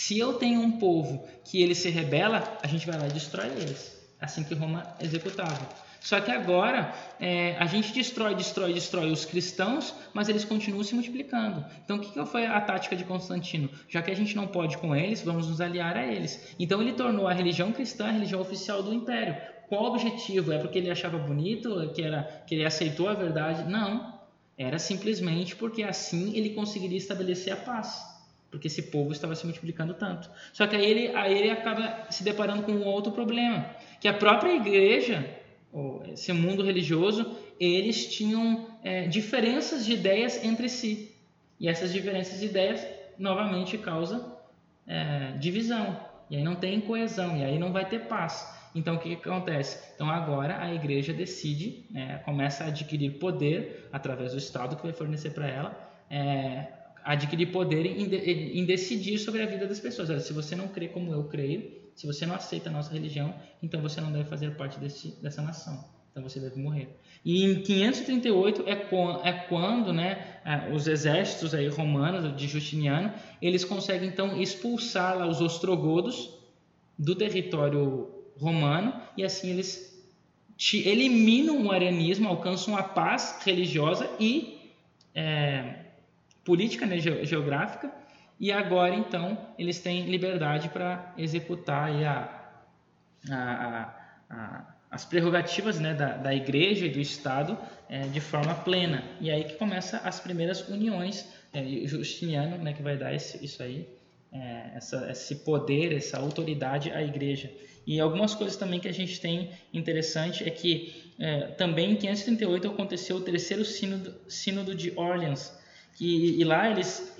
Se 0.00 0.16
eu 0.16 0.34
tenho 0.34 0.60
um 0.60 0.78
povo 0.78 1.26
que 1.42 1.60
ele 1.60 1.74
se 1.74 1.90
rebela, 1.90 2.56
a 2.62 2.68
gente 2.68 2.86
vai 2.86 2.96
lá 2.96 3.08
e 3.08 3.10
destrói 3.10 3.48
eles. 3.48 4.00
Assim 4.20 4.44
que 4.44 4.54
Roma 4.54 4.94
executava. 5.00 5.68
Só 6.00 6.20
que 6.20 6.30
agora 6.30 6.94
é, 7.18 7.56
a 7.58 7.66
gente 7.66 7.92
destrói, 7.92 8.36
destrói, 8.36 8.72
destrói 8.72 9.10
os 9.10 9.24
cristãos, 9.24 9.92
mas 10.14 10.28
eles 10.28 10.44
continuam 10.44 10.84
se 10.84 10.94
multiplicando. 10.94 11.66
Então 11.84 11.96
o 11.96 12.00
que, 12.00 12.12
que 12.12 12.26
foi 12.26 12.46
a 12.46 12.60
tática 12.60 12.94
de 12.94 13.02
Constantino? 13.02 13.68
Já 13.88 14.00
que 14.00 14.12
a 14.12 14.14
gente 14.14 14.36
não 14.36 14.46
pode 14.46 14.78
com 14.78 14.94
eles, 14.94 15.20
vamos 15.20 15.48
nos 15.48 15.60
aliar 15.60 15.96
a 15.96 16.06
eles. 16.06 16.54
Então 16.60 16.80
ele 16.80 16.92
tornou 16.92 17.26
a 17.26 17.32
religião 17.32 17.72
cristã 17.72 18.06
a 18.06 18.12
religião 18.12 18.40
oficial 18.40 18.84
do 18.84 18.94
império. 18.94 19.36
Qual 19.68 19.82
o 19.82 19.86
objetivo? 19.88 20.52
É 20.52 20.58
porque 20.58 20.78
ele 20.78 20.92
achava 20.92 21.18
bonito, 21.18 21.90
que, 21.92 22.02
era, 22.02 22.22
que 22.46 22.54
ele 22.54 22.64
aceitou 22.64 23.08
a 23.08 23.14
verdade? 23.14 23.68
Não. 23.68 24.16
Era 24.56 24.78
simplesmente 24.78 25.56
porque 25.56 25.82
assim 25.82 26.36
ele 26.36 26.50
conseguiria 26.50 26.98
estabelecer 26.98 27.52
a 27.52 27.56
paz 27.56 28.16
porque 28.50 28.66
esse 28.66 28.82
povo 28.82 29.12
estava 29.12 29.34
se 29.34 29.44
multiplicando 29.44 29.94
tanto. 29.94 30.30
Só 30.52 30.66
que 30.66 30.74
aí 30.74 30.84
ele, 30.84 31.16
aí 31.16 31.36
ele 31.36 31.50
acaba 31.50 32.06
se 32.10 32.22
deparando 32.24 32.62
com 32.62 32.72
um 32.72 32.86
outro 32.86 33.12
problema, 33.12 33.68
que 34.00 34.08
a 34.08 34.14
própria 34.14 34.54
igreja 34.54 35.38
esse 36.12 36.32
mundo 36.32 36.62
religioso, 36.62 37.36
eles 37.60 38.06
tinham 38.06 38.68
é, 38.82 39.06
diferenças 39.06 39.84
de 39.84 39.92
ideias 39.92 40.42
entre 40.44 40.68
si. 40.68 41.14
E 41.60 41.68
essas 41.68 41.92
diferenças 41.92 42.40
de 42.40 42.46
ideias, 42.46 42.86
novamente, 43.18 43.76
causam 43.76 44.36
é, 44.86 45.32
divisão. 45.32 46.00
E 46.30 46.36
aí 46.36 46.42
não 46.42 46.54
tem 46.54 46.80
coesão, 46.80 47.36
e 47.36 47.44
aí 47.44 47.58
não 47.58 47.72
vai 47.72 47.86
ter 47.88 48.06
paz. 48.06 48.56
Então 48.74 48.96
o 48.96 48.98
que, 48.98 49.16
que 49.16 49.28
acontece? 49.28 49.92
Então 49.94 50.10
agora 50.10 50.60
a 50.60 50.72
igreja 50.72 51.12
decide, 51.12 51.86
é, 51.94 52.18
começa 52.18 52.64
a 52.64 52.66
adquirir 52.68 53.18
poder 53.18 53.88
através 53.92 54.32
do 54.32 54.38
Estado 54.38 54.76
que 54.76 54.82
vai 54.82 54.92
fornecer 54.92 55.30
para 55.30 55.48
ela, 55.48 55.90
é, 56.10 56.66
adquirir 57.08 57.46
poder 57.46 57.86
em, 57.86 58.04
em, 58.58 58.64
decidir 58.66 59.18
sobre 59.18 59.42
a 59.42 59.46
vida 59.46 59.66
das 59.66 59.80
pessoas. 59.80 60.24
Se 60.24 60.32
você 60.34 60.54
não 60.54 60.68
crê 60.68 60.88
como 60.88 61.10
eu 61.10 61.24
creio, 61.24 61.72
se 61.94 62.06
você 62.06 62.26
não 62.26 62.34
aceita 62.34 62.68
a 62.68 62.72
nossa 62.72 62.92
religião, 62.92 63.34
então 63.62 63.80
você 63.80 63.98
não 63.98 64.12
deve 64.12 64.28
fazer 64.28 64.54
parte 64.56 64.78
desse, 64.78 65.12
dessa 65.22 65.40
nação. 65.40 65.82
Então 66.10 66.22
você 66.22 66.38
deve 66.38 66.60
morrer. 66.60 66.88
E 67.24 67.44
em 67.44 67.62
538 67.62 68.64
é, 68.66 68.72
é 69.24 69.32
quando 69.32 69.90
né, 69.90 70.38
os 70.74 70.86
exércitos 70.86 71.54
aí 71.54 71.66
romanos 71.68 72.36
de 72.36 72.46
Justiniano 72.46 73.10
eles 73.40 73.64
conseguem 73.64 74.08
então 74.08 74.38
expulsar 74.38 75.16
lá 75.16 75.26
os 75.26 75.40
ostrogodos 75.40 76.30
do 76.98 77.14
território 77.14 78.10
romano 78.36 78.92
e 79.16 79.24
assim 79.24 79.50
eles 79.50 79.98
eliminam 80.74 81.64
o 81.64 81.72
arianismo, 81.72 82.28
alcançam 82.28 82.76
a 82.76 82.82
paz 82.82 83.40
religiosa 83.44 84.10
e 84.20 84.58
é, 85.14 85.87
política 86.48 86.86
né, 86.86 86.98
geográfica 86.98 87.92
e 88.40 88.50
agora, 88.50 88.94
então, 88.94 89.36
eles 89.58 89.80
têm 89.80 90.06
liberdade 90.06 90.70
para 90.70 91.12
executar 91.18 91.90
a, 91.90 92.54
a, 93.30 93.94
a, 94.30 94.74
as 94.90 95.04
prerrogativas 95.04 95.78
né, 95.78 95.92
da, 95.92 96.16
da 96.16 96.34
igreja 96.34 96.86
e 96.86 96.88
do 96.88 97.00
Estado 97.00 97.58
é, 97.88 98.02
de 98.02 98.20
forma 98.20 98.54
plena. 98.54 99.02
E 99.20 99.30
aí 99.30 99.44
que 99.44 99.54
começa 99.54 99.98
as 99.98 100.20
primeiras 100.20 100.66
uniões. 100.68 101.26
É, 101.52 101.64
Justiniano 101.86 102.58
né, 102.58 102.72
que 102.72 102.82
vai 102.82 102.96
dar 102.96 103.12
esse, 103.12 103.44
isso 103.44 103.62
aí, 103.62 103.88
é, 104.32 104.70
essa, 104.76 105.10
esse 105.10 105.36
poder, 105.36 105.96
essa 105.96 106.18
autoridade 106.18 106.92
à 106.92 107.02
igreja. 107.02 107.50
E 107.86 107.98
algumas 107.98 108.34
coisas 108.34 108.56
também 108.56 108.78
que 108.78 108.86
a 108.86 108.92
gente 108.92 109.20
tem 109.20 109.50
interessante 109.72 110.46
é 110.46 110.50
que 110.50 111.08
também 111.56 111.92
em 111.92 111.96
538 111.96 112.68
aconteceu 112.68 113.16
o 113.16 113.20
terceiro 113.20 113.64
sínodo, 113.64 114.14
sínodo 114.28 114.72
de 114.72 114.92
Orleans, 114.94 115.57
que, 115.98 116.40
e 116.40 116.44
lá 116.44 116.70
eles 116.70 117.12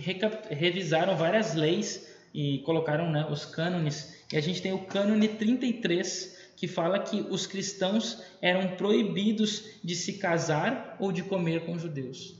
revisaram 0.48 1.16
várias 1.16 1.54
leis 1.54 2.08
e 2.32 2.58
colocaram 2.60 3.10
né, 3.10 3.26
os 3.28 3.44
cânones. 3.44 4.24
E 4.32 4.36
a 4.36 4.40
gente 4.40 4.62
tem 4.62 4.72
o 4.72 4.86
cânone 4.86 5.26
33, 5.26 6.52
que 6.54 6.68
fala 6.68 7.00
que 7.00 7.22
os 7.22 7.44
cristãos 7.44 8.22
eram 8.40 8.76
proibidos 8.76 9.64
de 9.82 9.96
se 9.96 10.14
casar 10.18 10.96
ou 11.00 11.10
de 11.10 11.24
comer 11.24 11.66
com 11.66 11.76
judeus. 11.76 12.38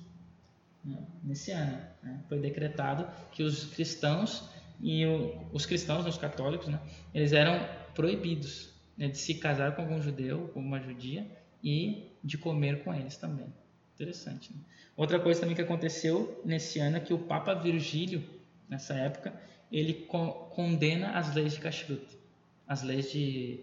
Né, 0.84 0.96
nesse 1.24 1.50
ano 1.50 1.76
né, 2.00 2.20
foi 2.28 2.38
decretado 2.38 3.08
que 3.32 3.42
os 3.42 3.64
cristãos 3.64 4.48
e 4.80 5.04
o, 5.06 5.44
os 5.52 5.66
cristãos, 5.66 6.06
os 6.06 6.18
católicos, 6.18 6.68
né, 6.68 6.80
eles 7.12 7.32
eram 7.32 7.68
proibidos 7.96 8.72
né, 8.96 9.08
de 9.08 9.18
se 9.18 9.34
casar 9.34 9.74
com 9.74 9.82
algum 9.82 10.00
judeu, 10.00 10.48
com 10.54 10.60
uma 10.60 10.78
judia 10.78 11.26
e 11.64 12.12
de 12.22 12.38
comer 12.38 12.84
com 12.84 12.94
eles 12.94 13.16
também. 13.16 13.52
Interessante. 13.98 14.52
Né? 14.52 14.60
Outra 14.96 15.18
coisa 15.18 15.40
também 15.40 15.56
que 15.56 15.62
aconteceu 15.62 16.40
nesse 16.44 16.78
ano 16.78 16.98
é 16.98 17.00
que 17.00 17.12
o 17.12 17.18
Papa 17.18 17.52
Virgílio, 17.52 18.22
nessa 18.68 18.94
época, 18.94 19.34
ele 19.72 19.92
co 19.92 20.32
condena 20.54 21.10
as 21.18 21.34
leis 21.34 21.54
de 21.54 21.60
kashrut, 21.60 22.06
as 22.66 22.82
leis 22.82 23.10
de 23.10 23.60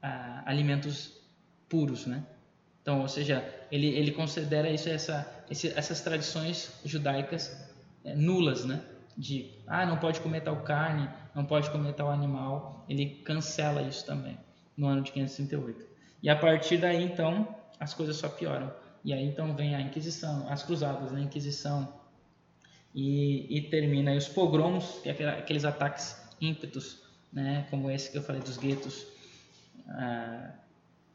ah, 0.00 0.42
alimentos 0.46 1.20
puros, 1.68 2.06
né? 2.06 2.24
Então, 2.80 3.02
ou 3.02 3.08
seja, 3.08 3.44
ele, 3.70 3.88
ele 3.88 4.12
considera 4.12 4.70
isso 4.70 4.88
essa, 4.88 5.30
esse, 5.50 5.68
essas 5.76 6.00
tradições 6.00 6.72
judaicas 6.84 7.70
é, 8.04 8.14
nulas, 8.14 8.64
né? 8.64 8.82
De 9.16 9.50
ah, 9.66 9.84
não 9.84 9.98
pode 9.98 10.20
comer 10.20 10.40
tal 10.40 10.62
carne, 10.62 11.08
não 11.34 11.44
pode 11.44 11.70
comer 11.70 11.92
tal 11.92 12.10
animal. 12.10 12.84
Ele 12.88 13.06
cancela 13.24 13.82
isso 13.82 14.06
também 14.06 14.38
no 14.76 14.86
ano 14.86 15.02
de 15.02 15.12
538. 15.12 15.84
E 16.22 16.30
a 16.30 16.36
partir 16.36 16.78
daí, 16.78 17.02
então, 17.02 17.54
as 17.78 17.92
coisas 17.92 18.16
só 18.16 18.28
pioram. 18.28 18.72
E 19.06 19.12
aí 19.12 19.24
então 19.24 19.54
vem 19.54 19.72
a 19.76 19.80
Inquisição, 19.80 20.48
as 20.48 20.64
cruzadas, 20.64 21.12
né? 21.12 21.20
a 21.20 21.22
Inquisição, 21.22 21.96
e, 22.92 23.56
e 23.56 23.62
termina 23.70 24.10
aí 24.10 24.18
os 24.18 24.26
pogroms, 24.26 24.98
que 25.00 25.08
é 25.08 25.28
aqueles 25.28 25.64
ataques 25.64 26.20
ímpetos, 26.40 27.04
né? 27.32 27.68
como 27.70 27.88
esse 27.88 28.10
que 28.10 28.18
eu 28.18 28.22
falei 28.22 28.42
dos 28.42 28.56
guetos, 28.56 29.06
ah, 29.86 30.54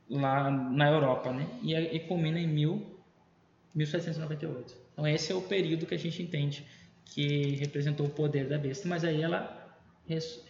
lá 0.09 0.49
na 0.49 0.89
Europa, 0.89 1.33
né? 1.33 1.45
e, 1.61 1.75
e 1.75 1.99
culmina 1.99 2.39
em 2.39 2.47
mil, 2.47 2.97
1798. 3.75 4.73
Então 4.93 5.05
esse 5.05 5.33
é 5.33 5.35
o 5.35 5.41
período 5.41 5.85
que 5.85 5.93
a 5.93 5.99
gente 5.99 6.23
entende 6.23 6.65
que 7.03 7.57
representou 7.57 8.05
o 8.05 8.09
poder 8.09 8.47
da 8.47 8.57
besta, 8.57 8.87
mas 8.87 9.03
aí 9.03 9.21
ela 9.21 9.69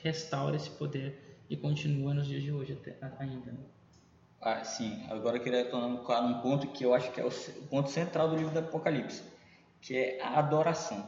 restaura 0.03 0.57
esse 0.57 0.69
poder 0.69 1.39
e 1.49 1.57
continua 1.57 2.13
nos 2.13 2.27
dias 2.27 2.43
de 2.43 2.51
hoje 2.51 2.73
até, 2.73 2.95
ainda. 3.17 3.51
Né? 3.51 3.80
Ah, 4.41 4.63
sim. 4.63 5.03
Agora 5.09 5.37
eu 5.37 5.43
queria 5.43 5.65
tocar 5.65 6.21
num 6.21 6.41
ponto 6.41 6.67
que 6.67 6.83
eu 6.83 6.93
acho 6.93 7.11
que 7.11 7.21
é 7.21 7.25
o 7.25 7.31
ponto 7.69 7.89
central 7.89 8.29
do 8.29 8.35
livro 8.35 8.51
do 8.51 8.59
Apocalipse, 8.59 9.21
que 9.79 9.95
é 9.95 10.21
a 10.21 10.39
adoração. 10.39 11.07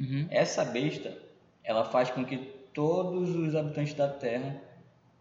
Uhum. 0.00 0.26
Essa 0.30 0.64
besta, 0.64 1.16
ela 1.62 1.84
faz 1.84 2.10
com 2.10 2.24
que 2.24 2.38
todos 2.74 3.34
os 3.36 3.54
habitantes 3.54 3.94
da 3.94 4.08
Terra, 4.08 4.60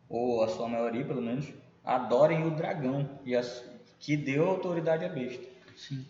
ou 0.10 0.44
a 0.44 0.48
sua 0.48 0.68
maioria 0.68 1.06
pelo 1.06 1.22
menos, 1.22 1.48
adorem 1.84 2.46
o 2.48 2.52
dragão 2.52 3.08
e 3.24 3.36
as, 3.36 3.64
que 4.00 4.18
deu 4.18 4.50
autoridade 4.50 5.06
à 5.06 5.10
besta. 5.10 5.46
Sim. 5.78 6.04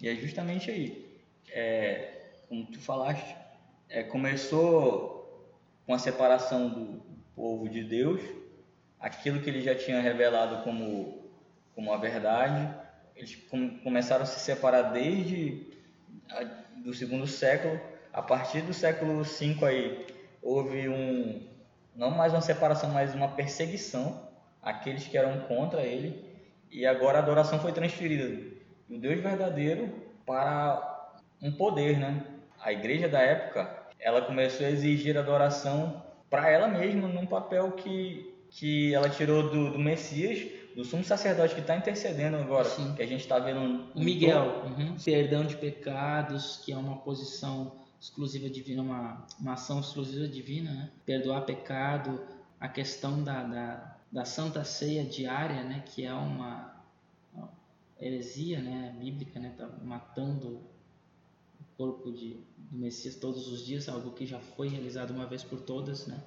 E 0.00 0.08
é 0.08 0.14
justamente 0.16 0.70
aí, 0.70 1.06
é, 1.50 2.30
como 2.48 2.64
tu 2.64 2.80
falaste, 2.80 3.36
é, 3.88 4.02
começou 4.02 5.22
com 5.86 5.92
a 5.92 5.98
separação 5.98 6.68
do 6.68 7.02
povo 7.36 7.68
de 7.68 7.84
Deus 7.84 8.20
aquilo 9.02 9.40
que 9.40 9.50
ele 9.50 9.60
já 9.60 9.74
tinha 9.74 10.00
revelado 10.00 10.62
como, 10.62 11.28
como 11.74 11.92
a 11.92 11.98
verdade, 11.98 12.72
eles 13.16 13.34
com, 13.50 13.78
começaram 13.80 14.22
a 14.22 14.26
se 14.26 14.38
separar 14.38 14.92
desde 14.92 15.66
a, 16.30 16.44
do 16.76 16.94
segundo 16.94 17.26
século. 17.26 17.78
A 18.12 18.22
partir 18.22 18.62
do 18.62 18.72
século 18.72 19.24
V 19.24 19.56
aí 19.66 20.06
houve 20.40 20.88
um 20.88 21.48
não 21.94 22.10
mais 22.10 22.32
uma 22.32 22.40
separação, 22.40 22.90
mas 22.90 23.14
uma 23.14 23.28
perseguição 23.28 24.28
àqueles 24.62 25.06
que 25.06 25.18
eram 25.18 25.40
contra 25.40 25.82
ele. 25.82 26.24
E 26.70 26.86
agora 26.86 27.18
a 27.18 27.22
adoração 27.22 27.58
foi 27.58 27.72
transferida 27.72 28.28
do 28.88 28.98
Deus 28.98 29.20
verdadeiro 29.20 29.92
para 30.24 31.16
um 31.42 31.52
poder, 31.52 31.98
né? 31.98 32.24
A 32.60 32.72
igreja 32.72 33.08
da 33.08 33.20
época, 33.20 33.88
ela 33.98 34.22
começou 34.22 34.64
a 34.64 34.70
exigir 34.70 35.18
adoração 35.18 36.02
para 36.30 36.48
ela 36.48 36.68
mesma 36.68 37.08
num 37.08 37.26
papel 37.26 37.72
que 37.72 38.31
que 38.52 38.94
ela 38.94 39.08
tirou 39.08 39.50
do, 39.50 39.72
do 39.72 39.78
Messias, 39.78 40.46
do 40.76 40.84
sumo 40.84 41.04
sacerdote 41.04 41.54
que 41.54 41.60
está 41.60 41.76
intercedendo 41.76 42.36
agora, 42.36 42.68
Sim. 42.68 42.94
que 42.94 43.02
a 43.02 43.06
gente 43.06 43.20
está 43.20 43.38
vendo. 43.38 43.86
O 43.94 44.00
Miguel, 44.00 44.64
uhum. 44.66 44.96
perdão 45.02 45.44
de 45.44 45.56
pecados, 45.56 46.58
que 46.64 46.72
é 46.72 46.76
uma 46.76 46.98
posição 46.98 47.72
exclusiva 48.00 48.50
divina, 48.50 48.82
uma, 48.82 49.26
uma 49.40 49.52
ação 49.52 49.80
exclusiva 49.80 50.26
divina, 50.26 50.72
né? 50.72 50.90
perdoar 51.06 51.42
pecado, 51.42 52.20
a 52.58 52.68
questão 52.68 53.22
da, 53.22 53.42
da, 53.42 53.96
da 54.10 54.24
Santa 54.24 54.64
Ceia 54.64 55.04
diária, 55.04 55.62
né? 55.62 55.84
que 55.86 56.04
é 56.04 56.12
uma, 56.12 56.72
heresia 58.00 58.60
né? 58.60 58.94
bíblica, 58.98 59.38
né? 59.38 59.54
Tá 59.56 59.68
matando 59.82 60.60
o 61.60 61.64
corpo 61.76 62.10
de, 62.10 62.36
do 62.56 62.78
Messias 62.78 63.14
todos 63.14 63.46
os 63.48 63.64
dias, 63.64 63.88
algo 63.88 64.10
que 64.12 64.26
já 64.26 64.40
foi 64.40 64.68
realizado 64.68 65.12
uma 65.12 65.26
vez 65.26 65.44
por 65.44 65.60
todas. 65.60 66.06
Né? 66.06 66.20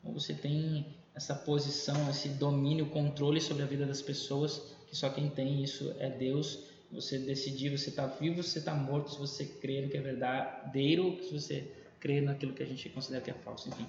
Então 0.00 0.12
você 0.12 0.34
tem 0.34 0.94
essa 1.14 1.34
posição, 1.34 2.10
esse 2.10 2.28
domínio, 2.28 2.86
controle 2.86 3.40
sobre 3.40 3.62
a 3.62 3.66
vida 3.66 3.86
das 3.86 4.02
pessoas, 4.02 4.74
que 4.88 4.96
só 4.96 5.08
quem 5.10 5.28
tem 5.28 5.62
isso 5.62 5.94
é 5.98 6.10
Deus. 6.10 6.64
Você 6.90 7.18
decidir, 7.18 7.76
você 7.76 7.90
está 7.90 8.06
vivo, 8.06 8.42
você 8.42 8.58
está 8.58 8.74
morto, 8.74 9.10
se 9.10 9.18
você 9.18 9.44
crê 9.44 9.80
no 9.80 9.88
que 9.88 9.96
é 9.96 10.00
verdadeiro, 10.00 11.18
se 11.22 11.32
você 11.32 11.70
crê 12.00 12.20
naquilo 12.20 12.52
que 12.52 12.62
a 12.62 12.66
gente 12.66 12.88
considera 12.88 13.22
que 13.22 13.30
é 13.30 13.34
falso, 13.34 13.68
enfim. 13.68 13.86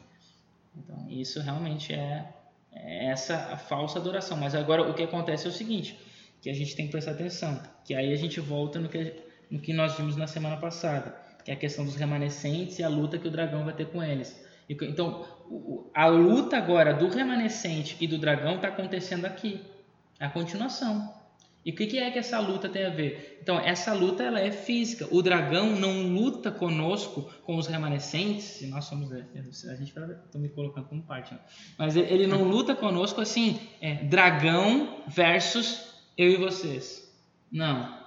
Então, 0.77 1.07
isso 1.09 1.39
realmente 1.41 1.93
é, 1.93 2.33
é 2.71 3.07
essa 3.07 3.35
a 3.53 3.57
falsa 3.57 3.99
adoração. 3.99 4.37
Mas 4.37 4.53
agora 4.53 4.87
o 4.89 4.93
que 4.93 5.03
acontece 5.03 5.45
é 5.45 5.49
o 5.49 5.53
seguinte, 5.53 5.97
que 6.41 6.49
a 6.49 6.53
gente 6.53 6.75
tem 6.75 6.85
que 6.85 6.91
prestar 6.91 7.11
atenção, 7.11 7.61
que 7.83 7.95
aí 7.95 8.13
a 8.13 8.15
gente 8.15 8.39
volta 8.39 8.79
no 8.79 8.89
que, 8.89 9.13
no 9.49 9.59
que 9.59 9.73
nós 9.73 9.97
vimos 9.97 10.15
na 10.15 10.27
semana 10.27 10.57
passada, 10.57 11.15
que 11.43 11.51
é 11.51 11.53
a 11.53 11.57
questão 11.57 11.85
dos 11.85 11.95
remanescentes 11.95 12.79
e 12.79 12.83
a 12.83 12.89
luta 12.89 13.17
que 13.17 13.27
o 13.27 13.31
dragão 13.31 13.63
vai 13.63 13.73
ter 13.73 13.87
com 13.87 14.03
eles. 14.03 14.44
Então, 14.69 15.25
a 15.93 16.07
luta 16.07 16.57
agora 16.57 16.93
do 16.93 17.07
remanescente 17.07 17.97
e 17.99 18.07
do 18.07 18.17
dragão 18.17 18.55
está 18.55 18.69
acontecendo 18.69 19.25
aqui. 19.25 19.61
É 20.19 20.25
a 20.25 20.29
continuação. 20.29 21.13
E 21.65 21.71
o 21.71 21.75
que 21.75 21.97
é 21.97 22.11
que 22.11 22.19
essa 22.19 22.39
luta 22.39 22.69
tem 22.69 22.85
a 22.85 22.91
ver? 22.91 23.39
Então, 23.41 23.59
essa 23.59 23.91
luta 23.91 24.21
ela 24.21 24.39
é 24.39 24.51
física. 24.51 25.07
O 25.09 25.21
dragão 25.23 25.75
não 25.75 26.03
luta 26.13 26.51
conosco 26.51 27.23
com 27.43 27.57
os 27.57 27.65
remanescentes, 27.65 28.45
se 28.45 28.67
nós 28.67 28.85
somos. 28.85 29.11
A 29.11 29.75
gente. 29.75 29.91
Estou 30.25 30.39
me 30.39 30.49
colocando 30.49 30.87
como 30.87 31.01
parte. 31.01 31.33
Né? 31.33 31.39
Mas 31.75 31.95
ele 31.95 32.27
não 32.27 32.43
luta 32.43 32.75
conosco 32.75 33.19
assim, 33.19 33.59
é, 33.81 33.95
dragão 33.95 35.03
versus 35.07 35.95
eu 36.15 36.29
e 36.29 36.37
vocês. 36.37 37.11
Não. 37.51 38.05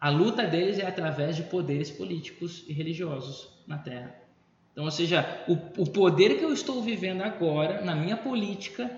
A 0.00 0.10
luta 0.10 0.44
deles 0.44 0.80
é 0.80 0.86
através 0.86 1.36
de 1.36 1.44
poderes 1.44 1.90
políticos 1.90 2.64
e 2.66 2.72
religiosos 2.72 3.48
na 3.68 3.78
Terra. 3.78 4.25
Então, 4.76 4.84
ou 4.84 4.90
seja, 4.90 5.42
o, 5.48 5.54
o 5.80 5.86
poder 5.86 6.36
que 6.36 6.44
eu 6.44 6.52
estou 6.52 6.82
vivendo 6.82 7.22
agora 7.22 7.80
na 7.80 7.94
minha 7.94 8.14
política 8.14 8.90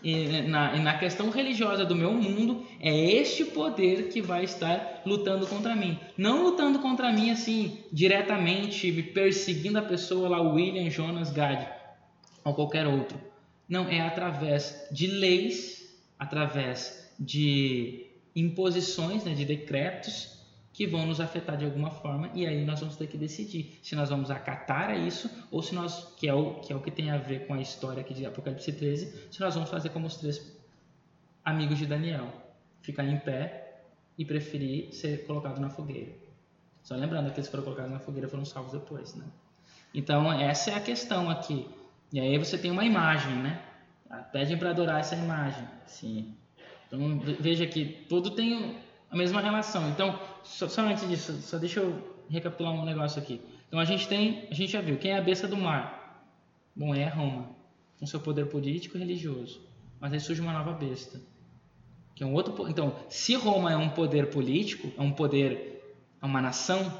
e 0.00 0.42
na, 0.42 0.76
e 0.76 0.78
na 0.80 0.96
questão 0.96 1.28
religiosa 1.28 1.84
do 1.84 1.96
meu 1.96 2.12
mundo 2.12 2.64
é 2.80 2.96
este 2.96 3.44
poder 3.46 4.10
que 4.10 4.22
vai 4.22 4.44
estar 4.44 5.02
lutando 5.04 5.44
contra 5.48 5.74
mim. 5.74 5.98
Não 6.16 6.44
lutando 6.44 6.78
contra 6.78 7.10
mim 7.10 7.32
assim, 7.32 7.80
diretamente, 7.92 8.92
perseguindo 9.12 9.76
a 9.76 9.82
pessoa 9.82 10.28
lá, 10.28 10.40
William 10.40 10.88
Jonas 10.88 11.32
Gad 11.32 11.66
ou 12.44 12.54
qualquer 12.54 12.86
outro. 12.86 13.18
Não, 13.68 13.88
é 13.88 14.02
através 14.02 14.86
de 14.92 15.08
leis, 15.08 15.98
através 16.16 17.12
de 17.18 18.06
imposições, 18.36 19.24
né, 19.24 19.34
de 19.34 19.44
decretos 19.44 20.33
que 20.74 20.88
vão 20.88 21.06
nos 21.06 21.20
afetar 21.20 21.56
de 21.56 21.64
alguma 21.64 21.88
forma 21.88 22.28
e 22.34 22.44
aí 22.44 22.64
nós 22.64 22.80
vamos 22.80 22.96
ter 22.96 23.06
que 23.06 23.16
decidir 23.16 23.78
se 23.80 23.94
nós 23.94 24.10
vamos 24.10 24.28
acatar 24.28 24.90
a 24.90 24.96
isso 24.96 25.30
ou 25.48 25.62
se 25.62 25.72
nós, 25.72 26.12
que 26.16 26.28
é 26.28 26.34
o 26.34 26.56
que, 26.56 26.72
é 26.72 26.76
o 26.76 26.80
que 26.80 26.90
tem 26.90 27.12
a 27.12 27.16
ver 27.16 27.46
com 27.46 27.54
a 27.54 27.60
história 27.60 28.00
aqui 28.00 28.12
de 28.12 28.26
Apocalipse 28.26 28.72
13, 28.72 29.28
se 29.30 29.40
nós 29.40 29.54
vamos 29.54 29.70
fazer 29.70 29.90
como 29.90 30.08
os 30.08 30.16
três 30.16 30.52
amigos 31.44 31.78
de 31.78 31.86
Daniel, 31.86 32.28
ficar 32.82 33.04
em 33.04 33.16
pé 33.20 33.82
e 34.18 34.24
preferir 34.24 34.92
ser 34.92 35.24
colocado 35.26 35.60
na 35.60 35.70
fogueira. 35.70 36.12
Só 36.82 36.96
lembrando 36.96 37.30
que 37.30 37.38
eles 37.38 37.48
foram 37.48 37.62
colocados 37.62 37.92
na 37.92 38.00
fogueira 38.00 38.28
foram 38.28 38.44
salvos 38.44 38.72
depois, 38.72 39.14
né? 39.14 39.24
Então 39.94 40.30
essa 40.32 40.72
é 40.72 40.74
a 40.74 40.80
questão 40.80 41.30
aqui. 41.30 41.68
E 42.12 42.18
aí 42.18 42.36
você 42.36 42.58
tem 42.58 42.72
uma 42.72 42.84
imagem, 42.84 43.32
né? 43.36 43.62
Pedem 44.32 44.58
para 44.58 44.70
adorar 44.70 44.98
essa 44.98 45.14
imagem. 45.14 45.66
Sim. 45.86 46.34
Então 46.88 47.20
veja 47.20 47.64
que 47.64 48.04
tudo 48.08 48.32
tem 48.32 48.76
a 49.14 49.16
mesma 49.16 49.40
relação. 49.40 49.88
Então, 49.88 50.18
só, 50.42 50.68
só, 50.68 50.82
antes 50.82 51.08
disso, 51.08 51.32
só 51.40 51.56
deixa 51.56 51.80
eu 51.80 52.24
recapitular 52.28 52.72
um 52.72 52.84
negócio 52.84 53.22
aqui. 53.22 53.40
Então 53.68 53.78
a 53.78 53.84
gente 53.84 54.08
tem, 54.08 54.46
a 54.50 54.54
gente 54.54 54.72
já 54.72 54.80
viu, 54.80 54.98
quem 54.98 55.12
é 55.12 55.18
a 55.18 55.22
besta 55.22 55.46
do 55.46 55.56
mar? 55.56 56.24
Bom, 56.74 56.94
é 56.94 57.08
Roma, 57.08 57.50
com 57.98 58.06
seu 58.06 58.20
poder 58.20 58.46
político 58.46 58.96
e 58.96 59.00
religioso. 59.00 59.60
Mas 60.00 60.12
aí 60.12 60.20
surge 60.20 60.40
uma 60.40 60.52
nova 60.52 60.72
besta, 60.72 61.20
que 62.14 62.22
é 62.24 62.26
um 62.26 62.34
outro. 62.34 62.68
Então, 62.68 62.94
se 63.08 63.34
Roma 63.34 63.72
é 63.72 63.76
um 63.76 63.88
poder 63.88 64.30
político, 64.30 64.92
é 64.98 65.00
um 65.00 65.12
poder, 65.12 65.96
é 66.20 66.26
uma 66.26 66.42
nação 66.42 66.92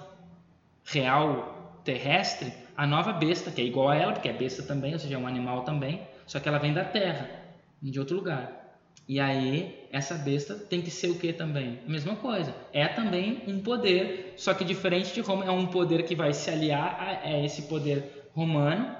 real, 0.84 1.80
terrestre, 1.84 2.52
a 2.76 2.86
nova 2.86 3.12
besta, 3.12 3.50
que 3.50 3.60
é 3.60 3.64
igual 3.64 3.88
a 3.88 3.96
ela, 3.96 4.12
porque 4.12 4.28
é 4.28 4.32
besta 4.32 4.62
também, 4.62 4.92
ou 4.92 4.98
seja, 4.98 5.16
é 5.16 5.18
um 5.18 5.26
animal 5.26 5.62
também, 5.64 6.00
só 6.26 6.38
que 6.38 6.48
ela 6.48 6.58
vem 6.58 6.72
da 6.72 6.84
terra, 6.84 7.28
de 7.82 7.98
outro 7.98 8.16
lugar. 8.16 8.63
E 9.06 9.20
aí, 9.20 9.86
essa 9.92 10.14
besta 10.14 10.54
tem 10.54 10.80
que 10.80 10.90
ser 10.90 11.10
o 11.10 11.18
que 11.18 11.32
também? 11.32 11.78
A 11.86 11.90
mesma 11.90 12.16
coisa. 12.16 12.54
É 12.72 12.88
também 12.88 13.42
um 13.46 13.60
poder, 13.60 14.34
só 14.36 14.54
que 14.54 14.64
diferente 14.64 15.12
de 15.12 15.20
Roma, 15.20 15.44
é 15.44 15.50
um 15.50 15.66
poder 15.66 16.04
que 16.04 16.14
vai 16.14 16.32
se 16.32 16.50
aliar 16.50 16.96
a, 16.98 17.28
a 17.28 17.44
esse 17.44 17.62
poder 17.62 18.28
romano, 18.32 18.96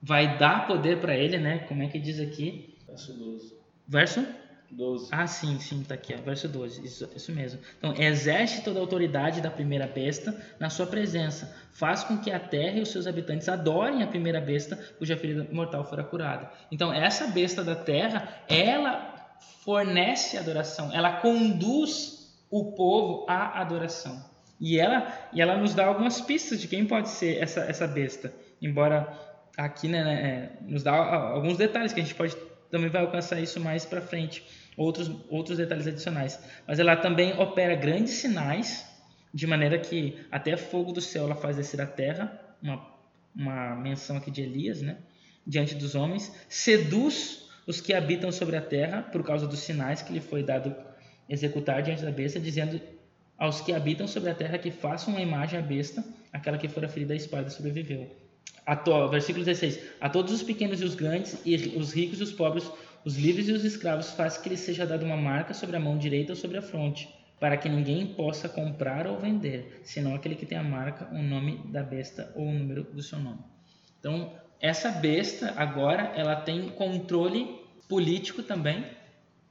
vai 0.00 0.38
dar 0.38 0.66
poder 0.66 1.00
para 1.00 1.16
ele, 1.16 1.38
né? 1.38 1.58
Como 1.68 1.82
é 1.82 1.88
que 1.88 1.98
diz 1.98 2.20
aqui? 2.20 2.76
Verso 2.86 3.12
12. 3.12 3.54
Verso 3.86 4.26
12. 4.70 5.08
Ah, 5.10 5.26
sim, 5.26 5.58
sim, 5.58 5.82
tá 5.82 5.94
aqui, 5.94 6.14
ó, 6.14 6.20
verso 6.20 6.46
12, 6.46 6.84
isso, 6.84 7.08
isso 7.16 7.32
mesmo. 7.32 7.58
Então, 7.78 7.94
exerce 7.94 8.62
toda 8.62 8.78
a 8.78 8.82
autoridade 8.82 9.40
da 9.40 9.50
primeira 9.50 9.86
besta 9.86 10.38
na 10.60 10.68
sua 10.68 10.86
presença, 10.86 11.54
faz 11.72 12.04
com 12.04 12.18
que 12.18 12.30
a 12.30 12.38
terra 12.38 12.78
e 12.78 12.82
os 12.82 12.90
seus 12.90 13.06
habitantes 13.06 13.48
adorem 13.48 14.02
a 14.02 14.06
primeira 14.06 14.40
besta 14.40 14.76
cuja 14.98 15.16
ferida 15.16 15.48
mortal 15.50 15.84
fora 15.84 16.04
curada. 16.04 16.50
Então, 16.70 16.92
essa 16.92 17.26
besta 17.28 17.64
da 17.64 17.74
terra, 17.74 18.28
ela 18.46 19.17
fornece 19.64 20.36
adoração, 20.36 20.92
ela 20.92 21.20
conduz 21.20 22.34
o 22.50 22.72
povo 22.72 23.26
à 23.28 23.60
adoração. 23.60 24.24
E 24.60 24.78
ela, 24.78 25.12
e 25.32 25.40
ela 25.40 25.56
nos 25.56 25.74
dá 25.74 25.86
algumas 25.86 26.20
pistas 26.20 26.60
de 26.60 26.66
quem 26.66 26.84
pode 26.84 27.08
ser 27.08 27.40
essa, 27.40 27.60
essa 27.60 27.86
besta, 27.86 28.32
embora 28.60 29.06
aqui 29.56 29.88
né, 29.88 29.98
é, 29.98 30.62
nos 30.62 30.82
dá 30.82 30.94
alguns 30.94 31.56
detalhes 31.56 31.92
que 31.92 32.00
a 32.00 32.02
gente 32.02 32.14
pode 32.14 32.36
também 32.70 32.90
vai 32.90 33.02
alcançar 33.02 33.40
isso 33.40 33.58
mais 33.60 33.84
para 33.84 34.00
frente, 34.00 34.44
outros, 34.76 35.10
outros 35.28 35.56
detalhes 35.56 35.86
adicionais. 35.86 36.38
Mas 36.66 36.78
ela 36.78 36.96
também 36.96 37.38
opera 37.38 37.74
grandes 37.74 38.14
sinais, 38.14 38.86
de 39.32 39.46
maneira 39.46 39.78
que 39.78 40.18
até 40.30 40.56
fogo 40.56 40.92
do 40.92 41.00
céu 41.00 41.24
ela 41.24 41.34
faz 41.34 41.56
descer 41.56 41.80
a 41.80 41.86
terra, 41.86 42.38
uma, 42.62 42.86
uma 43.34 43.76
menção 43.76 44.16
aqui 44.16 44.30
de 44.30 44.42
Elias, 44.42 44.82
né? 44.82 44.98
diante 45.46 45.74
dos 45.74 45.94
homens, 45.94 46.34
seduz 46.48 47.47
os 47.68 47.80
que 47.80 47.92
habitam 47.92 48.32
sobre 48.32 48.56
a 48.56 48.60
terra 48.60 49.02
por 49.02 49.22
causa 49.22 49.46
dos 49.46 49.60
sinais 49.60 50.02
que 50.02 50.12
lhe 50.12 50.20
foi 50.20 50.42
dado 50.42 50.74
executar 51.28 51.82
diante 51.82 52.02
da 52.02 52.10
besta, 52.10 52.40
dizendo 52.40 52.80
aos 53.38 53.60
que 53.60 53.72
habitam 53.72 54.08
sobre 54.08 54.30
a 54.30 54.34
terra 54.34 54.58
que 54.58 54.72
façam 54.72 55.14
uma 55.14 55.22
imagem 55.22 55.60
à 55.60 55.62
besta, 55.62 56.04
aquela 56.32 56.58
que 56.58 56.66
fora 56.66 56.88
ferida 56.88 57.12
a 57.12 57.16
espada 57.16 57.48
sobreviveu 57.50 58.10
a 58.68 58.76
to, 58.76 59.08
versículo 59.08 59.44
16: 59.44 59.80
A 59.98 60.10
todos 60.10 60.30
os 60.30 60.42
pequenos 60.42 60.80
e 60.82 60.84
os 60.84 60.94
grandes, 60.94 61.40
e 61.44 61.54
os 61.76 61.92
ricos 61.92 62.20
e 62.20 62.22
os 62.22 62.32
pobres, 62.32 62.70
os 63.02 63.16
livres 63.16 63.48
e 63.48 63.52
os 63.52 63.64
escravos, 63.64 64.10
faz 64.10 64.36
que 64.36 64.50
lhes 64.50 64.60
seja 64.60 64.84
dada 64.84 65.04
uma 65.04 65.16
marca 65.16 65.54
sobre 65.54 65.76
a 65.76 65.80
mão 65.80 65.96
direita 65.96 66.32
ou 66.32 66.36
sobre 66.36 66.58
a 66.58 66.62
fronte, 66.62 67.08
para 67.40 67.56
que 67.56 67.66
ninguém 67.66 68.06
possa 68.08 68.46
comprar 68.46 69.06
ou 69.06 69.18
vender, 69.18 69.80
senão 69.84 70.14
aquele 70.14 70.34
que 70.34 70.44
tem 70.44 70.58
a 70.58 70.62
marca, 70.62 71.08
o 71.12 71.22
nome 71.22 71.62
da 71.72 71.82
besta 71.82 72.30
ou 72.36 72.44
o 72.44 72.52
número 72.52 72.82
do 72.84 73.02
seu 73.02 73.18
nome. 73.18 73.40
Então, 73.98 74.34
essa 74.60 74.90
besta 74.90 75.54
agora 75.56 76.12
ela 76.14 76.36
tem 76.36 76.68
controle 76.68 77.57
político 77.88 78.42
também, 78.42 78.84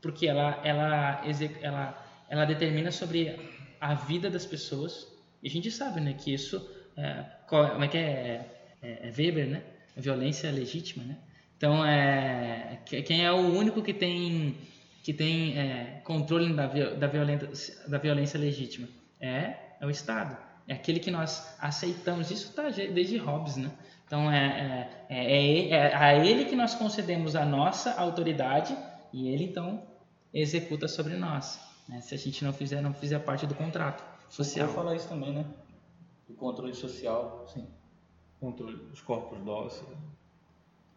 porque 0.02 0.28
ela 0.28 0.62
ela 0.64 1.22
ela 1.62 2.26
ela 2.30 2.46
determina 2.46 2.92
sobre 2.92 3.36
a 3.80 3.94
vida 3.94 4.30
das 4.30 4.46
pessoas. 4.46 5.08
E 5.42 5.48
a 5.48 5.52
gente 5.52 5.70
sabe, 5.72 6.00
né, 6.00 6.14
que 6.14 6.34
isso 6.34 6.66
é, 6.96 7.26
como 7.48 7.84
é 7.84 7.88
que 7.88 7.98
é 7.98 8.58
é, 8.82 9.08
é 9.08 9.14
Weber, 9.16 9.48
né? 9.48 9.64
Violência 9.96 10.52
legítima, 10.52 11.04
né? 11.04 11.18
Então, 11.58 11.84
é, 11.84 12.80
quem 12.86 13.26
é 13.26 13.32
o 13.32 13.38
único 13.38 13.82
que 13.82 13.94
tem, 13.94 14.56
que 15.04 15.12
tem 15.12 15.58
é, 15.58 16.02
controle 16.04 16.54
da, 16.54 16.68
da, 16.68 17.08
violência, 17.08 17.90
da 17.90 17.98
violência 17.98 18.40
legítima? 18.40 18.88
É, 19.20 19.56
é 19.82 19.86
o 19.86 19.90
Estado. 19.90 20.38
É 20.68 20.74
aquele 20.74 21.00
que 21.00 21.10
nós 21.10 21.56
aceitamos. 21.60 22.30
Isso 22.30 22.50
está 22.50 22.70
desde 22.70 23.18
Hobbes, 23.18 23.56
né? 23.58 23.72
Então, 24.06 24.32
é, 24.32 24.90
é, 25.10 25.16
é, 25.18 25.70
é, 25.70 25.96
a 25.96 26.16
ele 26.16 26.46
que 26.46 26.56
nós 26.56 26.76
concedemos 26.76 27.36
a 27.36 27.46
nossa 27.46 27.94
autoridade 28.00 28.78
e 29.12 29.30
ele, 29.30 29.46
então, 29.46 29.84
executa 30.34 30.88
sobre 30.88 31.16
nós. 31.16 31.60
Né? 31.88 32.02
Se 32.02 32.16
a 32.16 32.18
gente 32.18 32.44
não 32.44 32.54
fizer, 32.54 32.82
não 32.82 32.94
fizer 32.94 33.20
parte 33.20 33.46
do 33.46 33.56
contrato 33.56 34.04
social. 34.30 34.68
Eu 34.68 34.74
vou 34.74 34.84
falar 34.84 34.96
isso 34.96 35.08
também, 35.08 35.34
né? 35.34 35.46
O 36.30 36.34
controle 36.34 36.74
social, 36.74 37.46
sim 37.54 37.66
controle 38.40 38.76
dos 38.76 39.02
corpos 39.02 39.40
dóceis. 39.40 39.88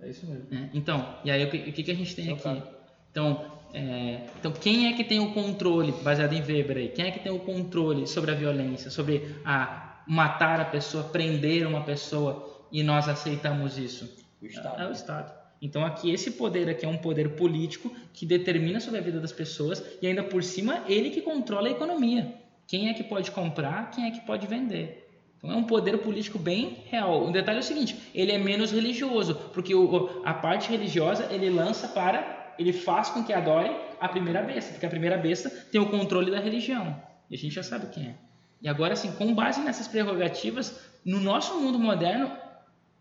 É 0.00 0.08
isso 0.08 0.26
mesmo. 0.26 0.46
É, 0.54 0.70
então, 0.72 1.18
e 1.24 1.30
aí 1.30 1.44
o 1.44 1.50
que, 1.50 1.70
o 1.70 1.72
que, 1.72 1.90
a 1.90 1.94
gente 1.94 2.14
tem 2.14 2.32
aqui? 2.32 2.62
Então, 3.10 3.59
é, 3.72 4.20
então, 4.38 4.52
quem 4.52 4.88
é 4.88 4.92
que 4.92 5.04
tem 5.04 5.20
o 5.20 5.32
controle, 5.32 5.92
baseado 6.02 6.32
em 6.32 6.42
Weber 6.42 6.76
aí, 6.76 6.88
quem 6.88 7.06
é 7.06 7.10
que 7.10 7.20
tem 7.20 7.32
o 7.32 7.38
controle 7.38 8.06
sobre 8.06 8.30
a 8.30 8.34
violência, 8.34 8.90
sobre 8.90 9.36
a 9.44 10.02
matar 10.06 10.60
a 10.60 10.64
pessoa, 10.64 11.04
prender 11.04 11.66
uma 11.66 11.82
pessoa 11.82 12.64
e 12.72 12.82
nós 12.82 13.08
aceitamos 13.08 13.78
isso? 13.78 14.12
O 14.42 14.46
Estado. 14.46 14.80
É, 14.80 14.84
é 14.84 14.88
o 14.88 14.92
Estado. 14.92 15.40
Então 15.62 15.84
aqui 15.84 16.10
esse 16.10 16.32
poder 16.32 16.68
aqui 16.70 16.86
é 16.86 16.88
um 16.88 16.96
poder 16.96 17.30
político 17.30 17.94
que 18.14 18.24
determina 18.24 18.80
sobre 18.80 18.98
a 18.98 19.02
vida 19.02 19.20
das 19.20 19.32
pessoas 19.32 19.84
e 20.00 20.06
ainda 20.06 20.22
por 20.22 20.42
cima 20.42 20.82
ele 20.88 21.10
que 21.10 21.20
controla 21.20 21.68
a 21.68 21.70
economia. 21.70 22.34
Quem 22.66 22.88
é 22.88 22.94
que 22.94 23.04
pode 23.04 23.30
comprar, 23.30 23.90
quem 23.90 24.06
é 24.06 24.10
que 24.10 24.20
pode 24.20 24.46
vender. 24.46 25.06
Então 25.36 25.50
é 25.50 25.56
um 25.56 25.64
poder 25.64 25.98
político 25.98 26.38
bem 26.38 26.78
real. 26.86 27.26
O 27.26 27.32
detalhe 27.32 27.58
é 27.58 27.60
o 27.60 27.64
seguinte: 27.64 27.96
ele 28.14 28.32
é 28.32 28.38
menos 28.38 28.72
religioso, 28.72 29.34
porque 29.52 29.74
o, 29.74 30.22
a 30.24 30.32
parte 30.32 30.70
religiosa 30.70 31.28
ele 31.30 31.50
lança 31.50 31.88
para, 31.88 32.39
ele 32.60 32.74
faz 32.74 33.08
com 33.08 33.24
que 33.24 33.32
adore 33.32 33.74
a 33.98 34.06
primeira 34.06 34.42
besta, 34.42 34.72
porque 34.72 34.84
a 34.84 34.90
primeira 34.90 35.16
besta 35.16 35.48
tem 35.48 35.80
o 35.80 35.88
controle 35.88 36.30
da 36.30 36.38
religião. 36.38 36.94
E 37.30 37.34
a 37.34 37.38
gente 37.38 37.54
já 37.54 37.62
sabe 37.62 37.86
quem 37.86 38.08
é. 38.08 38.14
E 38.60 38.68
agora, 38.68 38.92
assim, 38.92 39.10
com 39.12 39.34
base 39.34 39.62
nessas 39.62 39.88
prerrogativas, 39.88 40.78
no 41.02 41.18
nosso 41.18 41.58
mundo 41.58 41.78
moderno, 41.78 42.30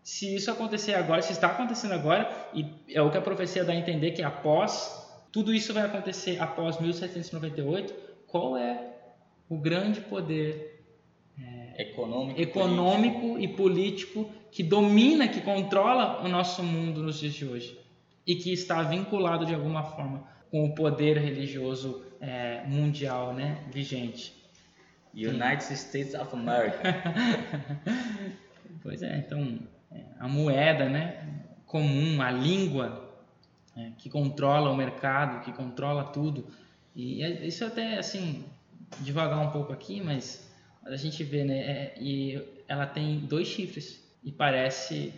se 0.02 0.34
isso 0.34 0.50
acontecer 0.50 0.94
agora, 0.94 1.20
se 1.20 1.32
está 1.32 1.48
acontecendo 1.48 1.92
agora, 1.92 2.30
e 2.54 2.64
é 2.88 3.02
o 3.02 3.10
que 3.10 3.18
a 3.18 3.20
profecia 3.20 3.62
dá 3.62 3.74
a 3.74 3.76
entender 3.76 4.12
que 4.12 4.22
após, 4.22 4.90
tudo 5.30 5.52
isso 5.52 5.74
vai 5.74 5.84
acontecer 5.84 6.40
após 6.40 6.80
1798, 6.80 7.92
qual 8.26 8.56
é 8.56 8.94
o 9.46 9.58
grande 9.58 10.00
poder 10.00 10.82
econômico, 11.76 12.40
econômico 12.40 13.20
político. 13.20 13.40
e 13.42 13.48
político 13.48 14.30
que 14.50 14.62
domina, 14.62 15.28
que 15.28 15.42
controla 15.42 16.24
o 16.24 16.28
nosso 16.28 16.62
mundo 16.62 17.02
nos 17.02 17.18
dias 17.18 17.34
de 17.34 17.44
hoje 17.44 17.80
e 18.26 18.36
que 18.36 18.52
está 18.52 18.82
vinculado 18.82 19.46
de 19.46 19.54
alguma 19.54 19.82
forma 19.82 20.24
com 20.50 20.64
o 20.64 20.74
poder 20.74 21.16
religioso 21.18 22.04
é, 22.20 22.62
mundial, 22.66 23.32
né, 23.32 23.64
vigente. 23.72 24.38
United 25.14 25.74
States 25.74 26.14
of 26.14 26.34
America. 26.34 26.78
pois 28.82 29.02
é, 29.02 29.18
então 29.18 29.58
é, 29.90 30.04
a 30.18 30.28
moeda, 30.28 30.88
né, 30.88 31.44
comum, 31.66 32.20
a 32.22 32.30
língua 32.30 33.10
é, 33.76 33.90
que 33.98 34.08
controla 34.08 34.70
o 34.70 34.76
mercado, 34.76 35.44
que 35.44 35.52
controla 35.52 36.04
tudo. 36.04 36.46
E 36.94 37.22
é, 37.22 37.46
isso 37.46 37.64
até 37.64 37.98
assim 37.98 38.44
devagar 39.00 39.38
um 39.38 39.50
pouco 39.50 39.72
aqui, 39.72 40.00
mas 40.00 40.48
a 40.84 40.96
gente 40.96 41.22
vê, 41.22 41.44
né? 41.44 41.58
É, 41.58 41.94
e 42.00 42.42
ela 42.66 42.86
tem 42.86 43.20
dois 43.20 43.46
chifres 43.46 44.02
e 44.24 44.32
parece 44.32 45.12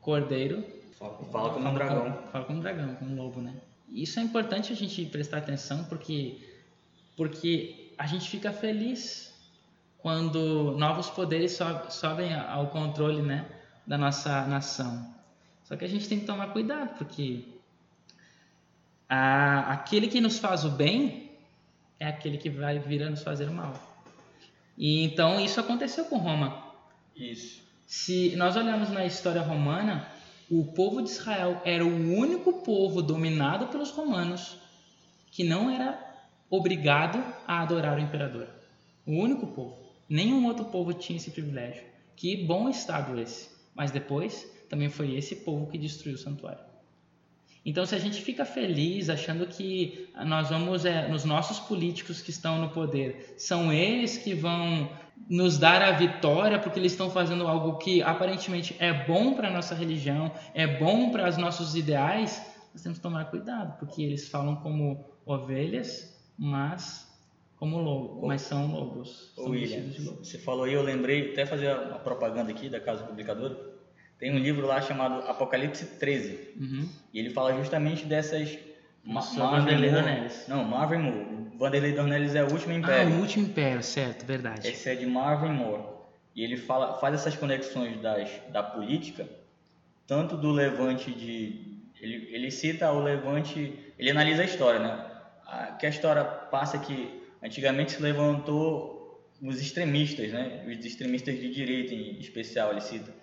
cordeiro. 0.00 0.64
Fala, 1.04 1.24
fala 1.30 1.50
como 1.50 1.68
um 1.68 1.74
dragão. 1.74 2.02
Como, 2.02 2.28
fala 2.28 2.44
como 2.44 2.58
um 2.58 2.62
dragão, 2.62 2.94
como 2.94 3.10
um 3.10 3.16
lobo, 3.16 3.40
né? 3.40 3.54
Isso 3.90 4.18
é 4.18 4.22
importante 4.22 4.72
a 4.72 4.76
gente 4.76 5.04
prestar 5.06 5.38
atenção 5.38 5.84
porque 5.84 6.38
porque 7.16 7.92
a 7.96 8.06
gente 8.06 8.28
fica 8.28 8.52
feliz 8.52 9.32
quando 9.98 10.76
novos 10.76 11.08
poderes 11.08 11.52
so, 11.52 11.64
sobem 11.90 12.34
ao 12.34 12.68
controle, 12.68 13.22
né, 13.22 13.46
da 13.86 13.96
nossa 13.96 14.44
nação. 14.46 15.14
Só 15.62 15.76
que 15.76 15.84
a 15.84 15.88
gente 15.88 16.08
tem 16.08 16.20
que 16.20 16.26
tomar 16.26 16.48
cuidado 16.48 16.98
porque 16.98 17.44
a, 19.08 19.72
aquele 19.72 20.08
que 20.08 20.20
nos 20.20 20.38
faz 20.38 20.64
o 20.64 20.70
bem 20.70 21.30
é 22.00 22.06
aquele 22.06 22.36
que 22.36 22.50
vai 22.50 22.78
vir 22.78 23.02
a 23.02 23.10
nos 23.10 23.22
fazer 23.22 23.48
o 23.48 23.52
mal. 23.52 23.74
E 24.76 25.04
então 25.04 25.40
isso 25.40 25.60
aconteceu 25.60 26.06
com 26.06 26.18
Roma. 26.18 26.64
Isso. 27.14 27.62
Se 27.86 28.34
nós 28.36 28.56
olharmos 28.56 28.90
na 28.90 29.04
história 29.06 29.40
romana, 29.40 30.08
o 30.50 30.64
povo 30.64 31.02
de 31.02 31.10
Israel 31.10 31.60
era 31.64 31.84
o 31.84 32.16
único 32.18 32.52
povo 32.62 33.02
dominado 33.02 33.68
pelos 33.68 33.90
romanos 33.90 34.58
que 35.30 35.42
não 35.42 35.70
era 35.70 35.98
obrigado 36.50 37.18
a 37.46 37.62
adorar 37.62 37.96
o 37.96 38.00
imperador. 38.00 38.46
O 39.06 39.12
único 39.12 39.46
povo. 39.46 39.76
Nenhum 40.08 40.46
outro 40.46 40.66
povo 40.66 40.92
tinha 40.92 41.16
esse 41.16 41.30
privilégio. 41.30 41.82
Que 42.14 42.36
bom 42.44 42.68
estado 42.68 43.18
esse. 43.18 43.48
Mas 43.74 43.90
depois 43.90 44.46
também 44.68 44.88
foi 44.88 45.14
esse 45.16 45.36
povo 45.36 45.70
que 45.70 45.78
destruiu 45.78 46.14
o 46.14 46.18
santuário. 46.18 46.73
Então, 47.64 47.86
se 47.86 47.94
a 47.94 47.98
gente 47.98 48.20
fica 48.20 48.44
feliz 48.44 49.08
achando 49.08 49.46
que 49.46 50.10
nós 50.26 50.50
vamos, 50.50 50.84
é, 50.84 51.08
nos 51.08 51.24
nossos 51.24 51.58
políticos 51.58 52.20
que 52.20 52.30
estão 52.30 52.58
no 52.58 52.68
poder, 52.68 53.34
são 53.38 53.72
eles 53.72 54.18
que 54.18 54.34
vão 54.34 54.90
nos 55.28 55.56
dar 55.56 55.80
a 55.80 55.92
vitória 55.92 56.58
porque 56.58 56.78
eles 56.78 56.92
estão 56.92 57.08
fazendo 57.08 57.46
algo 57.46 57.78
que 57.78 58.02
aparentemente 58.02 58.76
é 58.78 58.92
bom 58.92 59.32
para 59.32 59.48
a 59.48 59.50
nossa 59.50 59.74
religião, 59.74 60.30
é 60.52 60.66
bom 60.66 61.10
para 61.10 61.28
os 61.28 61.38
nossos 61.38 61.74
ideais, 61.74 62.44
nós 62.72 62.82
temos 62.82 62.98
que 62.98 63.02
tomar 63.02 63.24
cuidado, 63.26 63.78
porque 63.78 64.02
eles 64.02 64.28
falam 64.28 64.56
como 64.56 65.04
ovelhas, 65.24 66.14
mas 66.36 67.10
como 67.56 67.78
lobo, 67.78 68.26
mas 68.26 68.42
são 68.42 68.70
lobos. 68.70 69.32
São 69.34 69.46
William, 69.46 69.84
você 70.18 70.36
falou 70.38 70.64
aí, 70.64 70.74
eu 70.74 70.82
lembrei, 70.82 71.32
até 71.32 71.46
fazer 71.46 71.74
uma 71.74 71.98
propaganda 71.98 72.50
aqui 72.50 72.68
da 72.68 72.80
Casa 72.80 73.04
Publicadora. 73.04 73.73
Tem 74.18 74.32
um 74.34 74.38
livro 74.38 74.66
lá 74.66 74.80
chamado 74.80 75.28
Apocalipse 75.28 75.84
13. 75.98 76.54
Uhum. 76.58 76.88
E 77.12 77.18
ele 77.18 77.30
fala 77.30 77.54
justamente 77.56 78.04
dessas. 78.06 78.58
Ma 79.04 79.20
Vanderlei 79.20 79.90
Dornelles. 79.90 80.44
Não, 80.48 80.64
Marvin 80.64 80.98
Moore. 80.98 81.26
Vanderlei 81.58 81.92
Dornelles 81.92 82.34
é 82.34 82.42
o 82.42 82.50
último 82.50 82.72
império. 82.72 83.12
Ah, 83.12 83.16
o 83.16 83.20
último 83.20 83.46
império, 83.46 83.82
certo, 83.82 84.24
verdade. 84.24 84.66
Esse 84.66 84.88
é 84.88 84.94
de 84.94 85.04
Marvin 85.04 85.52
Moore. 85.52 85.82
E 86.34 86.42
ele 86.42 86.56
fala, 86.56 86.98
faz 86.98 87.14
essas 87.14 87.36
conexões 87.36 88.00
das, 88.00 88.30
da 88.50 88.62
política, 88.62 89.28
tanto 90.06 90.36
do 90.36 90.50
levante 90.50 91.12
de. 91.12 91.74
Ele, 92.00 92.28
ele 92.34 92.50
cita 92.50 92.90
o 92.90 93.02
levante, 93.02 93.78
ele 93.98 94.10
analisa 94.10 94.42
a 94.42 94.44
história, 94.44 94.80
né? 94.80 95.06
A, 95.46 95.66
que 95.72 95.86
a 95.86 95.88
história 95.88 96.24
passa 96.24 96.78
que 96.78 97.22
antigamente 97.42 97.92
se 97.92 98.02
levantou 98.02 98.94
os 99.40 99.60
extremistas, 99.60 100.32
né? 100.32 100.64
Os 100.66 100.84
extremistas 100.84 101.38
de 101.38 101.52
direita 101.52 101.94
em 101.94 102.18
especial, 102.18 102.72
ele 102.72 102.80
cita, 102.80 103.14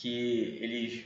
que 0.00 0.58
eles 0.62 1.04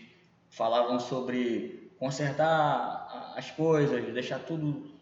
falavam 0.51 1.01
sobre 1.01 1.91
consertar 1.99 3.33
as 3.37 3.51
coisas, 3.51 4.13
deixar 4.15 4.39
tudo, 4.39 4.95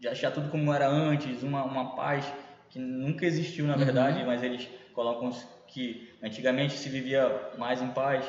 deixar 0.00 0.30
tudo 0.30 0.48
como 0.48 0.72
era 0.72 0.88
antes, 0.88 1.42
uma, 1.42 1.62
uma 1.62 1.94
paz 1.94 2.24
que 2.70 2.78
nunca 2.78 3.26
existiu 3.26 3.66
na 3.66 3.76
verdade, 3.76 4.20
uhum. 4.20 4.26
mas 4.26 4.42
eles 4.42 4.66
colocam 4.94 5.30
que 5.68 6.10
antigamente 6.22 6.74
se 6.74 6.88
vivia 6.88 7.50
mais 7.58 7.82
em 7.82 7.88
paz. 7.88 8.24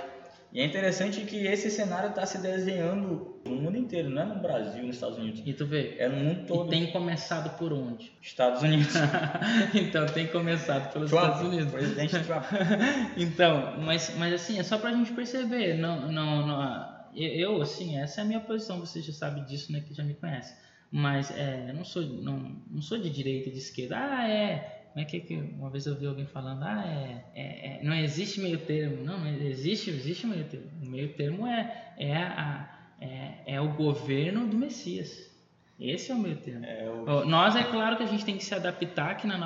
E 0.56 0.62
é 0.62 0.66
interessante 0.66 1.20
que 1.26 1.46
esse 1.46 1.70
cenário 1.70 2.12
está 2.12 2.26
se 2.26 2.38
desenhando 2.38 3.42
no 3.44 3.56
mundo 3.58 3.78
inteiro, 3.78 4.10
não 4.10 4.22
é 4.22 4.26
no 4.26 4.36
Brasil, 4.36 4.84
nos 4.84 4.96
Estados 4.96 5.18
Unidos. 5.18 5.44
E 5.46 5.52
tu 5.52 5.66
vê? 5.66 5.98
É 6.00 6.08
no 6.08 6.16
mundo 6.16 6.48
todo. 6.48 6.68
E 6.68 6.70
tem 6.70 6.92
começado 6.94 7.58
por 7.58 7.74
onde? 7.74 8.14
Estados 8.22 8.62
Unidos. 8.62 8.94
então 9.76 10.06
tem 10.06 10.28
começado 10.28 10.94
pelos 10.94 11.10
Trump, 11.10 11.26
Estados 11.26 11.48
Unidos. 11.50 11.74
Presidente 11.74 12.20
Trump. 12.24 12.46
então, 13.18 13.82
mas, 13.82 14.16
mas 14.18 14.34
assim, 14.34 14.58
é 14.58 14.64
só 14.64 14.78
pra 14.78 14.94
gente 14.94 15.12
perceber. 15.12 15.74
Não, 15.74 16.10
não, 16.10 16.48
não, 16.48 16.96
eu, 17.14 17.62
assim, 17.62 18.00
essa 18.00 18.22
é 18.22 18.24
a 18.24 18.26
minha 18.26 18.40
posição, 18.40 18.80
você 18.80 19.02
já 19.02 19.12
sabe 19.12 19.42
disso, 19.42 19.74
né? 19.74 19.84
Que 19.86 19.94
já 19.94 20.06
me 20.06 20.14
conhece. 20.14 20.56
Mas 20.90 21.32
é, 21.32 21.66
eu 21.68 21.74
não 21.74 21.84
sou, 21.84 22.02
não, 22.02 22.56
não 22.72 22.82
sou 22.82 22.98
de 22.98 23.10
direita 23.10 23.50
e 23.50 23.52
de 23.52 23.58
esquerda. 23.58 23.98
Ah, 23.98 24.30
é 24.30 24.85
como 24.96 25.04
é 25.04 25.10
que, 25.10 25.20
que 25.20 25.36
uma 25.36 25.70
vez 25.70 25.86
eu 25.86 25.94
vi 25.94 26.08
alguém 26.08 26.26
falando, 26.26 26.64
ah, 26.64 26.82
é, 26.88 27.26
é, 27.36 27.42
é, 27.42 27.84
não 27.84 27.94
existe 27.94 28.40
meio 28.40 28.60
termo. 28.60 29.04
Não, 29.04 29.20
não 29.20 29.28
existe, 29.28 29.90
existe 29.90 30.26
meio 30.26 30.46
termo. 30.46 30.72
O 30.82 30.86
meio 30.86 31.10
termo 31.16 31.46
é, 31.46 31.94
é, 31.98 32.16
a, 32.16 32.94
é, 33.02 33.56
é 33.56 33.60
o 33.60 33.74
governo 33.74 34.48
do 34.48 34.56
Messias. 34.56 35.30
Esse 35.78 36.14
é 36.14 36.16
o 36.16 36.18
meio 36.18 36.38
termo. 36.38 36.64
É 36.64 36.90
o... 36.90 37.26
Nós, 37.26 37.58
é 37.58 37.64
claro 37.66 37.98
que 37.98 38.04
a 38.04 38.06
gente 38.06 38.24
tem 38.24 38.38
que 38.38 38.46
se 38.46 38.56
adaptar 38.56 39.12
aqui 39.12 39.28
no 39.28 39.38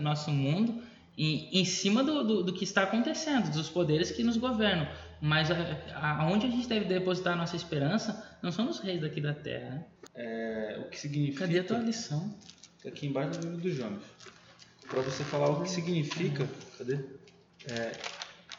nosso 0.00 0.32
mundo 0.32 0.82
em, 1.16 1.48
em 1.60 1.64
cima 1.64 2.02
do, 2.02 2.24
do, 2.24 2.42
do, 2.42 2.52
que 2.52 2.64
está 2.64 2.82
acontecendo, 2.82 3.52
dos 3.52 3.68
poderes 3.68 4.10
que 4.10 4.24
nos 4.24 4.36
governam. 4.36 4.88
Mas 5.20 5.48
aonde 5.94 6.46
a, 6.46 6.48
a, 6.48 6.50
gente 6.50 6.66
deve 6.66 6.86
depositar 6.86 7.34
a 7.34 7.36
nossa 7.36 7.54
esperança 7.54 8.36
não 8.42 8.50
são 8.50 8.64
nos 8.64 8.80
reis 8.80 9.00
daqui 9.00 9.20
da 9.20 9.32
terra. 9.32 9.70
Né? 9.70 9.84
É, 10.16 10.80
o 10.84 10.90
que 10.90 10.98
significa. 10.98 11.46
Cadê 11.46 11.60
a 11.60 11.64
tua 11.64 11.78
lição? 11.78 12.34
Aqui 12.84 13.06
embaixo 13.06 13.38
do 13.38 13.46
livro 13.46 13.60
dos 13.60 13.76
Jones 13.76 14.02
para 14.88 15.02
você 15.02 15.22
falar 15.22 15.50
o 15.50 15.62
que 15.62 15.70
significa, 15.70 16.48
cadê? 16.76 16.98
É, 17.70 17.92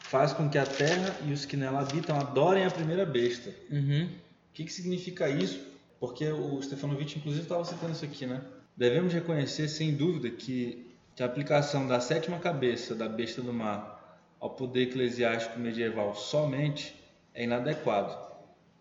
faz 0.02 0.32
com 0.34 0.50
que 0.50 0.58
a 0.58 0.66
terra 0.66 1.16
e 1.26 1.34
os 1.34 1.46
que 1.46 1.58
nela 1.58 1.82
habitam 1.82 2.20
adorem 2.20 2.66
a 2.66 2.72
primeira 2.72 3.06
besta. 3.06 3.54
Uhum. 3.72 4.06
O 4.06 4.54
que, 4.54 4.64
que 4.64 4.72
significa 4.72 5.30
isso? 5.30 5.60
Porque 6.00 6.28
o 6.28 6.62
Stefanovic, 6.62 7.18
inclusive, 7.18 7.44
estava 7.44 7.66
citando 7.66 7.94
isso 7.94 8.06
aqui, 8.06 8.26
né? 8.26 8.42
Devemos 8.78 9.12
reconhecer, 9.12 9.68
sem 9.68 9.94
dúvida, 9.96 10.30
que, 10.30 10.96
que 11.16 11.24
a 11.24 11.26
aplicação 11.26 11.88
da 11.88 12.00
sétima 12.00 12.40
cabeça 12.40 12.96
da 12.96 13.10
besta 13.10 13.42
do 13.42 13.52
mar 13.52 14.00
ao 14.40 14.52
poder 14.52 14.84
eclesiástico 14.84 15.60
medieval 15.60 16.16
somente 16.16 16.96
é 17.34 17.44
inadequado. 17.44 18.18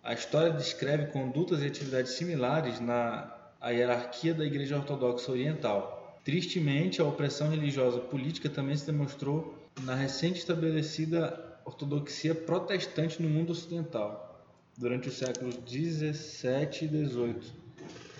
A 0.02 0.14
história 0.14 0.52
descreve 0.52 1.06
condutas 1.06 1.62
e 1.62 1.66
atividades 1.66 2.12
similares 2.12 2.78
na 2.80 3.34
hierarquia 3.64 4.32
da 4.32 4.44
Igreja 4.44 4.76
Ortodoxa 4.76 5.32
Oriental 5.32 5.97
Tristemente, 6.24 7.00
a 7.00 7.04
opressão 7.04 7.50
religiosa 7.50 7.98
política 7.98 8.48
também 8.48 8.76
se 8.76 8.86
demonstrou 8.86 9.54
na 9.82 9.94
recente 9.94 10.38
estabelecida 10.38 11.48
ortodoxia 11.64 12.34
protestante 12.34 13.22
no 13.22 13.28
mundo 13.28 13.50
ocidental, 13.50 14.46
durante 14.76 15.08
os 15.08 15.14
séculos 15.14 15.56
17 15.56 16.84
e 16.84 16.88
18, 16.88 17.52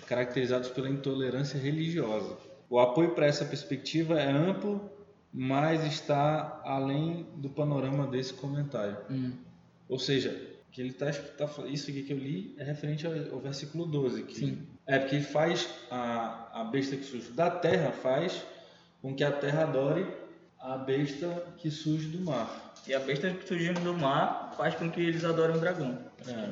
caracterizados 0.07 0.69
pela 0.69 0.89
intolerância 0.89 1.59
religiosa. 1.59 2.37
O 2.69 2.79
apoio 2.79 3.15
para 3.15 3.25
essa 3.25 3.43
perspectiva 3.43 4.19
é 4.19 4.31
amplo, 4.31 4.89
mas 5.33 5.83
está 5.83 6.61
além 6.63 7.25
do 7.37 7.49
panorama 7.49 8.07
desse 8.07 8.33
comentário. 8.33 8.97
Hum. 9.09 9.31
Ou 9.87 9.97
seja, 9.97 10.49
que 10.71 10.81
ele 10.81 10.93
tá, 10.93 11.11
tá, 11.11 11.49
isso 11.67 11.89
aqui 11.89 12.03
que 12.03 12.13
eu 12.13 12.17
li 12.17 12.53
é 12.57 12.63
referente 12.63 13.07
ao, 13.07 13.13
ao 13.33 13.39
versículo 13.39 13.85
12. 13.85 14.23
Que 14.23 14.35
Sim. 14.35 14.67
É 14.89 14.97
porque 14.97 15.17
ele 15.17 15.23
faz 15.23 15.69
a, 15.91 16.61
a 16.61 16.63
besta 16.63 16.97
que 16.97 17.03
surge 17.03 17.31
da 17.31 17.47
terra, 17.51 17.91
faz 17.91 18.41
com 19.03 19.15
que 19.15 19.23
a 19.23 19.31
terra 19.31 19.61
adore 19.61 20.03
a 20.59 20.79
besta 20.79 21.27
que 21.57 21.69
surge 21.69 22.07
do 22.07 22.19
mar. 22.21 22.73
E 22.87 22.93
a 22.95 22.99
besta 22.99 23.31
que 23.31 23.47
surge 23.47 23.71
do 23.73 23.93
mar 23.93 24.51
faz 24.57 24.73
com 24.73 24.89
que 24.89 24.99
eles 24.99 25.23
adorem 25.23 25.57
o 25.57 25.59
dragão. 25.59 25.95
É. 26.27 26.49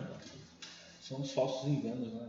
São 1.02 1.20
os 1.20 1.32
falsos 1.32 1.68
enganos, 1.68 2.14
né? 2.14 2.28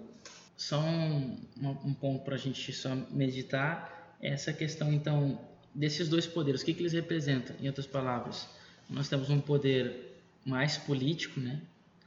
Só 0.56 0.80
um, 0.80 1.36
um 1.84 1.92
ponto 1.92 2.24
para 2.24 2.36
a 2.36 2.38
gente 2.38 2.72
só 2.72 2.96
meditar 3.10 4.16
essa 4.22 4.50
questão 4.50 4.90
então 4.90 5.38
desses 5.74 6.08
dois 6.08 6.26
poderes. 6.26 6.62
O 6.62 6.64
que, 6.64 6.72
que 6.72 6.80
eles 6.80 6.94
representam? 6.94 7.54
Em 7.60 7.66
outras 7.66 7.86
palavras, 7.86 8.48
nós 8.88 9.10
temos 9.10 9.28
um 9.28 9.42
poder 9.42 10.22
mais 10.46 10.78
político, 10.78 11.38
né? 11.38 11.60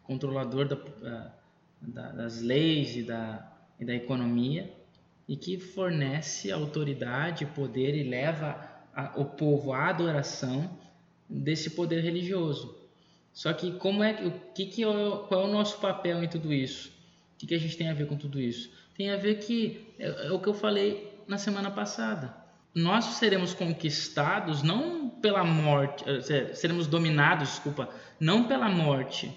controlador 0.04 0.68
da, 0.68 1.32
da, 1.82 2.12
das 2.14 2.41
leis 2.41 2.95
e 2.95 3.04
da, 3.04 3.51
e 3.82 3.86
da 3.86 3.96
economia 3.96 4.72
e 5.28 5.36
que 5.36 5.60
fornece 5.60 6.52
autoridade, 6.52 7.46
poder 7.48 7.96
e 7.96 8.04
leva 8.04 8.56
a, 8.94 9.20
o 9.20 9.26
povo 9.26 9.74
à 9.74 9.90
adoração 9.90 10.70
desse 11.28 11.72
poder 11.72 12.02
religioso. 12.02 12.78
Só 13.34 13.52
que 13.54 13.72
como 13.74 14.04
é 14.04 14.26
o 14.26 14.32
que, 14.54 14.66
que 14.66 14.84
é, 14.84 14.88
qual 15.28 15.42
é 15.42 15.46
o 15.46 15.52
nosso 15.52 15.80
papel 15.80 16.24
em 16.24 16.28
tudo 16.28 16.54
isso? 16.54 16.90
O 17.34 17.38
que, 17.40 17.48
que 17.48 17.56
a 17.56 17.60
gente 17.60 17.76
tem 17.76 17.90
a 17.90 17.94
ver 17.94 18.08
com 18.08 18.16
tudo 18.16 18.40
isso? 18.40 18.72
Tem 18.96 19.10
a 19.10 19.18
ver 19.18 19.40
que 19.40 19.88
é, 19.98 20.28
é 20.28 20.32
o 20.32 20.40
que 20.40 20.48
eu 20.48 20.54
falei 20.54 21.12
na 21.28 21.38
semana 21.38 21.72
passada. 21.72 22.36
Nós 22.76 23.06
seremos 23.06 23.54
conquistados 23.54 24.62
não 24.62 25.10
pela 25.10 25.44
morte, 25.44 26.04
eh, 26.08 26.54
seremos 26.54 26.88
dominados, 26.88 27.50
desculpa, 27.50 27.90
não 28.20 28.48
pela 28.48 28.70
morte, 28.70 29.32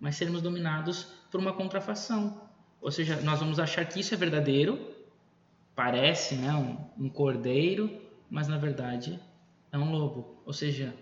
mas 0.00 0.16
seremos 0.16 0.42
dominados 0.42 1.04
por 1.30 1.40
uma 1.40 1.52
contrafação. 1.52 2.51
Ou 2.82 2.90
seja, 2.90 3.20
nós 3.22 3.38
vamos 3.38 3.60
achar 3.60 3.84
que 3.84 4.00
isso 4.00 4.12
é 4.12 4.16
verdadeiro, 4.16 4.78
parece 5.74 6.34
né, 6.34 6.52
um, 6.52 7.04
um 7.06 7.08
cordeiro, 7.08 7.90
mas 8.28 8.48
na 8.48 8.58
verdade 8.58 9.20
é 9.70 9.78
um 9.78 9.92
lobo. 9.92 10.42
Ou 10.44 10.52
seja, 10.52 10.92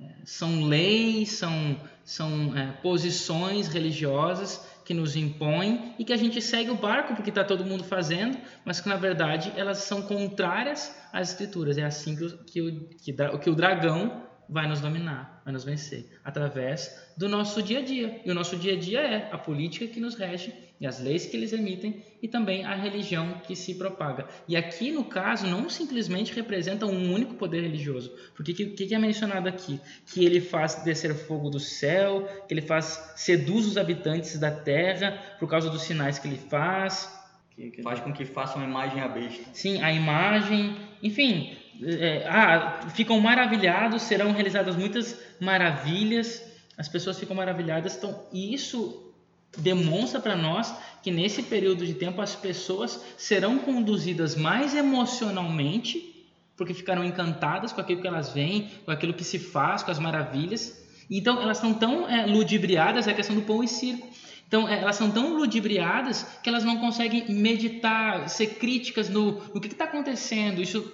é, 0.00 0.04
são 0.24 0.64
leis, 0.64 1.32
são, 1.32 1.76
são 2.04 2.56
é, 2.56 2.72
posições 2.80 3.66
religiosas 3.66 4.64
que 4.84 4.94
nos 4.94 5.16
impõem 5.16 5.94
e 5.98 6.04
que 6.04 6.12
a 6.12 6.16
gente 6.16 6.40
segue 6.40 6.70
o 6.70 6.76
barco 6.76 7.14
porque 7.14 7.30
está 7.30 7.42
todo 7.42 7.64
mundo 7.64 7.82
fazendo, 7.84 8.38
mas 8.64 8.80
que 8.80 8.88
na 8.88 8.96
verdade 8.96 9.52
elas 9.56 9.78
são 9.78 10.02
contrárias 10.02 10.94
às 11.12 11.30
escrituras. 11.30 11.78
É 11.78 11.84
assim 11.84 12.14
que 12.14 12.24
o, 12.24 12.38
que 12.44 12.60
o, 12.62 12.88
que, 12.98 13.38
que 13.38 13.50
o 13.50 13.54
dragão 13.54 14.22
vai 14.48 14.68
nos 14.68 14.80
dominar, 14.80 15.40
vai 15.44 15.52
nos 15.52 15.64
vencer, 15.64 16.06
através 16.24 17.12
do 17.16 17.28
nosso 17.28 17.62
dia 17.62 17.78
a 17.78 17.82
dia. 17.82 18.20
E 18.24 18.30
o 18.30 18.34
nosso 18.34 18.56
dia 18.56 18.74
a 18.74 18.78
dia 18.78 19.00
é 19.00 19.28
a 19.32 19.38
política 19.38 19.86
que 19.86 20.00
nos 20.00 20.14
rege 20.14 20.52
e 20.80 20.86
as 20.86 21.00
leis 21.00 21.26
que 21.26 21.36
eles 21.36 21.52
emitem 21.52 22.02
e 22.20 22.28
também 22.28 22.64
a 22.64 22.74
religião 22.74 23.40
que 23.46 23.54
se 23.54 23.74
propaga. 23.74 24.26
E 24.48 24.56
aqui, 24.56 24.90
no 24.90 25.04
caso, 25.04 25.46
não 25.46 25.70
simplesmente 25.70 26.34
representa 26.34 26.86
um 26.86 27.12
único 27.12 27.34
poder 27.34 27.62
religioso, 27.62 28.12
porque 28.34 28.52
o 28.52 28.54
que, 28.54 28.86
que, 28.86 28.94
é 28.94 28.98
mencionado 28.98 29.48
aqui? 29.48 29.80
Que 30.06 30.24
ele 30.24 30.40
faz 30.40 30.82
descer 30.82 31.14
fogo 31.14 31.48
do 31.48 31.60
céu, 31.60 32.28
que 32.46 32.54
ele 32.54 32.62
faz 32.62 33.12
seduz 33.16 33.66
os 33.66 33.76
habitantes 33.76 34.38
da 34.38 34.50
terra 34.50 35.36
por 35.38 35.48
causa 35.48 35.70
dos 35.70 35.82
sinais 35.82 36.18
que 36.18 36.28
ele 36.28 36.38
faz. 36.38 37.23
Que, 37.56 37.70
que 37.70 37.82
faz 37.82 38.00
com 38.00 38.12
que 38.12 38.24
façam 38.24 38.56
uma 38.56 38.66
imagem 38.66 39.00
à 39.00 39.08
besta. 39.08 39.44
Sim, 39.52 39.80
a 39.80 39.92
imagem, 39.92 40.76
enfim, 41.02 41.56
é, 41.82 42.26
ah, 42.28 42.88
ficam 42.94 43.18
maravilhados, 43.20 44.02
serão 44.02 44.32
realizadas 44.32 44.76
muitas 44.76 45.18
maravilhas, 45.40 46.42
as 46.76 46.88
pessoas 46.88 47.18
ficam 47.18 47.36
maravilhadas, 47.36 47.96
então 47.96 48.26
isso 48.32 49.12
demonstra 49.58 50.20
para 50.20 50.36
nós 50.36 50.74
que 51.02 51.10
nesse 51.10 51.42
período 51.42 51.86
de 51.86 51.94
tempo 51.94 52.20
as 52.20 52.34
pessoas 52.34 53.00
serão 53.16 53.58
conduzidas 53.58 54.34
mais 54.34 54.74
emocionalmente, 54.74 56.12
porque 56.56 56.74
ficaram 56.74 57.04
encantadas 57.04 57.72
com 57.72 57.80
aquilo 57.80 58.00
que 58.00 58.06
elas 58.06 58.32
veem, 58.32 58.70
com 58.84 58.90
aquilo 58.90 59.14
que 59.14 59.24
se 59.24 59.38
faz, 59.38 59.82
com 59.82 59.90
as 59.90 59.98
maravilhas. 59.98 60.82
Então 61.10 61.40
elas 61.40 61.58
estão 61.58 61.74
tão 61.74 62.08
é, 62.08 62.26
ludibriadas, 62.26 63.06
é 63.06 63.10
a 63.10 63.14
questão 63.14 63.36
do 63.36 63.42
pão 63.42 63.62
e 63.62 63.68
circo. 63.68 64.08
Então 64.46 64.68
é, 64.68 64.80
elas 64.80 64.96
são 64.96 65.10
tão 65.10 65.36
ludibriadas 65.36 66.22
que 66.42 66.48
elas 66.48 66.64
não 66.64 66.78
conseguem 66.78 67.32
meditar, 67.32 68.28
ser 68.28 68.58
críticas 68.58 69.08
no, 69.08 69.42
no 69.52 69.60
que 69.60 69.68
está 69.68 69.84
acontecendo. 69.84 70.60
Isso 70.60 70.92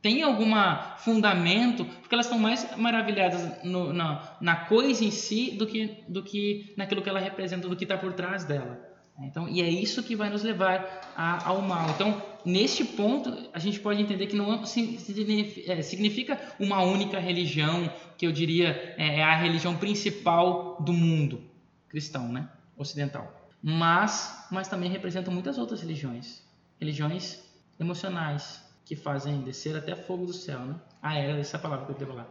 tem 0.00 0.22
algum 0.22 0.50
fundamento, 0.98 1.84
porque 1.84 2.14
elas 2.14 2.26
estão 2.26 2.38
mais 2.38 2.76
maravilhadas 2.76 3.62
no, 3.62 3.92
na, 3.92 4.36
na 4.40 4.56
coisa 4.56 5.04
em 5.04 5.12
si 5.12 5.52
do 5.52 5.66
que, 5.66 6.02
do 6.08 6.22
que 6.22 6.74
naquilo 6.76 7.00
que 7.00 7.08
ela 7.08 7.20
representa, 7.20 7.68
do 7.68 7.76
que 7.76 7.84
está 7.84 7.96
por 7.96 8.12
trás 8.12 8.44
dela. 8.44 8.92
Então, 9.20 9.48
e 9.48 9.60
é 9.62 9.68
isso 9.68 10.02
que 10.02 10.16
vai 10.16 10.28
nos 10.28 10.42
levar 10.42 11.12
a, 11.14 11.46
ao 11.46 11.62
mal. 11.62 11.90
Então, 11.90 12.20
neste 12.44 12.84
ponto, 12.84 13.32
a 13.52 13.58
gente 13.60 13.78
pode 13.78 14.02
entender 14.02 14.26
que 14.26 14.34
não 14.34 14.52
é, 14.54 15.82
significa 15.82 16.40
uma 16.58 16.82
única 16.82 17.20
religião, 17.20 17.92
que 18.18 18.26
eu 18.26 18.32
diria 18.32 18.94
é, 18.98 19.20
é 19.20 19.22
a 19.22 19.36
religião 19.36 19.76
principal 19.76 20.78
do 20.80 20.92
mundo 20.92 21.44
cristão, 21.88 22.26
né? 22.26 22.48
Ocidental. 22.82 23.42
Mas, 23.62 24.46
mas 24.50 24.68
também 24.68 24.90
representa 24.90 25.30
muitas 25.30 25.56
outras 25.56 25.80
religiões. 25.80 26.42
Religiões 26.80 27.40
emocionais, 27.78 28.60
que 28.84 28.96
fazem 28.96 29.40
descer 29.42 29.76
até 29.76 29.94
fogo 29.94 30.26
do 30.26 30.32
céu, 30.32 30.60
né? 30.60 30.74
Ah, 31.00 31.16
era 31.16 31.38
essa 31.38 31.58
palavra 31.58 31.86
que 31.86 31.92
eu 31.92 31.96
devo 31.96 32.14
lá. 32.14 32.26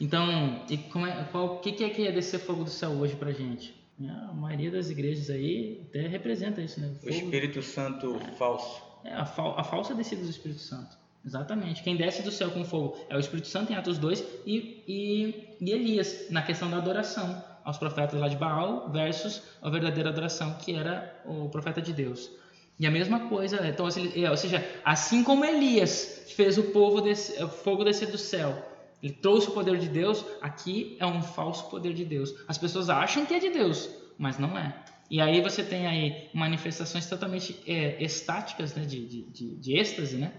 Então, 0.00 0.64
e 0.70 0.78
como 0.78 1.06
é, 1.06 1.24
qual, 1.24 1.56
o 1.56 1.58
que, 1.58 1.84
é 1.84 1.90
que 1.90 2.06
é 2.06 2.12
descer 2.12 2.38
fogo 2.40 2.64
do 2.64 2.70
céu 2.70 2.90
hoje 2.90 3.16
pra 3.16 3.32
gente? 3.32 3.74
É, 4.00 4.08
a 4.08 4.32
maioria 4.32 4.70
das 4.70 4.90
igrejas 4.90 5.30
aí 5.30 5.84
até 5.88 6.06
representa 6.06 6.60
isso, 6.60 6.80
né? 6.80 6.94
Fogo, 7.00 7.06
o 7.06 7.10
Espírito 7.10 7.62
Santo 7.62 8.16
é, 8.16 8.32
falso. 8.32 8.82
É, 9.04 9.12
a, 9.14 9.24
fal, 9.24 9.58
a 9.58 9.64
falsa 9.64 9.94
descida 9.94 10.22
do 10.22 10.30
Espírito 10.30 10.60
Santo. 10.60 10.96
Exatamente. 11.24 11.82
Quem 11.82 11.96
desce 11.96 12.22
do 12.22 12.30
céu 12.30 12.50
com 12.50 12.64
fogo 12.64 12.96
é 13.08 13.16
o 13.16 13.18
Espírito 13.18 13.48
Santo 13.48 13.72
em 13.72 13.76
Atos 13.76 13.98
2 13.98 14.24
e, 14.46 14.84
e, 14.86 15.56
e 15.60 15.70
Elias, 15.72 16.30
na 16.30 16.42
questão 16.42 16.70
da 16.70 16.76
adoração 16.76 17.42
aos 17.66 17.76
profetas 17.76 18.18
lá 18.18 18.28
de 18.28 18.36
Baal 18.36 18.88
versus 18.90 19.42
a 19.60 19.68
verdadeira 19.68 20.10
adoração, 20.10 20.54
que 20.54 20.72
era 20.72 21.20
o 21.26 21.48
profeta 21.48 21.82
de 21.82 21.92
Deus. 21.92 22.30
E 22.78 22.86
a 22.86 22.90
mesma 22.90 23.28
coisa, 23.28 23.66
então, 23.66 23.88
é, 24.14 24.30
ou 24.30 24.36
seja, 24.36 24.64
assim 24.84 25.24
como 25.24 25.44
Elias 25.44 26.32
fez 26.36 26.56
o 26.58 26.62
povo 26.64 27.00
desse, 27.00 27.42
o 27.42 27.48
fogo 27.48 27.82
descer 27.82 28.08
do 28.08 28.18
céu, 28.18 28.56
ele 29.02 29.14
trouxe 29.14 29.48
o 29.48 29.50
poder 29.50 29.78
de 29.78 29.88
Deus, 29.88 30.24
aqui 30.40 30.96
é 31.00 31.06
um 31.06 31.20
falso 31.20 31.68
poder 31.68 31.92
de 31.92 32.04
Deus. 32.04 32.32
As 32.46 32.56
pessoas 32.56 32.88
acham 32.88 33.26
que 33.26 33.34
é 33.34 33.40
de 33.40 33.50
Deus, 33.50 33.90
mas 34.16 34.38
não 34.38 34.56
é. 34.56 34.84
E 35.10 35.20
aí 35.20 35.40
você 35.40 35.64
tem 35.64 35.88
aí 35.88 36.30
manifestações 36.32 37.06
totalmente 37.06 37.58
é, 37.66 38.02
estáticas, 38.02 38.74
né, 38.76 38.84
de, 38.84 39.04
de, 39.06 39.22
de, 39.22 39.56
de 39.56 39.76
êxtase, 39.76 40.16
né, 40.18 40.32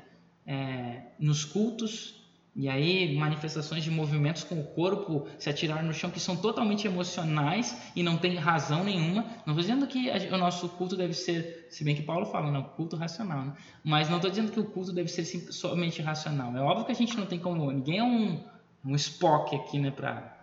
é, 0.46 1.02
nos 1.20 1.44
cultos, 1.44 2.17
e 2.60 2.68
aí, 2.68 3.16
manifestações 3.16 3.84
de 3.84 3.92
movimentos 3.92 4.44
com 4.44 4.60
o 4.60 4.64
corpo 4.64 5.28
se 5.38 5.48
atirar 5.48 5.84
no 5.84 5.94
chão 5.94 6.10
que 6.10 6.20
são 6.20 6.36
totalmente 6.36 6.88
emocionais 6.88 7.78
e 7.96 8.02
não 8.02 8.18
tem 8.18 8.36
razão 8.36 8.84
nenhuma. 8.84 9.22
Não 9.46 9.54
estou 9.54 9.58
dizendo 9.58 9.86
que 9.86 10.10
o 10.34 10.38
nosso 10.40 10.68
culto 10.70 10.98
deve 10.98 11.14
ser, 11.14 11.68
se 11.70 11.84
bem 11.84 11.96
que 11.96 12.02
Paulo 12.02 12.26
fala, 12.26 12.50
não, 12.50 12.64
culto 12.64 12.96
racional, 12.96 13.46
né? 13.46 13.54
Mas 13.84 14.10
não 14.10 14.16
estou 14.16 14.32
dizendo 14.32 14.52
que 14.52 14.60
o 14.60 14.66
culto 14.66 14.92
deve 14.92 15.08
ser 15.08 15.24
somente 15.54 16.02
racional. 16.02 16.58
É 16.58 16.60
óbvio 16.60 16.88
que 16.88 16.92
a 16.92 16.96
gente 16.96 17.16
não 17.16 17.28
tem 17.28 17.38
como. 17.38 17.72
Ninguém 17.72 18.00
é 18.00 18.04
um, 18.04 18.44
um 18.84 18.96
Spock 18.96 19.56
aqui, 19.56 19.78
né, 19.78 19.92
para 19.92 20.37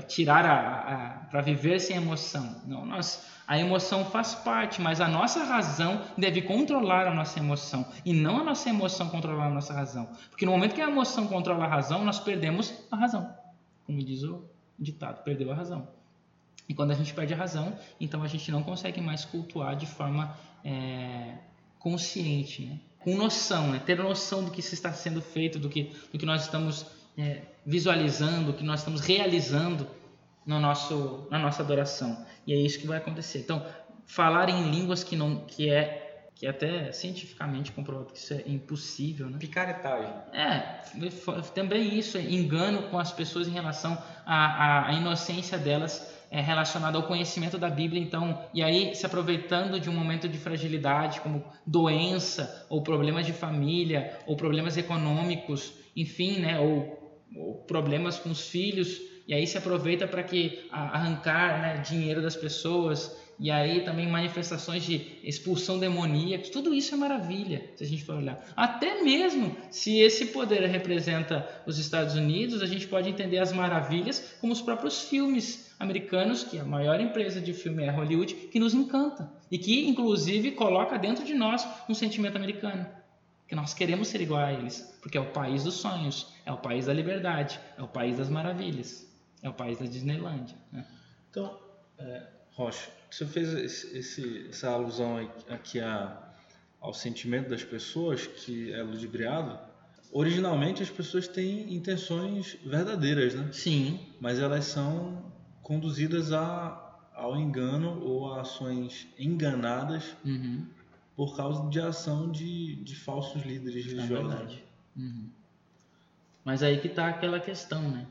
tirar 0.00 0.46
a, 0.46 0.78
a 0.78 1.08
para 1.26 1.40
viver 1.40 1.80
sem 1.80 1.96
emoção. 1.96 2.62
Não, 2.66 2.86
nós 2.86 3.26
a 3.46 3.58
emoção 3.58 4.04
faz 4.04 4.34
parte, 4.34 4.80
mas 4.80 5.00
a 5.00 5.08
nossa 5.08 5.44
razão 5.44 6.00
deve 6.16 6.42
controlar 6.42 7.06
a 7.06 7.14
nossa 7.14 7.38
emoção 7.38 7.84
e 8.04 8.12
não 8.12 8.40
a 8.40 8.44
nossa 8.44 8.68
emoção 8.68 9.08
controlar 9.08 9.46
a 9.46 9.50
nossa 9.50 9.74
razão. 9.74 10.08
Porque 10.30 10.46
no 10.46 10.52
momento 10.52 10.74
que 10.74 10.80
a 10.80 10.88
emoção 10.88 11.26
controla 11.26 11.64
a 11.64 11.68
razão, 11.68 12.04
nós 12.04 12.20
perdemos 12.20 12.72
a 12.90 12.96
razão. 12.96 13.34
Como 13.84 14.02
diz 14.02 14.22
o 14.22 14.44
ditado, 14.78 15.22
perdeu 15.24 15.50
a 15.50 15.54
razão. 15.54 15.88
E 16.68 16.74
quando 16.74 16.92
a 16.92 16.94
gente 16.94 17.12
perde 17.12 17.34
a 17.34 17.36
razão, 17.36 17.76
então 18.00 18.22
a 18.22 18.28
gente 18.28 18.50
não 18.50 18.62
consegue 18.62 19.00
mais 19.00 19.24
cultuar 19.24 19.76
de 19.76 19.86
forma 19.86 20.34
é, 20.64 21.34
consciente, 21.78 22.64
né? 22.64 22.80
com 23.00 23.16
noção, 23.16 23.72
né? 23.72 23.80
ter 23.84 23.98
noção 23.98 24.44
do 24.44 24.50
que 24.50 24.62
se 24.62 24.74
está 24.74 24.92
sendo 24.92 25.20
feito, 25.20 25.58
do 25.58 25.68
que, 25.68 25.92
do 26.12 26.18
que 26.18 26.24
nós 26.24 26.42
estamos 26.42 26.86
é, 27.16 27.42
visualizando, 27.64 28.52
do 28.52 28.58
que 28.58 28.64
nós 28.64 28.80
estamos 28.80 29.00
realizando 29.00 29.86
no 30.44 30.58
nosso, 30.58 31.26
na 31.30 31.38
nossa 31.38 31.62
adoração. 31.62 32.24
E 32.46 32.52
é 32.52 32.56
isso 32.56 32.78
que 32.78 32.86
vai 32.86 32.98
acontecer. 32.98 33.40
Então, 33.40 33.64
falar 34.06 34.48
em 34.48 34.70
línguas 34.70 35.04
que 35.04 35.16
não 35.16 35.44
que 35.46 35.70
é 35.70 36.00
que 36.34 36.46
é 36.46 36.50
até 36.50 36.90
cientificamente 36.90 37.70
comprovado 37.70 38.12
que 38.12 38.18
isso 38.18 38.34
é 38.34 38.42
impossível, 38.46 39.30
né? 39.30 39.38
Picaretagem. 39.38 40.12
É, 40.32 40.80
também 41.54 41.96
isso, 41.96 42.18
é 42.18 42.22
engano 42.22 42.84
com 42.84 42.98
as 42.98 43.12
pessoas 43.12 43.46
em 43.46 43.52
relação 43.52 43.96
à, 44.26 44.88
à 44.88 44.92
inocência 44.92 45.56
delas 45.56 46.12
é, 46.32 46.40
relacionada 46.40 46.96
ao 46.96 47.04
conhecimento 47.04 47.58
da 47.58 47.68
Bíblia, 47.68 48.02
então, 48.02 48.42
e 48.52 48.62
aí 48.62 48.94
se 48.94 49.04
aproveitando 49.04 49.78
de 49.78 49.88
um 49.88 49.92
momento 49.92 50.28
de 50.28 50.38
fragilidade, 50.38 51.20
como 51.20 51.44
doença, 51.66 52.66
ou 52.68 52.82
problemas 52.82 53.24
de 53.24 53.32
família, 53.32 54.18
ou 54.26 54.34
problemas 54.34 54.76
econômicos, 54.76 55.74
enfim, 55.94 56.40
né, 56.40 56.58
ou 56.58 57.01
problemas 57.66 58.18
com 58.18 58.30
os 58.30 58.48
filhos, 58.48 59.00
e 59.26 59.34
aí 59.34 59.46
se 59.46 59.56
aproveita 59.56 60.06
para 60.06 60.22
que 60.22 60.66
arrancar 60.70 61.60
né, 61.60 61.82
dinheiro 61.82 62.20
das 62.20 62.36
pessoas 62.36 63.16
e 63.42 63.50
aí 63.50 63.80
também 63.80 64.06
manifestações 64.06 64.84
de 64.84 65.18
expulsão 65.24 65.76
demoníaca, 65.76 66.48
tudo 66.52 66.72
isso 66.72 66.94
é 66.94 66.96
maravilha, 66.96 67.70
se 67.74 67.82
a 67.82 67.86
gente 67.86 68.04
for 68.04 68.14
olhar. 68.14 68.40
Até 68.54 69.02
mesmo 69.02 69.56
se 69.68 69.98
esse 69.98 70.26
poder 70.26 70.64
representa 70.66 71.48
os 71.66 71.76
Estados 71.78 72.14
Unidos, 72.14 72.62
a 72.62 72.66
gente 72.66 72.86
pode 72.86 73.08
entender 73.08 73.38
as 73.38 73.52
maravilhas 73.52 74.36
como 74.40 74.52
os 74.52 74.62
próprios 74.62 75.02
filmes 75.02 75.74
americanos, 75.78 76.44
que 76.44 76.56
a 76.56 76.64
maior 76.64 77.00
empresa 77.00 77.40
de 77.40 77.52
filme 77.52 77.82
é 77.82 77.90
Hollywood, 77.90 78.32
que 78.32 78.60
nos 78.60 78.74
encanta 78.74 79.28
e 79.50 79.58
que 79.58 79.88
inclusive 79.88 80.52
coloca 80.52 80.96
dentro 80.96 81.24
de 81.24 81.34
nós 81.34 81.66
um 81.88 81.94
sentimento 81.94 82.36
americano. 82.36 82.86
Que 83.48 83.54
nós 83.54 83.74
queremos 83.74 84.08
ser 84.08 84.20
igual 84.20 84.40
a 84.40 84.52
eles, 84.52 84.80
porque 85.00 85.18
é 85.18 85.20
o 85.20 85.30
país 85.30 85.64
dos 85.64 85.74
sonhos, 85.74 86.32
é 86.46 86.52
o 86.52 86.58
país 86.58 86.86
da 86.86 86.92
liberdade, 86.92 87.60
é 87.76 87.82
o 87.82 87.88
país 87.88 88.16
das 88.16 88.28
maravilhas. 88.28 89.06
É 89.42 89.48
o 89.48 89.52
país 89.52 89.78
da 89.78 89.86
Disneylândia. 89.86 90.56
Né? 90.70 90.86
Então, 91.30 91.58
é, 91.98 92.22
Rocha, 92.52 92.88
você 93.10 93.26
fez 93.26 93.52
esse, 93.54 93.98
esse, 93.98 94.46
essa 94.48 94.70
alusão 94.70 95.18
aqui 95.48 95.80
a, 95.80 96.32
ao 96.80 96.94
sentimento 96.94 97.48
das 97.50 97.64
pessoas 97.64 98.26
que 98.26 98.72
é 98.72 98.82
ludibriado. 98.82 99.58
Originalmente 100.12 100.82
as 100.82 100.90
pessoas 100.90 101.26
têm 101.26 101.74
intenções 101.74 102.56
verdadeiras, 102.64 103.34
né? 103.34 103.48
Sim. 103.52 103.98
Mas 104.20 104.38
elas 104.38 104.66
são 104.66 105.32
conduzidas 105.62 106.32
a, 106.32 107.00
ao 107.14 107.36
engano 107.36 108.02
ou 108.04 108.32
a 108.32 108.42
ações 108.42 109.08
enganadas 109.18 110.14
uhum. 110.24 110.66
Por 111.16 111.36
causa 111.36 111.68
de 111.68 111.80
ação 111.80 112.30
de, 112.30 112.76
de 112.76 112.96
falsos 112.96 113.42
líderes 113.42 113.86
é 113.86 113.90
religiosos. 113.90 114.10
É 114.10 114.36
verdade. 114.36 114.64
Uhum. 114.96 115.28
Mas 116.44 116.62
aí 116.62 116.80
que 116.80 116.88
está 116.88 117.08
aquela 117.08 117.38
questão, 117.38 117.82
né? 117.82 118.06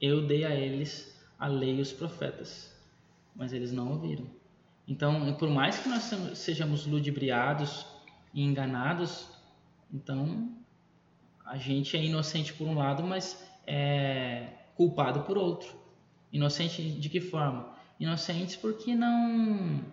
Eu 0.00 0.26
dei 0.26 0.44
a 0.44 0.54
eles 0.54 1.12
a 1.38 1.46
lei 1.46 1.78
e 1.78 1.80
os 1.80 1.92
profetas, 1.92 2.72
mas 3.34 3.52
eles 3.52 3.72
não 3.72 3.90
ouviram. 3.90 4.26
Então, 4.86 5.34
por 5.34 5.48
mais 5.48 5.78
que 5.78 5.88
nós 5.88 6.02
sejamos 6.34 6.86
ludibriados 6.86 7.86
e 8.34 8.42
enganados, 8.42 9.28
então 9.92 10.52
a 11.44 11.56
gente 11.56 11.96
é 11.96 12.04
inocente 12.04 12.52
por 12.52 12.66
um 12.66 12.74
lado, 12.74 13.02
mas 13.02 13.44
é 13.66 14.48
culpado 14.76 15.22
por 15.22 15.36
outro. 15.36 15.76
Inocente 16.32 16.82
de 16.92 17.08
que 17.08 17.20
forma? 17.20 17.74
Inocentes 17.98 18.56
porque 18.56 18.94
não 18.94 19.84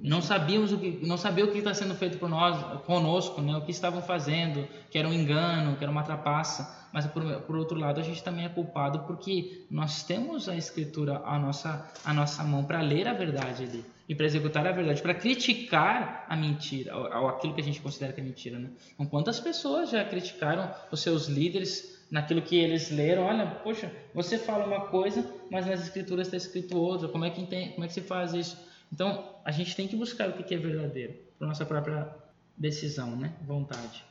não 0.00 0.22
sabíamos 0.22 0.72
o 0.72 0.78
que 0.78 1.04
não 1.04 1.16
sabia 1.16 1.44
o 1.44 1.50
que 1.50 1.58
está 1.58 1.74
sendo 1.74 1.94
feito 1.94 2.18
por 2.18 2.28
nós 2.28 2.56
conosco 2.84 3.42
né? 3.42 3.56
O 3.56 3.62
que 3.62 3.72
estavam 3.72 4.00
fazendo 4.00 4.66
que 4.90 4.98
era 4.98 5.08
um 5.08 5.12
engano 5.12 5.76
que 5.76 5.82
era 5.82 5.90
uma 5.90 6.04
trapaça. 6.04 6.76
Mas 6.92 7.04
por, 7.06 7.22
por 7.42 7.56
outro 7.56 7.78
lado 7.78 8.00
a 8.00 8.02
gente 8.02 8.22
também 8.22 8.44
é 8.44 8.48
culpado 8.48 9.00
porque 9.00 9.66
nós 9.70 10.04
temos 10.04 10.48
a 10.48 10.56
escritura 10.56 11.20
a 11.24 11.38
nossa 11.38 11.90
a 12.04 12.14
nossa 12.14 12.44
mão 12.44 12.64
para 12.64 12.80
ler 12.80 13.08
a 13.08 13.12
verdade 13.12 13.64
ali 13.64 13.84
e 14.08 14.14
para 14.14 14.24
executar 14.24 14.66
a 14.66 14.72
verdade 14.72 15.02
para 15.02 15.14
criticar 15.14 16.24
a 16.28 16.36
mentira 16.36 16.96
ou, 16.96 17.28
aquilo 17.28 17.52
que 17.52 17.60
a 17.60 17.64
gente 17.64 17.80
considera 17.80 18.12
que 18.12 18.20
é 18.20 18.24
mentira 18.24 18.58
né? 18.58 18.70
Então, 18.94 19.04
quantas 19.04 19.40
pessoas 19.40 19.90
já 19.90 20.04
criticaram 20.04 20.70
os 20.92 21.00
seus 21.00 21.26
líderes 21.26 21.98
naquilo 22.10 22.40
que 22.40 22.56
eles 22.56 22.90
leram? 22.90 23.24
Olha 23.24 23.46
poxa 23.46 23.92
você 24.14 24.38
fala 24.38 24.64
uma 24.64 24.82
coisa 24.82 25.28
mas 25.50 25.66
nas 25.66 25.82
escrituras 25.82 26.28
está 26.28 26.36
escrito 26.36 26.78
outra. 26.78 27.08
Como 27.08 27.24
é 27.24 27.30
que 27.30 27.44
como 27.44 27.84
é 27.84 27.88
que 27.88 27.94
se 27.94 28.00
faz 28.00 28.32
isso 28.32 28.68
então, 28.92 29.36
a 29.44 29.50
gente 29.50 29.76
tem 29.76 29.86
que 29.86 29.96
buscar 29.96 30.28
o 30.28 30.32
que 30.32 30.54
é 30.54 30.58
verdadeiro 30.58 31.14
para 31.38 31.46
nossa 31.46 31.64
própria 31.64 32.08
decisão, 32.56 33.16
né? 33.16 33.32
Vontade. 33.42 34.04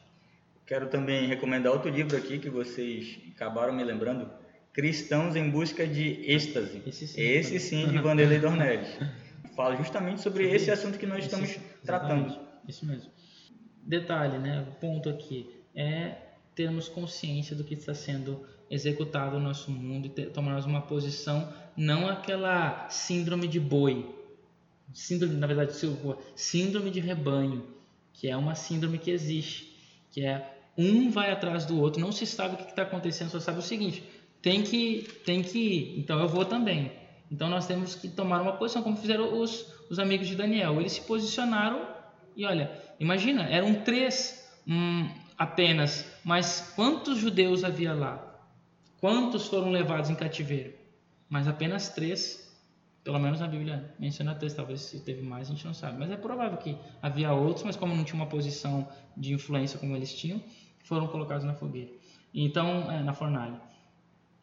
Quero 0.66 0.88
também 0.88 1.28
recomendar 1.28 1.72
outro 1.72 1.90
livro 1.90 2.16
aqui 2.18 2.40
que 2.40 2.50
vocês 2.50 3.20
acabaram 3.36 3.74
me 3.74 3.84
lembrando, 3.84 4.30
Cristãos 4.74 5.36
em 5.36 5.50
Busca 5.50 5.88
de 5.88 6.32
Êxtase. 6.32 6.84
Esse 6.86 7.08
sim, 7.08 7.22
esse 7.22 7.60
sim 7.60 7.88
de 7.88 7.98
Vanderlei 7.98 8.40
Dornelles. 8.40 8.88
Fala 9.56 9.76
justamente 9.76 10.22
sobre 10.22 10.52
esse 10.52 10.70
assunto 10.70 11.00
que 11.00 11.06
nós 11.06 11.26
esse, 11.26 11.28
estamos 11.28 11.60
tratando. 11.84 12.38
Isso 12.68 12.86
mesmo. 12.86 13.10
Detalhe, 13.82 14.38
né? 14.38 14.68
Ponto 14.80 15.10
aqui 15.10 15.50
é 15.74 16.16
termos 16.54 16.88
consciência 16.88 17.56
do 17.56 17.64
que 17.64 17.74
está 17.74 17.94
sendo 17.94 18.46
executado 18.70 19.40
no 19.40 19.46
nosso 19.46 19.72
mundo 19.72 20.08
e 20.08 20.26
tomarmos 20.28 20.66
uma 20.66 20.82
posição, 20.82 21.52
não 21.76 22.08
aquela 22.08 22.90
síndrome 22.90 23.48
de 23.48 23.60
boi, 23.60 24.14
síndrome, 24.98 25.36
na 25.36 25.46
verdade, 25.46 25.74
síndrome 26.36 26.90
de 26.90 27.00
rebanho, 27.00 27.64
que 28.12 28.28
é 28.28 28.36
uma 28.36 28.56
síndrome 28.56 28.98
que 28.98 29.12
existe, 29.12 29.78
que 30.12 30.26
é 30.26 30.56
um 30.76 31.12
vai 31.12 31.32
atrás 31.32 31.66
do 31.66 31.80
outro, 31.80 32.02
não 32.02 32.12
se 32.12 32.26
sabe 32.26 32.56
o 32.56 32.58
que 32.58 32.72
está 32.72 32.82
acontecendo, 32.82 33.30
só 33.30 33.40
sabe 33.40 33.60
o 33.60 33.62
seguinte: 33.62 34.04
tem 34.42 34.64
que, 34.64 35.08
tem 35.24 35.44
que 35.44 35.60
ir, 35.60 36.00
então 36.00 36.20
eu 36.20 36.28
vou 36.28 36.44
também. 36.46 36.92
Então 37.32 37.48
nós 37.48 37.68
temos 37.68 37.94
que 37.94 38.08
tomar 38.08 38.42
uma 38.42 38.54
posição, 38.54 38.82
como 38.82 38.98
fizeram 38.98 39.40
os, 39.40 39.72
os 39.90 40.00
amigos 40.00 40.28
de 40.28 40.36
Daniel. 40.36 40.80
Eles 40.80 40.94
se 40.94 41.02
posicionaram 41.02 41.88
e 42.36 42.44
olha, 42.46 42.72
imagina, 43.00 43.44
eram 43.44 43.76
três 43.76 44.50
hum, 44.68 45.08
apenas, 45.38 46.06
mas 46.24 46.74
quantos 46.76 47.20
judeus 47.20 47.64
havia 47.64 47.94
lá? 47.94 48.24
Quantos 49.00 49.48
foram 49.48 49.70
levados 49.70 50.10
em 50.10 50.16
cativeiro? 50.16 50.74
Mas 51.30 51.48
apenas 51.48 51.90
três 51.90 52.47
pelo 53.08 53.20
menos 53.20 53.40
na 53.40 53.48
Bíblia 53.48 53.90
menciona 53.98 54.36
três, 54.36 54.54
talvez 54.54 54.82
se 54.82 55.00
teve 55.00 55.22
mais 55.22 55.48
a 55.48 55.52
gente 55.54 55.66
não 55.66 55.74
sabe. 55.74 55.98
Mas 55.98 56.12
é 56.12 56.18
provável 56.18 56.58
que 56.58 56.78
havia 57.02 57.32
outros, 57.32 57.64
mas 57.64 57.78
como 57.78 57.96
não 57.96 58.04
tinha 58.04 58.18
uma 58.18 58.26
posição 58.26 58.86
de 59.16 59.34
influência 59.34 59.80
como 59.80 59.96
eles 59.96 60.14
tinham, 60.14 60.44
foram 60.84 61.08
colocados 61.08 61.46
na 61.46 61.54
fogueira. 61.54 61.90
Então, 62.34 62.92
é, 62.92 63.02
na 63.02 63.14
fornalha. 63.14 63.62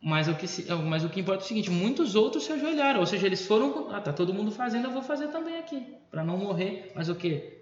Mas 0.03 0.29
o, 0.29 0.35
que 0.35 0.49
se, 0.49 0.67
é, 0.73 0.75
mas 0.77 1.05
o 1.05 1.11
que 1.11 1.21
importa 1.21 1.43
é 1.43 1.45
o 1.45 1.47
seguinte: 1.47 1.71
muitos 1.71 2.15
outros 2.15 2.45
se 2.45 2.53
ajoelharam, 2.53 3.01
ou 3.01 3.07
seja, 3.07 3.27
eles 3.27 3.47
foram. 3.47 3.91
Ah, 3.91 4.01
tá 4.01 4.15
todo 4.15 4.33
mundo 4.33 4.51
fazendo, 4.51 4.87
eu 4.87 4.93
vou 4.93 5.03
fazer 5.03 5.29
também 5.29 5.59
aqui, 5.59 5.87
para 6.11 6.25
não 6.25 6.39
morrer. 6.39 6.91
Mas 6.95 7.11
o 7.11 7.15
que? 7.15 7.59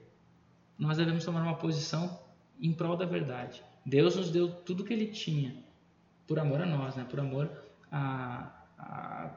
Nós 0.78 0.98
devemos 0.98 1.24
tomar 1.24 1.42
uma 1.42 1.56
posição 1.56 2.16
em 2.60 2.72
prol 2.72 2.96
da 2.96 3.06
verdade. 3.06 3.60
Deus 3.84 4.14
nos 4.14 4.30
deu 4.30 4.48
tudo 4.48 4.84
que 4.84 4.92
Ele 4.92 5.08
tinha, 5.08 5.52
por 6.28 6.38
amor 6.38 6.62
a 6.62 6.66
nós, 6.66 6.94
né? 6.94 7.04
por 7.10 7.18
amor 7.18 7.50
a, 7.90 8.52
a, 8.78 9.30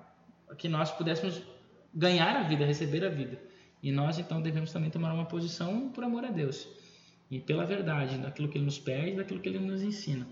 a 0.47 0.55
que 0.55 0.69
nós 0.69 0.91
pudéssemos 0.91 1.54
ganhar 1.95 2.35
a 2.35 2.43
vida, 2.43 2.65
receber 2.65 3.05
a 3.05 3.09
vida. 3.09 3.39
E 3.81 3.91
nós 3.91 4.19
então 4.19 4.41
devemos 4.41 4.71
também 4.71 4.89
tomar 4.89 5.13
uma 5.13 5.25
posição 5.25 5.89
por 5.89 6.03
amor 6.03 6.25
a 6.25 6.31
Deus 6.31 6.67
e 7.29 7.39
pela 7.39 7.65
verdade, 7.65 8.17
daquilo 8.17 8.49
que 8.49 8.57
ele 8.57 8.65
nos 8.65 8.79
pede, 8.79 9.15
daquilo 9.15 9.39
que 9.39 9.49
ele 9.49 9.59
nos 9.59 9.81
ensina. 9.81 10.27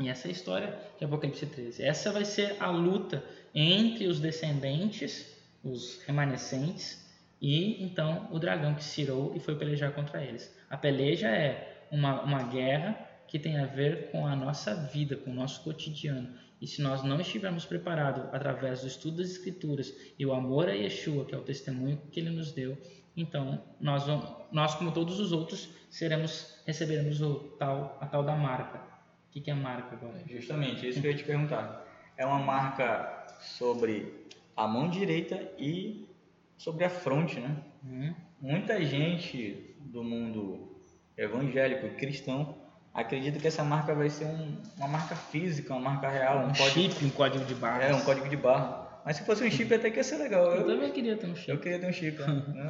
E 0.00 0.08
essa 0.08 0.28
é 0.28 0.30
a 0.30 0.32
história 0.32 0.78
de 0.98 1.04
Apocalipse 1.04 1.46
13. 1.46 1.82
Essa 1.82 2.12
vai 2.12 2.24
ser 2.24 2.56
a 2.60 2.70
luta 2.70 3.24
entre 3.54 4.06
os 4.06 4.20
descendentes, 4.20 5.26
os 5.64 6.02
remanescentes, 6.02 7.04
e 7.40 7.82
então 7.82 8.28
o 8.30 8.38
dragão 8.38 8.74
que 8.74 8.84
se 8.84 9.02
irou 9.02 9.34
e 9.34 9.40
foi 9.40 9.56
pelejar 9.56 9.92
contra 9.92 10.22
eles. 10.22 10.54
A 10.68 10.76
peleja 10.76 11.28
é 11.28 11.86
uma, 11.90 12.22
uma 12.22 12.42
guerra 12.44 13.05
que 13.28 13.38
tem 13.38 13.58
a 13.58 13.66
ver 13.66 14.10
com 14.10 14.26
a 14.26 14.36
nossa 14.36 14.74
vida, 14.74 15.16
com 15.16 15.30
o 15.30 15.34
nosso 15.34 15.62
cotidiano. 15.62 16.34
E 16.60 16.66
se 16.66 16.80
nós 16.80 17.02
não 17.02 17.20
estivermos 17.20 17.64
preparados 17.64 18.24
através 18.32 18.80
do 18.80 18.86
estudo 18.86 19.18
das 19.18 19.30
Escrituras 19.30 19.94
e 20.18 20.24
o 20.24 20.32
amor 20.32 20.68
a 20.68 20.72
Yeshua, 20.72 21.24
que 21.24 21.34
é 21.34 21.38
o 21.38 21.42
testemunho 21.42 22.00
que 22.10 22.20
ele 22.20 22.30
nos 22.30 22.52
deu, 22.52 22.78
então 23.16 23.62
nós, 23.80 24.06
vamos, 24.06 24.30
nós 24.50 24.74
como 24.74 24.92
todos 24.92 25.20
os 25.20 25.32
outros, 25.32 25.68
seremos 25.90 26.56
receberemos 26.66 27.20
o 27.20 27.34
tal, 27.58 27.98
a 28.00 28.06
tal 28.06 28.24
da 28.24 28.34
marca. 28.34 28.78
O 28.78 29.30
que, 29.30 29.40
que 29.40 29.50
é 29.50 29.54
marca 29.54 29.94
agora? 29.94 30.22
Justamente, 30.26 30.88
isso 30.88 31.00
que 31.00 31.06
eu 31.06 31.10
ia 31.10 31.16
te 31.16 31.24
perguntar. 31.24 31.86
É 32.16 32.24
uma 32.24 32.38
marca 32.38 33.26
sobre 33.40 34.26
a 34.56 34.66
mão 34.66 34.88
direita 34.88 35.36
e 35.58 36.08
sobre 36.56 36.84
a 36.84 36.90
fronte, 36.90 37.38
né? 37.38 37.56
Uhum. 37.84 38.14
Muita 38.40 38.82
gente 38.84 39.76
do 39.80 40.02
mundo 40.02 40.76
evangélico 41.16 41.88
cristão 41.96 42.65
acredito 42.96 43.38
que 43.38 43.46
essa 43.46 43.62
marca 43.62 43.94
vai 43.94 44.08
ser 44.08 44.24
um, 44.24 44.56
uma 44.76 44.88
marca 44.88 45.14
física, 45.14 45.72
uma 45.74 45.90
marca 45.90 46.08
real. 46.08 46.38
Um, 46.38 46.48
um 46.48 46.54
código, 46.54 46.70
chip, 46.70 47.04
um 47.04 47.10
código 47.10 47.44
de 47.44 47.54
barra. 47.54 47.82
É, 47.82 47.94
um 47.94 48.00
código 48.00 48.28
de 48.28 48.36
barra. 48.36 48.86
Mas 49.04 49.18
se 49.18 49.24
fosse 49.24 49.44
um 49.44 49.50
chip 49.50 49.72
até 49.72 49.88
que 49.88 49.98
ia 49.98 50.02
ser 50.02 50.16
legal. 50.16 50.46
Eu, 50.46 50.62
eu 50.62 50.66
também 50.66 50.90
queria 50.90 51.16
ter 51.16 51.28
um 51.28 51.36
chip. 51.36 51.48
Eu 51.48 51.58
queria 51.58 51.78
ter 51.78 51.86
um 51.86 51.92
chip. 51.92 52.20
né? 52.20 52.68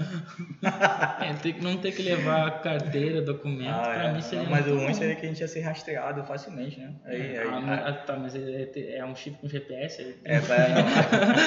é, 1.31 1.33
ter, 1.33 1.63
não 1.63 1.79
ter 1.79 1.93
que 1.93 2.03
levar 2.03 2.61
carteira, 2.61 3.23
documento, 3.23 3.71
ah, 3.71 3.81
pra 3.81 4.09
é. 4.09 4.13
mim 4.13 4.21
seria 4.21 4.45
não, 4.45 4.51
Mas 4.51 4.67
o 4.67 4.77
ruim 4.77 4.93
seria 4.93 5.17
que 5.17 5.25
a 5.25 5.29
gente 5.31 5.41
ia 5.41 5.49
ser 5.49 5.61
rastreado 5.61 6.23
facilmente, 6.25 6.79
né? 6.79 6.95
Aí, 7.07 7.37
é, 7.37 7.41
aí, 7.41 7.49
ah, 7.49 7.87
aí, 7.87 8.07
tá, 8.07 8.19
mas 8.19 8.35
é, 8.35 8.71
é, 8.99 9.05
um 9.07 9.17
chip 9.17 9.39
com 9.39 9.49
GPS? 9.49 10.15
É, 10.25 10.39
vai. 10.41 10.59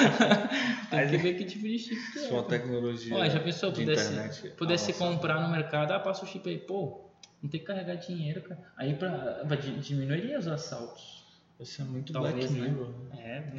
Tem 0.90 1.08
que 1.08 1.18
ver 1.18 1.34
que 1.36 1.44
tipo 1.44 1.68
de 1.68 1.78
chip 1.78 2.12
que 2.12 2.18
é. 2.18 2.22
Sua 2.24 2.42
tecnologia. 2.42 3.16
Olha, 3.16 3.30
já 3.30 3.40
pensou, 3.40 3.72
pudesse, 3.72 4.50
pudesse 4.58 4.94
comprar 4.94 5.40
no 5.40 5.50
mercado, 5.50 5.92
ah, 5.92 6.00
passa 6.00 6.26
o 6.26 6.28
chip 6.28 6.50
aí, 6.50 6.58
pô 6.58 7.09
não 7.42 7.50
tem 7.50 7.60
que 7.60 7.66
carregar 7.66 7.96
dinheiro, 7.96 8.42
cara. 8.42 8.60
Aí 8.76 8.94
pra, 8.94 9.10
pra 9.48 9.56
diminuiria 9.56 10.38
os 10.38 10.48
assaltos. 10.48 11.20
Isso 11.60 11.82
é 11.82 11.86
muito 11.86 12.14
Talvez, 12.14 12.36
Black 12.36 12.54
Mirror. 12.54 12.90
Né? 13.10 13.52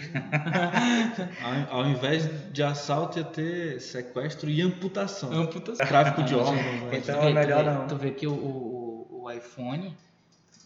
É, 1.42 1.44
ao, 1.70 1.80
ao, 1.80 1.86
invés 1.86 2.50
de 2.50 2.62
assalto 2.62 3.18
ia 3.18 3.24
ter 3.24 3.78
sequestro 3.78 4.48
e 4.48 4.62
amputação. 4.62 5.30
Amputação. 5.30 5.86
Tráfico 5.86 6.22
de 6.22 6.34
órgãos. 6.34 6.56
Né? 6.56 6.96
Então 6.96 7.22
é 7.22 7.32
melhor 7.32 7.62
tu 7.62 7.70
não. 7.70 7.88
Tu 7.88 7.96
vê 7.96 8.10
que 8.12 8.26
o, 8.26 8.32
o, 8.32 9.22
o 9.24 9.30
iPhone, 9.30 9.94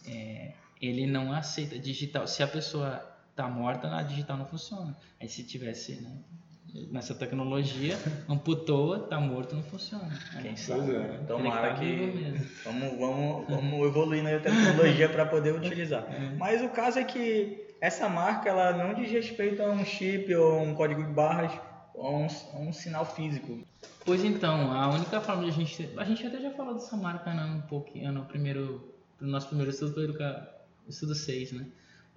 é, 0.07 0.53
ele 0.81 1.05
não 1.05 1.33
aceita 1.33 1.77
digital. 1.77 2.25
Se 2.25 2.41
a 2.41 2.47
pessoa 2.47 3.05
tá 3.35 3.49
morta, 3.49 3.93
a 3.93 4.01
digital 4.01 4.37
não 4.37 4.45
funciona. 4.45 4.95
Aí 5.19 5.27
se 5.27 5.43
tivesse, 5.43 6.01
né? 6.01 6.11
Nessa 6.91 7.15
tecnologia, 7.15 7.97
amputou, 8.27 8.99
tá 8.99 9.19
morto, 9.19 9.55
não 9.55 9.63
funciona. 9.63 10.09
Quem 10.41 10.55
sabe? 10.55 10.95
É. 10.95 11.19
Tomara 11.27 11.73
tá 11.73 11.79
que. 11.79 12.33
Vamos, 12.63 12.99
vamos, 12.99 13.47
vamos 13.47 13.87
evoluir 13.87 14.23
na 14.23 14.39
tecnologia 14.39 15.07
para 15.07 15.25
poder 15.25 15.55
utilizar. 15.55 16.03
É. 16.03 16.35
Mas 16.37 16.61
o 16.61 16.69
caso 16.69 16.99
é 16.99 17.03
que 17.03 17.65
essa 17.79 18.09
marca 18.09 18.49
ela 18.49 18.73
não 18.73 18.93
diz 18.93 19.09
respeito 19.09 19.61
a 19.61 19.69
um 19.69 19.85
chip 19.85 20.33
ou 20.35 20.61
um 20.61 20.75
código 20.75 21.03
de 21.03 21.11
barras 21.11 21.51
ou 21.93 22.17
um, 22.17 22.27
um 22.59 22.73
sinal 22.73 23.05
físico. 23.05 23.59
Pois 24.03 24.23
então, 24.23 24.71
a 24.71 24.89
única 24.89 25.21
forma 25.21 25.43
de 25.43 25.49
a 25.49 25.53
gente. 25.53 25.89
A 25.97 26.03
gente 26.03 26.27
até 26.27 26.41
já 26.41 26.51
falou 26.51 26.73
dessa 26.73 26.97
marca 26.97 27.33
né, 27.33 27.43
um 27.43 27.61
pouquinho 27.61 28.11
no 28.11 28.25
primeiro. 28.25 28.93
No 29.19 29.29
nosso 29.29 29.47
primeiro 29.47 29.71
estudo 29.71 29.93
foi 29.93 30.25
estudo 30.89 31.15
6, 31.15 31.53
né? 31.53 31.65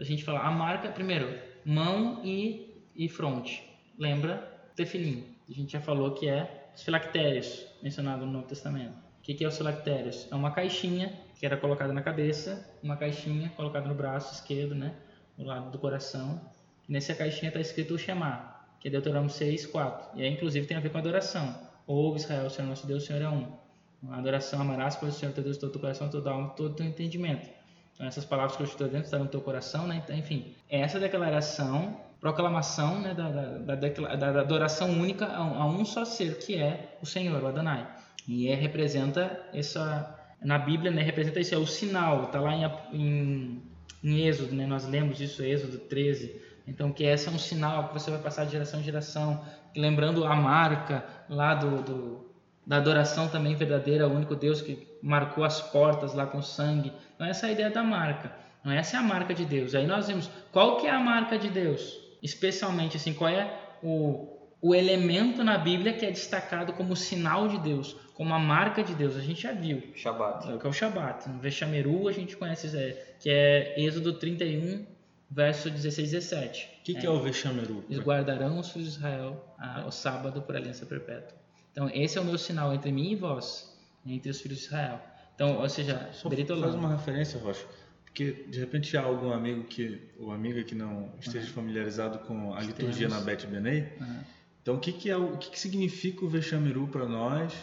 A 0.00 0.04
gente 0.04 0.24
fala 0.24 0.40
a 0.40 0.50
marca, 0.50 0.88
primeiro, 0.88 1.38
mão 1.64 2.20
e, 2.24 2.82
e 2.94 3.08
fronte 3.08 3.67
lembra 3.98 4.48
tefilim. 4.76 5.24
A 5.48 5.52
gente 5.52 5.72
já 5.72 5.80
falou 5.80 6.12
que 6.12 6.28
é 6.28 6.68
os 6.74 6.82
filactérios, 6.82 7.66
mencionado 7.82 8.24
no 8.24 8.32
Novo 8.32 8.46
Testamento. 8.46 8.94
O 9.18 9.22
que, 9.22 9.34
que 9.34 9.44
é 9.44 9.48
os 9.48 9.56
filactérios? 9.56 10.28
É 10.30 10.34
uma 10.34 10.52
caixinha 10.52 11.12
que 11.38 11.44
era 11.44 11.56
colocada 11.56 11.92
na 11.92 12.00
cabeça, 12.00 12.68
uma 12.82 12.96
caixinha 12.96 13.50
colocada 13.50 13.88
no 13.88 13.94
braço 13.94 14.34
esquerdo, 14.34 14.74
né, 14.74 14.94
do 15.36 15.44
lado 15.44 15.70
do 15.70 15.78
coração. 15.78 16.40
nessa 16.88 17.14
caixinha 17.14 17.48
está 17.48 17.60
escrito 17.60 17.94
o 17.94 17.98
Shema, 17.98 18.56
que 18.80 18.88
é 18.88 18.90
Deuteronômio 18.90 19.30
6, 19.30 19.66
4. 19.66 20.18
E 20.18 20.22
aí, 20.22 20.32
inclusive, 20.32 20.66
tem 20.66 20.76
a 20.76 20.80
ver 20.80 20.90
com 20.90 20.98
adoração. 20.98 21.54
Ouve 21.86 22.20
Israel, 22.20 22.46
o 22.46 22.50
Senhor 22.50 22.68
nosso 22.68 22.86
Deus, 22.86 23.02
o 23.02 23.06
Senhor 23.06 23.22
é 23.22 23.28
um. 23.28 23.52
A 24.10 24.18
adoração 24.18 24.60
amarás 24.60 24.94
pelo 24.96 25.10
Senhor 25.10 25.32
teu 25.32 25.42
Deus 25.42 25.58
todo 25.58 25.74
o 25.74 25.78
coração, 25.78 26.08
toda 26.08 26.30
a 26.30 26.32
alma, 26.32 26.50
todo 26.50 26.72
o 26.72 26.74
teu 26.74 26.86
entendimento. 26.86 27.48
Então, 27.94 28.06
essas 28.06 28.24
palavras 28.24 28.56
que 28.56 28.62
eu 28.62 28.66
estou 28.66 28.86
dentro 28.86 29.06
estão 29.06 29.20
no 29.20 29.28
teu 29.28 29.40
coração, 29.40 29.86
né? 29.86 30.00
Então, 30.04 30.16
enfim, 30.16 30.54
essa 30.70 31.00
declaração 31.00 32.00
proclamação 32.20 33.00
né, 33.00 33.14
da, 33.14 33.28
da, 33.28 33.74
da, 33.74 34.16
da, 34.16 34.40
adoração 34.40 34.90
única 34.90 35.26
a 35.26 35.42
um, 35.42 35.62
a 35.62 35.66
um, 35.66 35.84
só 35.84 36.04
ser, 36.04 36.38
que 36.38 36.56
é 36.56 36.96
o 37.00 37.06
Senhor, 37.06 37.42
o 37.42 37.46
Adonai. 37.46 37.86
E 38.26 38.48
é, 38.48 38.54
representa 38.54 39.40
essa, 39.54 40.18
na 40.42 40.58
Bíblia, 40.58 40.90
né, 40.90 41.02
representa 41.02 41.40
isso, 41.40 41.54
é 41.54 41.58
o 41.58 41.66
sinal, 41.66 42.24
está 42.24 42.40
lá 42.40 42.54
em, 42.54 42.64
em, 42.92 43.62
em, 44.02 44.26
Êxodo, 44.26 44.54
né, 44.54 44.66
nós 44.66 44.86
lemos 44.86 45.20
isso, 45.20 45.42
Êxodo 45.42 45.78
13. 45.78 46.48
Então, 46.66 46.92
que 46.92 47.04
esse 47.04 47.28
é 47.28 47.30
um 47.30 47.38
sinal 47.38 47.88
que 47.88 47.94
você 47.94 48.10
vai 48.10 48.20
passar 48.20 48.44
de 48.44 48.52
geração 48.52 48.80
em 48.80 48.82
geração, 48.82 49.42
lembrando 49.74 50.24
a 50.24 50.34
marca 50.34 51.04
lá 51.28 51.54
do, 51.54 51.82
do 51.82 52.28
da 52.66 52.76
adoração 52.76 53.28
também 53.28 53.54
verdadeira 53.54 54.04
ao 54.04 54.10
único 54.10 54.36
Deus 54.36 54.60
que 54.60 54.86
marcou 55.02 55.42
as 55.42 55.58
portas 55.58 56.12
lá 56.12 56.26
com 56.26 56.42
sangue. 56.42 56.92
Então, 57.14 57.26
essa 57.26 57.46
é 57.46 57.48
a 57.48 57.52
ideia 57.52 57.70
da 57.70 57.82
marca. 57.82 58.30
Não 58.62 58.70
essa 58.70 58.98
é 58.98 59.00
a 59.00 59.02
marca 59.02 59.32
de 59.32 59.46
Deus. 59.46 59.74
Aí 59.74 59.86
nós 59.86 60.08
vemos 60.08 60.28
qual 60.52 60.76
que 60.76 60.86
é 60.86 60.90
a 60.90 61.00
marca 61.00 61.38
de 61.38 61.48
Deus 61.48 62.07
especialmente 62.22 62.96
assim, 62.96 63.12
qual 63.12 63.30
é 63.30 63.58
o, 63.82 64.38
o 64.60 64.74
elemento 64.74 65.44
na 65.44 65.56
Bíblia 65.56 65.92
que 65.92 66.04
é 66.04 66.10
destacado 66.10 66.72
como 66.72 66.96
sinal 66.96 67.48
de 67.48 67.58
Deus, 67.58 67.96
como 68.14 68.34
a 68.34 68.38
marca 68.38 68.82
de 68.82 68.94
Deus. 68.94 69.16
A 69.16 69.20
gente 69.20 69.42
já 69.42 69.52
viu. 69.52 69.82
Shabat. 69.94 70.50
É, 70.50 70.58
que 70.58 70.66
é 70.66 70.70
o 70.70 70.72
Shabat. 70.72 71.28
No 71.28 71.38
Vexameru 71.38 72.08
a 72.08 72.12
gente 72.12 72.36
conhece, 72.36 72.76
é, 72.76 73.14
que 73.20 73.30
é 73.30 73.80
Êxodo 73.80 74.14
31, 74.14 74.84
verso 75.30 75.70
16 75.70 76.08
e 76.08 76.16
17. 76.16 76.64
O 76.80 76.84
que, 76.84 76.94
que 76.94 77.06
é, 77.06 77.08
é, 77.08 77.10
o 77.10 77.20
Vexameru? 77.20 77.84
Eles 77.88 78.02
guardarão 78.02 78.58
os 78.58 78.70
filhos 78.70 78.92
de 78.92 78.98
Israel 78.98 79.54
a, 79.58 79.86
o 79.86 79.90
sábado 79.90 80.42
por 80.42 80.56
aliança 80.56 80.84
perpétua. 80.84 81.38
Então, 81.70 81.88
esse 81.94 82.18
é 82.18 82.20
o 82.20 82.24
meu 82.24 82.38
sinal 82.38 82.74
entre 82.74 82.90
mim 82.90 83.12
e 83.12 83.16
vós, 83.16 83.72
entre 84.04 84.30
os 84.30 84.40
filhos 84.40 84.58
de 84.58 84.64
Israel. 84.64 85.00
Então, 85.34 85.60
ou 85.60 85.68
seja, 85.68 86.08
Só 86.12 86.28
faz 86.28 86.74
uma 86.74 86.96
referência, 86.96 87.38
Rocha. 87.38 87.64
Porque 88.18 88.32
de 88.48 88.58
repente 88.58 88.96
há 88.96 89.02
algum 89.02 89.30
amigo 89.30 89.62
que 89.62 89.96
ou 90.18 90.32
amiga 90.32 90.64
que 90.64 90.74
não 90.74 91.08
esteja 91.20 91.46
uhum. 91.46 91.52
familiarizado 91.52 92.18
com 92.18 92.52
a 92.52 92.60
liturgia 92.60 93.08
na 93.08 93.20
Bet 93.20 93.46
Benei. 93.46 93.92
Uhum. 94.00 94.20
Então 94.60 94.74
o 94.74 94.80
que 94.80 94.90
que 94.90 95.08
é 95.08 95.16
o, 95.16 95.36
que, 95.36 95.52
que 95.52 95.60
significa 95.60 96.24
o 96.24 96.28
Vexamiru 96.28 96.88
para 96.88 97.06
nós 97.06 97.54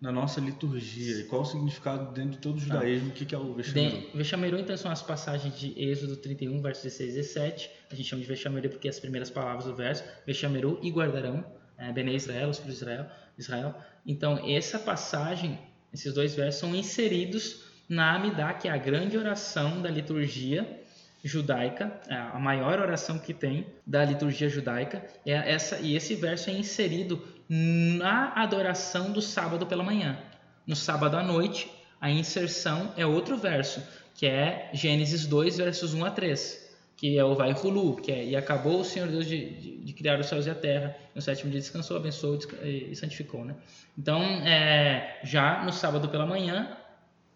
na 0.00 0.10
nossa 0.10 0.40
liturgia 0.40 1.20
e 1.20 1.24
qual 1.24 1.42
o 1.42 1.44
significado 1.44 2.14
dentro 2.14 2.30
de 2.30 2.38
todo 2.38 2.56
o 2.56 2.60
judaísmo? 2.60 3.08
Ah. 3.08 3.12
O 3.12 3.14
que 3.14 3.26
que 3.26 3.34
é 3.34 3.38
o 3.38 3.52
Vexamiru? 3.52 4.08
Vexamiru 4.14 4.58
então 4.58 4.74
são 4.74 4.90
as 4.90 5.02
passagens 5.02 5.54
de 5.58 5.78
Êxodo 5.78 6.16
31 6.16 6.62
versos 6.62 6.82
16 6.82 7.10
e 7.10 7.16
17. 7.16 7.70
A 7.90 7.94
gente 7.94 8.08
chama 8.08 8.22
de 8.22 8.28
Vexamiru 8.28 8.70
porque 8.70 8.88
as 8.88 8.98
primeiras 8.98 9.28
palavras 9.28 9.66
do 9.66 9.76
verso 9.76 10.02
Vexamiru 10.26 10.80
e 10.82 10.90
guardarão 10.90 11.44
é, 11.76 11.92
Benei 11.92 12.16
Israel, 12.16 12.48
os 12.48 12.58
filhos 12.58 12.78
de 12.78 12.84
Israel, 12.84 13.06
Israel. 13.36 13.74
Então 14.06 14.38
essa 14.48 14.78
passagem, 14.78 15.58
esses 15.92 16.14
dois 16.14 16.34
versos 16.34 16.58
são 16.58 16.74
inseridos 16.74 17.68
na 17.90 18.14
Amidá, 18.14 18.54
que 18.54 18.68
é 18.68 18.70
a 18.70 18.76
grande 18.76 19.18
oração 19.18 19.82
da 19.82 19.90
liturgia 19.90 20.80
judaica, 21.24 21.92
é 22.08 22.14
a 22.14 22.38
maior 22.38 22.78
oração 22.78 23.18
que 23.18 23.34
tem 23.34 23.66
da 23.84 24.04
liturgia 24.04 24.48
judaica, 24.48 25.04
é 25.26 25.32
essa 25.32 25.80
e 25.80 25.96
esse 25.96 26.14
verso 26.14 26.48
é 26.50 26.52
inserido 26.52 27.20
na 27.48 28.32
adoração 28.36 29.10
do 29.10 29.20
sábado 29.20 29.66
pela 29.66 29.82
manhã. 29.82 30.16
No 30.64 30.76
sábado 30.76 31.16
à 31.16 31.22
noite, 31.22 31.68
a 32.00 32.08
inserção 32.08 32.94
é 32.96 33.04
outro 33.04 33.36
verso, 33.36 33.82
que 34.14 34.24
é 34.24 34.70
Gênesis 34.72 35.26
2, 35.26 35.58
versos 35.58 35.92
1 35.92 36.04
a 36.04 36.10
3, 36.12 36.70
que 36.96 37.18
é 37.18 37.24
o 37.24 37.34
vai 37.34 37.52
hulu, 37.52 37.96
que 37.96 38.12
é 38.12 38.24
e 38.24 38.36
acabou 38.36 38.80
o 38.80 38.84
Senhor 38.84 39.08
Deus 39.08 39.26
de, 39.26 39.50
de, 39.50 39.76
de, 39.78 39.92
criar 39.92 40.20
os 40.20 40.26
céus 40.26 40.46
e 40.46 40.50
a 40.50 40.54
terra, 40.54 40.94
no 41.12 41.20
sétimo 41.20 41.50
dia 41.50 41.58
descansou, 41.58 41.96
abençoou 41.96 42.38
e 42.62 42.94
santificou, 42.94 43.44
né? 43.44 43.56
Então, 43.98 44.22
é, 44.22 45.18
já 45.24 45.64
no 45.64 45.72
sábado 45.72 46.08
pela 46.08 46.24
manhã, 46.24 46.76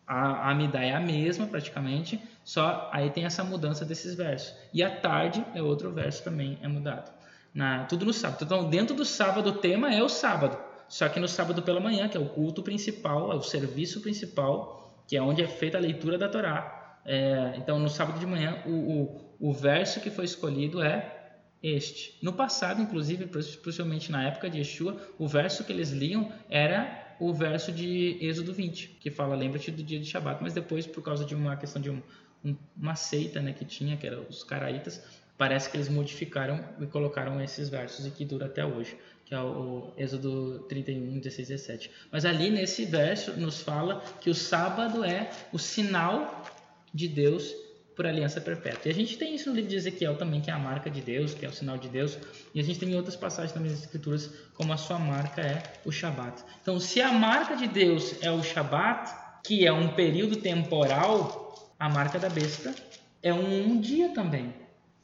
a, 0.06 0.50
a 0.50 0.84
é 0.84 0.94
a 0.94 1.00
mesma 1.00 1.46
praticamente, 1.46 2.20
só 2.44 2.90
aí 2.92 3.10
tem 3.10 3.24
essa 3.24 3.42
mudança 3.42 3.84
desses 3.84 4.14
versos. 4.14 4.54
E 4.72 4.82
a 4.82 4.90
tarde 4.90 5.44
é 5.54 5.62
outro 5.62 5.90
verso 5.90 6.22
também 6.22 6.58
é 6.62 6.68
mudado. 6.68 7.12
Na, 7.54 7.84
tudo 7.84 8.04
no 8.04 8.12
sábado. 8.12 8.44
Então, 8.44 8.68
dentro 8.68 8.94
do 8.94 9.04
sábado, 9.04 9.50
o 9.50 9.52
tema 9.52 9.94
é 9.94 10.02
o 10.02 10.08
sábado. 10.08 10.58
Só 10.88 11.08
que 11.08 11.18
no 11.18 11.28
sábado 11.28 11.62
pela 11.62 11.80
manhã, 11.80 12.08
que 12.08 12.16
é 12.16 12.20
o 12.20 12.28
culto 12.28 12.62
principal, 12.62 13.32
é 13.32 13.34
o 13.34 13.42
serviço 13.42 14.00
principal, 14.00 15.02
que 15.06 15.16
é 15.16 15.22
onde 15.22 15.42
é 15.42 15.46
feita 15.46 15.78
a 15.78 15.80
leitura 15.80 16.18
da 16.18 16.28
Torá. 16.28 16.98
É, 17.06 17.54
então, 17.56 17.78
no 17.78 17.88
sábado 17.88 18.18
de 18.18 18.26
manhã, 18.26 18.62
o, 18.66 18.70
o, 18.70 19.48
o 19.48 19.52
verso 19.52 20.00
que 20.00 20.10
foi 20.10 20.24
escolhido 20.24 20.82
é 20.82 21.14
este. 21.62 22.18
No 22.22 22.32
passado, 22.32 22.82
inclusive, 22.82 23.26
possivelmente 23.26 24.12
na 24.12 24.26
época 24.26 24.50
de 24.50 24.58
Yeshua, 24.58 24.96
o 25.18 25.26
verso 25.26 25.64
que 25.64 25.72
eles 25.72 25.90
liam 25.90 26.30
era 26.50 27.03
o 27.18 27.32
verso 27.32 27.72
de 27.72 28.18
Êxodo 28.20 28.52
20, 28.52 28.98
que 29.00 29.10
fala 29.10 29.34
lembra-te 29.34 29.70
do 29.70 29.82
dia 29.82 29.98
de 29.98 30.06
Shabat, 30.06 30.42
mas 30.42 30.52
depois 30.52 30.86
por 30.86 31.02
causa 31.02 31.24
de 31.24 31.34
uma 31.34 31.56
questão 31.56 31.80
de 31.80 31.90
um, 31.90 32.02
um, 32.44 32.56
uma 32.76 32.94
seita, 32.94 33.40
né, 33.40 33.52
que 33.52 33.64
tinha, 33.64 33.96
que 33.96 34.06
eram 34.06 34.24
os 34.28 34.42
caraitas, 34.44 35.02
parece 35.36 35.70
que 35.70 35.76
eles 35.76 35.88
modificaram 35.88 36.64
e 36.80 36.86
colocaram 36.86 37.40
esses 37.40 37.68
versos 37.68 38.06
e 38.06 38.10
que 38.10 38.24
dura 38.24 38.46
até 38.46 38.64
hoje, 38.64 38.96
que 39.24 39.34
é 39.34 39.40
o, 39.40 39.46
o 39.46 39.92
Êxodo 39.96 40.60
31, 40.68 41.18
16 41.18 41.48
17. 41.48 41.90
Mas 42.10 42.24
ali 42.24 42.50
nesse 42.50 42.84
verso 42.84 43.32
nos 43.32 43.60
fala 43.60 44.02
que 44.20 44.30
o 44.30 44.34
sábado 44.34 45.04
é 45.04 45.30
o 45.52 45.58
sinal 45.58 46.44
de 46.92 47.08
Deus 47.08 47.63
por 47.94 48.06
aliança 48.06 48.40
perpétua. 48.40 48.88
E 48.88 48.90
a 48.90 48.94
gente 48.94 49.16
tem 49.16 49.34
isso 49.34 49.48
no 49.48 49.54
livro 49.54 49.70
de 49.70 49.76
Ezequiel 49.76 50.16
também, 50.16 50.40
que 50.40 50.50
é 50.50 50.52
a 50.52 50.58
marca 50.58 50.90
de 50.90 51.00
Deus, 51.00 51.34
que 51.34 51.46
é 51.46 51.48
o 51.48 51.52
sinal 51.52 51.78
de 51.78 51.88
Deus. 51.88 52.18
E 52.54 52.60
a 52.60 52.62
gente 52.62 52.78
tem 52.78 52.90
em 52.90 52.96
outras 52.96 53.16
passagens 53.16 53.52
também 53.52 53.70
das 53.70 53.80
Escrituras, 53.80 54.30
como 54.54 54.72
a 54.72 54.76
sua 54.76 54.98
marca 54.98 55.40
é 55.40 55.62
o 55.84 55.92
Shabat. 55.92 56.42
Então, 56.60 56.80
se 56.80 57.00
a 57.00 57.12
marca 57.12 57.56
de 57.56 57.66
Deus 57.66 58.22
é 58.22 58.30
o 58.30 58.42
Shabat, 58.42 59.12
que 59.44 59.66
é 59.66 59.72
um 59.72 59.88
período 59.88 60.36
temporal, 60.36 61.72
a 61.78 61.88
marca 61.88 62.18
da 62.18 62.28
besta 62.28 62.74
é 63.22 63.32
um, 63.32 63.80
dia 63.80 64.12
também, 64.12 64.52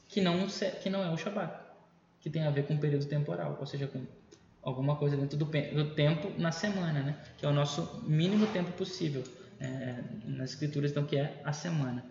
que 0.09 0.21
não, 0.21 0.47
que 0.83 0.91
não 0.91 1.03
é 1.05 1.11
o 1.11 1.17
Shabat, 1.17 1.53
que 2.21 2.29
tem 2.29 2.43
a 2.43 2.51
ver 2.51 2.67
com 2.67 2.75
um 2.75 2.79
período 2.79 3.07
temporal, 3.07 3.57
ou 3.61 3.67
seja, 3.67 3.87
com 3.87 4.05
alguma 4.63 4.97
coisa 4.97 5.17
dentro 5.17 5.39
do, 5.39 5.45
do 5.45 5.95
tempo 5.95 6.33
na 6.37 6.53
semana, 6.53 7.01
né? 7.01 7.17
que 7.39 7.47
é 7.47 7.49
o 7.49 7.53
nosso 7.53 8.03
mínimo 8.07 8.47
tempo 8.49 8.73
possível 8.73 9.23
é, 9.61 9.97
nas 10.25 10.51
Escrituras, 10.51 10.91
então, 10.91 11.05
que 11.05 11.17
é 11.17 11.41
a 11.45 11.53
semana. 11.53 12.05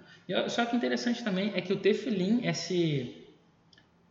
Só 0.47 0.65
que 0.65 0.75
interessante 0.75 1.23
também 1.23 1.51
é 1.55 1.61
que 1.61 1.73
o 1.73 1.77
tefilim, 1.77 2.45
esse, 2.45 3.25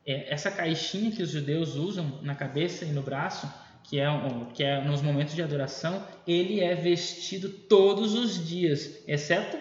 é, 0.05 0.32
essa 0.32 0.51
caixinha 0.51 1.12
que 1.12 1.22
os 1.22 1.30
judeus 1.30 1.76
usam 1.76 2.20
na 2.22 2.34
cabeça 2.34 2.84
e 2.84 2.89
no 2.89 3.03
braço, 3.03 3.49
que 3.84 4.01
é, 4.01 4.07
que 4.53 4.64
é 4.64 4.84
nos 4.84 5.01
momentos 5.01 5.34
de 5.34 5.43
adoração, 5.43 6.05
ele 6.26 6.61
é 6.61 6.74
vestido 6.74 7.49
todos 7.49 8.14
os 8.14 8.47
dias, 8.47 9.03
exceto 9.07 9.57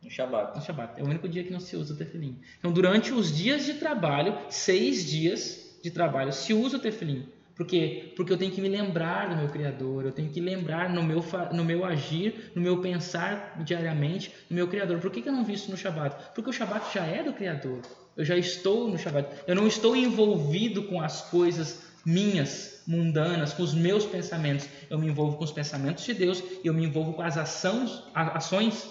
no 0.00 0.10
Shabat. 0.10 0.56
No 0.56 0.62
Shabat. 0.64 1.00
É 1.00 1.02
o 1.02 1.06
único 1.06 1.28
dia 1.28 1.42
que 1.42 1.50
não 1.50 1.58
se 1.58 1.76
usa 1.76 1.92
o 1.92 1.96
tefilim. 1.96 2.38
Então, 2.58 2.72
durante 2.72 3.12
os 3.12 3.36
dias 3.36 3.66
de 3.66 3.74
trabalho, 3.74 4.38
seis 4.48 5.04
dias 5.04 5.78
de 5.82 5.90
trabalho, 5.90 6.32
se 6.32 6.54
usa 6.54 6.76
o 6.76 6.80
tefilim. 6.80 7.28
Por 7.56 7.66
quê? 7.66 8.12
Porque 8.14 8.30
eu 8.30 8.36
tenho 8.36 8.52
que 8.52 8.60
me 8.60 8.68
lembrar 8.68 9.30
do 9.30 9.36
meu 9.36 9.48
Criador, 9.48 10.04
eu 10.04 10.12
tenho 10.12 10.28
que 10.28 10.40
lembrar 10.40 10.90
no 10.90 11.02
meu, 11.02 11.24
no 11.52 11.64
meu 11.64 11.86
agir, 11.86 12.52
no 12.54 12.60
meu 12.60 12.82
pensar 12.82 13.56
diariamente, 13.64 14.30
no 14.50 14.56
meu 14.56 14.68
Criador. 14.68 15.00
Por 15.00 15.10
que, 15.10 15.22
que 15.22 15.28
eu 15.30 15.32
não 15.32 15.42
vi 15.42 15.54
isso 15.54 15.70
no 15.70 15.76
Shabat? 15.76 16.34
Porque 16.34 16.50
o 16.50 16.52
Shabat 16.52 16.92
já 16.92 17.06
é 17.06 17.22
do 17.22 17.32
Criador. 17.32 17.80
Eu 18.14 18.26
já 18.26 18.36
estou 18.36 18.88
no 18.88 18.98
Shabat. 18.98 19.44
Eu 19.46 19.54
não 19.54 19.66
estou 19.66 19.96
envolvido 19.96 20.82
com 20.82 21.00
as 21.00 21.22
coisas 21.30 21.82
minhas, 22.04 22.82
mundanas, 22.86 23.54
com 23.54 23.62
os 23.62 23.72
meus 23.72 24.04
pensamentos. 24.04 24.68
Eu 24.90 24.98
me 24.98 25.06
envolvo 25.06 25.38
com 25.38 25.44
os 25.44 25.50
pensamentos 25.50 26.04
de 26.04 26.12
Deus 26.12 26.42
e 26.62 26.66
eu 26.66 26.74
me 26.74 26.84
envolvo 26.84 27.14
com 27.14 27.22
as 27.22 27.38
ações, 27.38 28.02
ações 28.14 28.86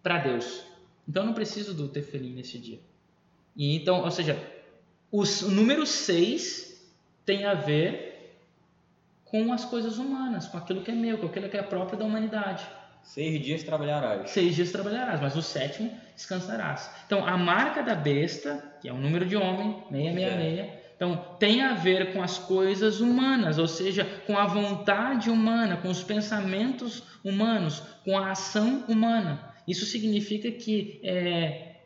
para 0.00 0.18
Deus. 0.18 0.62
Então 1.08 1.24
eu 1.24 1.26
não 1.26 1.34
preciso 1.34 1.74
do 1.74 1.88
tefelim 1.88 2.34
nesse 2.34 2.56
dia. 2.56 2.78
E 3.56 3.74
então, 3.74 4.04
ou 4.04 4.10
seja, 4.12 4.40
os, 5.10 5.42
o 5.42 5.50
número 5.50 5.84
6 5.84 6.69
tem 7.24 7.44
a 7.44 7.54
ver 7.54 8.10
com 9.24 9.52
as 9.52 9.64
coisas 9.64 9.98
humanas, 9.98 10.48
com 10.48 10.58
aquilo 10.58 10.82
que 10.82 10.90
é 10.90 10.94
meu, 10.94 11.18
com 11.18 11.26
aquilo 11.26 11.48
que 11.48 11.56
é 11.56 11.62
próprio 11.62 11.98
da 11.98 12.04
humanidade. 12.04 12.66
Seis 13.02 13.42
dias 13.42 13.62
trabalharás. 13.62 14.30
Seis 14.30 14.54
dias 14.54 14.70
trabalharás, 14.70 15.20
mas 15.20 15.36
o 15.36 15.42
sétimo 15.42 15.90
descansarás. 16.14 16.90
Então, 17.06 17.26
a 17.26 17.36
marca 17.36 17.82
da 17.82 17.94
besta, 17.94 18.62
que 18.80 18.88
é 18.88 18.92
o 18.92 18.96
número 18.96 19.24
de 19.24 19.36
homem, 19.36 19.82
666, 19.90 20.58
é. 20.58 20.92
então 20.96 21.16
tem 21.38 21.62
a 21.62 21.74
ver 21.74 22.12
com 22.12 22.22
as 22.22 22.38
coisas 22.38 23.00
humanas, 23.00 23.58
ou 23.58 23.66
seja, 23.66 24.04
com 24.26 24.36
a 24.36 24.46
vontade 24.46 25.30
humana, 25.30 25.76
com 25.76 25.88
os 25.88 26.02
pensamentos 26.02 27.02
humanos, 27.24 27.82
com 28.04 28.18
a 28.18 28.32
ação 28.32 28.84
humana. 28.88 29.54
Isso 29.66 29.86
significa 29.86 30.50
que 30.50 31.00
é, 31.02 31.76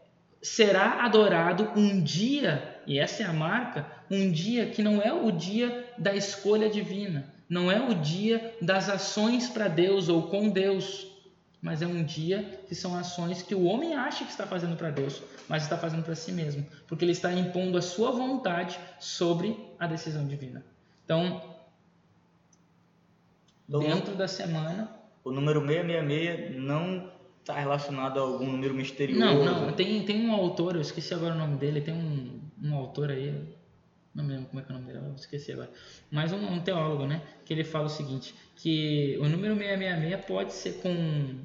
será 0.42 1.04
adorado 1.04 1.70
um 1.76 2.02
dia, 2.02 2.80
e 2.86 2.98
essa 2.98 3.22
é 3.22 3.26
a 3.26 3.32
marca, 3.32 3.86
um 4.14 4.30
dia 4.30 4.66
que 4.66 4.82
não 4.82 5.00
é 5.02 5.12
o 5.12 5.30
dia 5.30 5.92
da 5.98 6.14
escolha 6.14 6.68
divina, 6.68 7.32
não 7.48 7.70
é 7.70 7.80
o 7.80 7.94
dia 7.94 8.56
das 8.60 8.88
ações 8.88 9.48
para 9.48 9.68
Deus 9.68 10.08
ou 10.08 10.22
com 10.24 10.48
Deus, 10.48 11.06
mas 11.60 11.82
é 11.82 11.86
um 11.86 12.04
dia 12.04 12.60
que 12.68 12.74
são 12.74 12.94
ações 12.96 13.42
que 13.42 13.54
o 13.54 13.64
homem 13.64 13.94
acha 13.94 14.24
que 14.24 14.30
está 14.30 14.46
fazendo 14.46 14.76
para 14.76 14.90
Deus, 14.90 15.22
mas 15.48 15.62
está 15.62 15.76
fazendo 15.76 16.02
para 16.02 16.14
si 16.14 16.32
mesmo, 16.32 16.66
porque 16.86 17.04
ele 17.04 17.12
está 17.12 17.32
impondo 17.32 17.78
a 17.78 17.82
sua 17.82 18.10
vontade 18.10 18.78
sobre 18.98 19.58
a 19.78 19.86
decisão 19.86 20.26
divina. 20.26 20.64
Então, 21.04 21.42
então 23.68 23.80
dentro 23.80 24.14
da 24.14 24.28
semana. 24.28 24.90
O 25.24 25.30
número 25.30 25.60
666 25.66 26.62
não 26.62 27.10
está 27.40 27.54
relacionado 27.54 28.18
a 28.18 28.22
algum 28.22 28.50
número 28.50 28.74
misterioso? 28.74 29.20
Não, 29.20 29.44
não. 29.44 29.72
Tem, 29.72 30.04
tem 30.04 30.26
um 30.26 30.32
autor, 30.32 30.74
eu 30.74 30.82
esqueci 30.82 31.14
agora 31.14 31.34
o 31.34 31.38
nome 31.38 31.56
dele, 31.56 31.80
tem 31.80 31.94
um, 31.94 32.40
um 32.62 32.74
autor 32.74 33.10
aí, 33.10 33.34
não 34.14 34.24
me 34.24 34.32
lembro 34.32 34.48
como 34.48 34.60
é 34.60 34.64
que 34.64 34.70
é 34.70 34.74
o 34.74 34.78
nome 34.78 34.92
dele, 34.92 35.04
eu 35.04 35.14
esqueci 35.14 35.52
agora, 35.52 35.70
mas 36.10 36.32
um, 36.32 36.46
um, 36.46 36.60
teólogo, 36.60 37.06
né, 37.06 37.22
que 37.44 37.52
ele 37.52 37.64
fala 37.64 37.86
o 37.86 37.90
seguinte, 37.90 38.34
que 38.56 39.18
o 39.20 39.28
número 39.28 39.56
666 39.56 40.24
pode 40.24 40.52
ser 40.52 40.74
com, 40.74 41.40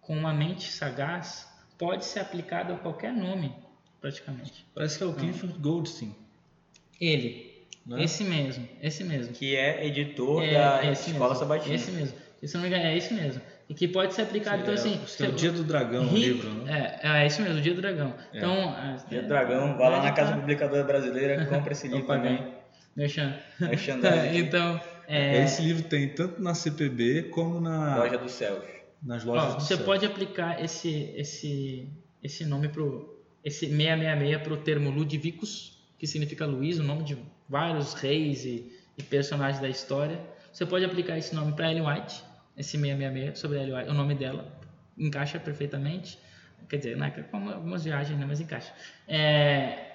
com 0.00 0.16
uma 0.16 0.34
mente 0.34 0.70
sagaz, 0.70 1.48
pode 1.78 2.04
ser 2.04 2.20
aplicado 2.20 2.72
a 2.72 2.76
qualquer 2.76 3.12
nome, 3.12 3.54
praticamente. 4.00 4.66
Parece 4.74 4.98
que 4.98 5.04
é 5.04 5.06
o 5.06 5.14
Clifford 5.14 5.58
Goldstein. 5.58 6.14
Ele, 7.00 7.64
é? 7.92 8.02
esse 8.02 8.24
mesmo, 8.24 8.68
esse 8.82 9.04
mesmo. 9.04 9.32
Que 9.32 9.54
é 9.54 9.86
editor 9.86 10.42
é, 10.42 10.54
da 10.54 10.90
Escola 10.90 11.28
mesmo, 11.28 11.34
Sabatina. 11.36 11.74
Esse 11.76 11.92
mesmo, 11.92 12.18
se 12.42 12.54
não 12.54 12.62
me 12.62 12.68
engano, 12.68 12.84
é 12.84 12.96
esse 12.96 13.14
mesmo 13.14 13.40
e 13.68 13.74
que 13.74 13.86
pode 13.86 14.14
ser 14.14 14.22
aplicado. 14.22 14.62
então, 14.62 14.72
assim, 14.72 14.98
é, 15.20 15.24
é 15.24 15.28
o 15.28 15.32
Dia 15.32 15.52
do 15.52 15.62
Dragão, 15.62 16.08
o 16.08 16.16
livro, 16.16 16.48
né? 16.64 16.98
É, 17.02 17.22
é 17.22 17.26
isso 17.26 17.42
mesmo, 17.42 17.58
o 17.58 17.60
Dia 17.60 17.74
do 17.74 17.80
Dragão. 17.80 18.14
É. 18.32 18.38
Então, 18.38 18.52
é, 18.52 18.96
Dia 19.08 19.22
do 19.22 19.28
Dragão, 19.28 19.76
vai 19.76 19.90
lá 19.90 20.02
na 20.02 20.12
Casa 20.12 20.34
Publicadora 20.34 20.84
Brasileira, 20.84 21.44
compra 21.46 21.72
esse 21.72 21.86
livro 21.86 22.06
também. 22.06 22.54
Merchan. 22.96 23.34
então, 24.34 24.80
é... 25.06 25.44
Esse 25.44 25.62
livro 25.62 25.84
tem 25.84 26.08
tanto 26.08 26.42
na 26.42 26.54
CPB 26.54 27.24
como 27.30 27.60
na 27.60 27.96
Loja 27.96 28.18
dos 28.18 28.32
Céus. 28.32 28.64
Nas 29.02 29.24
lojas 29.24 29.54
Ó, 29.54 29.56
do 29.56 29.62
Você 29.62 29.76
céu. 29.76 29.84
pode 29.84 30.04
aplicar 30.04 30.62
esse 30.62 31.14
esse 31.16 31.88
esse 32.22 32.44
nome 32.44 32.68
pro 32.68 33.16
esse 33.44 33.66
666 33.66 34.42
para 34.42 34.52
o 34.52 34.56
termo 34.58 34.90
Ludvicus, 34.90 35.78
que 35.98 36.06
significa 36.06 36.44
Luiz, 36.44 36.78
o 36.78 36.82
nome 36.82 37.04
de 37.04 37.16
vários 37.48 37.94
reis 37.94 38.44
e, 38.44 38.70
e 38.98 39.02
personagens 39.02 39.60
da 39.60 39.68
história. 39.68 40.20
Você 40.52 40.66
pode 40.66 40.84
aplicar 40.84 41.16
esse 41.16 41.34
nome 41.34 41.52
para 41.52 41.70
Ellen 41.70 41.86
White, 41.86 42.22
esse 42.58 42.72
666 42.72 43.38
sobre 43.38 43.58
a 43.58 43.90
o 43.90 43.94
nome 43.94 44.14
dela 44.14 44.52
encaixa 44.98 45.38
perfeitamente. 45.38 46.18
Quer 46.68 46.76
dizer, 46.76 46.96
né, 46.96 47.10
como 47.30 47.50
algumas 47.50 47.84
viagens, 47.84 48.18
né, 48.18 48.26
mas 48.26 48.40
encaixa. 48.40 48.72
É, 49.06 49.88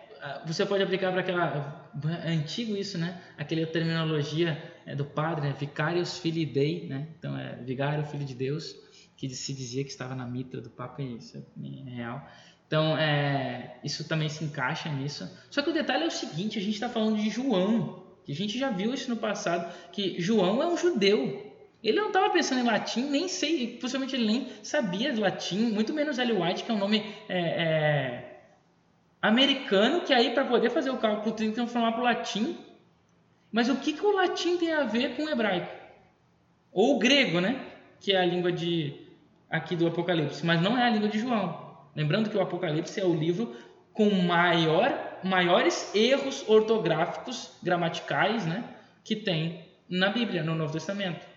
você 0.45 0.65
pode 0.65 0.81
aplicar 0.81 1.11
para 1.11 1.21
aquela 1.21 1.91
é 2.25 2.31
antigo 2.31 2.75
isso, 2.75 2.97
né? 2.97 3.21
Aquela 3.37 3.65
terminologia 3.67 4.57
é, 4.85 4.95
do 4.95 5.05
padre, 5.05 5.47
né? 5.47 5.55
Vicarius 5.59 6.17
Filii 6.17 6.45
Dei, 6.45 6.87
né? 6.87 7.09
Então 7.19 7.37
é 7.37 7.55
Vigário 7.57 8.05
Filho 8.05 8.25
de 8.25 8.33
Deus, 8.33 8.73
que 9.17 9.29
se 9.29 9.53
dizia 9.53 9.83
que 9.83 9.89
estava 9.89 10.15
na 10.15 10.25
mitra 10.25 10.61
do 10.61 10.69
Papa 10.69 11.01
e 11.01 11.17
isso 11.17 11.37
é 11.37 11.89
real. 11.89 12.25
Então 12.65 12.97
é, 12.97 13.77
isso 13.83 14.07
também 14.07 14.29
se 14.29 14.43
encaixa 14.43 14.89
nisso. 14.89 15.29
Só 15.51 15.61
que 15.61 15.69
o 15.69 15.73
detalhe 15.73 16.05
é 16.05 16.07
o 16.07 16.11
seguinte: 16.11 16.57
a 16.57 16.61
gente 16.61 16.75
está 16.75 16.89
falando 16.89 17.17
de 17.17 17.29
João, 17.29 18.03
que 18.25 18.31
a 18.31 18.35
gente 18.35 18.57
já 18.57 18.71
viu 18.71 18.93
isso 18.93 19.09
no 19.09 19.17
passado, 19.17 19.71
que 19.91 20.19
João 20.19 20.63
é 20.63 20.67
um 20.67 20.77
judeu 20.77 21.52
Ele 21.83 21.99
não 21.99 22.07
estava 22.07 22.29
pensando 22.29 22.61
em 22.61 22.63
latim, 22.63 23.09
nem 23.09 23.27
sei, 23.27 23.77
possivelmente 23.79 24.15
ele 24.15 24.25
nem 24.25 24.47
sabia 24.63 25.11
de 25.11 25.19
latim, 25.19 25.71
muito 25.71 25.93
menos 25.93 26.17
L. 26.17 26.31
White, 26.31 26.63
que 26.63 26.71
é 26.71 26.73
um 26.73 26.77
nome 26.77 27.03
é, 27.27 27.39
é, 27.39 28.39
americano, 29.21 30.01
que 30.01 30.13
aí 30.13 30.33
para 30.33 30.45
poder 30.45 30.69
fazer 30.69 30.91
o 30.91 30.97
cálculo 30.97 31.35
tem 31.35 31.49
que 31.49 31.55
transformar 31.55 31.91
para 31.91 32.01
o 32.01 32.05
latim. 32.05 32.57
Mas 33.51 33.67
o 33.67 33.75
que, 33.75 33.91
que 33.91 34.05
o 34.05 34.15
latim 34.15 34.57
tem 34.57 34.71
a 34.71 34.83
ver 34.85 35.15
com 35.17 35.25
o 35.25 35.29
hebraico? 35.29 35.71
Ou 36.71 36.95
o 36.95 36.99
grego, 36.99 37.41
né? 37.41 37.59
Que 37.99 38.13
é 38.13 38.17
a 38.19 38.25
língua 38.25 38.51
de 38.51 38.95
aqui 39.49 39.75
do 39.75 39.85
Apocalipse, 39.85 40.43
mas 40.45 40.61
não 40.61 40.77
é 40.77 40.83
a 40.83 40.89
língua 40.89 41.09
de 41.09 41.19
João. 41.19 41.77
Lembrando 41.95 42.29
que 42.29 42.37
o 42.37 42.41
Apocalipse 42.41 42.99
é 42.99 43.05
o 43.05 43.13
livro 43.13 43.55
com 43.93 44.09
maior, 44.09 45.19
maiores 45.23 45.93
erros 45.93 46.43
ortográficos, 46.47 47.51
gramaticais, 47.61 48.45
né? 48.45 48.63
Que 49.03 49.15
tem 49.15 49.65
na 49.87 50.09
Bíblia, 50.09 50.41
no 50.41 50.55
Novo 50.55 50.73
Testamento. 50.73 51.32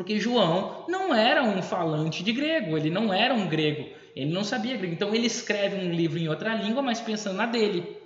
Porque 0.00 0.18
João 0.18 0.86
não 0.88 1.14
era 1.14 1.42
um 1.42 1.60
falante 1.60 2.22
de 2.22 2.32
grego, 2.32 2.74
ele 2.74 2.88
não 2.88 3.12
era 3.12 3.34
um 3.34 3.46
grego, 3.46 3.86
ele 4.16 4.32
não 4.32 4.42
sabia 4.42 4.74
grego. 4.74 4.94
Então 4.94 5.14
ele 5.14 5.26
escreve 5.26 5.76
um 5.76 5.92
livro 5.92 6.18
em 6.18 6.26
outra 6.26 6.54
língua, 6.54 6.80
mas 6.80 7.02
pensando 7.02 7.36
na 7.36 7.44
dele. 7.44 7.98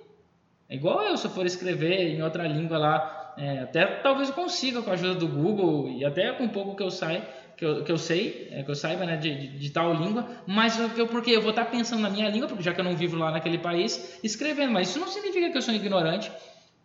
É 0.68 0.74
igual 0.74 1.04
eu, 1.04 1.16
se 1.16 1.24
eu 1.24 1.30
for 1.30 1.46
escrever 1.46 2.08
em 2.08 2.20
outra 2.20 2.48
língua 2.48 2.78
lá, 2.78 3.34
é, 3.38 3.60
até 3.60 3.86
talvez 3.86 4.28
eu 4.28 4.34
consiga 4.34 4.82
com 4.82 4.90
a 4.90 4.94
ajuda 4.94 5.14
do 5.14 5.28
Google 5.28 5.88
e 5.88 6.04
até 6.04 6.32
com 6.32 6.42
um 6.42 6.48
pouco 6.48 6.74
que 6.74 6.82
eu 6.82 6.90
saio, 6.90 7.22
que 7.56 7.64
eu, 7.64 7.84
que 7.84 7.92
eu 7.92 7.96
sei, 7.96 8.48
é, 8.50 8.64
que 8.64 8.70
eu 8.72 8.74
saiba 8.74 9.06
né, 9.06 9.16
de, 9.16 9.32
de, 9.32 9.46
de, 9.56 9.70
tal 9.70 9.94
língua, 9.94 10.26
mas 10.48 10.76
eu, 10.76 11.06
porque 11.06 11.30
eu 11.30 11.42
vou 11.42 11.50
estar 11.50 11.66
pensando 11.66 12.02
na 12.02 12.10
minha 12.10 12.28
língua, 12.28 12.48
porque 12.48 12.64
já 12.64 12.74
que 12.74 12.80
eu 12.80 12.84
não 12.84 12.96
vivo 12.96 13.16
lá 13.16 13.30
naquele 13.30 13.58
país, 13.58 14.18
escrevendo. 14.24 14.72
Mas 14.72 14.88
isso 14.88 14.98
não 14.98 15.06
significa 15.06 15.48
que 15.48 15.56
eu 15.56 15.62
sou 15.62 15.72
ignorante, 15.72 16.28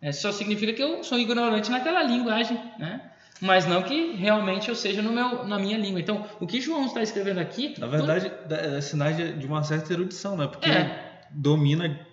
é, 0.00 0.12
só 0.12 0.30
significa 0.30 0.72
que 0.72 0.80
eu 0.80 1.02
sou 1.02 1.18
ignorante 1.18 1.68
naquela 1.68 2.00
linguagem, 2.00 2.56
né? 2.78 3.09
Mas 3.40 3.66
não 3.66 3.82
que 3.82 4.12
realmente 4.12 4.68
eu 4.68 4.74
seja 4.74 5.00
no 5.00 5.12
meu, 5.12 5.46
na 5.46 5.58
minha 5.58 5.78
língua. 5.78 6.00
Então, 6.00 6.26
o 6.38 6.46
que 6.46 6.60
João 6.60 6.86
está 6.86 7.02
escrevendo 7.02 7.38
aqui. 7.38 7.74
Na 7.78 7.86
verdade, 7.86 8.30
é 8.50 8.80
sinais 8.80 9.16
de 9.16 9.46
uma 9.46 9.62
certa 9.62 9.92
erudição, 9.92 10.36
né? 10.36 10.46
Porque 10.46 10.68
é. 10.68 11.22
domina. 11.30 12.06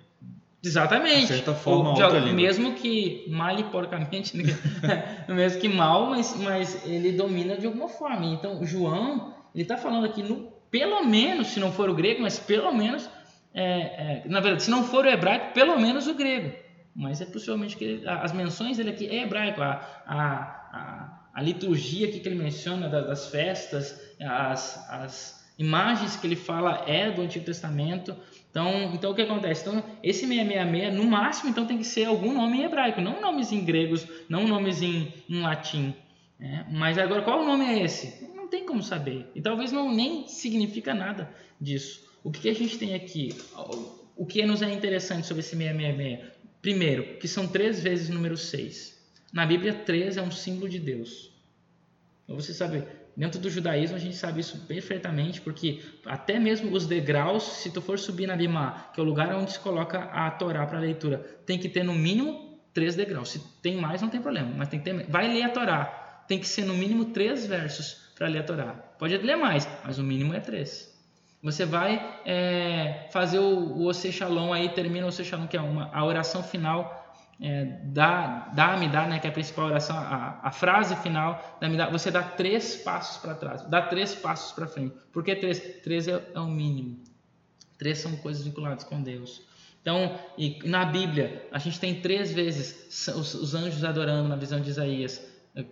Exatamente. 0.63 1.21
De 1.21 1.27
certa 1.27 1.53
forma, 1.53 1.89
Ou, 1.89 2.01
outra 2.01 2.19
língua. 2.19 2.33
Mesmo 2.33 2.73
que 2.73 3.25
mal 3.29 3.57
e 3.59 3.63
porcamente, 3.65 4.37
né? 4.37 4.43
mesmo 5.27 5.59
que 5.59 5.67
mal, 5.67 6.07
mas, 6.07 6.35
mas 6.39 6.85
ele 6.85 7.11
domina 7.11 7.57
de 7.57 7.65
alguma 7.65 7.89
forma. 7.89 8.25
Então, 8.25 8.65
João, 8.65 9.33
ele 9.53 9.63
está 9.63 9.77
falando 9.77 10.05
aqui, 10.05 10.23
no, 10.23 10.51
pelo 10.71 11.03
menos, 11.03 11.47
se 11.47 11.59
não 11.59 11.71
for 11.71 11.89
o 11.89 11.93
grego, 11.93 12.21
mas 12.21 12.39
pelo 12.39 12.73
menos, 12.73 13.09
é, 13.53 13.63
é, 13.63 14.23
na 14.25 14.39
verdade, 14.39 14.63
se 14.63 14.71
não 14.71 14.83
for 14.83 15.05
o 15.05 15.09
hebraico, 15.09 15.53
pelo 15.53 15.79
menos 15.79 16.07
o 16.07 16.13
grego. 16.13 16.53
Mas 16.95 17.21
é 17.21 17.25
possivelmente 17.25 17.77
que 17.77 17.83
ele, 17.83 18.09
as 18.09 18.31
menções 18.31 18.77
dele 18.77 18.89
aqui 18.89 19.07
é 19.07 19.21
hebraico. 19.21 19.61
A, 19.61 19.81
a, 20.05 20.56
a 20.71 21.17
a 21.37 21.41
liturgia 21.43 22.07
que 22.11 22.27
ele 22.27 22.33
menciona 22.33 22.89
das 22.89 23.29
festas, 23.29 24.01
as, 24.19 24.89
as 24.89 25.47
imagens 25.55 26.15
que 26.15 26.25
ele 26.25 26.35
fala 26.35 26.83
é 26.87 27.11
do 27.11 27.21
Antigo 27.21 27.45
Testamento. 27.45 28.15
Então, 28.49 28.91
então 28.91 29.11
o 29.11 29.13
que 29.13 29.21
acontece? 29.21 29.61
Então, 29.61 29.83
esse 30.01 30.25
666, 30.25 30.95
no 30.95 31.03
máximo, 31.03 31.51
então 31.51 31.67
tem 31.67 31.77
que 31.77 31.83
ser 31.83 32.05
algum 32.05 32.33
nome 32.33 32.57
em 32.57 32.63
hebraico, 32.63 33.01
não 33.01 33.21
nomes 33.21 33.51
em 33.51 33.63
gregos, 33.63 34.07
não 34.27 34.47
nomes 34.47 34.81
em, 34.81 35.13
em 35.29 35.41
latim. 35.41 35.93
Né? 36.39 36.65
Mas 36.71 36.97
agora, 36.97 37.21
qual 37.21 37.45
nome 37.45 37.65
é 37.65 37.83
esse? 37.83 38.27
Não 38.35 38.47
tem 38.47 38.65
como 38.65 38.81
saber. 38.81 39.29
E 39.35 39.39
talvez 39.39 39.71
não 39.71 39.93
nem 39.93 40.27
significa 40.27 40.95
nada 40.95 41.31
disso. 41.61 42.03
O 42.23 42.31
que, 42.31 42.41
que 42.41 42.49
a 42.49 42.55
gente 42.55 42.79
tem 42.79 42.95
aqui? 42.95 43.29
O 44.15 44.25
que 44.25 44.43
nos 44.43 44.63
é 44.63 44.73
interessante 44.73 45.27
sobre 45.27 45.41
esse 45.41 45.55
666? 45.55 46.31
Primeiro, 46.63 47.19
que 47.19 47.27
são 47.27 47.47
três 47.47 47.79
vezes 47.79 48.09
número 48.09 48.35
6. 48.35 48.96
Na 49.37 49.45
Bíblia, 49.45 49.71
3 49.71 50.17
é 50.17 50.21
um 50.23 50.31
símbolo 50.31 50.67
de 50.67 50.79
Deus. 50.79 51.31
Então, 52.23 52.35
você 52.35 52.55
sabe, 52.55 52.83
dentro 53.15 53.39
do 53.39 53.51
judaísmo 53.51 53.95
a 53.95 53.99
gente 53.99 54.15
sabe 54.15 54.39
isso 54.39 54.65
perfeitamente, 54.65 55.41
porque 55.41 55.79
até 56.07 56.39
mesmo 56.39 56.75
os 56.75 56.87
degraus, 56.87 57.43
se 57.43 57.69
tu 57.69 57.79
for 57.79 57.99
subir 57.99 58.25
na 58.25 58.35
Bimá, 58.35 58.89
que 58.91 58.99
é 58.99 59.03
o 59.03 59.05
lugar 59.05 59.31
onde 59.35 59.51
se 59.51 59.59
coloca 59.59 59.99
a 60.05 60.31
Torá 60.31 60.65
para 60.65 60.79
leitura, 60.79 61.19
tem 61.45 61.59
que 61.59 61.69
ter 61.69 61.83
no 61.83 61.93
mínimo 61.93 62.59
três 62.73 62.95
degraus. 62.95 63.29
Se 63.29 63.39
tem 63.61 63.77
mais, 63.77 64.01
não 64.01 64.09
tem 64.09 64.19
problema, 64.19 64.51
mas 64.57 64.69
tem 64.69 64.79
que 64.79 64.85
ter. 64.85 65.05
Vai 65.07 65.31
ler 65.31 65.43
a 65.43 65.49
Torá, 65.49 65.85
tem 66.27 66.39
que 66.39 66.47
ser 66.47 66.65
no 66.65 66.73
mínimo 66.73 67.05
três 67.05 67.45
versos 67.45 68.09
para 68.15 68.27
ler 68.27 68.39
a 68.39 68.43
Torá. 68.43 68.73
Pode 68.97 69.15
ler 69.19 69.35
mais, 69.35 69.69
mas 69.85 69.99
o 69.99 70.03
mínimo 70.03 70.33
é 70.33 70.39
três. 70.39 70.91
Você 71.43 71.63
vai 71.63 72.21
é, 72.25 73.07
fazer 73.11 73.37
o, 73.37 73.43
o 73.43 73.85
Ose 73.85 74.11
Shalom 74.11 74.51
aí, 74.51 74.69
termina 74.69 75.05
o 75.05 75.09
Ose 75.09 75.23
Shalom, 75.23 75.45
que 75.45 75.55
é 75.55 75.61
uma, 75.61 75.91
a 75.93 76.03
oração 76.03 76.41
final 76.41 77.03
é, 77.39 77.65
dá, 77.83 78.51
dá, 78.55 78.77
me 78.77 78.89
dá, 78.89 79.05
né, 79.07 79.19
que 79.19 79.27
é 79.27 79.29
a 79.29 79.33
principal 79.33 79.65
oração, 79.67 79.95
a, 79.95 80.39
a 80.41 80.51
frase 80.51 80.95
final, 80.97 81.57
dá, 81.61 81.69
me 81.69 81.77
dá, 81.77 81.89
você 81.89 82.09
dá 82.09 82.23
três 82.23 82.75
passos 82.77 83.17
para 83.17 83.35
trás, 83.35 83.61
dá 83.63 83.81
três 83.83 84.15
passos 84.15 84.51
para 84.53 84.67
frente. 84.67 84.95
Por 85.11 85.23
que 85.23 85.35
três? 85.35 85.59
Três 85.83 86.07
é, 86.07 86.21
é 86.33 86.39
o 86.39 86.47
mínimo. 86.47 87.03
Três 87.77 87.99
são 87.99 88.15
coisas 88.17 88.43
vinculadas 88.43 88.83
com 88.83 89.01
Deus. 89.01 89.45
Então, 89.81 90.19
e 90.37 90.59
na 90.67 90.83
Bíblia, 90.83 91.47
a 91.51 91.59
gente 91.59 91.79
tem 91.79 92.01
três 92.01 92.33
vezes 92.33 93.07
os, 93.09 93.33
os 93.35 93.55
anjos 93.55 93.83
adorando 93.83 94.27
na 94.27 94.35
visão 94.35 94.59
de 94.59 94.69
Isaías, 94.69 95.25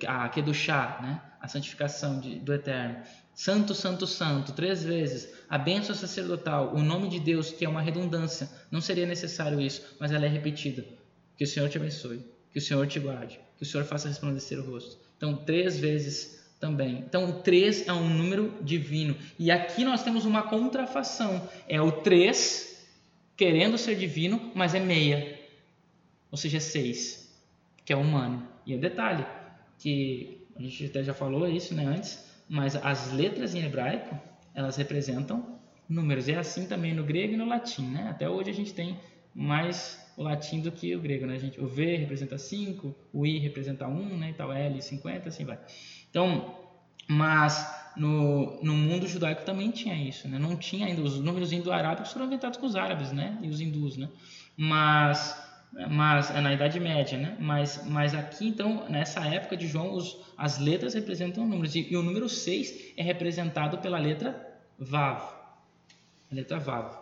a 0.08 0.30
Kedushá, 0.30 1.00
né? 1.02 1.22
a 1.42 1.48
santificação 1.48 2.20
de, 2.20 2.40
do 2.40 2.54
Eterno. 2.54 3.02
Santo, 3.34 3.74
Santo, 3.74 4.08
Santo, 4.08 4.54
três 4.54 4.84
vezes. 4.84 5.34
A 5.50 5.58
bênção 5.58 5.94
sacerdotal, 5.94 6.74
o 6.74 6.82
nome 6.82 7.10
de 7.10 7.20
Deus, 7.20 7.52
que 7.52 7.66
é 7.66 7.70
uma 7.70 7.82
redundância. 7.82 8.50
Não 8.72 8.80
seria 8.80 9.06
necessário 9.06 9.60
isso, 9.60 9.96
mas 10.00 10.12
ela 10.12 10.26
é 10.26 10.30
repetida. 10.30 10.86
Que 11.38 11.44
o 11.44 11.48
Senhor 11.48 11.70
te 11.70 11.78
abençoe, 11.78 12.26
que 12.52 12.60
o 12.60 12.62
Senhor 12.62 12.88
te 12.88 13.00
guarde, 13.00 13.40
que 13.58 13.64
o 13.64 13.66
Senhor 13.66 13.86
faça 13.86 14.08
resplandecer 14.08 14.60
o 14.60 14.70
rosto. 14.70 14.98
Então, 15.18 15.36
três 15.36 15.80
vezes 15.80 16.36
também. 16.60 16.98
Então, 17.00 17.42
três 17.42 17.88
é 17.88 17.94
um 17.94 18.10
número 18.10 18.54
divino. 18.62 19.16
E 19.38 19.52
aqui 19.52 19.84
nós 19.84 20.04
temos 20.04 20.26
uma 20.26 20.44
contrafação. 20.44 21.48
É 21.68 21.82
o 21.82 21.92
três 21.92 22.86
querendo 23.36 23.78
ser 23.78 23.96
divino, 23.96 24.52
mas 24.56 24.74
é 24.74 24.80
meia. 24.80 25.40
Ou 26.32 26.38
seja, 26.38 26.58
é 26.58 26.60
seis, 26.60 27.34
que 27.84 27.94
é 27.94 27.96
humano. 27.96 28.48
E 28.66 28.74
é 28.74 28.78
detalhe, 28.78 29.26
que 29.78 30.46
a 30.56 30.62
gente 30.62 30.86
até 30.86 31.04
já 31.04 31.14
falou 31.14 31.48
isso 31.48 31.74
né, 31.74 31.86
antes, 31.86 32.26
mas 32.48 32.76
as 32.76 33.12
letras 33.12 33.54
em 33.54 33.64
hebraico, 33.64 34.18
elas 34.54 34.78
representam 34.78 35.60
números. 35.88 36.28
E 36.28 36.32
é 36.32 36.38
assim 36.38 36.66
também 36.66 36.94
no 36.94 37.04
grego 37.04 37.34
e 37.34 37.38
no 37.38 37.46
latim. 37.46 37.90
Né? 37.90 38.08
Até 38.10 38.30
hoje 38.30 38.50
a 38.50 38.54
gente 38.54 38.74
tem 38.74 39.00
mais 39.34 40.05
o 40.18 40.24
latim 40.24 40.62
do 40.62 40.72
que 40.72 40.96
o 40.96 41.00
grego, 41.00 41.26
né, 41.26 41.38
gente? 41.38 41.60
O 41.60 41.68
V 41.68 41.98
representa 41.98 42.38
5, 42.38 42.96
o 43.14 43.26
I 43.26 43.38
representa 43.40 43.88
1, 43.88 44.18
né, 44.18 44.30
e 44.30 44.34
tal, 44.34 44.52
L 44.52 44.82
50, 44.82 45.30
assim 45.30 45.46
vai. 45.46 45.60
Então, 46.10 46.56
mas 47.08 47.92
no, 47.96 48.62
no 48.64 48.74
mundo 48.74 49.08
judaico 49.08 49.44
também 49.44 49.72
tinha 49.72 49.96
isso, 49.96 50.28
né? 50.28 50.40
Não 50.40 50.56
tinha 50.56 50.88
ainda 50.88 51.02
os 51.02 51.20
números 51.20 51.52
indo-arábicos 51.52 52.12
foram 52.12 52.26
inventados 52.26 52.58
com 52.58 52.66
os 52.66 52.76
árabes, 52.76 53.12
né? 53.12 53.38
E 53.42 53.50
os 53.50 53.62
hindus, 53.62 53.98
né? 53.98 54.10
Mas 54.58 55.44
mas 55.90 56.32
é 56.32 56.40
na 56.40 56.54
Idade 56.54 56.80
Média, 56.80 57.18
né? 57.18 57.36
Mas, 57.38 57.84
mas 57.86 58.16
aqui, 58.16 58.48
então, 58.48 58.88
nessa 58.90 59.20
época 59.26 59.58
de 59.58 59.68
João, 59.68 59.94
os, 59.94 60.18
as 60.38 60.58
letras 60.58 60.94
representam 60.94 61.46
números. 61.46 61.76
E, 61.76 61.92
e, 61.92 61.98
o 61.98 62.02
número 62.02 62.30
6 62.30 62.94
é 62.96 63.04
representado 63.04 63.80
pela 63.80 64.00
letra 64.00 64.58
Vav. 64.80 65.22
A 66.32 66.36
letra 66.36 66.60
Vav, 66.60 66.98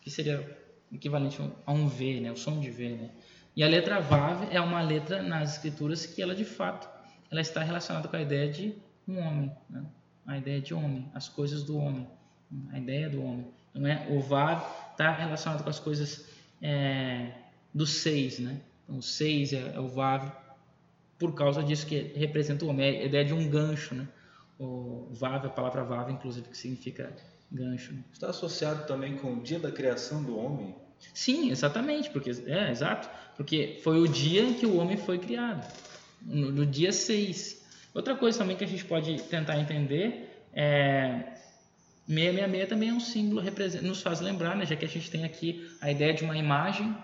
que 0.00 0.10
seria 0.10 0.58
equivalente 0.92 1.40
a 1.66 1.72
um 1.72 1.88
V, 1.88 2.20
né? 2.20 2.32
o 2.32 2.36
som 2.36 2.60
de 2.60 2.70
V. 2.70 2.88
Né? 2.90 3.10
E 3.56 3.62
a 3.62 3.68
letra 3.68 4.00
Vav 4.00 4.48
é 4.50 4.60
uma 4.60 4.80
letra 4.80 5.22
nas 5.22 5.54
escrituras 5.54 6.06
que 6.06 6.22
ela 6.22 6.34
de 6.34 6.44
fato 6.44 6.88
ela 7.30 7.40
está 7.40 7.62
relacionada 7.62 8.08
com 8.08 8.16
a 8.16 8.22
ideia 8.22 8.50
de 8.50 8.74
um 9.06 9.18
homem, 9.18 9.52
né? 9.68 9.84
a 10.26 10.38
ideia 10.38 10.60
de 10.60 10.74
homem, 10.74 11.10
as 11.14 11.28
coisas 11.28 11.62
do 11.62 11.76
homem, 11.76 12.06
a 12.72 12.78
ideia 12.78 13.08
do 13.08 13.22
homem. 13.22 13.46
Não 13.72 13.86
é? 13.86 14.06
O 14.10 14.20
Vav 14.20 14.62
está 14.90 15.12
relacionado 15.12 15.62
com 15.62 15.70
as 15.70 15.78
coisas 15.78 16.26
é, 16.60 17.32
do 17.72 17.86
seis, 17.86 18.38
né? 18.38 18.60
Então, 18.84 18.98
o 18.98 19.02
seis 19.02 19.52
é, 19.52 19.74
é, 19.74 19.80
o 19.80 19.88
Vav 19.88 20.30
por 21.18 21.34
causa 21.34 21.62
disso 21.62 21.86
que 21.86 22.12
representa 22.16 22.64
o 22.64 22.68
homem, 22.68 22.96
é 22.96 23.02
a 23.02 23.04
ideia 23.04 23.24
de 23.24 23.34
um 23.34 23.48
gancho, 23.48 23.94
né? 23.94 24.08
O 24.58 25.06
Vav, 25.10 25.46
a 25.46 25.50
palavra 25.50 25.84
Vav, 25.84 26.10
inclusive, 26.10 26.48
que 26.48 26.56
significa 26.56 27.14
gancho. 27.50 27.94
Está 28.12 28.30
associado 28.30 28.86
também 28.86 29.16
com 29.16 29.34
o 29.34 29.42
dia 29.42 29.58
da 29.58 29.70
criação 29.70 30.22
do 30.22 30.38
homem? 30.38 30.74
Sim, 31.14 31.50
exatamente, 31.50 32.10
porque 32.10 32.30
é 32.46 32.70
exato, 32.70 33.08
porque 33.36 33.80
foi 33.82 33.98
o 33.98 34.06
dia 34.06 34.42
em 34.42 34.54
que 34.54 34.66
o 34.66 34.76
homem 34.76 34.96
foi 34.96 35.18
criado, 35.18 35.66
no, 36.20 36.52
no 36.52 36.66
dia 36.66 36.92
6. 36.92 37.60
Outra 37.94 38.14
coisa 38.14 38.38
também 38.38 38.56
que 38.56 38.64
a 38.64 38.68
gente 38.68 38.84
pode 38.84 39.20
tentar 39.22 39.58
entender 39.58 40.28
é 40.52 41.36
666 42.06 42.68
também 42.68 42.88
é 42.88 42.92
um 42.92 43.00
símbolo 43.00 43.42
nos 43.82 44.02
faz 44.02 44.20
lembrar, 44.20 44.56
né, 44.56 44.66
já 44.66 44.76
que 44.76 44.84
a 44.84 44.88
gente 44.88 45.10
tem 45.10 45.24
aqui 45.24 45.70
a 45.80 45.90
ideia 45.90 46.12
de 46.12 46.24
uma 46.24 46.36
imagem 46.36 46.96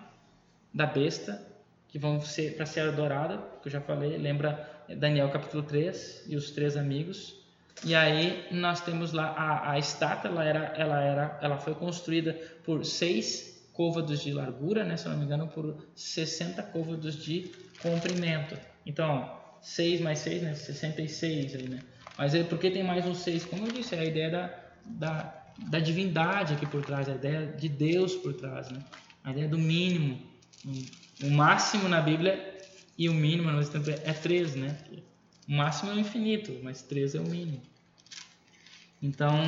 da 0.75 0.85
besta 0.85 1.41
que 1.89 1.99
vão 1.99 2.21
ser 2.21 2.57
para 2.57 2.67
ser 2.67 2.81
adorada, 2.81 3.39
que 3.63 3.69
eu 3.69 3.73
já 3.73 3.81
falei, 3.81 4.19
lembra 4.19 4.85
Daniel 4.99 5.31
capítulo 5.31 5.63
3 5.63 6.25
e 6.29 6.37
os 6.37 6.51
três 6.51 6.77
amigos. 6.77 7.46
E 7.85 7.95
aí 7.95 8.47
nós 8.51 8.81
temos 8.81 9.13
lá 9.13 9.27
a, 9.27 9.73
a 9.73 9.79
estátua, 9.79 10.31
ela 10.31 10.45
era, 10.45 10.65
ela 10.77 11.01
era, 11.03 11.39
ela 11.43 11.59
foi 11.59 11.75
construída 11.75 12.33
por 12.65 12.85
seis 12.85 13.69
côvados 13.73 14.23
de 14.23 14.33
largura, 14.33 14.85
né, 14.85 14.97
se 14.97 15.07
não 15.09 15.19
me 15.19 15.25
engano, 15.25 15.47
por 15.49 15.77
60 15.95 16.63
côvados 16.63 17.23
de 17.23 17.53
comprimento. 17.83 18.57
Então, 18.87 19.31
6 19.61 20.01
mais 20.01 20.21
6, 20.21 20.43
né, 20.43 20.55
66 20.55 21.55
aí, 21.55 21.69
né? 21.69 21.81
Mas 22.17 22.35
é 22.35 22.43
porque 22.43 22.71
tem 22.71 22.83
mais 22.83 23.05
um 23.05 23.15
6, 23.15 23.45
como 23.45 23.67
eu 23.67 23.73
disse, 23.73 23.95
é 23.95 23.99
a 23.99 24.05
ideia 24.05 24.31
da, 24.31 24.55
da, 24.87 25.45
da 25.69 25.79
divindade 25.79 26.55
aqui 26.55 26.65
por 26.65 26.83
trás, 26.83 27.07
a 27.09 27.15
ideia 27.15 27.47
de 27.47 27.69
Deus 27.69 28.15
por 28.15 28.33
trás, 28.33 28.71
né? 28.71 28.83
a 29.27 29.33
ideia 29.33 29.49
do 29.49 29.59
mínimo. 29.59 30.19
O 31.23 31.31
máximo 31.31 31.89
na 31.89 32.01
Bíblia 32.01 32.57
e 32.97 33.09
o 33.09 33.15
mínimo 33.15 33.51
no 33.51 33.59
mesmo 33.59 33.73
tempo 33.73 33.91
é 33.91 34.13
3, 34.13 34.55
né? 34.55 34.79
O 35.49 35.53
máximo 35.53 35.93
é 35.93 35.95
o 35.95 35.99
infinito, 35.99 36.59
mas 36.63 36.83
3 36.83 37.15
é 37.15 37.21
o 37.21 37.25
mínimo. 37.25 37.63
Então, 39.03 39.39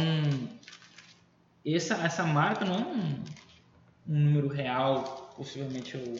essa, 1.64 1.94
essa 2.04 2.24
marca 2.24 2.64
não 2.64 2.74
é 2.76 2.78
um, 2.78 3.24
um 4.08 4.20
número 4.20 4.48
real, 4.48 5.32
possivelmente 5.36 5.96
o, 5.96 6.16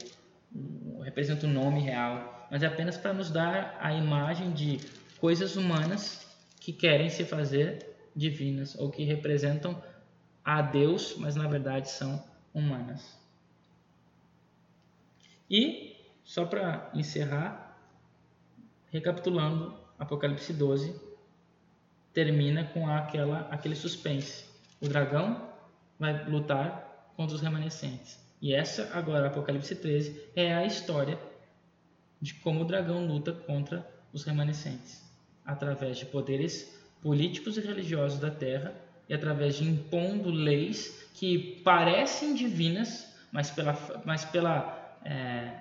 um, 0.55 1.01
representa 1.01 1.47
um 1.47 1.53
nome 1.53 1.81
real, 1.81 2.49
mas 2.51 2.63
é 2.63 2.67
apenas 2.67 2.97
para 2.97 3.13
nos 3.13 3.31
dar 3.31 3.79
a 3.81 3.93
imagem 3.93 4.53
de 4.53 4.81
coisas 5.21 5.57
humanas 5.57 6.27
que 6.61 6.73
querem 6.73 7.09
se 7.09 7.25
fazer 7.25 7.97
divinas 8.15 8.75
ou 8.79 8.91
que 8.91 9.05
representam 9.05 9.81
a 10.45 10.61
Deus, 10.63 11.15
mas 11.19 11.37
na 11.37 11.47
verdade 11.47 11.91
são 11.91 12.23
humanas. 12.53 13.17
E, 15.51 15.97
só 16.25 16.45
para 16.45 16.91
encerrar, 16.95 17.68
recapitulando, 18.91 19.75
Apocalipse 19.99 20.53
12 20.53 20.95
termina 22.13 22.65
com 22.65 22.89
aquela, 22.89 23.41
aquele 23.51 23.75
suspense. 23.75 24.45
O 24.81 24.89
dragão 24.89 25.49
vai 25.99 26.29
lutar 26.29 27.13
contra 27.17 27.35
os 27.37 27.43
remanescentes. 27.43 28.19
E 28.41 28.55
essa, 28.55 28.91
agora, 28.95 29.27
Apocalipse 29.27 29.75
13, 29.75 30.31
é 30.35 30.55
a 30.55 30.65
história 30.65 31.19
de 32.21 32.35
como 32.35 32.63
o 32.63 32.65
dragão 32.65 33.07
luta 33.07 33.33
contra 33.33 33.87
os 34.13 34.25
remanescentes, 34.25 35.03
através 35.45 35.99
de 35.99 36.07
poderes 36.07 36.77
políticos 37.03 37.57
e 37.57 37.61
religiosos 37.61 38.19
da 38.19 38.31
terra 38.31 38.75
e 39.09 39.15
através 39.15 39.57
de 39.57 39.65
impondo 39.65 40.31
leis 40.31 41.09
que 41.15 41.61
parecem 41.65 42.35
divinas, 42.35 43.13
mas 43.33 43.51
pela, 43.51 44.03
mas 44.05 44.25
pela 44.25 44.99
é, 45.05 45.53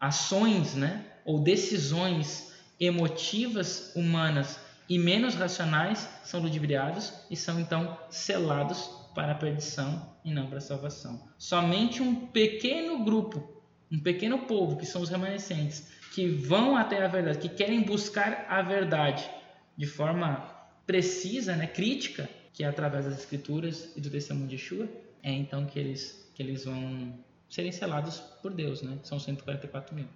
ações, 0.00 0.74
né, 0.74 1.04
ou 1.24 1.40
decisões 1.40 2.47
emotivas 2.78 3.92
humanas 3.94 4.58
e 4.88 4.98
menos 4.98 5.34
racionais 5.34 6.08
são 6.24 6.40
ludibriados 6.40 7.12
e 7.30 7.36
são 7.36 7.60
então 7.60 7.98
selados 8.08 8.90
para 9.14 9.32
a 9.32 9.34
perdição 9.34 10.14
e 10.24 10.32
não 10.32 10.46
para 10.46 10.58
a 10.58 10.62
salvação. 10.62 11.28
Somente 11.36 12.02
um 12.02 12.26
pequeno 12.26 13.04
grupo, 13.04 13.62
um 13.90 13.98
pequeno 13.98 14.40
povo, 14.40 14.76
que 14.76 14.86
são 14.86 15.02
os 15.02 15.08
remanescentes, 15.08 15.88
que 16.14 16.26
vão 16.28 16.76
até 16.76 17.04
a 17.04 17.08
verdade, 17.08 17.38
que 17.38 17.48
querem 17.48 17.82
buscar 17.82 18.46
a 18.48 18.62
verdade 18.62 19.28
de 19.76 19.86
forma 19.86 20.56
precisa, 20.86 21.54
né, 21.54 21.66
crítica, 21.66 22.28
que 22.52 22.64
é 22.64 22.66
através 22.66 23.04
das 23.04 23.18
escrituras 23.18 23.92
e 23.96 24.00
do 24.00 24.10
testemunho 24.10 24.48
de 24.48 24.54
Yeshua, 24.54 24.88
é 25.22 25.30
então 25.30 25.66
que 25.66 25.78
eles, 25.78 26.28
que 26.34 26.42
eles 26.42 26.64
vão 26.64 27.14
serem 27.48 27.70
selados 27.70 28.18
por 28.42 28.52
Deus, 28.52 28.82
né? 28.82 28.98
São 29.02 29.18
144 29.18 29.94
mil. 29.94 30.06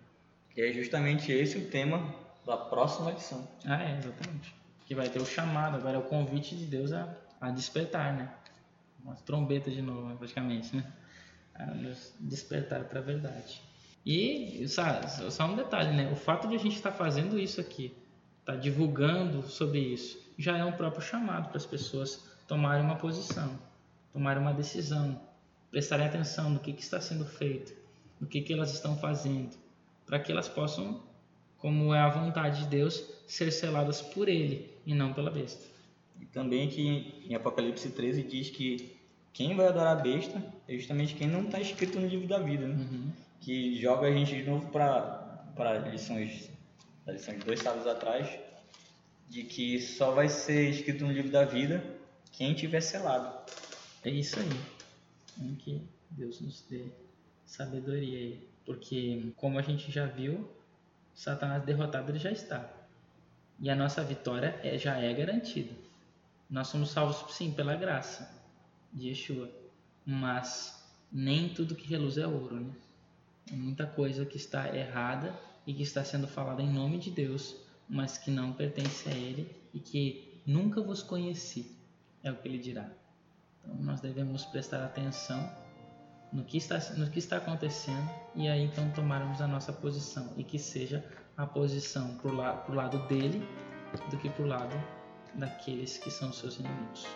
E 0.56 0.60
é 0.60 0.72
justamente 0.72 1.30
esse 1.30 1.58
o 1.58 1.66
tema 1.66 2.14
da 2.44 2.56
próxima 2.56 3.10
lição. 3.10 3.46
Ah, 3.64 3.82
é, 3.82 3.98
exatamente. 3.98 4.54
Que 4.86 4.94
vai 4.94 5.08
ter 5.08 5.20
o 5.20 5.26
chamado, 5.26 5.76
agora 5.76 5.96
é 5.96 5.98
o 5.98 6.02
convite 6.02 6.56
de 6.56 6.66
Deus 6.66 6.92
a, 6.92 7.14
a 7.40 7.50
despertar, 7.50 8.12
né? 8.14 8.32
Uma 9.04 9.14
trombeta 9.14 9.70
de 9.70 9.82
novo, 9.82 10.16
praticamente, 10.16 10.76
né? 10.76 10.92
A 11.54 11.66
nos 11.66 12.14
despertar 12.20 12.84
para 12.84 13.00
a 13.00 13.02
verdade. 13.02 13.60
E, 14.04 14.66
sabe, 14.68 15.08
só 15.30 15.46
um 15.46 15.54
detalhe, 15.54 15.96
né? 15.96 16.10
O 16.10 16.16
fato 16.16 16.48
de 16.48 16.56
a 16.56 16.58
gente 16.58 16.74
estar 16.74 16.90
tá 16.90 16.96
fazendo 16.96 17.38
isso 17.38 17.60
aqui, 17.60 17.96
estar 18.40 18.54
tá 18.54 18.58
divulgando 18.58 19.42
sobre 19.42 19.78
isso, 19.78 20.18
já 20.36 20.56
é 20.56 20.64
um 20.64 20.72
próprio 20.72 21.02
chamado 21.02 21.48
para 21.48 21.56
as 21.56 21.66
pessoas 21.66 22.24
tomarem 22.48 22.84
uma 22.84 22.96
posição, 22.96 23.58
tomarem 24.12 24.42
uma 24.42 24.52
decisão, 24.52 25.20
prestarem 25.70 26.06
atenção 26.06 26.50
no 26.50 26.58
que, 26.58 26.72
que 26.72 26.82
está 26.82 27.00
sendo 27.00 27.24
feito, 27.24 27.72
no 28.20 28.26
que, 28.26 28.42
que 28.42 28.52
elas 28.52 28.72
estão 28.72 28.96
fazendo, 28.98 29.56
para 30.04 30.18
que 30.18 30.32
elas 30.32 30.48
possam, 30.48 31.00
como 31.62 31.94
é 31.94 32.00
a 32.00 32.08
vontade 32.08 32.64
de 32.64 32.66
Deus, 32.66 33.02
ser 33.24 33.52
seladas 33.52 34.02
por 34.02 34.28
Ele 34.28 34.68
e 34.84 34.92
não 34.92 35.14
pela 35.14 35.30
besta. 35.30 35.64
E 36.20 36.26
também 36.26 36.68
que 36.68 37.24
em 37.28 37.34
Apocalipse 37.36 37.88
13 37.88 38.24
diz 38.24 38.50
que 38.50 38.96
quem 39.32 39.54
vai 39.54 39.68
adorar 39.68 39.96
a 39.96 40.00
besta 40.00 40.44
é 40.66 40.76
justamente 40.76 41.14
quem 41.14 41.28
não 41.28 41.44
está 41.44 41.60
escrito 41.60 42.00
no 42.00 42.08
livro 42.08 42.26
da 42.26 42.38
vida, 42.38 42.66
né? 42.66 42.74
uhum. 42.74 43.12
que 43.40 43.80
joga 43.80 44.08
a 44.08 44.12
gente 44.12 44.34
de 44.34 44.42
novo 44.42 44.70
para 44.72 45.88
lições 45.90 46.50
lição 47.06 47.34
de 47.34 47.44
dois 47.44 47.60
sábados 47.60 47.86
atrás, 47.86 48.28
de 49.28 49.44
que 49.44 49.80
só 49.80 50.10
vai 50.10 50.28
ser 50.28 50.68
escrito 50.68 51.04
no 51.04 51.12
livro 51.12 51.30
da 51.30 51.44
vida 51.44 51.82
quem 52.32 52.54
tiver 52.54 52.80
selado. 52.80 53.50
É 54.04 54.10
isso 54.10 54.38
aí. 54.38 54.46
Então, 55.38 55.54
que 55.56 55.80
Deus 56.10 56.40
nos 56.40 56.62
dê 56.68 56.86
sabedoria 57.46 58.18
aí. 58.18 58.48
Porque, 58.64 59.32
como 59.36 59.58
a 59.58 59.62
gente 59.62 59.90
já 59.90 60.06
viu, 60.06 60.48
Satanás 61.14 61.62
derrotado 61.64 62.10
ele 62.10 62.18
já 62.18 62.30
está. 62.30 62.68
E 63.60 63.70
a 63.70 63.76
nossa 63.76 64.02
vitória 64.02 64.58
é, 64.62 64.76
já 64.78 64.98
é 64.98 65.12
garantida. 65.12 65.74
Nós 66.50 66.68
somos 66.68 66.90
salvos, 66.90 67.34
sim, 67.34 67.52
pela 67.52 67.76
graça 67.76 68.30
de 68.92 69.08
Yeshua. 69.08 69.50
Mas 70.04 70.84
nem 71.10 71.48
tudo 71.48 71.74
que 71.74 71.88
reluz 71.88 72.18
é 72.18 72.26
ouro, 72.26 72.60
né? 72.60 72.72
É 73.50 73.54
muita 73.54 73.86
coisa 73.86 74.24
que 74.24 74.36
está 74.36 74.74
errada 74.74 75.34
e 75.66 75.72
que 75.72 75.82
está 75.82 76.04
sendo 76.04 76.26
falada 76.26 76.62
em 76.62 76.72
nome 76.72 76.98
de 76.98 77.10
Deus 77.10 77.56
mas 77.92 78.16
que 78.16 78.30
não 78.30 78.54
pertence 78.54 79.06
a 79.08 79.12
ele 79.12 79.54
e 79.74 79.78
que 79.78 80.40
nunca 80.46 80.80
vos 80.80 81.02
conheci, 81.02 81.76
é 82.22 82.32
o 82.32 82.36
que 82.36 82.48
ele 82.48 82.58
dirá. 82.58 82.90
Então 83.60 83.76
nós 83.76 84.00
devemos 84.00 84.46
prestar 84.46 84.82
atenção 84.82 85.54
no 86.32 86.44
que 86.44 86.56
está, 86.56 86.78
no 86.96 87.10
que 87.10 87.18
está 87.18 87.36
acontecendo 87.36 88.08
e 88.34 88.48
aí 88.48 88.64
então 88.64 88.90
tomarmos 88.90 89.40
a 89.40 89.46
nossa 89.46 89.72
posição 89.72 90.32
e 90.36 90.44
que 90.44 90.58
seja 90.58 91.04
a 91.36 91.46
posição 91.46 92.16
para 92.16 92.30
o 92.30 92.34
la, 92.34 92.64
lado 92.68 92.98
dele 93.06 93.46
do 94.10 94.16
que 94.16 94.30
para 94.30 94.44
o 94.44 94.48
lado 94.48 94.76
daqueles 95.34 95.98
que 95.98 96.10
são 96.10 96.32
seus 96.32 96.58
inimigos. 96.58 97.06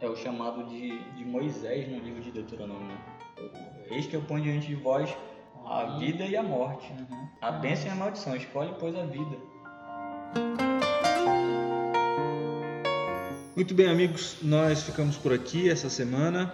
É 0.00 0.08
o 0.08 0.16
chamado 0.16 0.64
de, 0.68 0.98
de 1.14 1.24
Moisés 1.24 1.88
no 1.88 1.98
livro 1.98 2.22
de 2.22 2.30
Deuteronômio. 2.30 2.88
Né? 2.88 2.98
Eis 3.90 4.06
que 4.06 4.14
eu 4.14 4.22
ponho 4.22 4.42
diante 4.44 4.66
de 4.66 4.74
vós 4.74 5.14
a 5.64 5.98
vida 5.98 6.24
e 6.24 6.36
a 6.36 6.42
morte, 6.42 6.92
uhum. 6.92 7.28
a 7.40 7.52
bênção 7.52 7.86
e 7.86 7.90
a 7.90 7.94
maldição. 7.94 8.34
Escolhe, 8.34 8.74
pois, 8.80 8.96
a 8.96 9.04
vida 9.04 9.36
Muito 13.54 13.74
bem, 13.74 13.86
amigos, 13.88 14.38
nós 14.42 14.82
ficamos 14.82 15.16
por 15.16 15.32
aqui 15.32 15.68
essa 15.68 15.90
semana 15.90 16.52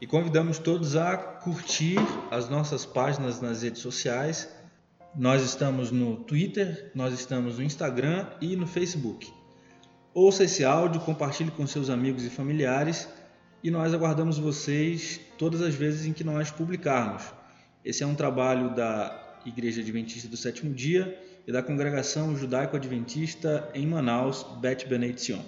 e 0.00 0.06
convidamos 0.06 0.58
todos 0.58 0.96
a 0.96 1.16
curtir 1.16 1.96
as 2.30 2.48
nossas 2.48 2.86
páginas 2.86 3.40
nas 3.40 3.62
redes 3.62 3.82
sociais. 3.82 4.48
Nós 5.16 5.42
estamos 5.42 5.90
no 5.90 6.16
Twitter, 6.16 6.90
nós 6.94 7.12
estamos 7.12 7.58
no 7.58 7.64
Instagram 7.64 8.26
e 8.40 8.54
no 8.54 8.66
Facebook. 8.66 9.32
Ouça 10.14 10.44
esse 10.44 10.64
áudio, 10.64 11.00
compartilhe 11.00 11.50
com 11.50 11.66
seus 11.66 11.90
amigos 11.90 12.24
e 12.24 12.30
familiares 12.30 13.08
e 13.62 13.70
nós 13.70 13.92
aguardamos 13.92 14.38
vocês 14.38 15.20
todas 15.36 15.60
as 15.60 15.74
vezes 15.74 16.06
em 16.06 16.12
que 16.12 16.22
nós 16.22 16.50
publicarmos. 16.50 17.24
Esse 17.84 18.02
é 18.02 18.06
um 18.06 18.14
trabalho 18.14 18.74
da 18.74 19.38
Igreja 19.44 19.80
Adventista 19.80 20.28
do 20.28 20.36
Sétimo 20.36 20.74
Dia 20.74 21.18
e 21.46 21.52
da 21.52 21.62
Congregação 21.62 22.36
Judaico-Adventista 22.36 23.68
em 23.74 23.86
Manaus, 23.86 24.44
Bet 24.60 24.86
Benediction. 24.86 25.40